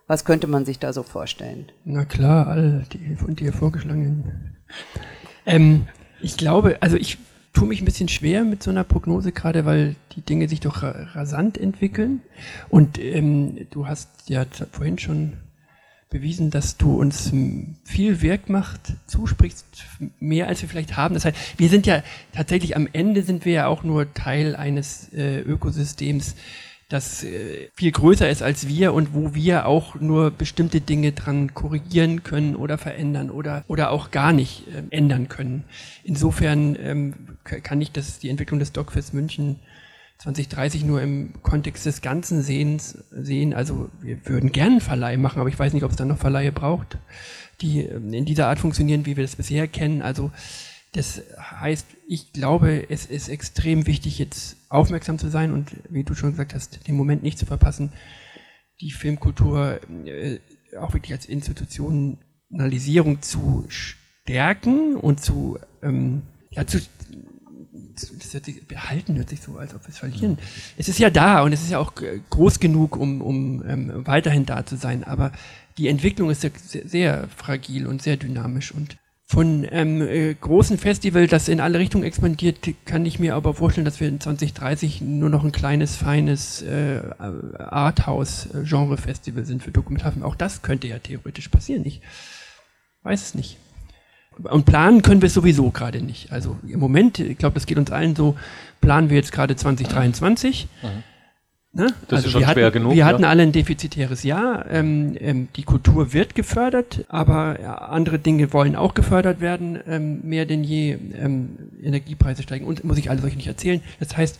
Was 0.07 0.25
könnte 0.25 0.47
man 0.47 0.65
sich 0.65 0.79
da 0.79 0.93
so 0.93 1.03
vorstellen? 1.03 1.71
Na 1.85 2.05
klar, 2.05 2.47
all 2.47 2.85
die 2.91 3.15
von 3.15 3.35
dir 3.35 3.53
vorgeschlagenen. 3.53 4.55
Ähm, 5.45 5.87
ich 6.21 6.37
glaube, 6.37 6.77
also 6.81 6.97
ich 6.97 7.17
tue 7.53 7.67
mich 7.67 7.81
ein 7.81 7.85
bisschen 7.85 8.09
schwer 8.09 8.43
mit 8.43 8.63
so 8.63 8.71
einer 8.71 8.83
Prognose, 8.83 9.31
gerade 9.31 9.65
weil 9.65 9.95
die 10.15 10.21
Dinge 10.21 10.49
sich 10.49 10.59
doch 10.59 10.83
rasant 10.83 11.57
entwickeln. 11.57 12.21
Und 12.69 12.99
ähm, 12.99 13.67
du 13.69 13.87
hast 13.87 14.29
ja 14.29 14.45
vorhin 14.71 14.97
schon 14.97 15.33
bewiesen, 16.13 16.49
dass 16.49 16.77
du 16.77 16.95
uns 16.95 17.31
viel 17.83 18.21
Wirkmacht 18.21 18.93
zusprichst, 19.07 19.65
mehr 20.19 20.47
als 20.47 20.61
wir 20.61 20.69
vielleicht 20.69 20.95
haben. 20.95 21.13
Das 21.15 21.25
heißt, 21.25 21.37
wir 21.57 21.67
sind 21.67 21.85
ja 21.85 22.03
tatsächlich 22.31 22.77
am 22.77 22.87
Ende 22.93 23.23
sind 23.23 23.43
wir 23.43 23.51
ja 23.51 23.67
auch 23.67 23.83
nur 23.83 24.13
Teil 24.13 24.55
eines 24.55 25.11
äh, 25.11 25.39
Ökosystems, 25.41 26.35
das 26.93 27.23
äh, 27.23 27.69
viel 27.73 27.91
größer 27.91 28.29
ist 28.29 28.43
als 28.43 28.67
wir 28.67 28.93
und 28.93 29.13
wo 29.13 29.33
wir 29.33 29.65
auch 29.65 29.95
nur 29.95 30.29
bestimmte 30.31 30.79
Dinge 30.79 31.11
dran 31.11 31.53
korrigieren 31.53 32.23
können 32.23 32.55
oder 32.55 32.77
verändern 32.77 33.31
oder, 33.31 33.65
oder 33.67 33.89
auch 33.91 34.11
gar 34.11 34.31
nicht 34.31 34.67
äh, 34.67 34.95
ändern 34.95 35.27
können. 35.27 35.63
Insofern 36.03 36.77
ähm, 36.79 37.13
kann 37.43 37.81
ich 37.81 37.91
das, 37.91 38.19
die 38.19 38.29
Entwicklung 38.29 38.59
des 38.59 38.71
DocFest 38.71 39.13
München 39.13 39.59
2030 40.19 40.85
nur 40.85 41.01
im 41.01 41.33
Kontext 41.43 41.85
des 41.85 42.01
ganzen 42.01 42.41
Sehens 42.41 42.97
sehen. 43.11 43.53
Also 43.53 43.89
wir 44.01 44.25
würden 44.25 44.51
gerne 44.51 44.73
einen 44.73 44.81
Verleih 44.81 45.17
machen, 45.17 45.39
aber 45.39 45.49
ich 45.49 45.59
weiß 45.59 45.73
nicht, 45.73 45.83
ob 45.83 45.91
es 45.91 45.97
dann 45.97 46.07
noch 46.07 46.17
Verleihe 46.17 46.51
braucht, 46.51 46.97
die 47.61 47.81
ähm, 47.81 48.13
in 48.13 48.25
dieser 48.25 48.47
Art 48.47 48.59
funktionieren, 48.59 49.05
wie 49.05 49.17
wir 49.17 49.23
das 49.23 49.35
bisher 49.35 49.67
kennen. 49.67 50.01
Also 50.01 50.31
das 50.93 51.23
heißt, 51.39 51.87
ich 52.07 52.33
glaube, 52.33 52.89
es 52.89 53.05
ist 53.07 53.27
extrem 53.27 53.87
wichtig, 53.87 54.19
jetzt 54.19 54.57
aufmerksam 54.69 55.17
zu 55.17 55.29
sein 55.29 55.51
und 55.51 55.71
wie 55.89 56.03
du 56.03 56.13
schon 56.13 56.31
gesagt 56.31 56.53
hast, 56.53 56.87
den 56.87 56.95
Moment 56.95 57.23
nicht 57.23 57.39
zu 57.39 57.45
verpassen, 57.45 57.91
die 58.79 58.91
Filmkultur 58.91 59.79
äh, 60.05 60.39
auch 60.79 60.93
wirklich 60.93 61.13
als 61.13 61.25
Institutionalisierung 61.25 63.21
zu 63.21 63.65
stärken 63.69 64.95
und 64.95 65.19
zu, 65.21 65.57
ähm, 65.81 66.21
ja, 66.51 66.67
zu, 66.67 66.79
das 67.95 68.33
hört 68.33 68.45
sich, 68.45 68.67
behalten 68.67 69.15
hört 69.15 69.29
sich 69.29 69.41
so, 69.41 69.57
als 69.57 69.73
ob 69.73 69.83
wir 69.83 69.89
es 69.89 69.99
verlieren. 69.99 70.37
Es 70.77 70.87
ist 70.87 70.99
ja 70.99 71.09
da 71.09 71.41
und 71.43 71.53
es 71.53 71.61
ist 71.61 71.71
ja 71.71 71.79
auch 71.79 71.93
groß 72.29 72.59
genug, 72.59 72.95
um, 72.97 73.21
um 73.21 73.63
ähm, 73.67 73.91
weiterhin 74.05 74.45
da 74.45 74.65
zu 74.65 74.75
sein, 74.75 75.03
aber 75.03 75.31
die 75.77 75.87
Entwicklung 75.87 76.29
ist 76.29 76.41
sehr, 76.41 76.51
sehr 76.85 77.27
fragil 77.35 77.87
und 77.87 78.01
sehr 78.01 78.17
dynamisch 78.17 78.71
und 78.71 78.97
von 79.25 79.65
ähm, 79.71 80.01
äh, 80.01 80.33
großen 80.35 80.77
Festival, 80.77 81.25
das 81.27 81.47
in 81.47 81.59
alle 81.59 81.79
Richtungen 81.79 82.03
expandiert, 82.03 82.59
kann 82.85 83.03
ich 83.05 83.17
mir 83.17 83.33
aber 83.35 83.55
vorstellen, 83.55 83.85
dass 83.85 83.99
wir 83.99 84.07
in 84.07 84.19
2030 84.19 85.01
nur 85.01 85.29
noch 85.29 85.43
ein 85.43 85.51
kleines, 85.51 85.95
feines 85.95 86.61
äh, 86.61 87.01
Arthouse-Genre-Festival 87.57 89.45
sind 89.45 89.63
für 89.63 89.71
Dokumentarfilme. 89.71 90.23
Auch 90.25 90.35
das 90.35 90.61
könnte 90.61 90.87
ja 90.87 90.99
theoretisch 90.99 91.47
passieren. 91.47 91.83
Ich 91.85 92.01
weiß 93.01 93.23
es 93.23 93.33
nicht. 93.33 93.57
Und 94.43 94.65
planen 94.65 95.01
können 95.01 95.21
wir 95.21 95.29
sowieso 95.29 95.69
gerade 95.71 96.01
nicht. 96.01 96.31
Also 96.31 96.57
im 96.67 96.79
Moment, 96.79 97.19
ich 97.19 97.37
glaube, 97.37 97.55
das 97.55 97.65
geht 97.65 97.77
uns 97.77 97.91
allen 97.91 98.15
so, 98.15 98.35
planen 98.81 99.09
wir 99.09 99.17
jetzt 99.17 99.31
gerade 99.31 99.55
2023. 99.55 100.67
Mhm. 100.81 100.87
Ne? 101.75 101.87
Das 102.07 102.17
also 102.17 102.27
ist 102.27 102.31
schon 102.33 102.41
wir 102.41 102.49
schwer 102.49 102.65
hatten, 102.67 102.73
genug. 102.73 102.91
Wir 102.91 102.99
ja. 102.99 103.05
hatten 103.07 103.23
alle 103.23 103.41
ein 103.41 103.51
defizitäres 103.51 104.21
Jahr. 104.21 104.69
Ähm, 104.69 105.17
ähm, 105.19 105.47
die 105.55 105.63
Kultur 105.63 106.13
wird 106.13 106.35
gefördert, 106.35 107.03
aber 107.07 107.89
andere 107.89 108.19
Dinge 108.19 108.53
wollen 108.53 108.75
auch 108.75 108.93
gefördert 108.93 109.41
werden, 109.41 109.79
ähm, 109.87 110.21
mehr 110.23 110.45
denn 110.45 110.63
je. 110.63 110.97
Ähm, 111.17 111.57
Energiepreise 111.81 112.43
steigen 112.43 112.65
und 112.65 112.83
muss 112.83 112.97
ich 112.97 113.09
alles 113.09 113.23
euch 113.25 113.35
nicht 113.35 113.47
erzählen. 113.47 113.81
Das 113.99 114.15
heißt, 114.15 114.39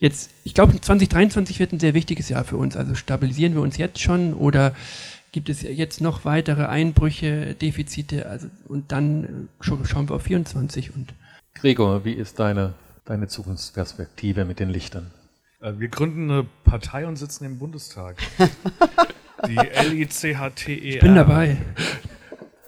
jetzt, 0.00 0.30
ich 0.42 0.54
glaube, 0.54 0.78
2023 0.78 1.60
wird 1.60 1.72
ein 1.72 1.78
sehr 1.80 1.94
wichtiges 1.94 2.28
Jahr 2.28 2.42
für 2.42 2.56
uns. 2.56 2.76
Also 2.76 2.96
stabilisieren 2.96 3.54
wir 3.54 3.62
uns 3.62 3.76
jetzt 3.76 4.00
schon 4.00 4.34
oder 4.34 4.74
gibt 5.32 5.48
es 5.48 5.62
jetzt 5.62 6.00
noch 6.00 6.24
weitere 6.24 6.66
Einbrüche, 6.66 7.54
Defizite, 7.54 8.26
also 8.28 8.48
und 8.68 8.92
dann 8.92 9.48
äh, 9.60 9.64
schauen 9.64 10.08
wir 10.08 10.14
auf 10.14 10.22
24 10.22 10.94
und 10.94 11.14
Gregor, 11.54 12.04
wie 12.04 12.12
ist 12.12 12.38
deine, 12.38 12.74
deine 13.04 13.28
Zukunftsperspektive 13.28 14.44
mit 14.44 14.60
den 14.60 14.68
Lichtern? 14.68 15.10
Äh, 15.60 15.72
wir 15.78 15.88
gründen 15.88 16.30
eine 16.30 16.46
Partei 16.64 17.06
und 17.06 17.16
sitzen 17.16 17.44
im 17.44 17.58
Bundestag. 17.58 18.16
Die 19.46 19.56
L-I-C-H-T-E-R. 19.56 20.94
Ich 20.94 21.00
bin 21.00 21.14
dabei. 21.16 21.56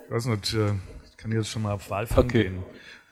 Ich 0.06 0.10
weiß 0.10 0.26
nicht, 0.26 0.54
äh, 0.54 0.72
ich 1.08 1.16
kann 1.16 1.30
jetzt 1.32 1.48
schon 1.48 1.62
mal 1.62 1.72
auf 1.72 1.88
Wahlfang 1.90 2.24
Okay. 2.24 2.44
gehen. 2.44 2.62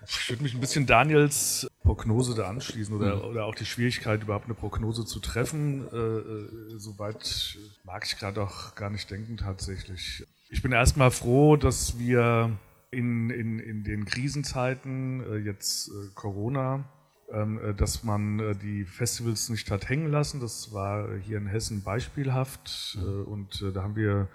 Ich 0.06 0.30
würde 0.30 0.42
mich 0.42 0.54
ein 0.54 0.60
bisschen 0.60 0.84
Daniels 0.86 1.68
Prognose 1.82 2.34
da 2.34 2.48
anschließen 2.48 2.94
oder, 2.94 3.16
Mhm. 3.16 3.22
oder 3.22 3.44
auch 3.44 3.54
die 3.54 3.64
Schwierigkeit, 3.66 4.22
überhaupt 4.22 4.46
eine 4.46 4.54
Prognose 4.54 5.04
zu 5.04 5.20
treffen. 5.20 5.86
Äh, 5.92 5.96
äh, 5.96 6.48
Soweit 6.78 7.58
mag 7.84 8.04
ich 8.06 8.18
gerade 8.18 8.42
auch 8.42 8.74
gar 8.74 8.90
nicht 8.90 9.10
denken 9.10 9.36
tatsächlich. 9.36 10.24
Ich 10.48 10.62
bin 10.62 10.72
erstmal 10.72 11.10
froh, 11.10 11.56
dass 11.56 11.98
wir 11.98 12.50
in, 12.90 13.30
in, 13.30 13.58
in 13.58 13.84
den 13.84 14.04
Krisenzeiten, 14.04 15.22
äh, 15.24 15.36
jetzt 15.38 15.88
äh, 15.88 15.92
Corona, 16.14 16.84
ähm, 17.32 17.58
äh, 17.64 17.74
dass 17.74 18.04
man 18.04 18.38
äh, 18.38 18.54
die 18.54 18.84
Festivals 18.84 19.48
nicht 19.48 19.70
hat 19.70 19.88
hängen 19.88 20.10
lassen. 20.10 20.40
Das 20.40 20.72
war 20.72 21.08
hier 21.26 21.38
in 21.38 21.46
Hessen 21.46 21.82
beispielhaft 21.82 22.98
äh, 23.00 23.04
und 23.04 23.64
da 23.74 23.82
haben 23.82 23.96
wir 23.96 24.28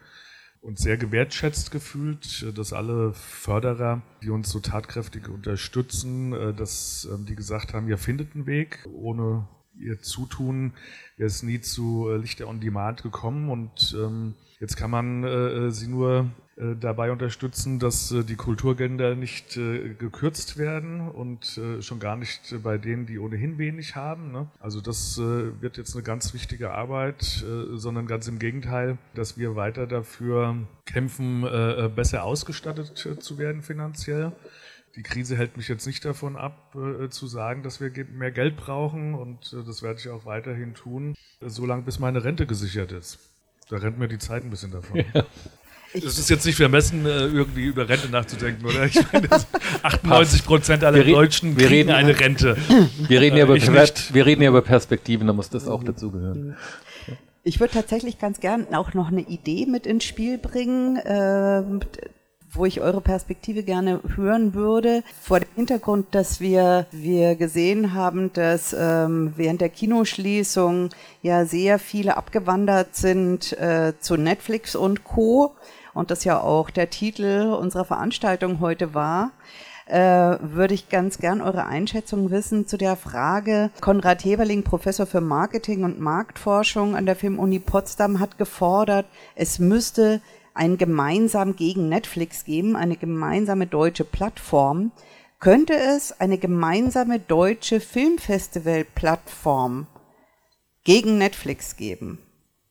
uns 0.61 0.81
sehr 0.81 0.97
gewertschätzt 0.97 1.71
gefühlt, 1.71 2.57
dass 2.57 2.73
alle 2.73 3.13
Förderer, 3.13 4.01
die 4.21 4.29
uns 4.29 4.49
so 4.49 4.59
tatkräftig 4.59 5.29
unterstützen, 5.29 6.31
dass 6.55 7.07
ähm, 7.11 7.25
die 7.25 7.35
gesagt 7.35 7.73
haben, 7.73 7.87
ihr 7.87 7.97
findet 7.97 8.35
einen 8.35 8.45
Weg, 8.45 8.85
ohne 8.91 9.47
ihr 9.79 9.99
Zutun 10.01 10.73
wäre 11.17 11.27
es 11.27 11.43
nie 11.43 11.61
zu 11.61 12.09
Lichter 12.09 12.47
on 12.47 12.59
Demand 12.59 13.03
gekommen. 13.03 13.49
Und 13.49 13.95
ähm, 13.97 14.33
jetzt 14.59 14.75
kann 14.75 14.91
man 14.91 15.71
sie 15.71 15.87
nur 15.87 16.21
äh, 16.21 16.46
dabei 16.57 17.11
unterstützen, 17.11 17.77
dass 17.77 18.11
äh, 18.11 18.23
die 18.23 18.35
Kulturgelder 18.35 19.13
nicht 19.13 19.57
äh, 19.57 19.93
gekürzt 19.93 20.57
werden 20.57 21.07
und 21.07 21.59
schon 21.81 21.99
gar 21.99 22.15
nicht 22.15 22.55
bei 22.63 22.77
denen, 22.77 23.05
die 23.05 23.19
ohnehin 23.19 23.57
wenig 23.57 23.95
haben. 23.95 24.31
Ne? 24.31 24.47
Also 24.59 24.81
das 24.81 25.17
wird 25.17 25.77
jetzt 25.77 25.93
eine 25.93 26.03
ganz 26.03 26.33
wichtige 26.33 26.71
Arbeit, 26.71 27.45
sondern 27.73 28.07
ganz 28.07 28.27
im 28.27 28.39
Gegenteil, 28.39 28.97
dass 29.13 29.37
wir 29.37 29.55
weiter 29.55 29.87
dafür 29.87 30.55
kämpfen, 30.85 31.41
besser 31.95 32.23
ausgestattet 32.23 32.97
zu 33.19 33.37
werden 33.37 33.61
finanziell. 33.61 34.31
Die 34.95 35.03
Krise 35.03 35.37
hält 35.37 35.57
mich 35.57 35.67
jetzt 35.67 35.85
nicht 35.85 36.03
davon 36.05 36.35
ab, 36.35 36.75
zu 37.09 37.27
sagen, 37.27 37.63
dass 37.63 37.79
wir 37.81 37.91
mehr 38.11 38.31
Geld 38.31 38.57
brauchen 38.57 39.13
und 39.13 39.53
das 39.53 39.83
werde 39.83 39.99
ich 39.99 40.09
auch 40.09 40.25
weiterhin 40.25 40.73
tun, 40.73 41.15
solange 41.41 41.83
bis 41.83 41.99
meine 41.99 42.23
Rente 42.23 42.45
gesichert 42.45 42.91
ist. 42.91 43.19
Da 43.69 43.77
rennt 43.77 43.99
mir 43.99 44.07
die 44.07 44.19
Zeit 44.19 44.43
ein 44.43 44.49
bisschen 44.49 44.71
davon. 44.71 45.03
Ja. 45.13 45.25
Das 46.03 46.17
ist 46.17 46.29
jetzt 46.29 46.45
nicht 46.45 46.55
vermessen, 46.55 47.05
äh, 47.05 47.25
irgendwie 47.25 47.65
über 47.65 47.87
Rente 47.87 48.09
nachzudenken, 48.09 48.65
oder? 48.65 48.85
Ich 48.85 48.99
meine, 49.11 49.27
98 49.83 50.45
Prozent 50.45 50.83
aller 50.83 51.05
wir 51.05 51.13
Deutschen 51.13 51.55
kriegen 51.55 51.69
reden, 51.69 51.91
eine 51.91 52.19
Rente. 52.19 52.57
Wir 53.07 53.21
reden, 53.21 53.37
ja 53.37 53.43
über, 53.45 53.55
wir 53.55 54.25
reden 54.25 54.41
ja 54.41 54.49
über 54.49 54.61
Perspektiven, 54.61 55.27
da 55.27 55.33
muss 55.33 55.49
das 55.49 55.67
auch 55.67 55.83
dazugehören. 55.83 56.55
Ich 57.43 57.61
würde 57.61 57.73
tatsächlich 57.73 58.19
ganz 58.19 58.41
gern 58.41 58.73
auch 58.73 58.93
noch 58.93 59.07
eine 59.07 59.21
Idee 59.21 59.65
mit 59.65 59.85
ins 59.85 60.03
Spiel 60.03 60.37
bringen, 60.37 60.97
äh, 60.97 61.63
wo 62.51 62.65
ich 62.65 62.81
eure 62.81 63.01
Perspektive 63.01 63.63
gerne 63.63 64.01
hören 64.15 64.53
würde. 64.53 65.03
Vor 65.21 65.39
dem 65.39 65.49
Hintergrund, 65.55 66.07
dass 66.11 66.41
wir, 66.41 66.87
wir 66.91 67.35
gesehen 67.35 67.93
haben, 67.93 68.33
dass 68.33 68.75
ähm, 68.77 69.33
während 69.37 69.61
der 69.61 69.69
Kinoschließung 69.69 70.89
ja 71.21 71.45
sehr 71.45 71.79
viele 71.79 72.17
abgewandert 72.17 72.95
sind 72.95 73.53
äh, 73.53 73.93
zu 73.99 74.17
Netflix 74.17 74.75
und 74.75 75.03
Co 75.03 75.55
und 75.97 76.11
das 76.11 76.23
ja 76.23 76.39
auch 76.39 76.69
der 76.69 76.91
Titel 76.91 77.57
unserer 77.59 77.83
Veranstaltung 77.83 78.59
heute 78.59 78.93
war, 78.93 79.31
äh, 79.87 80.37
würde 80.41 80.75
ich 80.75 80.89
ganz 80.89 81.17
gern 81.17 81.41
eure 81.41 81.65
Einschätzung 81.65 82.29
wissen 82.29 82.67
zu 82.67 82.77
der 82.77 82.95
Frage. 82.95 83.71
Konrad 83.81 84.23
Heberling, 84.23 84.61
Professor 84.63 85.07
für 85.07 85.21
Marketing 85.21 85.83
und 85.83 85.99
Marktforschung 85.99 86.95
an 86.95 87.07
der 87.07 87.15
Filmuni 87.15 87.57
Potsdam, 87.59 88.19
hat 88.19 88.37
gefordert, 88.37 89.07
es 89.35 89.57
müsste 89.59 90.21
ein 90.53 90.77
gemeinsam 90.77 91.55
gegen 91.55 91.89
Netflix 91.89 92.45
geben, 92.45 92.75
eine 92.75 92.95
gemeinsame 92.95 93.65
deutsche 93.65 94.03
Plattform. 94.03 94.91
Könnte 95.39 95.73
es 95.73 96.19
eine 96.19 96.37
gemeinsame 96.37 97.17
deutsche 97.19 97.79
Filmfestival-Plattform 97.79 99.87
gegen 100.83 101.17
Netflix 101.17 101.75
geben? 101.75 102.19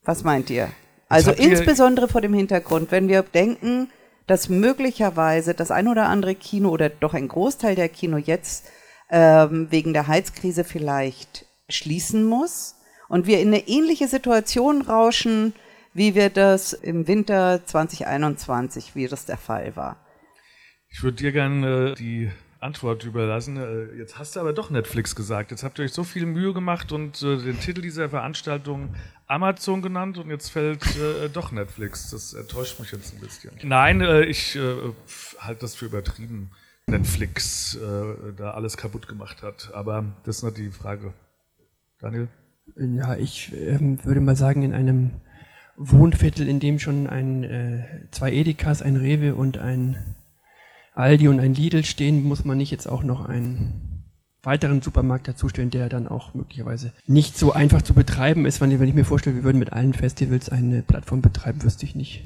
Was 0.05 0.23
meint 0.24 0.51
ihr? 0.51 0.69
Also 1.09 1.31
insbesondere 1.31 2.09
vor 2.09 2.20
dem 2.20 2.35
Hintergrund, 2.35 2.91
wenn 2.91 3.09
wir 3.09 3.23
denken, 3.23 3.91
dass 4.27 4.49
möglicherweise 4.49 5.55
das 5.55 5.70
ein 5.70 5.89
oder 5.89 6.09
andere 6.09 6.35
Kino 6.35 6.70
oder 6.70 6.89
doch 6.89 7.15
ein 7.15 7.28
Großteil 7.28 7.77
der 7.77 7.89
Kino 7.89 8.16
jetzt 8.16 8.66
ähm, 9.11 9.69
wegen 9.70 9.93
der 9.93 10.09
Heizkrise 10.09 10.65
vielleicht 10.65 11.47
schließen 11.69 12.24
muss 12.24 12.74
und 13.09 13.27
wir 13.27 13.41
in 13.41 13.49
eine 13.49 13.69
ähnliche 13.69 14.09
Situation 14.09 14.83
rauschen, 14.83 15.55
wie 15.95 16.15
wir 16.15 16.28
das 16.28 16.73
im 16.73 17.07
Winter 17.07 17.65
2021, 17.65 18.95
wie 18.95 19.07
das 19.07 19.27
der 19.27 19.39
Fall 19.39 19.77
war. 19.77 19.97
Ich 20.89 21.03
würde 21.03 21.16
dir 21.16 21.33
gerne 21.33 21.93
äh, 21.93 21.95
die 21.95 22.31
Antwort 22.66 23.05
überlassen. 23.05 23.56
Äh, 23.56 23.97
jetzt 23.97 24.18
hast 24.18 24.36
du 24.36 24.40
aber 24.40 24.52
doch 24.52 24.70
Netflix 24.70 25.14
gesagt. 25.14 25.51
Jetzt 25.51 25.62
habt 25.62 25.78
ihr 25.78 25.84
euch 25.84 25.93
so 25.93 26.05
viel 26.05 26.26
Mühe 26.26 26.52
gemacht 26.52 26.93
und 26.93 27.22
äh, 27.22 27.38
den 27.38 27.59
Titel 27.60 27.80
dieser 27.80 28.10
Veranstaltung 28.10 28.94
Amazon 29.26 29.80
genannt 29.80 30.18
und 30.18 30.28
jetzt 30.28 30.51
fällt 30.51 30.84
äh, 30.97 31.28
doch 31.32 31.52
Netflix. 31.52 32.10
Das 32.10 32.34
enttäuscht 32.34 32.78
mich 32.80 32.93
jetzt 32.93 33.14
ein 33.14 33.20
bisschen. 33.20 33.52
Nein, 33.62 34.01
äh, 34.01 34.24
ich 34.24 34.59
halte 35.38 35.60
das 35.60 35.74
für 35.74 35.86
übertrieben. 35.86 36.51
Netflix 36.88 37.76
da 38.36 38.52
alles 38.52 38.76
kaputt 38.76 39.09
gemacht 39.09 39.43
hat. 39.43 39.72
Aber 39.74 40.05
das 40.22 40.36
ist 40.36 40.43
nicht 40.44 40.59
die 40.59 40.70
Frage. 40.70 41.12
Daniel? 41.98 42.28
Ja, 42.76 43.16
ich 43.16 43.52
ähm, 43.55 43.98
würde 44.05 44.20
mal 44.20 44.36
sagen, 44.36 44.62
in 44.62 44.72
einem 44.72 45.10
Wohnviertel, 45.76 46.47
in 46.47 46.60
dem 46.60 46.78
schon 46.78 47.09
ein, 47.09 48.06
zwei 48.12 48.32
Edekas, 48.32 48.82
ein 48.82 48.94
Rewe 48.94 49.34
und 49.34 49.59
ein 49.59 50.15
Aldi 50.97 51.28
und 51.28 51.40
ein 51.40 51.55
Lidl 51.55 51.85
stehen, 51.85 52.24
muss 52.24 52.44
man 52.44 52.59
nicht 52.59 52.70
jetzt 52.70 52.89
auch 52.89 53.02
noch 53.02 53.27
einen 53.27 54.02
weiteren 54.43 54.81
Supermarkt 54.81 55.28
dazustellen, 55.28 55.70
der 55.70 55.89
dann 55.89 56.09
auch 56.09 56.32
möglicherweise 56.32 56.93
nicht 57.06 57.36
so 57.36 57.52
einfach 57.52 57.82
zu 57.82 57.94
betreiben 57.94 58.47
ist. 58.47 58.60
Wenn 58.60 58.70
ich 58.70 58.94
mir 58.94 59.05
vorstelle, 59.05 59.36
wir 59.36 59.44
würden 59.44 59.59
mit 59.59 59.73
allen 59.73 59.93
Festivals 59.93 60.48
eine 60.48 60.82
Plattform 60.82 61.20
betreiben, 61.20 61.62
wüsste 61.62 61.85
ich 61.85 61.94
nicht. 61.94 62.23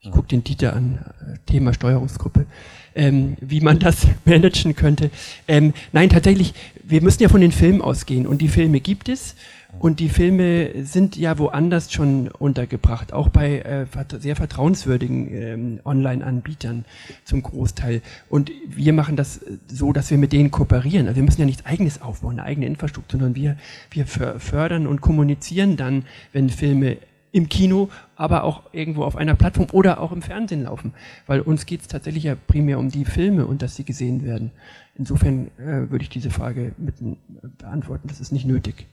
Ich 0.00 0.10
gucke 0.10 0.28
den 0.28 0.44
Dieter 0.44 0.74
an, 0.74 0.98
äh, 1.20 1.38
Thema 1.46 1.72
Steuerungsgruppe, 1.72 2.46
ähm, 2.94 3.36
wie 3.40 3.60
man 3.60 3.78
das 3.78 4.06
managen 4.24 4.76
könnte. 4.76 5.10
Ähm, 5.48 5.72
nein, 5.92 6.10
tatsächlich, 6.10 6.54
wir 6.82 7.02
müssen 7.02 7.22
ja 7.22 7.28
von 7.28 7.40
den 7.40 7.52
Filmen 7.52 7.80
ausgehen 7.80 8.26
und 8.26 8.42
die 8.42 8.48
Filme 8.48 8.80
gibt 8.80 9.08
es 9.08 9.36
und 9.78 10.00
die 10.00 10.08
Filme 10.08 10.84
sind 10.84 11.16
ja 11.16 11.38
woanders 11.38 11.92
schon 11.92 12.28
untergebracht, 12.28 13.12
auch 13.12 13.30
bei 13.30 13.58
äh, 13.60 13.86
sehr 14.18 14.36
vertrauenswürdigen 14.36 15.34
ähm, 15.34 15.80
Online-Anbietern 15.84 16.84
zum 17.24 17.42
Großteil. 17.42 18.02
Und 18.28 18.50
wir 18.68 18.92
machen 18.92 19.16
das 19.16 19.40
so, 19.66 19.92
dass 19.92 20.10
wir 20.10 20.18
mit 20.18 20.32
denen 20.32 20.50
kooperieren. 20.50 21.06
Also 21.06 21.16
wir 21.16 21.24
müssen 21.24 21.40
ja 21.40 21.46
nichts 21.46 21.66
Eigenes 21.66 22.00
aufbauen, 22.00 22.38
eine 22.38 22.44
eigene 22.44 22.66
Infrastruktur, 22.66 23.18
sondern 23.18 23.34
wir, 23.34 23.56
wir 23.90 24.06
fördern 24.06 24.86
und 24.86 25.00
kommunizieren 25.00 25.76
dann, 25.76 26.04
wenn 26.32 26.50
Filme 26.50 26.98
im 27.32 27.48
Kino, 27.48 27.88
aber 28.14 28.44
auch 28.44 28.62
irgendwo 28.72 29.04
auf 29.04 29.16
einer 29.16 29.34
Plattform 29.34 29.68
oder 29.72 30.00
auch 30.00 30.12
im 30.12 30.22
Fernsehen 30.22 30.64
laufen. 30.64 30.92
Weil 31.26 31.40
uns 31.40 31.66
geht 31.66 31.80
es 31.80 31.88
tatsächlich 31.88 32.24
ja 32.24 32.34
primär 32.34 32.78
um 32.78 32.90
die 32.90 33.06
Filme 33.06 33.46
und 33.46 33.62
dass 33.62 33.74
sie 33.74 33.84
gesehen 33.84 34.22
werden. 34.22 34.50
Insofern 34.94 35.46
äh, 35.58 35.90
würde 35.90 36.02
ich 36.02 36.10
diese 36.10 36.30
Frage 36.30 36.72
mit 36.76 37.00
äh, 37.00 37.16
beantworten, 37.58 38.08
das 38.08 38.20
ist 38.20 38.32
nicht 38.32 38.44
nötig. 38.44 38.86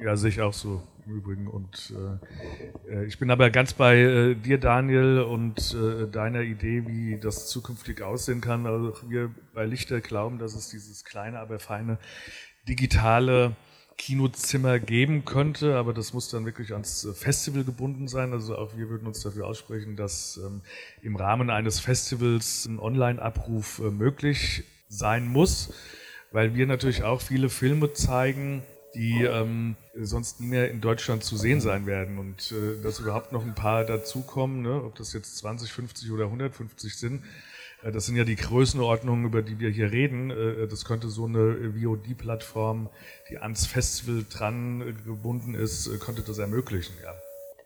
Ja, 0.00 0.16
sehe 0.16 0.30
ich 0.30 0.40
auch 0.40 0.52
so 0.52 0.80
im 1.06 1.16
Übrigen. 1.16 1.48
Und 1.48 1.92
äh, 2.88 2.94
äh, 2.94 3.04
ich 3.06 3.18
bin 3.18 3.30
aber 3.32 3.50
ganz 3.50 3.72
bei 3.72 3.96
äh, 3.98 4.34
dir, 4.36 4.58
Daniel, 4.58 5.20
und 5.20 5.74
äh, 5.74 6.06
deiner 6.06 6.42
Idee, 6.42 6.86
wie 6.86 7.18
das 7.18 7.48
zukünftig 7.48 8.02
aussehen 8.02 8.40
kann. 8.40 8.66
Also 8.66 8.94
wir 9.08 9.34
bei 9.54 9.66
Lichter 9.66 10.00
glauben, 10.00 10.38
dass 10.38 10.54
es 10.54 10.68
dieses 10.68 11.04
kleine, 11.04 11.40
aber 11.40 11.58
feine 11.58 11.98
digitale 12.68 13.56
Kinozimmer 13.96 14.78
geben 14.78 15.24
könnte, 15.24 15.76
aber 15.76 15.92
das 15.92 16.12
muss 16.12 16.30
dann 16.30 16.44
wirklich 16.44 16.72
ans 16.72 17.08
Festival 17.14 17.64
gebunden 17.64 18.06
sein. 18.06 18.32
Also 18.32 18.56
auch 18.56 18.76
wir 18.76 18.88
würden 18.88 19.08
uns 19.08 19.20
dafür 19.22 19.48
aussprechen, 19.48 19.96
dass 19.96 20.40
ähm, 20.46 20.62
im 21.02 21.16
Rahmen 21.16 21.50
eines 21.50 21.80
Festivals 21.80 22.66
ein 22.66 22.78
Online-Abruf 22.78 23.80
äh, 23.80 23.90
möglich 23.90 24.62
sein 24.88 25.26
muss, 25.26 25.74
weil 26.30 26.54
wir 26.54 26.68
natürlich 26.68 27.02
auch 27.02 27.20
viele 27.20 27.48
Filme 27.48 27.92
zeigen, 27.92 28.62
die 28.94 29.22
ähm, 29.22 29.76
sonst 29.94 30.40
nie 30.40 30.46
mehr 30.46 30.70
in 30.70 30.80
Deutschland 30.80 31.24
zu 31.24 31.36
sehen 31.36 31.60
sein 31.60 31.86
werden. 31.86 32.18
Und 32.18 32.52
äh, 32.52 32.82
dass 32.82 33.00
überhaupt 33.00 33.32
noch 33.32 33.44
ein 33.44 33.54
paar 33.54 33.84
dazukommen, 33.84 34.62
ne, 34.62 34.82
ob 34.82 34.94
das 34.96 35.12
jetzt 35.12 35.38
20, 35.38 35.72
50 35.72 36.10
oder 36.10 36.24
150 36.24 36.96
sind, 36.96 37.22
äh, 37.82 37.92
das 37.92 38.06
sind 38.06 38.16
ja 38.16 38.24
die 38.24 38.36
Größenordnungen, 38.36 39.24
über 39.24 39.42
die 39.42 39.58
wir 39.58 39.70
hier 39.70 39.92
reden. 39.92 40.30
Äh, 40.30 40.66
das 40.68 40.84
könnte 40.84 41.08
so 41.08 41.26
eine 41.26 41.72
VOD-Plattform, 41.74 42.88
die 43.30 43.38
ans 43.38 43.66
Festival 43.66 44.24
dran 44.28 44.80
äh, 44.80 44.92
gebunden 44.92 45.54
ist, 45.54 45.86
äh, 45.86 45.98
könnte 45.98 46.22
das 46.22 46.38
ermöglichen, 46.38 46.94
ja. 47.02 47.14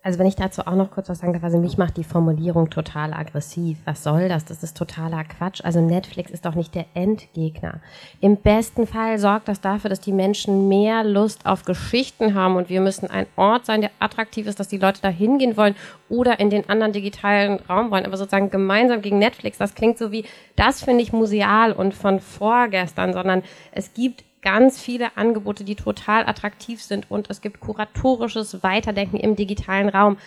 Also 0.04 0.18
wenn 0.18 0.26
ich 0.26 0.34
dazu 0.34 0.66
auch 0.66 0.74
noch 0.74 0.90
kurz 0.90 1.08
was 1.08 1.20
sagen 1.20 1.32
darf, 1.32 1.44
also 1.44 1.58
mich 1.58 1.78
macht 1.78 1.96
die 1.96 2.02
Formulierung 2.02 2.70
total 2.70 3.14
aggressiv. 3.14 3.78
Was 3.84 4.02
soll 4.02 4.28
das? 4.28 4.44
Das 4.44 4.64
ist 4.64 4.76
totaler 4.76 5.22
Quatsch. 5.22 5.60
Also 5.62 5.80
Netflix 5.80 6.32
ist 6.32 6.44
doch 6.44 6.56
nicht 6.56 6.74
der 6.74 6.86
Endgegner. 6.94 7.80
Im 8.20 8.36
besten 8.36 8.88
Fall 8.88 9.20
sorgt 9.20 9.46
das 9.46 9.60
dafür, 9.60 9.90
dass 9.90 10.00
die 10.00 10.10
Menschen 10.10 10.66
mehr 10.66 11.04
Lust 11.04 11.46
auf 11.46 11.64
Geschichten 11.64 12.34
haben 12.34 12.56
und 12.56 12.68
wir 12.68 12.80
müssen 12.80 13.08
ein 13.08 13.26
Ort 13.36 13.64
sein, 13.64 13.80
der 13.80 13.92
attraktiv 14.00 14.48
ist, 14.48 14.58
dass 14.58 14.66
die 14.66 14.78
Leute 14.78 15.00
da 15.00 15.08
hingehen 15.08 15.56
wollen 15.56 15.76
oder 16.08 16.40
in 16.40 16.50
den 16.50 16.68
anderen 16.68 16.92
digitalen 16.92 17.60
Raum 17.60 17.92
wollen. 17.92 18.04
Aber 18.04 18.16
sozusagen 18.16 18.50
gemeinsam 18.50 19.02
gegen 19.02 19.20
Netflix, 19.20 19.58
das 19.58 19.76
klingt 19.76 19.98
so 19.98 20.10
wie, 20.10 20.24
das 20.56 20.82
finde 20.82 21.02
ich 21.02 21.12
museal 21.12 21.72
und 21.72 21.94
von 21.94 22.18
vorgestern, 22.18 23.12
sondern 23.12 23.44
es 23.70 23.94
gibt 23.94 24.24
ganz 24.42 24.80
viele 24.80 25.16
Angebote, 25.16 25.64
die 25.64 25.76
total 25.76 26.26
attraktiv 26.26 26.82
sind 26.82 27.10
und 27.10 27.30
es 27.30 27.40
gibt 27.40 27.60
kuratorisches 27.60 28.62
Weiterdenken 28.62 29.16
im 29.16 29.36
digitalen 29.36 29.88
Raum. 29.88 30.18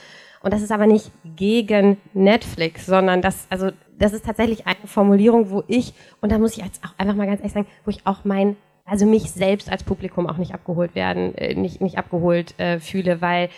Und 0.41 0.53
das 0.53 0.61
ist 0.61 0.71
aber 0.71 0.85
nicht 0.85 1.11
gegen 1.35 1.97
Netflix, 2.13 2.85
sondern 2.85 3.21
das, 3.21 3.47
also 3.49 3.71
das 3.97 4.13
ist 4.13 4.25
tatsächlich 4.25 4.67
eine 4.67 4.85
Formulierung, 4.85 5.49
wo 5.49 5.63
ich, 5.67 5.93
und 6.21 6.31
da 6.31 6.37
muss 6.37 6.57
ich 6.57 6.63
jetzt 6.63 6.83
auch 6.83 6.93
einfach 6.97 7.15
mal 7.15 7.25
ganz 7.25 7.39
ehrlich 7.39 7.53
sagen, 7.53 7.67
wo 7.83 7.91
ich 7.91 8.05
auch 8.05 8.23
mein, 8.23 8.55
also 8.85 9.05
mich 9.05 9.31
selbst 9.31 9.71
als 9.71 9.83
Publikum 9.83 10.27
auch 10.27 10.37
nicht 10.37 10.53
abgeholt 10.53 10.95
werden, 10.95 11.35
äh, 11.35 11.55
nicht, 11.55 11.81
nicht 11.81 11.97
abgeholt 11.97 12.57
äh, 12.59 12.79
fühle, 12.79 13.21
weil 13.21 13.49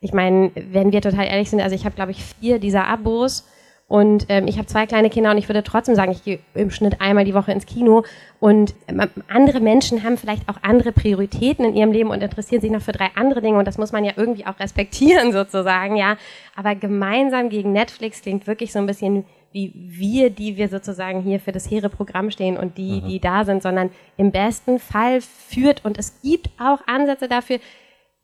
ich 0.00 0.12
meine, 0.12 0.50
wenn 0.54 0.92
wir 0.92 1.00
total 1.00 1.26
ehrlich 1.26 1.48
sind, 1.48 1.62
also 1.62 1.74
ich 1.74 1.86
habe, 1.86 1.94
glaube 1.94 2.10
ich, 2.10 2.22
vier 2.22 2.58
dieser 2.58 2.86
Abos 2.86 3.48
und 3.86 4.26
ähm, 4.30 4.46
ich 4.48 4.56
habe 4.56 4.66
zwei 4.66 4.86
kleine 4.86 5.10
Kinder 5.10 5.30
und 5.30 5.38
ich 5.38 5.48
würde 5.48 5.62
trotzdem 5.62 5.94
sagen, 5.94 6.10
ich 6.10 6.24
gehe 6.24 6.38
im 6.54 6.70
Schnitt 6.70 7.02
einmal 7.02 7.24
die 7.24 7.34
Woche 7.34 7.52
ins 7.52 7.66
Kino. 7.66 8.04
Und 8.40 8.74
ähm, 8.88 9.02
andere 9.28 9.60
Menschen 9.60 10.02
haben 10.02 10.16
vielleicht 10.16 10.48
auch 10.48 10.56
andere 10.62 10.90
Prioritäten 10.90 11.66
in 11.66 11.76
ihrem 11.76 11.92
Leben 11.92 12.10
und 12.10 12.22
interessieren 12.22 12.62
sich 12.62 12.70
noch 12.70 12.80
für 12.80 12.92
drei 12.92 13.10
andere 13.14 13.42
Dinge. 13.42 13.58
Und 13.58 13.68
das 13.68 13.76
muss 13.76 13.92
man 13.92 14.04
ja 14.04 14.12
irgendwie 14.16 14.46
auch 14.46 14.58
respektieren, 14.58 15.32
sozusagen, 15.32 15.96
ja. 15.96 16.16
Aber 16.56 16.74
gemeinsam 16.74 17.50
gegen 17.50 17.72
Netflix 17.72 18.22
klingt 18.22 18.46
wirklich 18.46 18.72
so 18.72 18.78
ein 18.78 18.86
bisschen 18.86 19.26
wie 19.52 19.72
wir, 19.74 20.30
die 20.30 20.56
wir 20.56 20.68
sozusagen 20.68 21.22
hier 21.22 21.38
für 21.38 21.52
das 21.52 21.70
hehre 21.70 21.88
Programm 21.88 22.30
stehen 22.32 22.56
und 22.56 22.76
die, 22.76 23.00
mhm. 23.00 23.06
die 23.06 23.20
da 23.20 23.44
sind, 23.44 23.62
sondern 23.62 23.90
im 24.16 24.32
besten 24.32 24.80
Fall 24.80 25.20
führt, 25.20 25.84
und 25.84 25.96
es 25.96 26.20
gibt 26.22 26.50
auch 26.58 26.80
Ansätze 26.88 27.28
dafür, 27.28 27.60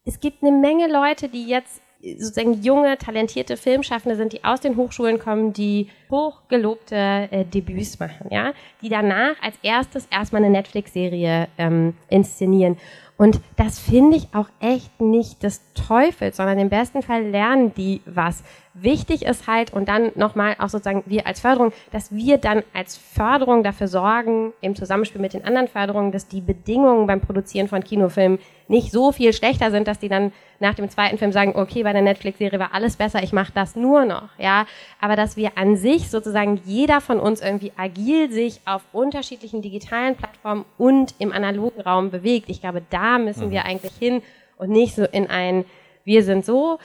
es 0.04 0.18
gibt 0.18 0.42
eine 0.42 0.50
Menge 0.50 0.90
Leute, 0.90 1.28
die 1.28 1.46
jetzt 1.46 1.80
sozusagen 2.02 2.62
junge, 2.62 2.96
talentierte 2.98 3.56
Filmschaffende 3.56 4.16
sind, 4.16 4.32
die 4.32 4.44
aus 4.44 4.60
den 4.60 4.76
Hochschulen 4.76 5.18
kommen, 5.18 5.52
die 5.52 5.88
hochgelobte 6.10 6.96
äh, 6.96 7.44
Debüts 7.44 7.98
machen, 7.98 8.28
ja, 8.30 8.52
die 8.82 8.88
danach 8.88 9.34
als 9.42 9.56
erstes 9.62 10.06
erstmal 10.10 10.42
eine 10.42 10.50
Netflix-Serie 10.50 11.48
ähm, 11.58 11.94
inszenieren. 12.08 12.78
Und 13.16 13.38
das 13.56 13.78
finde 13.78 14.16
ich 14.16 14.28
auch 14.32 14.48
echt 14.60 14.98
nicht 15.00 15.42
des 15.42 15.60
Teufels, 15.74 16.38
sondern 16.38 16.58
im 16.58 16.70
besten 16.70 17.02
Fall 17.02 17.22
lernen 17.26 17.74
die 17.74 18.00
was. 18.06 18.42
Wichtig 18.72 19.22
ist 19.24 19.48
halt, 19.48 19.72
und 19.72 19.88
dann 19.88 20.12
nochmal 20.14 20.54
auch 20.60 20.68
sozusagen 20.68 21.02
wir 21.06 21.26
als 21.26 21.40
Förderung, 21.40 21.72
dass 21.90 22.12
wir 22.12 22.38
dann 22.38 22.62
als 22.72 22.96
Förderung 22.96 23.64
dafür 23.64 23.88
sorgen, 23.88 24.52
im 24.60 24.76
Zusammenspiel 24.76 25.20
mit 25.20 25.32
den 25.32 25.44
anderen 25.44 25.66
Förderungen, 25.66 26.12
dass 26.12 26.28
die 26.28 26.40
Bedingungen 26.40 27.08
beim 27.08 27.20
Produzieren 27.20 27.66
von 27.66 27.82
Kinofilmen 27.82 28.38
nicht 28.68 28.92
so 28.92 29.10
viel 29.10 29.32
schlechter 29.32 29.72
sind, 29.72 29.88
dass 29.88 29.98
die 29.98 30.08
dann 30.08 30.32
nach 30.60 30.74
dem 30.74 30.88
zweiten 30.88 31.18
Film 31.18 31.32
sagen, 31.32 31.54
okay, 31.56 31.82
bei 31.82 31.92
der 31.92 32.02
Netflix-Serie 32.02 32.60
war 32.60 32.72
alles 32.72 32.94
besser, 32.94 33.24
ich 33.24 33.32
mache 33.32 33.50
das 33.52 33.74
nur 33.74 34.04
noch, 34.04 34.28
ja. 34.38 34.66
Aber 35.00 35.16
dass 35.16 35.36
wir 35.36 35.58
an 35.58 35.76
sich 35.76 36.08
sozusagen 36.08 36.60
jeder 36.64 37.00
von 37.00 37.18
uns 37.18 37.40
irgendwie 37.40 37.72
agil 37.76 38.30
sich 38.30 38.60
auf 38.66 38.82
unterschiedlichen 38.92 39.62
digitalen 39.62 40.14
Plattformen 40.14 40.64
und 40.78 41.16
im 41.18 41.32
analogen 41.32 41.80
Raum 41.80 42.12
bewegt. 42.12 42.48
Ich 42.48 42.60
glaube, 42.60 42.82
da 42.88 43.18
müssen 43.18 43.48
mhm. 43.48 43.50
wir 43.50 43.64
eigentlich 43.64 43.94
hin 43.98 44.22
und 44.58 44.70
nicht 44.70 44.94
so 44.94 45.02
in 45.04 45.28
ein, 45.28 45.64
wir 46.04 46.22
sind 46.22 46.44
so 46.44 46.78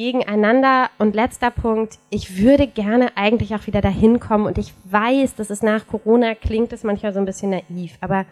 gegeneinander. 0.00 0.88
Und 0.96 1.14
letzter 1.14 1.50
Punkt, 1.50 1.98
ich 2.08 2.38
würde 2.38 2.66
gerne 2.66 3.18
eigentlich 3.18 3.54
auch 3.54 3.66
wieder 3.66 3.82
dahin 3.82 4.18
kommen 4.18 4.46
und 4.46 4.56
ich 4.56 4.72
weiß, 4.84 5.34
dass 5.34 5.50
es 5.50 5.62
nach 5.62 5.86
Corona 5.86 6.34
klingt 6.34 6.72
es 6.72 6.84
manchmal 6.84 7.12
so 7.12 7.18
ein 7.18 7.26
bisschen 7.26 7.50
naiv, 7.50 7.98
aber 8.00 8.24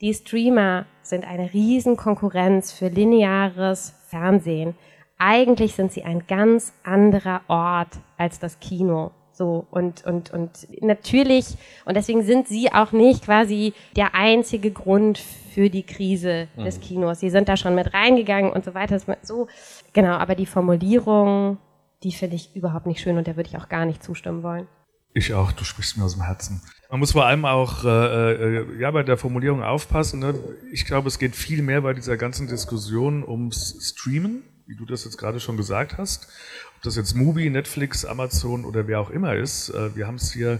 die 0.00 0.14
Streamer 0.14 0.86
sind 1.02 1.26
eine 1.26 1.52
Riesenkonkurrenz 1.52 2.70
für 2.72 2.88
lineares 2.88 3.94
Fernsehen. 4.06 4.76
Eigentlich 5.18 5.74
sind 5.74 5.90
sie 5.92 6.04
ein 6.04 6.28
ganz 6.28 6.72
anderer 6.84 7.40
Ort 7.48 7.90
als 8.16 8.38
das 8.38 8.60
Kino. 8.60 9.10
So, 9.32 9.66
und, 9.72 10.06
und, 10.06 10.32
und 10.32 10.68
natürlich, 10.80 11.56
und 11.86 11.96
deswegen 11.96 12.22
sind 12.22 12.46
sie 12.46 12.72
auch 12.72 12.92
nicht 12.92 13.24
quasi 13.24 13.72
der 13.96 14.14
einzige 14.14 14.70
Grund 14.70 15.18
für 15.18 15.70
die 15.70 15.82
Krise 15.82 16.46
mhm. 16.56 16.64
des 16.64 16.80
Kinos. 16.80 17.18
Sie 17.18 17.30
sind 17.30 17.48
da 17.48 17.56
schon 17.56 17.74
mit 17.74 17.94
reingegangen 17.94 18.52
und 18.52 18.64
so 18.64 18.74
weiter. 18.74 19.00
So, 19.22 19.48
genau, 19.94 20.12
aber 20.12 20.34
die 20.34 20.46
Formulierung, 20.46 21.56
die 22.02 22.12
finde 22.12 22.36
ich 22.36 22.54
überhaupt 22.54 22.86
nicht 22.86 23.00
schön 23.00 23.16
und 23.16 23.26
der 23.26 23.36
würde 23.36 23.48
ich 23.48 23.56
auch 23.56 23.70
gar 23.70 23.86
nicht 23.86 24.02
zustimmen 24.02 24.42
wollen. 24.42 24.68
Ich 25.14 25.32
auch, 25.32 25.52
du 25.52 25.64
sprichst 25.64 25.96
mir 25.96 26.04
aus 26.04 26.14
dem 26.14 26.24
Herzen. 26.24 26.60
Man 26.90 26.98
muss 26.98 27.12
vor 27.12 27.24
allem 27.24 27.44
auch 27.44 27.84
äh, 27.84 28.32
äh, 28.32 28.80
ja, 28.80 28.90
bei 28.90 29.04
der 29.04 29.16
Formulierung 29.16 29.62
aufpassen. 29.62 30.18
Ne? 30.18 30.34
Ich 30.72 30.84
glaube, 30.86 31.08
es 31.08 31.18
geht 31.18 31.36
viel 31.36 31.62
mehr 31.62 31.82
bei 31.82 31.94
dieser 31.94 32.16
ganzen 32.16 32.48
Diskussion 32.48 33.26
ums 33.26 33.76
Streamen, 33.80 34.42
wie 34.66 34.74
du 34.74 34.84
das 34.84 35.04
jetzt 35.04 35.16
gerade 35.16 35.38
schon 35.38 35.56
gesagt 35.56 35.98
hast. 35.98 36.28
Ob 36.76 36.82
das 36.82 36.96
jetzt 36.96 37.14
Mubi, 37.14 37.48
Netflix, 37.48 38.04
Amazon 38.04 38.64
oder 38.64 38.88
wer 38.88 39.00
auch 39.00 39.10
immer 39.10 39.36
ist. 39.36 39.70
Äh, 39.70 39.94
wir 39.94 40.08
haben 40.08 40.16
es 40.16 40.32
hier 40.32 40.54
äh, 40.54 40.58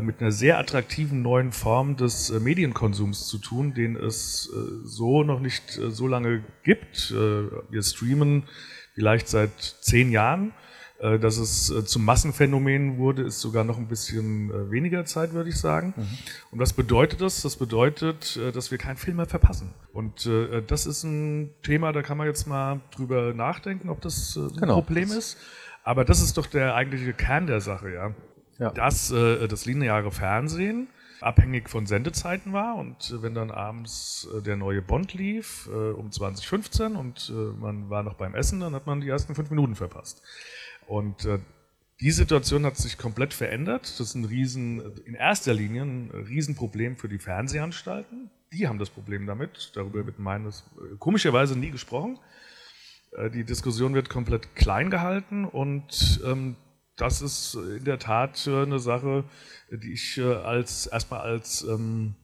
mit 0.00 0.20
einer 0.20 0.32
sehr 0.32 0.58
attraktiven 0.58 1.22
neuen 1.22 1.52
Form 1.52 1.96
des 1.96 2.30
äh, 2.30 2.40
Medienkonsums 2.40 3.28
zu 3.28 3.38
tun, 3.38 3.72
den 3.72 3.96
es 3.96 4.50
äh, 4.52 4.84
so 4.84 5.22
noch 5.22 5.40
nicht 5.40 5.70
so 5.70 6.08
lange 6.08 6.42
gibt. 6.64 7.12
wir 7.12 7.82
streamen 7.82 8.44
vielleicht 8.94 9.28
seit 9.28 9.52
zehn 9.80 10.10
Jahren 10.10 10.52
äh, 10.98 11.18
dass 11.18 11.36
es 11.36 11.70
äh, 11.70 11.84
zum 11.84 12.04
Massenphänomen 12.06 12.96
wurde, 12.96 13.22
ist 13.22 13.40
sogar 13.40 13.64
noch 13.64 13.76
ein 13.76 13.86
bisschen 13.86 14.50
äh, 14.50 14.70
weniger 14.70 15.04
Zeit, 15.04 15.34
würde 15.34 15.50
ich 15.50 15.56
sagen. 15.56 15.92
Mhm. 15.94 16.18
Und 16.52 16.58
was 16.58 16.72
bedeutet 16.72 17.20
das? 17.20 17.42
Das 17.42 17.56
bedeutet, 17.56 18.38
dass 18.54 18.70
wir 18.70 18.78
keinen 18.78 18.96
Film 18.96 19.18
mehr 19.18 19.26
verpassen. 19.26 19.74
Und 19.92 20.28
das 20.66 20.86
ist 20.86 21.04
ein 21.04 21.50
Thema, 21.62 21.92
da 21.92 22.02
kann 22.02 22.18
man 22.18 22.26
jetzt 22.26 22.46
mal 22.46 22.80
drüber 22.94 23.32
nachdenken, 23.34 23.88
ob 23.88 24.00
das 24.00 24.36
ein 24.36 24.56
genau. 24.56 24.74
Problem 24.74 25.10
ist. 25.10 25.38
Aber 25.84 26.04
das 26.04 26.20
ist 26.20 26.36
doch 26.36 26.46
der 26.46 26.74
eigentliche 26.74 27.12
Kern 27.12 27.46
der 27.46 27.60
Sache, 27.60 27.92
ja. 27.92 28.14
Ja. 28.58 28.70
Dass 28.70 29.08
das 29.08 29.66
lineare 29.66 30.10
Fernsehen 30.10 30.88
abhängig 31.20 31.68
von 31.68 31.86
Sendezeiten 31.86 32.52
war 32.52 32.76
und 32.76 33.14
wenn 33.22 33.34
dann 33.34 33.50
abends 33.50 34.28
der 34.44 34.56
neue 34.56 34.82
Bond 34.82 35.14
lief 35.14 35.66
um 35.68 36.10
2015 36.10 36.96
und 36.96 37.32
man 37.58 37.90
war 37.90 38.02
noch 38.02 38.14
beim 38.14 38.34
Essen, 38.34 38.60
dann 38.60 38.74
hat 38.74 38.86
man 38.86 39.00
die 39.00 39.08
ersten 39.08 39.34
fünf 39.34 39.50
Minuten 39.50 39.74
verpasst. 39.74 40.22
Und 40.86 41.24
äh, 41.24 41.38
die 42.00 42.10
Situation 42.10 42.66
hat 42.66 42.76
sich 42.76 42.98
komplett 42.98 43.34
verändert. 43.34 43.82
Das 43.82 44.00
ist 44.00 44.14
ein 44.14 44.24
Riesen, 44.24 44.82
in 45.04 45.14
erster 45.14 45.54
Linie 45.54 45.82
ein 45.82 46.10
Riesenproblem 46.10 46.96
für 46.96 47.08
die 47.08 47.18
Fernsehanstalten. 47.18 48.30
Die 48.52 48.68
haben 48.68 48.78
das 48.78 48.90
Problem 48.90 49.26
damit. 49.26 49.72
Darüber 49.74 50.06
wird 50.06 50.18
meines 50.18 50.64
äh, 50.76 50.96
komischerweise 50.98 51.58
nie 51.58 51.70
gesprochen. 51.70 52.18
Äh, 53.12 53.30
die 53.30 53.44
Diskussion 53.44 53.94
wird 53.94 54.08
komplett 54.08 54.54
klein 54.54 54.90
gehalten 54.90 55.44
und 55.44 56.20
ähm, 56.24 56.56
das 56.96 57.22
ist 57.22 57.54
in 57.54 57.84
der 57.84 57.98
Tat 57.98 58.46
äh, 58.46 58.62
eine 58.62 58.78
Sache, 58.78 59.24
die 59.70 59.92
ich 59.92 60.18
äh, 60.18 60.34
als 60.34 60.86
erstmal 60.86 61.20
als 61.20 61.62
ähm, 61.62 62.14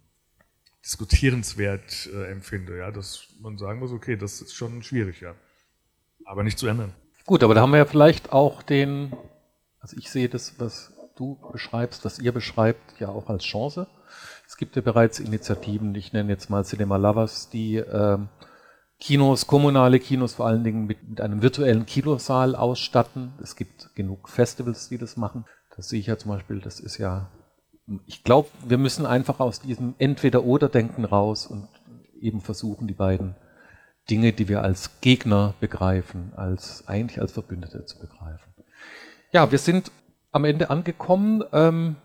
diskutierenswert 0.85 2.09
äh, 2.13 2.31
empfinde. 2.31 2.79
Ja, 2.79 2.91
dass 2.91 3.29
man 3.41 3.59
sagen 3.59 3.79
muss, 3.79 3.93
okay, 3.93 4.17
das 4.17 4.41
ist 4.41 4.55
schon 4.55 4.83
schwierig, 4.83 5.21
ja, 5.21 5.35
aber 6.25 6.43
nicht 6.43 6.59
zu 6.59 6.67
ändern. 6.67 6.95
Gut, 7.25 7.43
aber 7.45 7.55
da 7.55 7.61
haben 7.61 7.71
wir 7.71 7.79
ja 7.79 7.85
vielleicht 7.85 8.33
auch 8.33 8.63
den, 8.63 9.15
also 9.79 9.97
ich 9.97 10.11
sehe 10.11 10.29
das, 10.29 10.59
was 10.59 10.93
du 11.17 11.39
beschreibst, 11.53 12.05
was 12.05 12.19
ihr 12.19 12.33
beschreibt, 12.33 12.99
ja 12.99 13.09
auch 13.09 13.29
als 13.29 13.45
Chance. 13.45 13.87
Es 14.47 14.57
gibt 14.57 14.75
ja 14.77 14.83
bereits 14.83 15.21
Initiativen, 15.21 15.95
ich 15.95 16.13
nenne 16.13 16.31
jetzt 16.31 16.51
mal 16.51 16.65
Cinema 16.65 16.97
Lovers, 16.97 17.49
die 17.49 17.77
äh, 17.77 18.19
Kinos, 19.03 19.49
kommunale 19.49 19.99
Kinos 19.99 20.35
vor 20.35 20.47
allen 20.47 20.63
Dingen 20.63 20.87
mit, 20.87 21.09
mit 21.09 21.21
einem 21.21 21.43
virtuellen 21.43 21.87
Kinosaal 21.87 22.55
ausstatten. 22.55 23.33
Es 23.43 23.57
gibt 23.57 23.93
genug 23.97 24.29
Festivals, 24.29 24.91
die 24.91 24.97
das 24.97 25.17
machen. 25.17 25.45
Das 25.75 25.89
sehe 25.89 25.99
ich 25.99 26.07
ja 26.07 26.19
zum 26.19 26.31
Beispiel, 26.31 26.61
das 26.61 26.79
ist 26.79 26.99
ja, 26.99 27.29
ich 28.07 28.23
glaube, 28.23 28.49
wir 28.65 28.79
müssen 28.79 29.05
einfach 29.05 29.41
aus 29.41 29.61
diesem 29.61 29.97
Entweder-Oder-Denken 29.99 31.05
raus 31.05 31.49
und 31.49 31.69
eben 32.21 32.41
versuchen, 32.41 32.87
die 32.87 32.95
beiden 32.95 33.35
Dinge, 34.09 34.33
die 34.33 34.47
wir 34.47 34.63
als 34.63 35.01
Gegner 35.01 35.55
begreifen, 35.59 36.33
als 36.37 36.87
eigentlich 36.87 37.21
als 37.21 37.33
Verbündete 37.33 37.85
zu 37.85 37.99
begreifen. 37.99 38.55
Ja, 39.33 39.51
wir 39.51 39.59
sind 39.59 39.91
am 40.31 40.45
Ende 40.45 40.71
angekommen. 40.71 41.43
Ähm, 41.53 41.97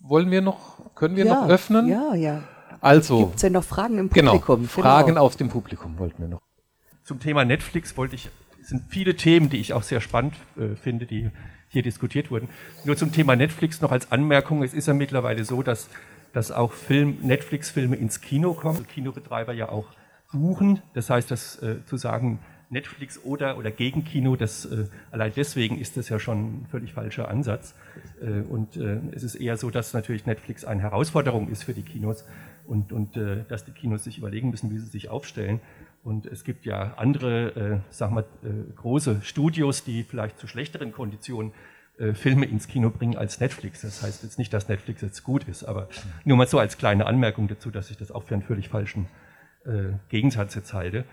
wollen 0.00 0.30
wir 0.30 0.40
noch, 0.40 0.94
können 0.94 1.14
wir 1.14 1.26
ja, 1.26 1.42
noch 1.42 1.50
öffnen? 1.50 1.88
Ja, 1.88 2.14
ja. 2.14 2.42
Also. 2.80 3.18
Gibt 3.20 3.36
es 3.36 3.40
denn 3.42 3.52
noch 3.52 3.64
Fragen 3.64 3.98
im 3.98 4.10
genau, 4.10 4.32
Publikum? 4.32 4.56
Genau, 4.62 4.68
Fragen 4.68 5.08
genau. 5.08 5.22
aus 5.22 5.36
dem 5.36 5.48
Publikum 5.48 5.98
wollten 5.98 6.22
wir 6.22 6.28
noch. 6.28 6.42
Zum 7.02 7.20
Thema 7.20 7.44
Netflix 7.44 7.96
wollte 7.96 8.14
ich, 8.14 8.28
es 8.60 8.68
sind 8.68 8.84
viele 8.88 9.16
Themen, 9.16 9.48
die 9.48 9.58
ich 9.58 9.72
auch 9.72 9.82
sehr 9.82 10.00
spannend 10.00 10.34
äh, 10.56 10.76
finde, 10.76 11.06
die 11.06 11.30
hier 11.68 11.82
diskutiert 11.82 12.30
wurden. 12.30 12.48
Nur 12.84 12.96
zum 12.96 13.12
Thema 13.12 13.36
Netflix 13.36 13.80
noch 13.80 13.92
als 13.92 14.12
Anmerkung, 14.12 14.62
es 14.62 14.74
ist 14.74 14.88
ja 14.88 14.94
mittlerweile 14.94 15.44
so, 15.44 15.62
dass, 15.62 15.88
dass 16.32 16.50
auch 16.50 16.72
Film, 16.72 17.18
Netflix-Filme 17.22 17.96
ins 17.96 18.20
Kino 18.20 18.54
kommen. 18.54 18.86
Kinobetreiber 18.86 19.52
ja 19.52 19.68
auch 19.68 19.86
buchen. 20.32 20.82
Das 20.94 21.10
heißt, 21.10 21.30
das 21.30 21.62
äh, 21.62 21.84
zu 21.86 21.96
sagen, 21.96 22.40
Netflix 22.70 23.18
oder, 23.24 23.56
oder 23.56 23.70
gegen 23.70 24.04
Kino, 24.04 24.36
das, 24.36 24.66
äh, 24.66 24.84
allein 25.10 25.32
deswegen 25.34 25.78
ist 25.78 25.96
das 25.96 26.08
ja 26.08 26.18
schon 26.18 26.38
ein 26.38 26.66
völlig 26.70 26.92
falscher 26.92 27.28
Ansatz. 27.28 27.74
Äh, 28.20 28.42
und 28.42 28.76
äh, 28.76 29.00
es 29.12 29.22
ist 29.22 29.36
eher 29.36 29.56
so, 29.56 29.70
dass 29.70 29.94
natürlich 29.94 30.26
Netflix 30.26 30.64
eine 30.64 30.82
Herausforderung 30.82 31.48
ist 31.48 31.64
für 31.64 31.72
die 31.72 31.82
Kinos 31.82 32.24
und, 32.68 32.92
und 32.92 33.16
äh, 33.16 33.44
dass 33.48 33.64
die 33.64 33.72
Kinos 33.72 34.04
sich 34.04 34.18
überlegen 34.18 34.50
müssen, 34.50 34.70
wie 34.70 34.78
sie 34.78 34.86
sich 34.86 35.08
aufstellen. 35.08 35.60
Und 36.04 36.26
es 36.26 36.44
gibt 36.44 36.66
ja 36.66 36.94
andere, 36.96 37.82
äh, 37.88 37.92
sagen 37.92 38.14
wir, 38.14 38.20
äh, 38.48 38.72
große 38.76 39.20
Studios, 39.22 39.84
die 39.84 40.04
vielleicht 40.04 40.38
zu 40.38 40.46
schlechteren 40.46 40.92
Konditionen 40.92 41.52
äh, 41.98 42.14
Filme 42.14 42.46
ins 42.46 42.68
Kino 42.68 42.90
bringen 42.90 43.16
als 43.16 43.40
Netflix. 43.40 43.80
Das 43.80 44.02
heißt 44.02 44.22
jetzt 44.22 44.38
nicht, 44.38 44.52
dass 44.52 44.68
Netflix 44.68 45.00
jetzt 45.00 45.24
gut 45.24 45.48
ist, 45.48 45.64
aber 45.64 45.88
nur 46.24 46.36
mal 46.36 46.46
so 46.46 46.58
als 46.58 46.78
kleine 46.78 47.06
Anmerkung 47.06 47.48
dazu, 47.48 47.70
dass 47.70 47.90
ich 47.90 47.96
das 47.96 48.12
auch 48.12 48.22
für 48.22 48.34
einen 48.34 48.42
völlig 48.42 48.68
falschen 48.68 49.08
äh, 49.64 49.94
Gegensatz 50.08 50.54
jetzt 50.54 50.72
halte. 50.74 51.04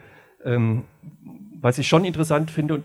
Ähm, 0.44 0.84
was 1.60 1.80
ich 1.80 1.88
schon 1.88 2.06
interessant 2.06 2.52
finde 2.52 2.76
und, 2.76 2.84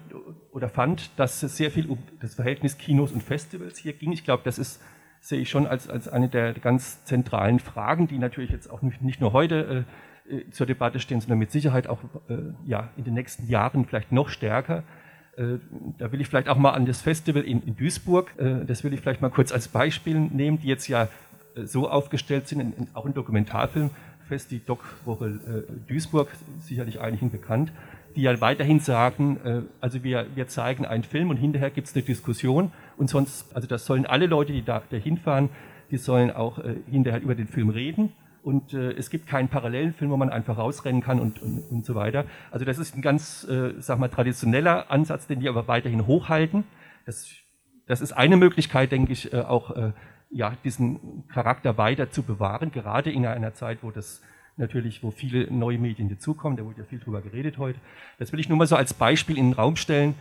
oder 0.53 0.69
fand, 0.69 1.11
dass 1.19 1.43
es 1.43 1.57
sehr 1.57 1.71
viel 1.71 1.87
um 1.87 1.99
das 2.21 2.37
Verhältnis 2.37 2.79
Kinos 2.79 3.13
und 3.13 3.23
Festivals 3.23 3.79
hier 3.79 3.93
ging. 3.93 4.13
Ich 4.13 4.25
glaube, 4.25 4.43
das 4.45 4.59
ist, 4.59 4.81
sehe 5.21 5.41
ich 5.41 5.51
schon 5.51 5.67
als, 5.67 5.89
als 5.89 6.09
eine 6.09 6.29
der 6.29 6.55
ganz 6.55 7.05
zentralen 7.05 7.61
Fragen, 7.61 8.09
die 8.09 8.19
natürlich 8.19 8.51
jetzt 8.51 8.71
auch 8.71 8.83
nicht, 8.83 9.03
nicht 9.03 9.21
nur 9.21 9.33
heute 9.33 9.85
äh, 10.29 10.35
äh 10.35 10.51
zur 10.51 10.67
Debatte 10.67 10.99
stehen, 10.99 11.21
sondern 11.21 11.39
mit 11.39 11.53
Sicherheit 11.53 11.87
auch 11.87 12.01
äh, 12.29 12.37
ja, 12.67 12.89
in 12.97 13.05
den 13.05 13.15
nächsten 13.15 13.47
Jahren 13.47 13.85
vielleicht 13.85 14.13
noch 14.13 14.31
stärker. 14.31 14.83
Äh, 15.37 15.59
da 15.99 16.11
will 16.11 16.21
ich 16.21 16.29
vielleicht 16.29 16.49
auch 16.49 16.57
mal 16.57 16.71
an 16.71 16.87
das 16.87 17.03
Festival 17.03 17.43
in, 17.43 17.63
in 17.63 17.77
Duisburg, 17.77 18.33
äh, 18.39 18.65
das 18.65 18.83
will 18.83 18.95
ich 18.95 19.01
vielleicht 19.01 19.21
mal 19.21 19.31
kurz 19.31 19.53
als 19.53 19.69
Beispiel 19.69 20.19
nehmen, 20.19 20.59
die 20.59 20.69
jetzt 20.69 20.89
ja 20.89 21.09
so 21.65 21.91
aufgestellt 21.91 22.47
sind, 22.47 22.61
in, 22.61 22.73
in, 22.75 22.89
auch 22.95 23.07
in 23.07 23.13
Dokumentarfilmfest, 23.13 24.53
die 24.53 24.65
Doc-Woche 24.65 25.67
Duisburg, 25.89 26.29
sicherlich 26.61 27.01
einigen 27.01 27.33
bekannt, 27.33 27.73
die 28.15 28.23
ja 28.23 28.41
weiterhin 28.41 28.79
sagen, 28.79 29.67
also 29.81 30.05
wir, 30.05 30.27
wir 30.37 30.47
zeigen 30.47 30.87
einen 30.87 31.03
Film 31.03 31.29
und 31.29 31.39
hinterher 31.39 31.71
gibt 31.71 31.89
es 31.89 31.95
eine 31.97 32.05
Diskussion 32.05 32.71
und 33.01 33.09
sonst, 33.09 33.57
also 33.57 33.67
das 33.67 33.87
sollen 33.87 34.05
alle 34.05 34.27
Leute, 34.27 34.53
die 34.53 34.63
da 34.63 34.83
hinfahren, 34.91 35.49
die 35.91 35.97
sollen 35.97 36.31
auch 36.31 36.59
äh, 36.59 36.77
hinterher 36.91 37.23
über 37.23 37.35
den 37.35 37.49
Film 37.49 37.71
reden 37.71 38.13
und 38.43 38.75
äh, 38.75 38.93
es 38.93 39.09
gibt 39.09 39.27
keinen 39.27 39.49
parallelen 39.49 39.95
Film, 39.95 40.11
wo 40.11 40.19
man 40.19 40.29
einfach 40.29 40.59
rausrennen 40.59 41.01
kann 41.01 41.19
und, 41.19 41.41
und, 41.41 41.61
und 41.71 41.87
so 41.87 41.95
weiter. 41.95 42.27
Also 42.51 42.67
das 42.67 42.79
ist 42.79 42.95
ein 42.95 43.01
ganz, 43.01 43.45
äh, 43.45 43.73
sag 43.79 43.99
mal, 43.99 44.09
traditioneller 44.09 44.91
Ansatz, 44.91 45.27
den 45.27 45.41
wir 45.41 45.49
aber 45.49 45.67
weiterhin 45.67 46.07
hochhalten. 46.07 46.65
Das, 47.07 47.31
das 47.87 48.03
ist 48.03 48.13
eine 48.13 48.37
Möglichkeit, 48.37 48.93
denke 48.93 49.13
ich, 49.15 49.33
äh, 49.33 49.41
auch 49.41 49.75
äh, 49.75 49.93
ja, 50.29 50.53
diesen 50.63 51.27
Charakter 51.29 51.79
weiter 51.79 52.11
zu 52.11 52.23
bewahren, 52.23 52.71
gerade 52.71 53.11
in 53.11 53.25
einer 53.25 53.55
Zeit, 53.55 53.79
wo 53.81 53.91
das 53.91 54.21
natürlich, 54.59 55.03
wo 55.03 55.11
viele 55.11 55.51
neue 55.51 55.79
Medien 55.79 56.11
dazukommen, 56.11 56.59
da 56.59 56.67
wurde 56.67 56.81
ja 56.81 56.85
viel 56.85 56.99
drüber 56.99 57.23
geredet 57.23 57.57
heute. 57.57 57.79
Das 58.19 58.31
will 58.31 58.41
ich 58.41 58.51
nur 58.51 58.59
mal 58.59 58.67
so 58.67 58.77
als 58.77 58.93
Beispiel 58.93 59.39
in 59.39 59.47
den 59.47 59.53
Raum 59.55 59.77
stellen, 59.77 60.15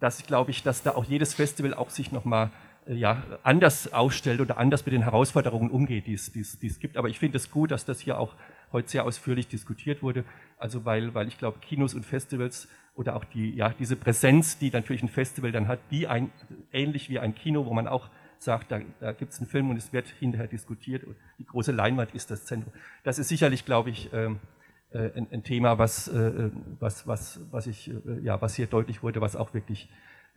dass 0.00 0.20
ich 0.20 0.26
glaube 0.26 0.50
ich, 0.50 0.62
dass 0.62 0.82
da 0.82 0.92
auch 0.92 1.04
jedes 1.04 1.34
Festival 1.34 1.74
auch 1.74 1.90
sich 1.90 2.12
nochmal 2.12 2.50
äh, 2.86 2.94
ja, 2.94 3.22
anders 3.42 3.92
ausstellt 3.92 4.40
oder 4.40 4.58
anders 4.58 4.84
mit 4.84 4.92
den 4.92 5.02
Herausforderungen 5.02 5.70
umgeht, 5.70 6.06
die 6.06 6.14
es, 6.14 6.32
die 6.32 6.40
es, 6.40 6.58
die 6.58 6.66
es 6.66 6.78
gibt. 6.78 6.96
Aber 6.96 7.08
ich 7.08 7.18
finde 7.18 7.36
es 7.38 7.50
gut, 7.50 7.70
dass 7.70 7.84
das 7.84 8.00
hier 8.00 8.18
auch 8.18 8.34
heute 8.72 8.88
sehr 8.88 9.04
ausführlich 9.04 9.48
diskutiert 9.48 10.02
wurde. 10.02 10.24
Also 10.58 10.84
weil, 10.84 11.14
weil 11.14 11.28
ich 11.28 11.38
glaube, 11.38 11.58
Kinos 11.60 11.94
und 11.94 12.04
Festivals 12.04 12.68
oder 12.94 13.16
auch 13.16 13.24
die, 13.24 13.54
ja, 13.54 13.70
diese 13.70 13.96
Präsenz, 13.96 14.58
die 14.58 14.70
natürlich 14.70 15.02
ein 15.02 15.08
Festival 15.08 15.52
dann 15.52 15.68
hat, 15.68 15.80
wie 15.90 16.06
ein, 16.06 16.30
ähnlich 16.72 17.08
wie 17.08 17.18
ein 17.18 17.34
Kino, 17.34 17.66
wo 17.66 17.74
man 17.74 17.88
auch 17.88 18.08
sagt, 18.38 18.70
da, 18.70 18.80
da 19.00 19.12
gibt 19.12 19.32
es 19.32 19.38
einen 19.38 19.48
Film 19.48 19.70
und 19.70 19.76
es 19.76 19.92
wird 19.92 20.06
hinterher 20.06 20.46
diskutiert 20.46 21.04
und 21.04 21.16
die 21.38 21.44
große 21.44 21.72
Leinwand 21.72 22.14
ist 22.14 22.30
das 22.30 22.44
Zentrum. 22.44 22.72
Das 23.02 23.18
ist 23.18 23.28
sicherlich, 23.28 23.64
glaube 23.64 23.90
ich, 23.90 24.12
ähm, 24.12 24.34
äh, 24.34 24.53
ein, 24.98 25.26
ein, 25.30 25.42
Thema, 25.42 25.78
was, 25.78 26.08
äh, 26.08 26.50
was, 26.78 27.06
was, 27.06 27.40
was, 27.50 27.66
ich, 27.66 27.90
äh, 27.90 28.20
ja, 28.22 28.40
was 28.40 28.54
hier 28.54 28.66
deutlich 28.66 29.02
wurde, 29.02 29.20
was 29.20 29.36
auch 29.36 29.54
wirklich 29.54 29.88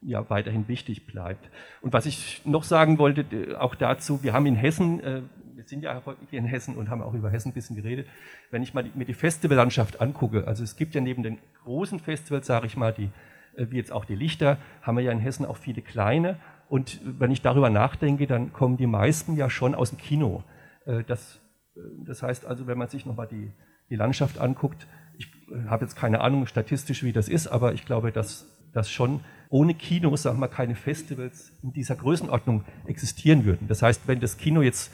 ja, 0.02 0.30
weiterhin 0.30 0.68
wichtig 0.68 1.08
bleibt. 1.08 1.50
Und 1.82 1.94
was 1.94 2.06
ich 2.06 2.42
noch 2.46 2.64
sagen 2.64 3.00
wollte, 3.00 3.26
auch 3.60 3.76
dazu, 3.76 4.24
wir 4.24 4.34
haben 4.34 4.46
in 4.46 4.56
Hessen, 4.56 5.00
äh, 5.00 5.22
wir 5.56 5.64
sind 5.64 5.84
ja 5.84 6.02
hier 6.30 6.40
in 6.40 6.46
Hessen 6.46 6.76
und 6.76 6.90
haben 6.90 7.02
auch 7.02 7.14
über 7.14 7.30
Hessen 7.30 7.50
ein 7.50 7.54
bisschen 7.54 7.76
geredet, 7.76 8.08
wenn 8.52 8.62
ich 8.62 8.74
mal 8.74 8.84
die, 8.84 8.92
mir 8.96 9.06
die 9.06 9.14
Festivallandschaft 9.14 10.02
angucke, 10.02 10.48
also 10.48 10.64
es 10.64 10.76
gibt 10.76 10.94
ja 10.96 11.02
neben 11.02 11.24
den 11.24 11.40
großen 11.64 12.00
Festivals, 12.00 12.48
sage 12.48 12.68
ich 12.68 12.78
mal, 12.78 12.94
die, 12.94 13.10
äh, 13.56 13.68
wie 13.70 13.78
jetzt 13.78 13.92
auch 13.92 14.06
die 14.06 14.16
Lichter, 14.16 14.58
haben 14.82 14.98
wir 14.98 15.04
ja 15.04 15.12
in 15.12 15.20
Hessen 15.20 15.46
auch 15.46 15.58
viele 15.58 15.82
kleine 15.82 16.38
und 16.70 17.00
wenn 17.04 17.32
ich 17.32 17.42
darüber 17.42 17.70
nachdenke, 17.70 18.28
dann 18.28 18.54
kommen 18.54 18.78
die 18.78 18.88
meisten 18.88 19.36
ja 19.36 19.50
schon 19.50 19.74
aus 19.74 19.90
dem 19.90 20.00
Kino. 20.00 20.44
Äh, 20.86 21.04
das, 21.04 21.40
äh, 21.76 21.80
das 22.06 22.22
heißt 22.22 22.46
also, 22.46 22.68
wenn 22.68 22.78
man 22.78 22.90
sich 22.90 23.06
nochmal 23.06 23.28
die, 23.28 23.52
die 23.89 23.95
Landschaft 23.95 24.39
anguckt, 24.39 24.88
ich 25.18 25.27
äh, 25.51 25.68
habe 25.68 25.85
jetzt 25.85 25.95
keine 25.95 26.22
Ahnung 26.22 26.47
statistisch, 26.47 27.03
wie 27.03 27.14
das 27.14 27.30
ist, 27.30 27.47
aber 27.47 27.73
ich 27.73 27.85
glaube, 27.85 28.11
dass 28.11 28.45
das 28.73 28.89
schon 28.89 29.22
ohne 29.49 29.73
Kino, 29.73 30.15
sagen 30.15 30.39
wir, 30.39 30.49
keine 30.49 30.76
Festivals 30.76 31.51
in 31.64 31.72
dieser 31.72 31.95
Größenordnung 31.95 32.65
existieren 32.85 33.45
würden. 33.45 33.68
Das 33.68 33.81
heißt, 33.81 34.07
wenn 34.07 34.19
das 34.19 34.38
Kino 34.38 34.61
jetzt 34.61 34.91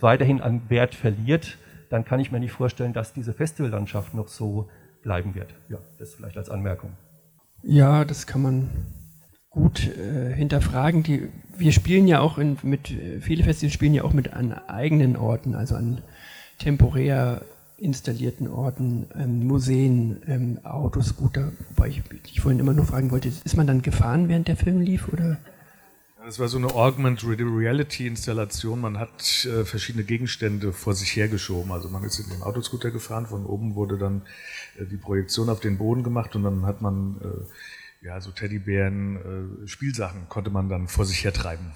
weiterhin 0.00 0.40
an 0.40 0.62
Wert 0.68 0.94
verliert, 0.94 1.58
dann 1.90 2.04
kann 2.04 2.20
ich 2.20 2.30
mir 2.30 2.40
nicht 2.40 2.52
vorstellen, 2.52 2.92
dass 2.92 3.12
diese 3.12 3.34
Festivallandschaft 3.34 4.14
noch 4.14 4.28
so 4.28 4.68
bleiben 5.02 5.34
wird. 5.34 5.54
Ja, 5.68 5.78
das 5.98 6.14
vielleicht 6.14 6.36
als 6.36 6.48
Anmerkung. 6.48 6.92
Ja, 7.62 8.04
das 8.04 8.26
kann 8.26 8.42
man 8.42 8.70
gut 9.50 9.86
äh, 9.96 10.32
hinterfragen. 10.32 11.02
Die, 11.02 11.28
wir 11.56 11.72
spielen 11.72 12.06
ja 12.06 12.20
auch 12.20 12.38
in, 12.38 12.56
mit, 12.62 12.90
äh, 12.90 13.20
viele 13.20 13.44
Festivals 13.44 13.74
spielen 13.74 13.94
ja 13.94 14.04
auch 14.04 14.12
mit 14.12 14.32
an 14.32 14.52
eigenen 14.52 15.16
Orten, 15.16 15.54
also 15.54 15.74
an 15.74 16.02
temporär 16.58 17.42
installierten 17.80 18.48
Orten, 18.48 19.06
ähm, 19.14 19.46
Museen, 19.46 20.22
ähm, 20.26 20.58
Autoscooter, 20.64 21.52
wobei 21.70 21.88
ich 21.88 22.02
dich 22.02 22.40
vorhin 22.40 22.60
immer 22.60 22.74
nur 22.74 22.84
fragen 22.84 23.10
wollte, 23.10 23.28
ist 23.28 23.56
man 23.56 23.66
dann 23.66 23.82
gefahren, 23.82 24.28
während 24.28 24.48
der 24.48 24.56
Film 24.56 24.80
lief 24.80 25.08
oder? 25.12 25.38
Das 26.24 26.38
war 26.38 26.48
so 26.48 26.58
eine 26.58 26.74
Augmented 26.74 27.40
Reality 27.40 28.06
Installation. 28.06 28.82
Man 28.82 28.98
hat 28.98 29.46
äh, 29.46 29.64
verschiedene 29.64 30.04
Gegenstände 30.04 30.72
vor 30.72 30.94
sich 30.94 31.16
hergeschoben. 31.16 31.72
Also 31.72 31.88
man 31.88 32.04
ist 32.04 32.18
in 32.18 32.28
den 32.28 32.42
Autoscooter 32.42 32.90
gefahren, 32.90 33.26
von 33.26 33.46
oben 33.46 33.74
wurde 33.74 33.96
dann 33.96 34.22
äh, 34.78 34.84
die 34.84 34.98
Projektion 34.98 35.48
auf 35.48 35.60
den 35.60 35.78
Boden 35.78 36.02
gemacht 36.02 36.36
und 36.36 36.42
dann 36.42 36.66
hat 36.66 36.82
man 36.82 37.16
äh, 37.22 37.26
ja, 38.02 38.20
so 38.20 38.30
Teddybären, 38.30 39.62
äh, 39.64 39.68
Spielsachen 39.68 40.28
konnte 40.28 40.50
man 40.50 40.68
dann 40.68 40.88
vor 40.88 41.04
sich 41.04 41.24
hertreiben. 41.24 41.72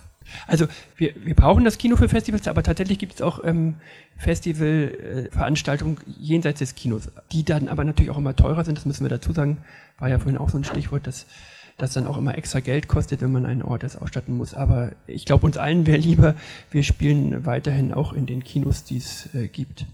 Also 0.46 0.66
wir, 0.96 1.14
wir 1.22 1.34
brauchen 1.34 1.64
das 1.64 1.76
Kino 1.76 1.96
für 1.96 2.08
Festivals, 2.08 2.48
aber 2.48 2.62
tatsächlich 2.62 2.98
gibt 2.98 3.14
es 3.14 3.22
auch 3.22 3.44
ähm, 3.44 3.74
Festivalveranstaltungen 4.16 5.98
äh, 5.98 6.10
jenseits 6.18 6.60
des 6.60 6.74
Kinos, 6.74 7.10
die 7.32 7.44
dann 7.44 7.68
aber 7.68 7.84
natürlich 7.84 8.10
auch 8.10 8.18
immer 8.18 8.34
teurer 8.34 8.64
sind, 8.64 8.78
das 8.78 8.86
müssen 8.86 9.04
wir 9.04 9.10
dazu 9.10 9.32
sagen, 9.32 9.58
war 9.98 10.08
ja 10.08 10.18
vorhin 10.18 10.38
auch 10.38 10.48
so 10.48 10.56
ein 10.56 10.64
Stichwort, 10.64 11.06
dass 11.06 11.26
das 11.76 11.92
dann 11.92 12.06
auch 12.06 12.16
immer 12.16 12.38
extra 12.38 12.60
Geld 12.60 12.88
kostet, 12.88 13.20
wenn 13.20 13.32
man 13.32 13.46
einen 13.46 13.62
Ort 13.62 13.82
das 13.82 13.96
ausstatten 13.96 14.36
muss. 14.36 14.54
Aber 14.54 14.92
ich 15.06 15.24
glaube, 15.26 15.44
uns 15.44 15.56
allen 15.56 15.86
wäre 15.86 15.98
lieber, 15.98 16.36
wir 16.70 16.84
spielen 16.84 17.44
weiterhin 17.44 17.92
auch 17.92 18.12
in 18.12 18.26
den 18.26 18.44
Kinos, 18.44 18.84
die 18.84 18.98
es 18.98 19.34
äh, 19.34 19.48
gibt. 19.48 19.86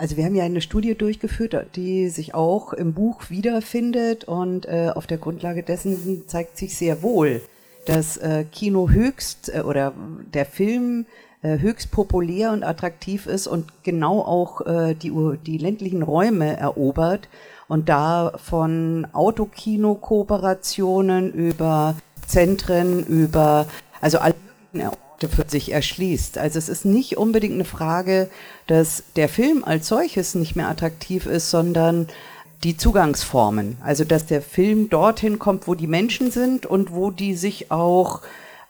Also 0.00 0.16
wir 0.16 0.24
haben 0.24 0.34
ja 0.34 0.44
eine 0.44 0.62
Studie 0.62 0.94
durchgeführt, 0.94 1.76
die 1.76 2.08
sich 2.08 2.32
auch 2.32 2.72
im 2.72 2.94
Buch 2.94 3.28
wiederfindet 3.28 4.24
und 4.24 4.64
äh, 4.64 4.90
auf 4.94 5.06
der 5.06 5.18
Grundlage 5.18 5.62
dessen 5.62 6.26
zeigt 6.26 6.56
sich 6.56 6.74
sehr 6.74 7.02
wohl, 7.02 7.42
dass 7.84 8.16
äh, 8.16 8.46
Kino 8.50 8.88
höchst 8.88 9.54
äh, 9.54 9.60
oder 9.60 9.92
der 10.32 10.46
Film 10.46 11.04
äh, 11.42 11.58
höchst 11.58 11.90
populär 11.90 12.52
und 12.52 12.64
attraktiv 12.64 13.26
ist 13.26 13.46
und 13.46 13.66
genau 13.82 14.22
auch 14.22 14.62
äh, 14.62 14.94
die, 14.94 15.12
die 15.44 15.58
ländlichen 15.58 16.02
Räume 16.02 16.56
erobert 16.56 17.28
und 17.68 17.90
da 17.90 18.32
von 18.42 19.06
Autokino-Kooperationen 19.12 21.30
über 21.30 21.94
Zentren, 22.26 23.04
über 23.04 23.66
also 24.00 24.16
alle 24.16 24.34
für 25.28 25.44
sich 25.48 25.72
erschließt. 25.72 26.38
Also 26.38 26.58
es 26.58 26.68
ist 26.68 26.84
nicht 26.84 27.16
unbedingt 27.16 27.54
eine 27.54 27.64
Frage, 27.64 28.30
dass 28.66 29.02
der 29.16 29.28
Film 29.28 29.64
als 29.64 29.88
solches 29.88 30.34
nicht 30.34 30.56
mehr 30.56 30.68
attraktiv 30.68 31.26
ist, 31.26 31.50
sondern 31.50 32.08
die 32.64 32.76
Zugangsformen. 32.76 33.78
Also 33.82 34.04
dass 34.04 34.26
der 34.26 34.42
Film 34.42 34.88
dorthin 34.90 35.38
kommt, 35.38 35.66
wo 35.66 35.74
die 35.74 35.86
Menschen 35.86 36.30
sind 36.30 36.66
und 36.66 36.92
wo 36.92 37.10
die 37.10 37.34
sich 37.34 37.70
auch 37.70 38.22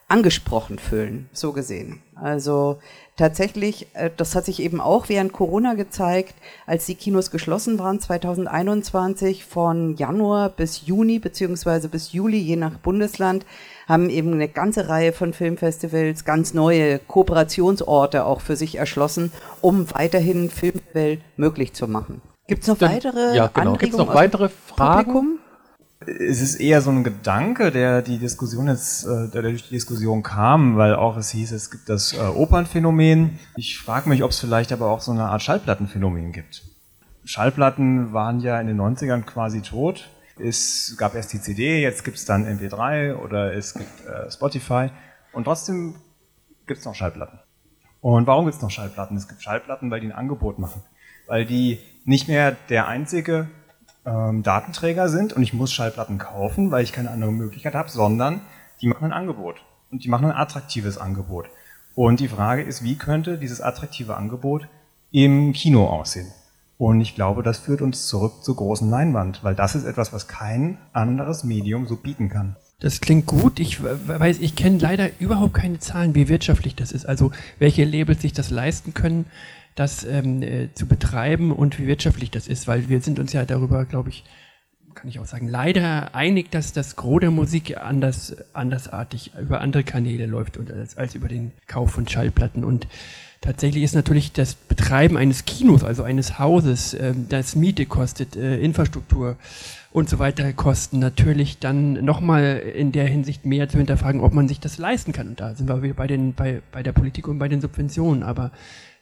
angesprochen 0.08 0.80
fühlen, 0.80 1.28
so 1.32 1.52
gesehen. 1.52 2.02
Also 2.16 2.78
tatsächlich, 3.16 3.86
äh, 3.94 4.10
das 4.16 4.34
hat 4.34 4.44
sich 4.44 4.60
eben 4.60 4.80
auch 4.80 5.08
während 5.08 5.32
Corona 5.32 5.74
gezeigt, 5.74 6.34
als 6.66 6.86
die 6.86 6.96
Kinos 6.96 7.30
geschlossen 7.30 7.78
waren 7.78 8.00
2021 8.00 9.44
von 9.44 9.96
Januar 9.96 10.48
bis 10.48 10.86
Juni 10.86 11.20
beziehungsweise 11.20 11.88
bis 11.88 12.12
Juli, 12.12 12.38
je 12.38 12.56
nach 12.56 12.78
Bundesland, 12.78 13.46
haben 13.90 14.08
eben 14.08 14.32
eine 14.32 14.48
ganze 14.48 14.88
Reihe 14.88 15.12
von 15.12 15.32
Filmfestivals 15.32 16.24
ganz 16.24 16.54
neue 16.54 17.00
Kooperationsorte 17.00 18.24
auch 18.24 18.40
für 18.40 18.54
sich 18.54 18.76
erschlossen, 18.76 19.32
um 19.60 19.90
weiterhin 19.90 20.48
Filmwelt 20.48 21.20
möglich 21.36 21.72
zu 21.72 21.88
machen. 21.88 22.22
Gibt 22.46 22.62
es 22.62 22.68
noch 22.68 22.80
weitere 22.80 23.36
ja, 23.36 23.48
genau. 23.48 23.74
Gibt 23.74 23.92
es 23.92 23.98
noch 23.98 24.14
weitere 24.14 24.48
Fragen? 24.48 25.12
Publikum? 25.12 25.38
Es 26.06 26.40
ist 26.40 26.54
eher 26.54 26.80
so 26.80 26.90
ein 26.90 27.04
Gedanke, 27.04 27.70
der 27.72 28.00
die 28.00 28.18
Diskussion 28.18 28.68
jetzt, 28.68 29.04
äh, 29.04 29.28
der 29.28 29.42
durch 29.42 29.68
die 29.68 29.74
Diskussion 29.74 30.22
kam, 30.22 30.76
weil 30.76 30.94
auch 30.94 31.16
es 31.16 31.30
hieß, 31.30 31.52
es 31.52 31.70
gibt 31.70 31.88
das 31.88 32.14
äh, 32.14 32.20
Opernphänomen. 32.20 33.38
Ich 33.56 33.78
frage 33.78 34.08
mich, 34.08 34.22
ob 34.22 34.30
es 34.30 34.38
vielleicht 34.38 34.72
aber 34.72 34.86
auch 34.86 35.00
so 35.00 35.10
eine 35.10 35.24
Art 35.24 35.42
Schallplattenphänomen 35.42 36.32
gibt. 36.32 36.62
Schallplatten 37.24 38.12
waren 38.12 38.40
ja 38.40 38.58
in 38.60 38.68
den 38.68 38.80
90ern 38.80 39.22
quasi 39.22 39.60
tot 39.60 40.08
es 40.42 40.94
gab 40.98 41.14
erst 41.14 41.32
die 41.32 41.40
CD, 41.40 41.80
jetzt 41.80 42.04
gibt 42.04 42.16
es 42.16 42.24
dann 42.24 42.46
MP3 42.46 43.14
oder 43.14 43.54
es 43.54 43.74
gibt 43.74 44.06
äh, 44.06 44.30
Spotify 44.30 44.90
und 45.32 45.44
trotzdem 45.44 45.96
gibt 46.66 46.80
es 46.80 46.86
noch 46.86 46.94
Schallplatten. 46.94 47.40
Und 48.00 48.26
warum 48.26 48.46
gibt 48.46 48.56
es 48.56 48.62
noch 48.62 48.70
Schallplatten? 48.70 49.16
Es 49.16 49.28
gibt 49.28 49.42
Schallplatten, 49.42 49.90
weil 49.90 50.00
die 50.00 50.06
ein 50.06 50.12
Angebot 50.12 50.58
machen. 50.58 50.82
Weil 51.26 51.44
die 51.44 51.78
nicht 52.04 52.28
mehr 52.28 52.56
der 52.68 52.88
einzige 52.88 53.48
ähm, 54.06 54.42
Datenträger 54.42 55.08
sind 55.08 55.32
und 55.32 55.42
ich 55.42 55.52
muss 55.52 55.72
Schallplatten 55.72 56.18
kaufen, 56.18 56.70
weil 56.70 56.82
ich 56.82 56.92
keine 56.92 57.10
andere 57.10 57.32
Möglichkeit 57.32 57.74
habe, 57.74 57.90
sondern 57.90 58.40
die 58.80 58.88
machen 58.88 59.04
ein 59.04 59.12
Angebot. 59.12 59.56
Und 59.90 60.04
die 60.04 60.08
machen 60.08 60.26
ein 60.26 60.36
attraktives 60.36 60.98
Angebot. 60.98 61.50
Und 61.94 62.20
die 62.20 62.28
Frage 62.28 62.62
ist, 62.62 62.82
wie 62.82 62.96
könnte 62.96 63.36
dieses 63.36 63.60
attraktive 63.60 64.16
Angebot 64.16 64.68
im 65.10 65.52
Kino 65.52 65.86
aussehen? 65.86 66.32
Und 66.80 67.02
ich 67.02 67.14
glaube, 67.14 67.42
das 67.42 67.58
führt 67.58 67.82
uns 67.82 68.06
zurück 68.06 68.42
zur 68.42 68.56
großen 68.56 68.88
Leinwand, 68.88 69.44
weil 69.44 69.54
das 69.54 69.74
ist 69.74 69.84
etwas, 69.84 70.14
was 70.14 70.28
kein 70.28 70.78
anderes 70.94 71.44
Medium 71.44 71.86
so 71.86 71.94
bieten 71.94 72.30
kann. 72.30 72.56
Das 72.78 73.02
klingt 73.02 73.26
gut. 73.26 73.60
Ich 73.60 73.82
weiß, 73.82 74.38
ich 74.38 74.56
kenne 74.56 74.78
leider 74.78 75.10
überhaupt 75.18 75.52
keine 75.52 75.78
Zahlen, 75.78 76.14
wie 76.14 76.28
wirtschaftlich 76.28 76.76
das 76.76 76.90
ist. 76.90 77.04
Also 77.04 77.32
welche 77.58 77.84
Labels 77.84 78.22
sich 78.22 78.32
das 78.32 78.48
leisten 78.48 78.94
können, 78.94 79.26
das 79.74 80.04
ähm, 80.04 80.42
äh, 80.42 80.72
zu 80.72 80.86
betreiben 80.86 81.52
und 81.52 81.78
wie 81.78 81.86
wirtschaftlich 81.86 82.30
das 82.30 82.48
ist, 82.48 82.66
weil 82.66 82.88
wir 82.88 83.02
sind 83.02 83.18
uns 83.18 83.34
ja 83.34 83.44
darüber, 83.44 83.84
glaube 83.84 84.08
ich, 84.08 84.24
kann 84.94 85.10
ich 85.10 85.18
auch 85.18 85.26
sagen, 85.26 85.48
leider 85.48 86.14
einig, 86.14 86.50
dass 86.50 86.72
das 86.72 86.96
Gros 86.96 87.20
der 87.20 87.30
Musik 87.30 87.76
anders, 87.76 88.36
andersartig 88.54 89.32
über 89.38 89.60
andere 89.60 89.84
Kanäle 89.84 90.24
läuft 90.24 90.56
und 90.56 90.72
als, 90.72 90.96
als 90.96 91.14
über 91.14 91.28
den 91.28 91.52
Kauf 91.66 91.90
von 91.90 92.08
Schallplatten. 92.08 92.64
Und 92.64 92.86
tatsächlich 93.40 93.84
ist 93.84 93.94
natürlich 93.94 94.32
das 94.32 94.54
Betreiben 94.54 95.16
eines 95.16 95.44
Kinos, 95.44 95.84
also 95.84 96.02
eines 96.02 96.38
Hauses, 96.38 96.94
äh, 96.94 97.14
das 97.28 97.56
Miete 97.56 97.86
kostet, 97.86 98.36
äh, 98.36 98.58
Infrastruktur 98.58 99.36
und 99.92 100.08
so 100.08 100.18
weiter 100.18 100.52
kosten, 100.52 101.00
natürlich 101.00 101.58
dann 101.58 102.04
nochmal 102.04 102.58
in 102.58 102.92
der 102.92 103.06
Hinsicht 103.06 103.44
mehr 103.44 103.68
zu 103.68 103.78
hinterfragen, 103.78 104.20
ob 104.20 104.32
man 104.32 104.46
sich 104.46 104.60
das 104.60 104.78
leisten 104.78 105.12
kann. 105.12 105.28
Und 105.28 105.40
da 105.40 105.54
sind 105.54 105.68
wir 105.68 105.82
wieder 105.82 105.94
bei, 105.94 106.06
den, 106.06 106.34
bei, 106.34 106.62
bei 106.70 106.82
der 106.82 106.92
Politik 106.92 107.26
und 107.26 107.38
bei 107.38 107.48
den 107.48 107.60
Subventionen. 107.60 108.22
Aber 108.22 108.52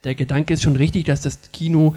der 0.05 0.15
Gedanke 0.15 0.55
ist 0.55 0.63
schon 0.63 0.77
richtig, 0.77 1.05
dass 1.05 1.21
das 1.21 1.41
Kino 1.53 1.95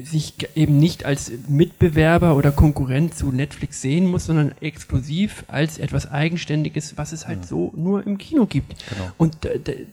sich 0.00 0.34
eben 0.54 0.78
nicht 0.78 1.04
als 1.04 1.32
Mitbewerber 1.48 2.36
oder 2.36 2.52
Konkurrent 2.52 3.16
zu 3.16 3.32
Netflix 3.32 3.80
sehen 3.80 4.06
muss, 4.06 4.26
sondern 4.26 4.52
exklusiv 4.60 5.44
als 5.48 5.78
etwas 5.78 6.10
Eigenständiges, 6.10 6.96
was 6.96 7.12
es 7.12 7.26
halt 7.26 7.40
ja. 7.40 7.46
so 7.46 7.72
nur 7.74 8.06
im 8.06 8.18
Kino 8.18 8.46
gibt. 8.46 8.76
Genau. 8.88 9.10
Und 9.16 9.38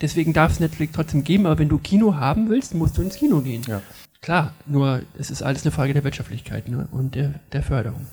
deswegen 0.02 0.34
darf 0.34 0.52
es 0.52 0.60
Netflix 0.60 0.94
trotzdem 0.94 1.24
geben, 1.24 1.48
aber 1.48 1.58
wenn 1.58 1.70
du 1.70 1.80
Kino 1.80 2.16
haben 2.16 2.50
willst, 2.50 2.76
musst 2.76 2.98
du 2.98 3.02
ins 3.02 3.16
Kino 3.16 3.40
gehen. 3.40 3.64
Ja. 3.68 3.82
Klar, 4.22 4.54
nur 4.68 5.02
es 5.18 5.32
ist 5.32 5.42
alles 5.42 5.64
eine 5.64 5.72
Frage 5.72 5.94
der 5.94 6.04
Wirtschaftlichkeit 6.04 6.68
ne? 6.68 6.88
und 6.92 7.16
der, 7.16 7.36
der 7.54 7.64
Förderung. 7.64 8.06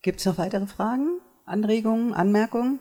Gibt 0.00 0.20
es 0.20 0.26
noch 0.26 0.38
weitere 0.38 0.66
Fragen, 0.66 1.20
Anregungen, 1.44 2.14
Anmerkungen? 2.14 2.78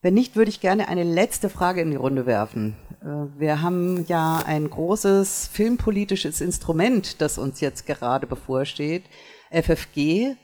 Wenn 0.00 0.14
nicht, 0.14 0.36
würde 0.36 0.48
ich 0.48 0.60
gerne 0.60 0.88
eine 0.88 1.02
letzte 1.02 1.50
Frage 1.50 1.82
in 1.82 1.90
die 1.90 1.96
Runde 1.96 2.24
werfen. 2.24 2.76
Äh, 3.02 3.38
wir 3.38 3.60
haben 3.60 4.06
ja 4.06 4.42
ein 4.46 4.70
großes 4.70 5.48
filmpolitisches 5.52 6.40
Instrument, 6.40 7.20
das 7.20 7.36
uns 7.36 7.60
jetzt 7.60 7.86
gerade 7.86 8.26
bevorsteht, 8.26 9.04
FFG. 9.50 10.36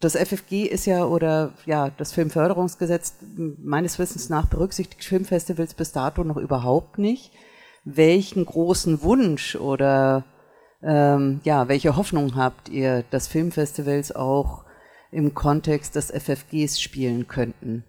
Das 0.00 0.16
FFG 0.16 0.64
ist 0.64 0.86
ja, 0.86 1.04
oder 1.04 1.52
ja, 1.66 1.90
das 1.96 2.12
Filmförderungsgesetz 2.12 3.14
meines 3.36 4.00
Wissens 4.00 4.28
nach 4.28 4.46
berücksichtigt 4.46 5.04
Filmfestivals 5.04 5.74
bis 5.74 5.92
dato 5.92 6.24
noch 6.24 6.36
überhaupt 6.36 6.98
nicht. 6.98 7.32
Welchen 7.84 8.44
großen 8.44 9.02
Wunsch 9.02 9.54
oder 9.54 10.24
ähm, 10.82 11.40
ja, 11.44 11.68
welche 11.68 11.96
Hoffnung 11.96 12.34
habt 12.34 12.70
ihr, 12.70 13.04
dass 13.10 13.28
Filmfestivals 13.28 14.14
auch 14.14 14.64
im 15.14 15.34
Kontext 15.34 15.96
des 15.96 16.10
FFGs 16.10 16.80
spielen 16.80 17.26
könnten? 17.28 17.84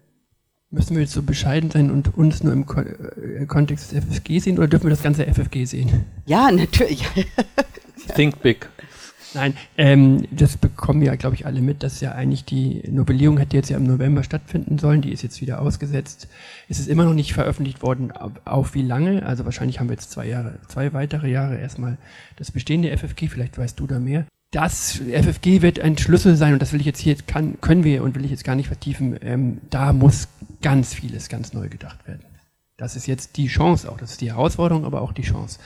Müssen 0.70 0.96
wir 0.96 1.02
jetzt 1.02 1.12
so 1.12 1.22
bescheiden 1.22 1.70
sein 1.70 1.90
und 1.90 2.16
uns 2.16 2.42
nur 2.42 2.52
im 2.52 2.64
äh, 2.64 3.46
Kontext 3.46 3.92
des 3.92 4.04
FFG 4.04 4.40
sehen 4.40 4.58
oder 4.58 4.66
dürfen 4.66 4.84
wir 4.84 4.90
das 4.90 5.02
ganze 5.02 5.24
FFG 5.24 5.64
sehen? 5.64 6.04
Ja, 6.26 6.50
natürlich. 6.52 7.04
Think 8.16 8.42
big. 8.42 8.68
Nein, 9.34 9.54
ähm, 9.76 10.26
das 10.30 10.56
bekommen 10.56 11.02
ja, 11.02 11.14
glaube 11.14 11.36
ich, 11.36 11.44
alle 11.44 11.60
mit, 11.60 11.82
dass 11.82 12.00
ja 12.00 12.12
eigentlich 12.12 12.44
die 12.44 12.82
Novellierung 12.88 13.36
hätte 13.36 13.56
jetzt 13.56 13.68
ja 13.68 13.76
im 13.76 13.84
November 13.84 14.22
stattfinden 14.22 14.78
sollen, 14.78 15.02
die 15.02 15.12
ist 15.12 15.22
jetzt 15.22 15.40
wieder 15.42 15.60
ausgesetzt. 15.60 16.28
Es 16.68 16.78
ist 16.78 16.88
immer 16.88 17.04
noch 17.04 17.12
nicht 17.12 17.34
veröffentlicht 17.34 17.82
worden, 17.82 18.12
auf 18.44 18.74
wie 18.74 18.82
lange. 18.82 19.26
Also 19.26 19.44
wahrscheinlich 19.44 19.78
haben 19.78 19.88
wir 19.88 19.94
jetzt 19.94 20.10
zwei 20.10 20.26
Jahre, 20.26 20.58
zwei 20.68 20.92
weitere 20.94 21.30
Jahre 21.30 21.58
erstmal 21.58 21.98
das 22.36 22.50
bestehende 22.50 22.96
FFG, 22.96 23.28
vielleicht 23.28 23.58
weißt 23.58 23.78
du 23.78 23.86
da 23.86 23.98
mehr 23.98 24.26
das 24.50 25.00
FFG 25.00 25.62
wird 25.62 25.80
ein 25.80 25.98
Schlüssel 25.98 26.36
sein 26.36 26.52
und 26.52 26.62
das 26.62 26.72
will 26.72 26.80
ich 26.80 26.86
jetzt 26.86 27.00
hier, 27.00 27.16
kann, 27.16 27.60
können 27.60 27.84
wir 27.84 28.02
und 28.02 28.14
will 28.14 28.24
ich 28.24 28.30
jetzt 28.30 28.44
gar 28.44 28.54
nicht 28.54 28.68
vertiefen. 28.68 29.18
Ähm, 29.20 29.60
da 29.70 29.92
muss 29.92 30.28
ganz 30.62 30.94
vieles 30.94 31.28
ganz 31.28 31.52
neu 31.52 31.68
gedacht 31.68 32.06
werden. 32.06 32.24
Das 32.76 32.94
ist 32.94 33.06
jetzt 33.06 33.36
die 33.36 33.48
Chance 33.48 33.90
auch, 33.90 33.96
das 33.96 34.12
ist 34.12 34.20
die 34.20 34.32
Herausforderung, 34.32 34.84
aber 34.84 35.02
auch 35.02 35.12
die 35.12 35.22
Chance. 35.22 35.58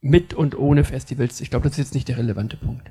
Mit 0.00 0.34
und 0.34 0.58
ohne 0.58 0.84
Festivals, 0.84 1.40
ich 1.40 1.50
glaube, 1.50 1.64
das 1.64 1.72
ist 1.72 1.78
jetzt 1.78 1.94
nicht 1.94 2.08
der 2.08 2.18
relevante 2.18 2.56
Punkt. 2.56 2.90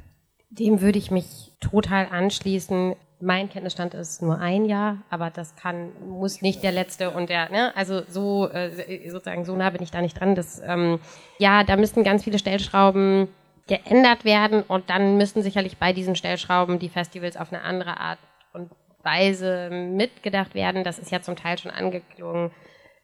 Dem 0.49 0.81
würde 0.81 0.99
ich 0.99 1.11
mich 1.11 1.53
total 1.59 2.07
anschließen. 2.07 2.95
Mein 3.21 3.49
Kenntnisstand 3.49 3.93
ist 3.93 4.21
nur 4.21 4.39
ein 4.39 4.65
Jahr, 4.65 4.97
aber 5.09 5.29
das 5.29 5.55
kann, 5.55 5.89
muss 6.07 6.41
nicht 6.41 6.63
der 6.63 6.71
letzte 6.71 7.11
und 7.11 7.29
der, 7.29 7.49
ne, 7.49 7.75
also 7.75 8.01
so, 8.09 8.49
äh, 8.49 9.09
sozusagen, 9.09 9.45
so 9.45 9.55
nah 9.55 9.69
bin 9.69 9.81
ich 9.81 9.91
da 9.91 10.01
nicht 10.01 10.19
dran. 10.19 10.35
Das, 10.35 10.61
ähm, 10.65 10.99
ja, 11.37 11.63
da 11.63 11.77
müssten 11.77 12.03
ganz 12.03 12.23
viele 12.23 12.39
Stellschrauben 12.39 13.27
geändert 13.71 14.25
werden 14.25 14.63
und 14.63 14.89
dann 14.89 15.15
müssen 15.15 15.41
sicherlich 15.41 15.77
bei 15.77 15.93
diesen 15.93 16.17
Stellschrauben 16.17 16.77
die 16.77 16.89
Festivals 16.89 17.37
auf 17.37 17.53
eine 17.53 17.61
andere 17.61 18.01
Art 18.01 18.19
und 18.51 18.69
Weise 19.01 19.69
mitgedacht 19.71 20.55
werden. 20.55 20.83
Das 20.83 20.99
ist 20.99 21.09
ja 21.09 21.21
zum 21.21 21.37
Teil 21.37 21.57
schon 21.57 21.71
angeklungen. 21.71 22.51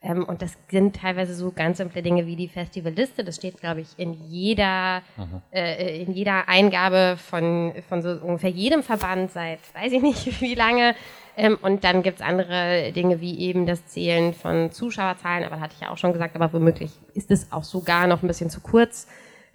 Ähm, 0.01 0.25
und 0.25 0.41
das 0.41 0.57
sind 0.69 0.97
teilweise 0.97 1.33
so 1.35 1.53
ganz 1.53 1.77
simple 1.77 2.01
Dinge 2.01 2.25
wie 2.25 2.35
die 2.35 2.49
Festivalliste. 2.49 3.23
Das 3.23 3.37
steht, 3.37 3.61
glaube 3.61 3.79
ich, 3.79 3.87
in 3.95 4.11
jeder, 4.27 5.03
äh, 5.51 6.01
in 6.01 6.11
jeder 6.11 6.49
Eingabe 6.49 7.15
von, 7.17 7.73
von 7.87 8.01
so 8.01 8.09
ungefähr 8.09 8.49
jedem 8.49 8.83
Verband 8.83 9.31
seit 9.31 9.59
weiß 9.73 9.93
ich 9.93 10.01
nicht 10.01 10.41
wie 10.41 10.53
lange. 10.53 10.95
Ähm, 11.37 11.57
und 11.61 11.85
dann 11.85 12.03
gibt 12.03 12.19
es 12.19 12.25
andere 12.25 12.91
Dinge 12.91 13.21
wie 13.21 13.39
eben 13.39 13.65
das 13.65 13.85
Zählen 13.85 14.33
von 14.33 14.69
Zuschauerzahlen. 14.69 15.45
Aber 15.45 15.55
das 15.55 15.63
hatte 15.63 15.75
ich 15.75 15.81
ja 15.81 15.91
auch 15.91 15.97
schon 15.97 16.11
gesagt, 16.11 16.35
aber 16.35 16.51
womöglich 16.51 16.91
ist 17.13 17.31
es 17.31 17.53
auch 17.53 17.63
sogar 17.63 18.05
noch 18.07 18.21
ein 18.21 18.27
bisschen 18.27 18.49
zu 18.49 18.59
kurz 18.59 19.07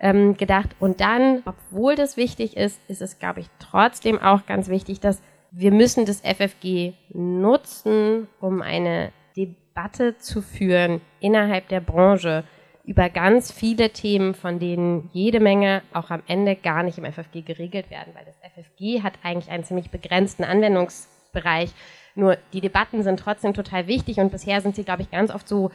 ähm, 0.03 0.37
gedacht. 0.37 0.70
Und 0.81 1.01
dann, 1.01 1.43
obwohl 1.47 1.95
das 1.95 2.16
wichtig 2.16 2.57
ist, 2.57 2.81
ist 2.89 3.01
es, 3.01 3.19
glaube 3.19 3.41
ich, 3.41 3.47
trotzdem 3.59 4.20
auch 4.20 4.45
ganz 4.45 4.69
wichtig, 4.69 5.01
dass 5.01 5.23
wir 5.53 5.70
müssen 5.70 6.05
das 6.05 6.20
FFG 6.20 6.95
nutzen, 7.12 8.27
um 8.41 8.62
eine 8.62 9.12
Debatte 9.37 10.19
zu 10.19 10.43
führen 10.43 11.01
innerhalb 11.20 11.69
der 11.69 11.81
Branche 11.81 12.45
über 12.85 13.09
ganz 13.11 13.53
viele 13.53 13.91
Themen, 13.91 14.35
von 14.35 14.59
denen 14.59 15.09
jede 15.12 15.41
Menge 15.41 15.83
auch 15.93 16.11
am 16.11 16.23
Ende 16.27 16.57
gar 16.57 16.83
nicht 16.83 16.99
im 16.99 17.05
FFG 17.05 17.43
geregelt 17.43 17.91
werden, 17.91 18.12
weil 18.15 18.24
das 18.24 18.37
FFG 18.39 19.03
hat 19.03 19.12
eigentlich 19.23 19.53
einen 19.53 19.62
ziemlich 19.62 19.91
begrenzten 19.91 20.43
Anwendungsbereich. 20.43 21.73
Nur 22.15 22.39
die 22.53 22.61
Debatten 22.61 23.03
sind 23.03 23.20
trotzdem 23.20 23.55
total 23.55 23.87
wichtig 23.87 24.19
und 24.19 24.33
bisher 24.33 24.61
sind 24.61 24.74
sie, 24.74 24.85
glaube 24.85 25.03
ich, 25.03 25.11
ganz 25.11 25.31
oft 25.31 25.47
so 25.47 25.70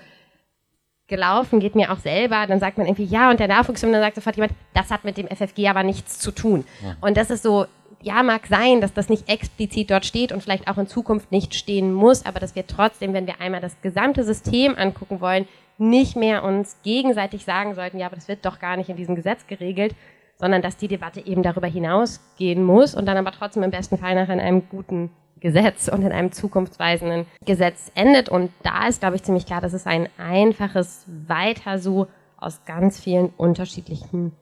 gelaufen, 1.07 1.59
geht 1.59 1.75
mir 1.75 1.91
auch 1.91 1.99
selber, 1.99 2.45
dann 2.47 2.59
sagt 2.59 2.77
man 2.77 2.87
irgendwie, 2.87 3.05
ja, 3.05 3.29
und 3.29 3.39
der 3.39 3.47
Nachwuchs, 3.47 3.83
und 3.83 3.93
dann 3.93 4.01
sagt 4.01 4.15
sofort 4.15 4.35
jemand, 4.35 4.53
das 4.73 4.91
hat 4.91 5.03
mit 5.03 5.17
dem 5.17 5.27
FFG 5.27 5.67
aber 5.69 5.83
nichts 5.83 6.19
zu 6.19 6.31
tun. 6.31 6.65
Ja. 6.83 6.95
Und 7.01 7.17
das 7.17 7.29
ist 7.29 7.43
so, 7.43 7.65
ja, 8.01 8.21
mag 8.23 8.47
sein, 8.47 8.81
dass 8.81 8.93
das 8.93 9.09
nicht 9.09 9.29
explizit 9.29 9.89
dort 9.89 10.05
steht 10.05 10.31
und 10.31 10.41
vielleicht 10.41 10.67
auch 10.67 10.77
in 10.77 10.87
Zukunft 10.87 11.31
nicht 11.31 11.55
stehen 11.55 11.93
muss, 11.93 12.25
aber 12.25 12.39
dass 12.39 12.55
wir 12.55 12.67
trotzdem, 12.67 13.13
wenn 13.13 13.27
wir 13.27 13.41
einmal 13.41 13.61
das 13.61 13.81
gesamte 13.81 14.23
System 14.23 14.75
angucken 14.77 15.21
wollen, 15.21 15.47
nicht 15.77 16.15
mehr 16.15 16.43
uns 16.43 16.77
gegenseitig 16.83 17.45
sagen 17.45 17.75
sollten, 17.75 17.99
ja, 17.99 18.07
aber 18.07 18.15
das 18.15 18.27
wird 18.27 18.45
doch 18.45 18.59
gar 18.59 18.77
nicht 18.77 18.89
in 18.89 18.97
diesem 18.97 19.15
Gesetz 19.15 19.45
geregelt, 19.47 19.95
sondern 20.39 20.61
dass 20.61 20.77
die 20.77 20.87
Debatte 20.87 21.25
eben 21.25 21.43
darüber 21.43 21.67
hinausgehen 21.67 22.63
muss 22.63 22.95
und 22.95 23.05
dann 23.05 23.17
aber 23.17 23.31
trotzdem 23.31 23.63
im 23.63 23.71
besten 23.71 23.97
Fall 23.97 24.15
nach 24.15 24.29
einem 24.29 24.67
guten 24.69 25.11
Gesetz 25.39 25.87
und 25.87 26.01
in 26.01 26.11
einem 26.11 26.31
zukunftsweisenden 26.31 27.25
Gesetz 27.45 27.91
endet. 27.95 28.29
Und 28.29 28.51
da 28.63 28.87
ist, 28.87 28.99
glaube 28.99 29.15
ich, 29.15 29.23
ziemlich 29.23 29.45
klar, 29.45 29.61
dass 29.61 29.73
es 29.73 29.85
ein 29.85 30.09
einfaches 30.17 31.05
Weiter 31.27 31.79
so 31.79 32.07
aus 32.37 32.65
ganz 32.65 32.99
vielen 32.99 33.29
unterschiedlichen 33.29 34.33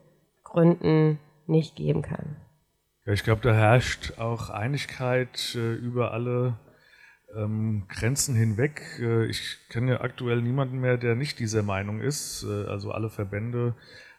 Gründen 0.43 1.19
nicht 1.47 1.75
geben 1.75 2.01
kann. 2.01 2.35
Ja, 3.05 3.13
ich 3.13 3.23
glaube, 3.23 3.41
da 3.41 3.53
herrscht 3.53 4.17
auch 4.17 4.49
Einigkeit 4.49 5.55
äh, 5.55 5.73
über 5.73 6.11
alle 6.11 6.57
ähm, 7.35 7.83
Grenzen 7.87 8.35
hinweg. 8.35 8.81
Äh, 8.99 9.25
ich 9.25 9.57
kenne 9.69 9.91
ja 9.91 10.01
aktuell 10.01 10.41
niemanden 10.41 10.79
mehr, 10.79 10.97
der 10.97 11.15
nicht 11.15 11.39
dieser 11.39 11.63
Meinung 11.63 12.01
ist. 12.01 12.43
Äh, 12.43 12.65
also 12.65 12.91
alle 12.91 13.09
Verbände, 13.09 13.75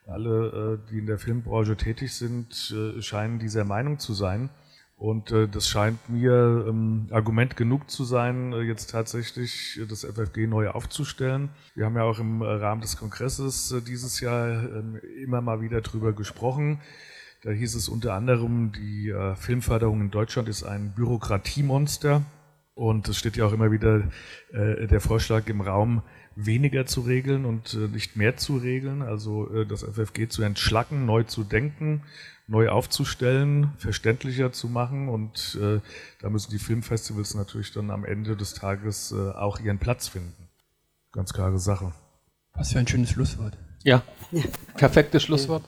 alle, 0.07 0.81
äh, 0.87 0.91
die 0.91 0.99
in 0.99 1.07
der 1.07 1.19
Filmbranche 1.19 1.77
tätig 1.77 2.15
sind, 2.15 2.73
äh, 2.73 3.03
scheinen 3.03 3.39
dieser 3.39 3.65
Meinung 3.65 3.99
zu 3.99 4.15
sein. 4.15 4.51
Und 4.97 5.31
äh, 5.31 5.47
das 5.47 5.69
scheint 5.69 6.09
mir 6.09 6.65
ähm, 6.67 7.09
Argument 7.11 7.55
genug 7.55 7.91
zu 7.91 8.05
sein, 8.05 8.55
äh, 8.55 8.63
jetzt 8.63 8.91
tatsächlich 8.91 9.79
äh, 9.79 9.87
das 9.87 10.05
FFG 10.05 10.47
neu 10.47 10.71
aufzustellen. 10.71 11.51
Wir 11.75 11.85
haben 11.85 11.97
ja 11.97 12.03
auch 12.05 12.19
im 12.19 12.41
äh, 12.41 12.47
Rahmen 12.47 12.81
des 12.81 12.97
Kongresses 12.97 13.73
äh, 13.73 13.83
dieses 13.83 14.21
Jahr 14.21 14.49
ähm, 14.49 14.99
immer 15.23 15.43
mal 15.43 15.61
wieder 15.61 15.83
drüber 15.83 16.15
gesprochen. 16.15 16.81
Da 17.43 17.51
hieß 17.51 17.75
es 17.75 17.91
unter 17.91 18.15
anderem, 18.15 18.73
die 18.73 19.11
äh, 19.11 19.37
Filmförderung 19.37 20.01
in 20.01 20.11
Deutschland 20.11 20.49
ist 20.49 20.65
ein 20.65 20.93
Bürokratiemonster. 20.95 22.23
Und 22.75 23.09
es 23.09 23.19
steht 23.19 23.37
ja 23.37 23.47
auch 23.47 23.53
immer 23.53 23.71
wieder 23.71 24.03
äh, 24.53 24.87
der 24.87 25.01
Vorschlag 25.01 25.47
im 25.49 25.61
Raum, 25.61 26.03
weniger 26.37 26.87
zu 26.87 27.01
regeln 27.01 27.45
und 27.45 27.75
äh, 27.75 27.89
nicht 27.89 28.17
mehr 28.17 28.37
zu 28.37 28.57
regeln, 28.57 29.03
also 29.03 29.53
äh, 29.53 29.67
das 29.67 29.83
FFG 29.83 30.29
zu 30.29 30.43
entschlacken, 30.43 31.07
neu 31.07 31.25
zu 31.25 31.43
denken 31.43 32.03
neu 32.49 32.69
aufzustellen, 32.69 33.73
verständlicher 33.77 34.53
zu 34.53 34.69
machen 34.69 35.09
und 35.09 35.59
äh, 35.61 35.81
da 36.21 36.31
müssen 36.31 36.51
die 36.51 36.59
Filmfestivals 36.59 37.35
natürlich 37.35 37.73
dann 37.73 37.91
am 37.91 38.05
Ende 38.05 38.37
des 38.37 38.55
Tages 38.55 39.13
äh, 39.13 39.33
auch 39.33 39.59
ihren 39.59 39.79
Platz 39.79 40.09
finden. 40.09 40.49
Ganz 41.13 41.33
klare 41.33 41.59
Sache. 41.59 41.93
Was 42.55 42.73
für 42.73 42.79
ein 42.79 42.87
schönes 42.87 43.11
Schlusswort. 43.11 43.59
Ja, 43.83 44.03
perfektes 44.77 45.23
Schlusswort. 45.23 45.65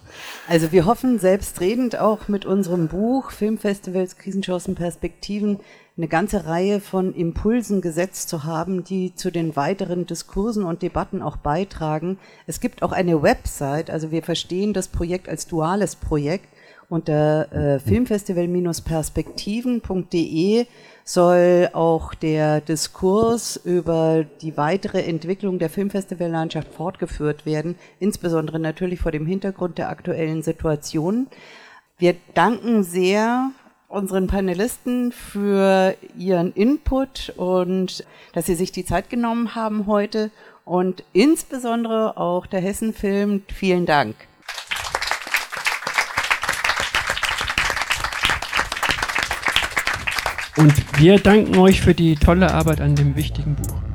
Also 0.49 0.73
wir 0.73 0.87
hoffen 0.87 1.19
selbstredend 1.19 1.99
auch 1.99 2.29
mit 2.29 2.47
unserem 2.47 2.89
Buch 2.89 3.31
Filmfestivals, 3.31 4.17
Krisenchancen, 4.17 4.75
Perspektiven 4.75 5.61
eine 5.99 6.09
ganze 6.09 6.47
Reihe 6.47 6.81
von 6.81 7.13
Impulsen 7.13 7.81
gesetzt 7.81 8.29
zu 8.29 8.45
haben, 8.45 8.85
die 8.85 9.17
zu 9.17 9.33
den 9.33 9.57
weiteren 9.57 10.07
Diskursen 10.07 10.63
und 10.65 10.83
Debatten 10.83 11.23
auch 11.23 11.37
beitragen. 11.37 12.19
Es 12.47 12.61
gibt 12.61 12.85
auch 12.85 12.93
eine 12.93 13.21
Website, 13.21 13.91
also 13.91 14.13
wir 14.13 14.23
verstehen 14.23 14.73
das 14.73 14.87
Projekt 14.89 15.29
als 15.29 15.49
duales 15.49 15.97
Projekt. 15.97 16.47
Unter 16.89 17.53
äh, 17.53 17.81
filmfestival-perspektiven.de 17.81 20.67
soll 21.05 21.69
auch 21.73 22.15
der 22.15 22.61
Diskurs 22.61 23.61
über 23.63 24.25
die 24.41 24.57
weitere 24.57 25.03
Entwicklung 25.03 25.59
der 25.59 25.69
Filmfestivallandschaft 25.69 26.73
fortgeführt 26.73 27.45
werden, 27.45 27.75
insbesondere 27.99 28.59
natürlich 28.59 29.01
vor 29.01 29.13
dem 29.13 29.27
Hintergrund 29.27 29.77
der 29.79 29.91
aktuellen 29.91 30.43
Situation. 30.43 31.27
Wir 31.99 32.17
danken 32.35 32.85
sehr 32.85 33.51
unseren 33.89 34.27
Panelisten 34.27 35.13
für 35.13 35.97
ihren 36.17 36.53
Input 36.53 37.33
und 37.37 38.05
dass 38.35 38.47
sie 38.47 38.55
sich 38.55 38.71
die 38.71 38.85
Zeit 38.85 39.09
genommen 39.09 39.55
haben 39.55 39.87
heute 39.87 40.31
und 40.65 41.03
insbesondere 41.15 42.19
auch 42.19 42.47
der 42.47 42.61
Hessenfilm. 42.61 43.43
Vielen 43.53 43.87
Dank. 43.87 44.15
Und 50.59 50.75
wir 51.01 51.19
danken 51.19 51.57
euch 51.57 51.81
für 51.81 51.95
die 51.95 52.17
tolle 52.17 52.53
Arbeit 52.53 52.81
an 52.81 52.97
dem 52.97 53.17
wichtigen 53.17 53.55
Buch. 53.55 53.88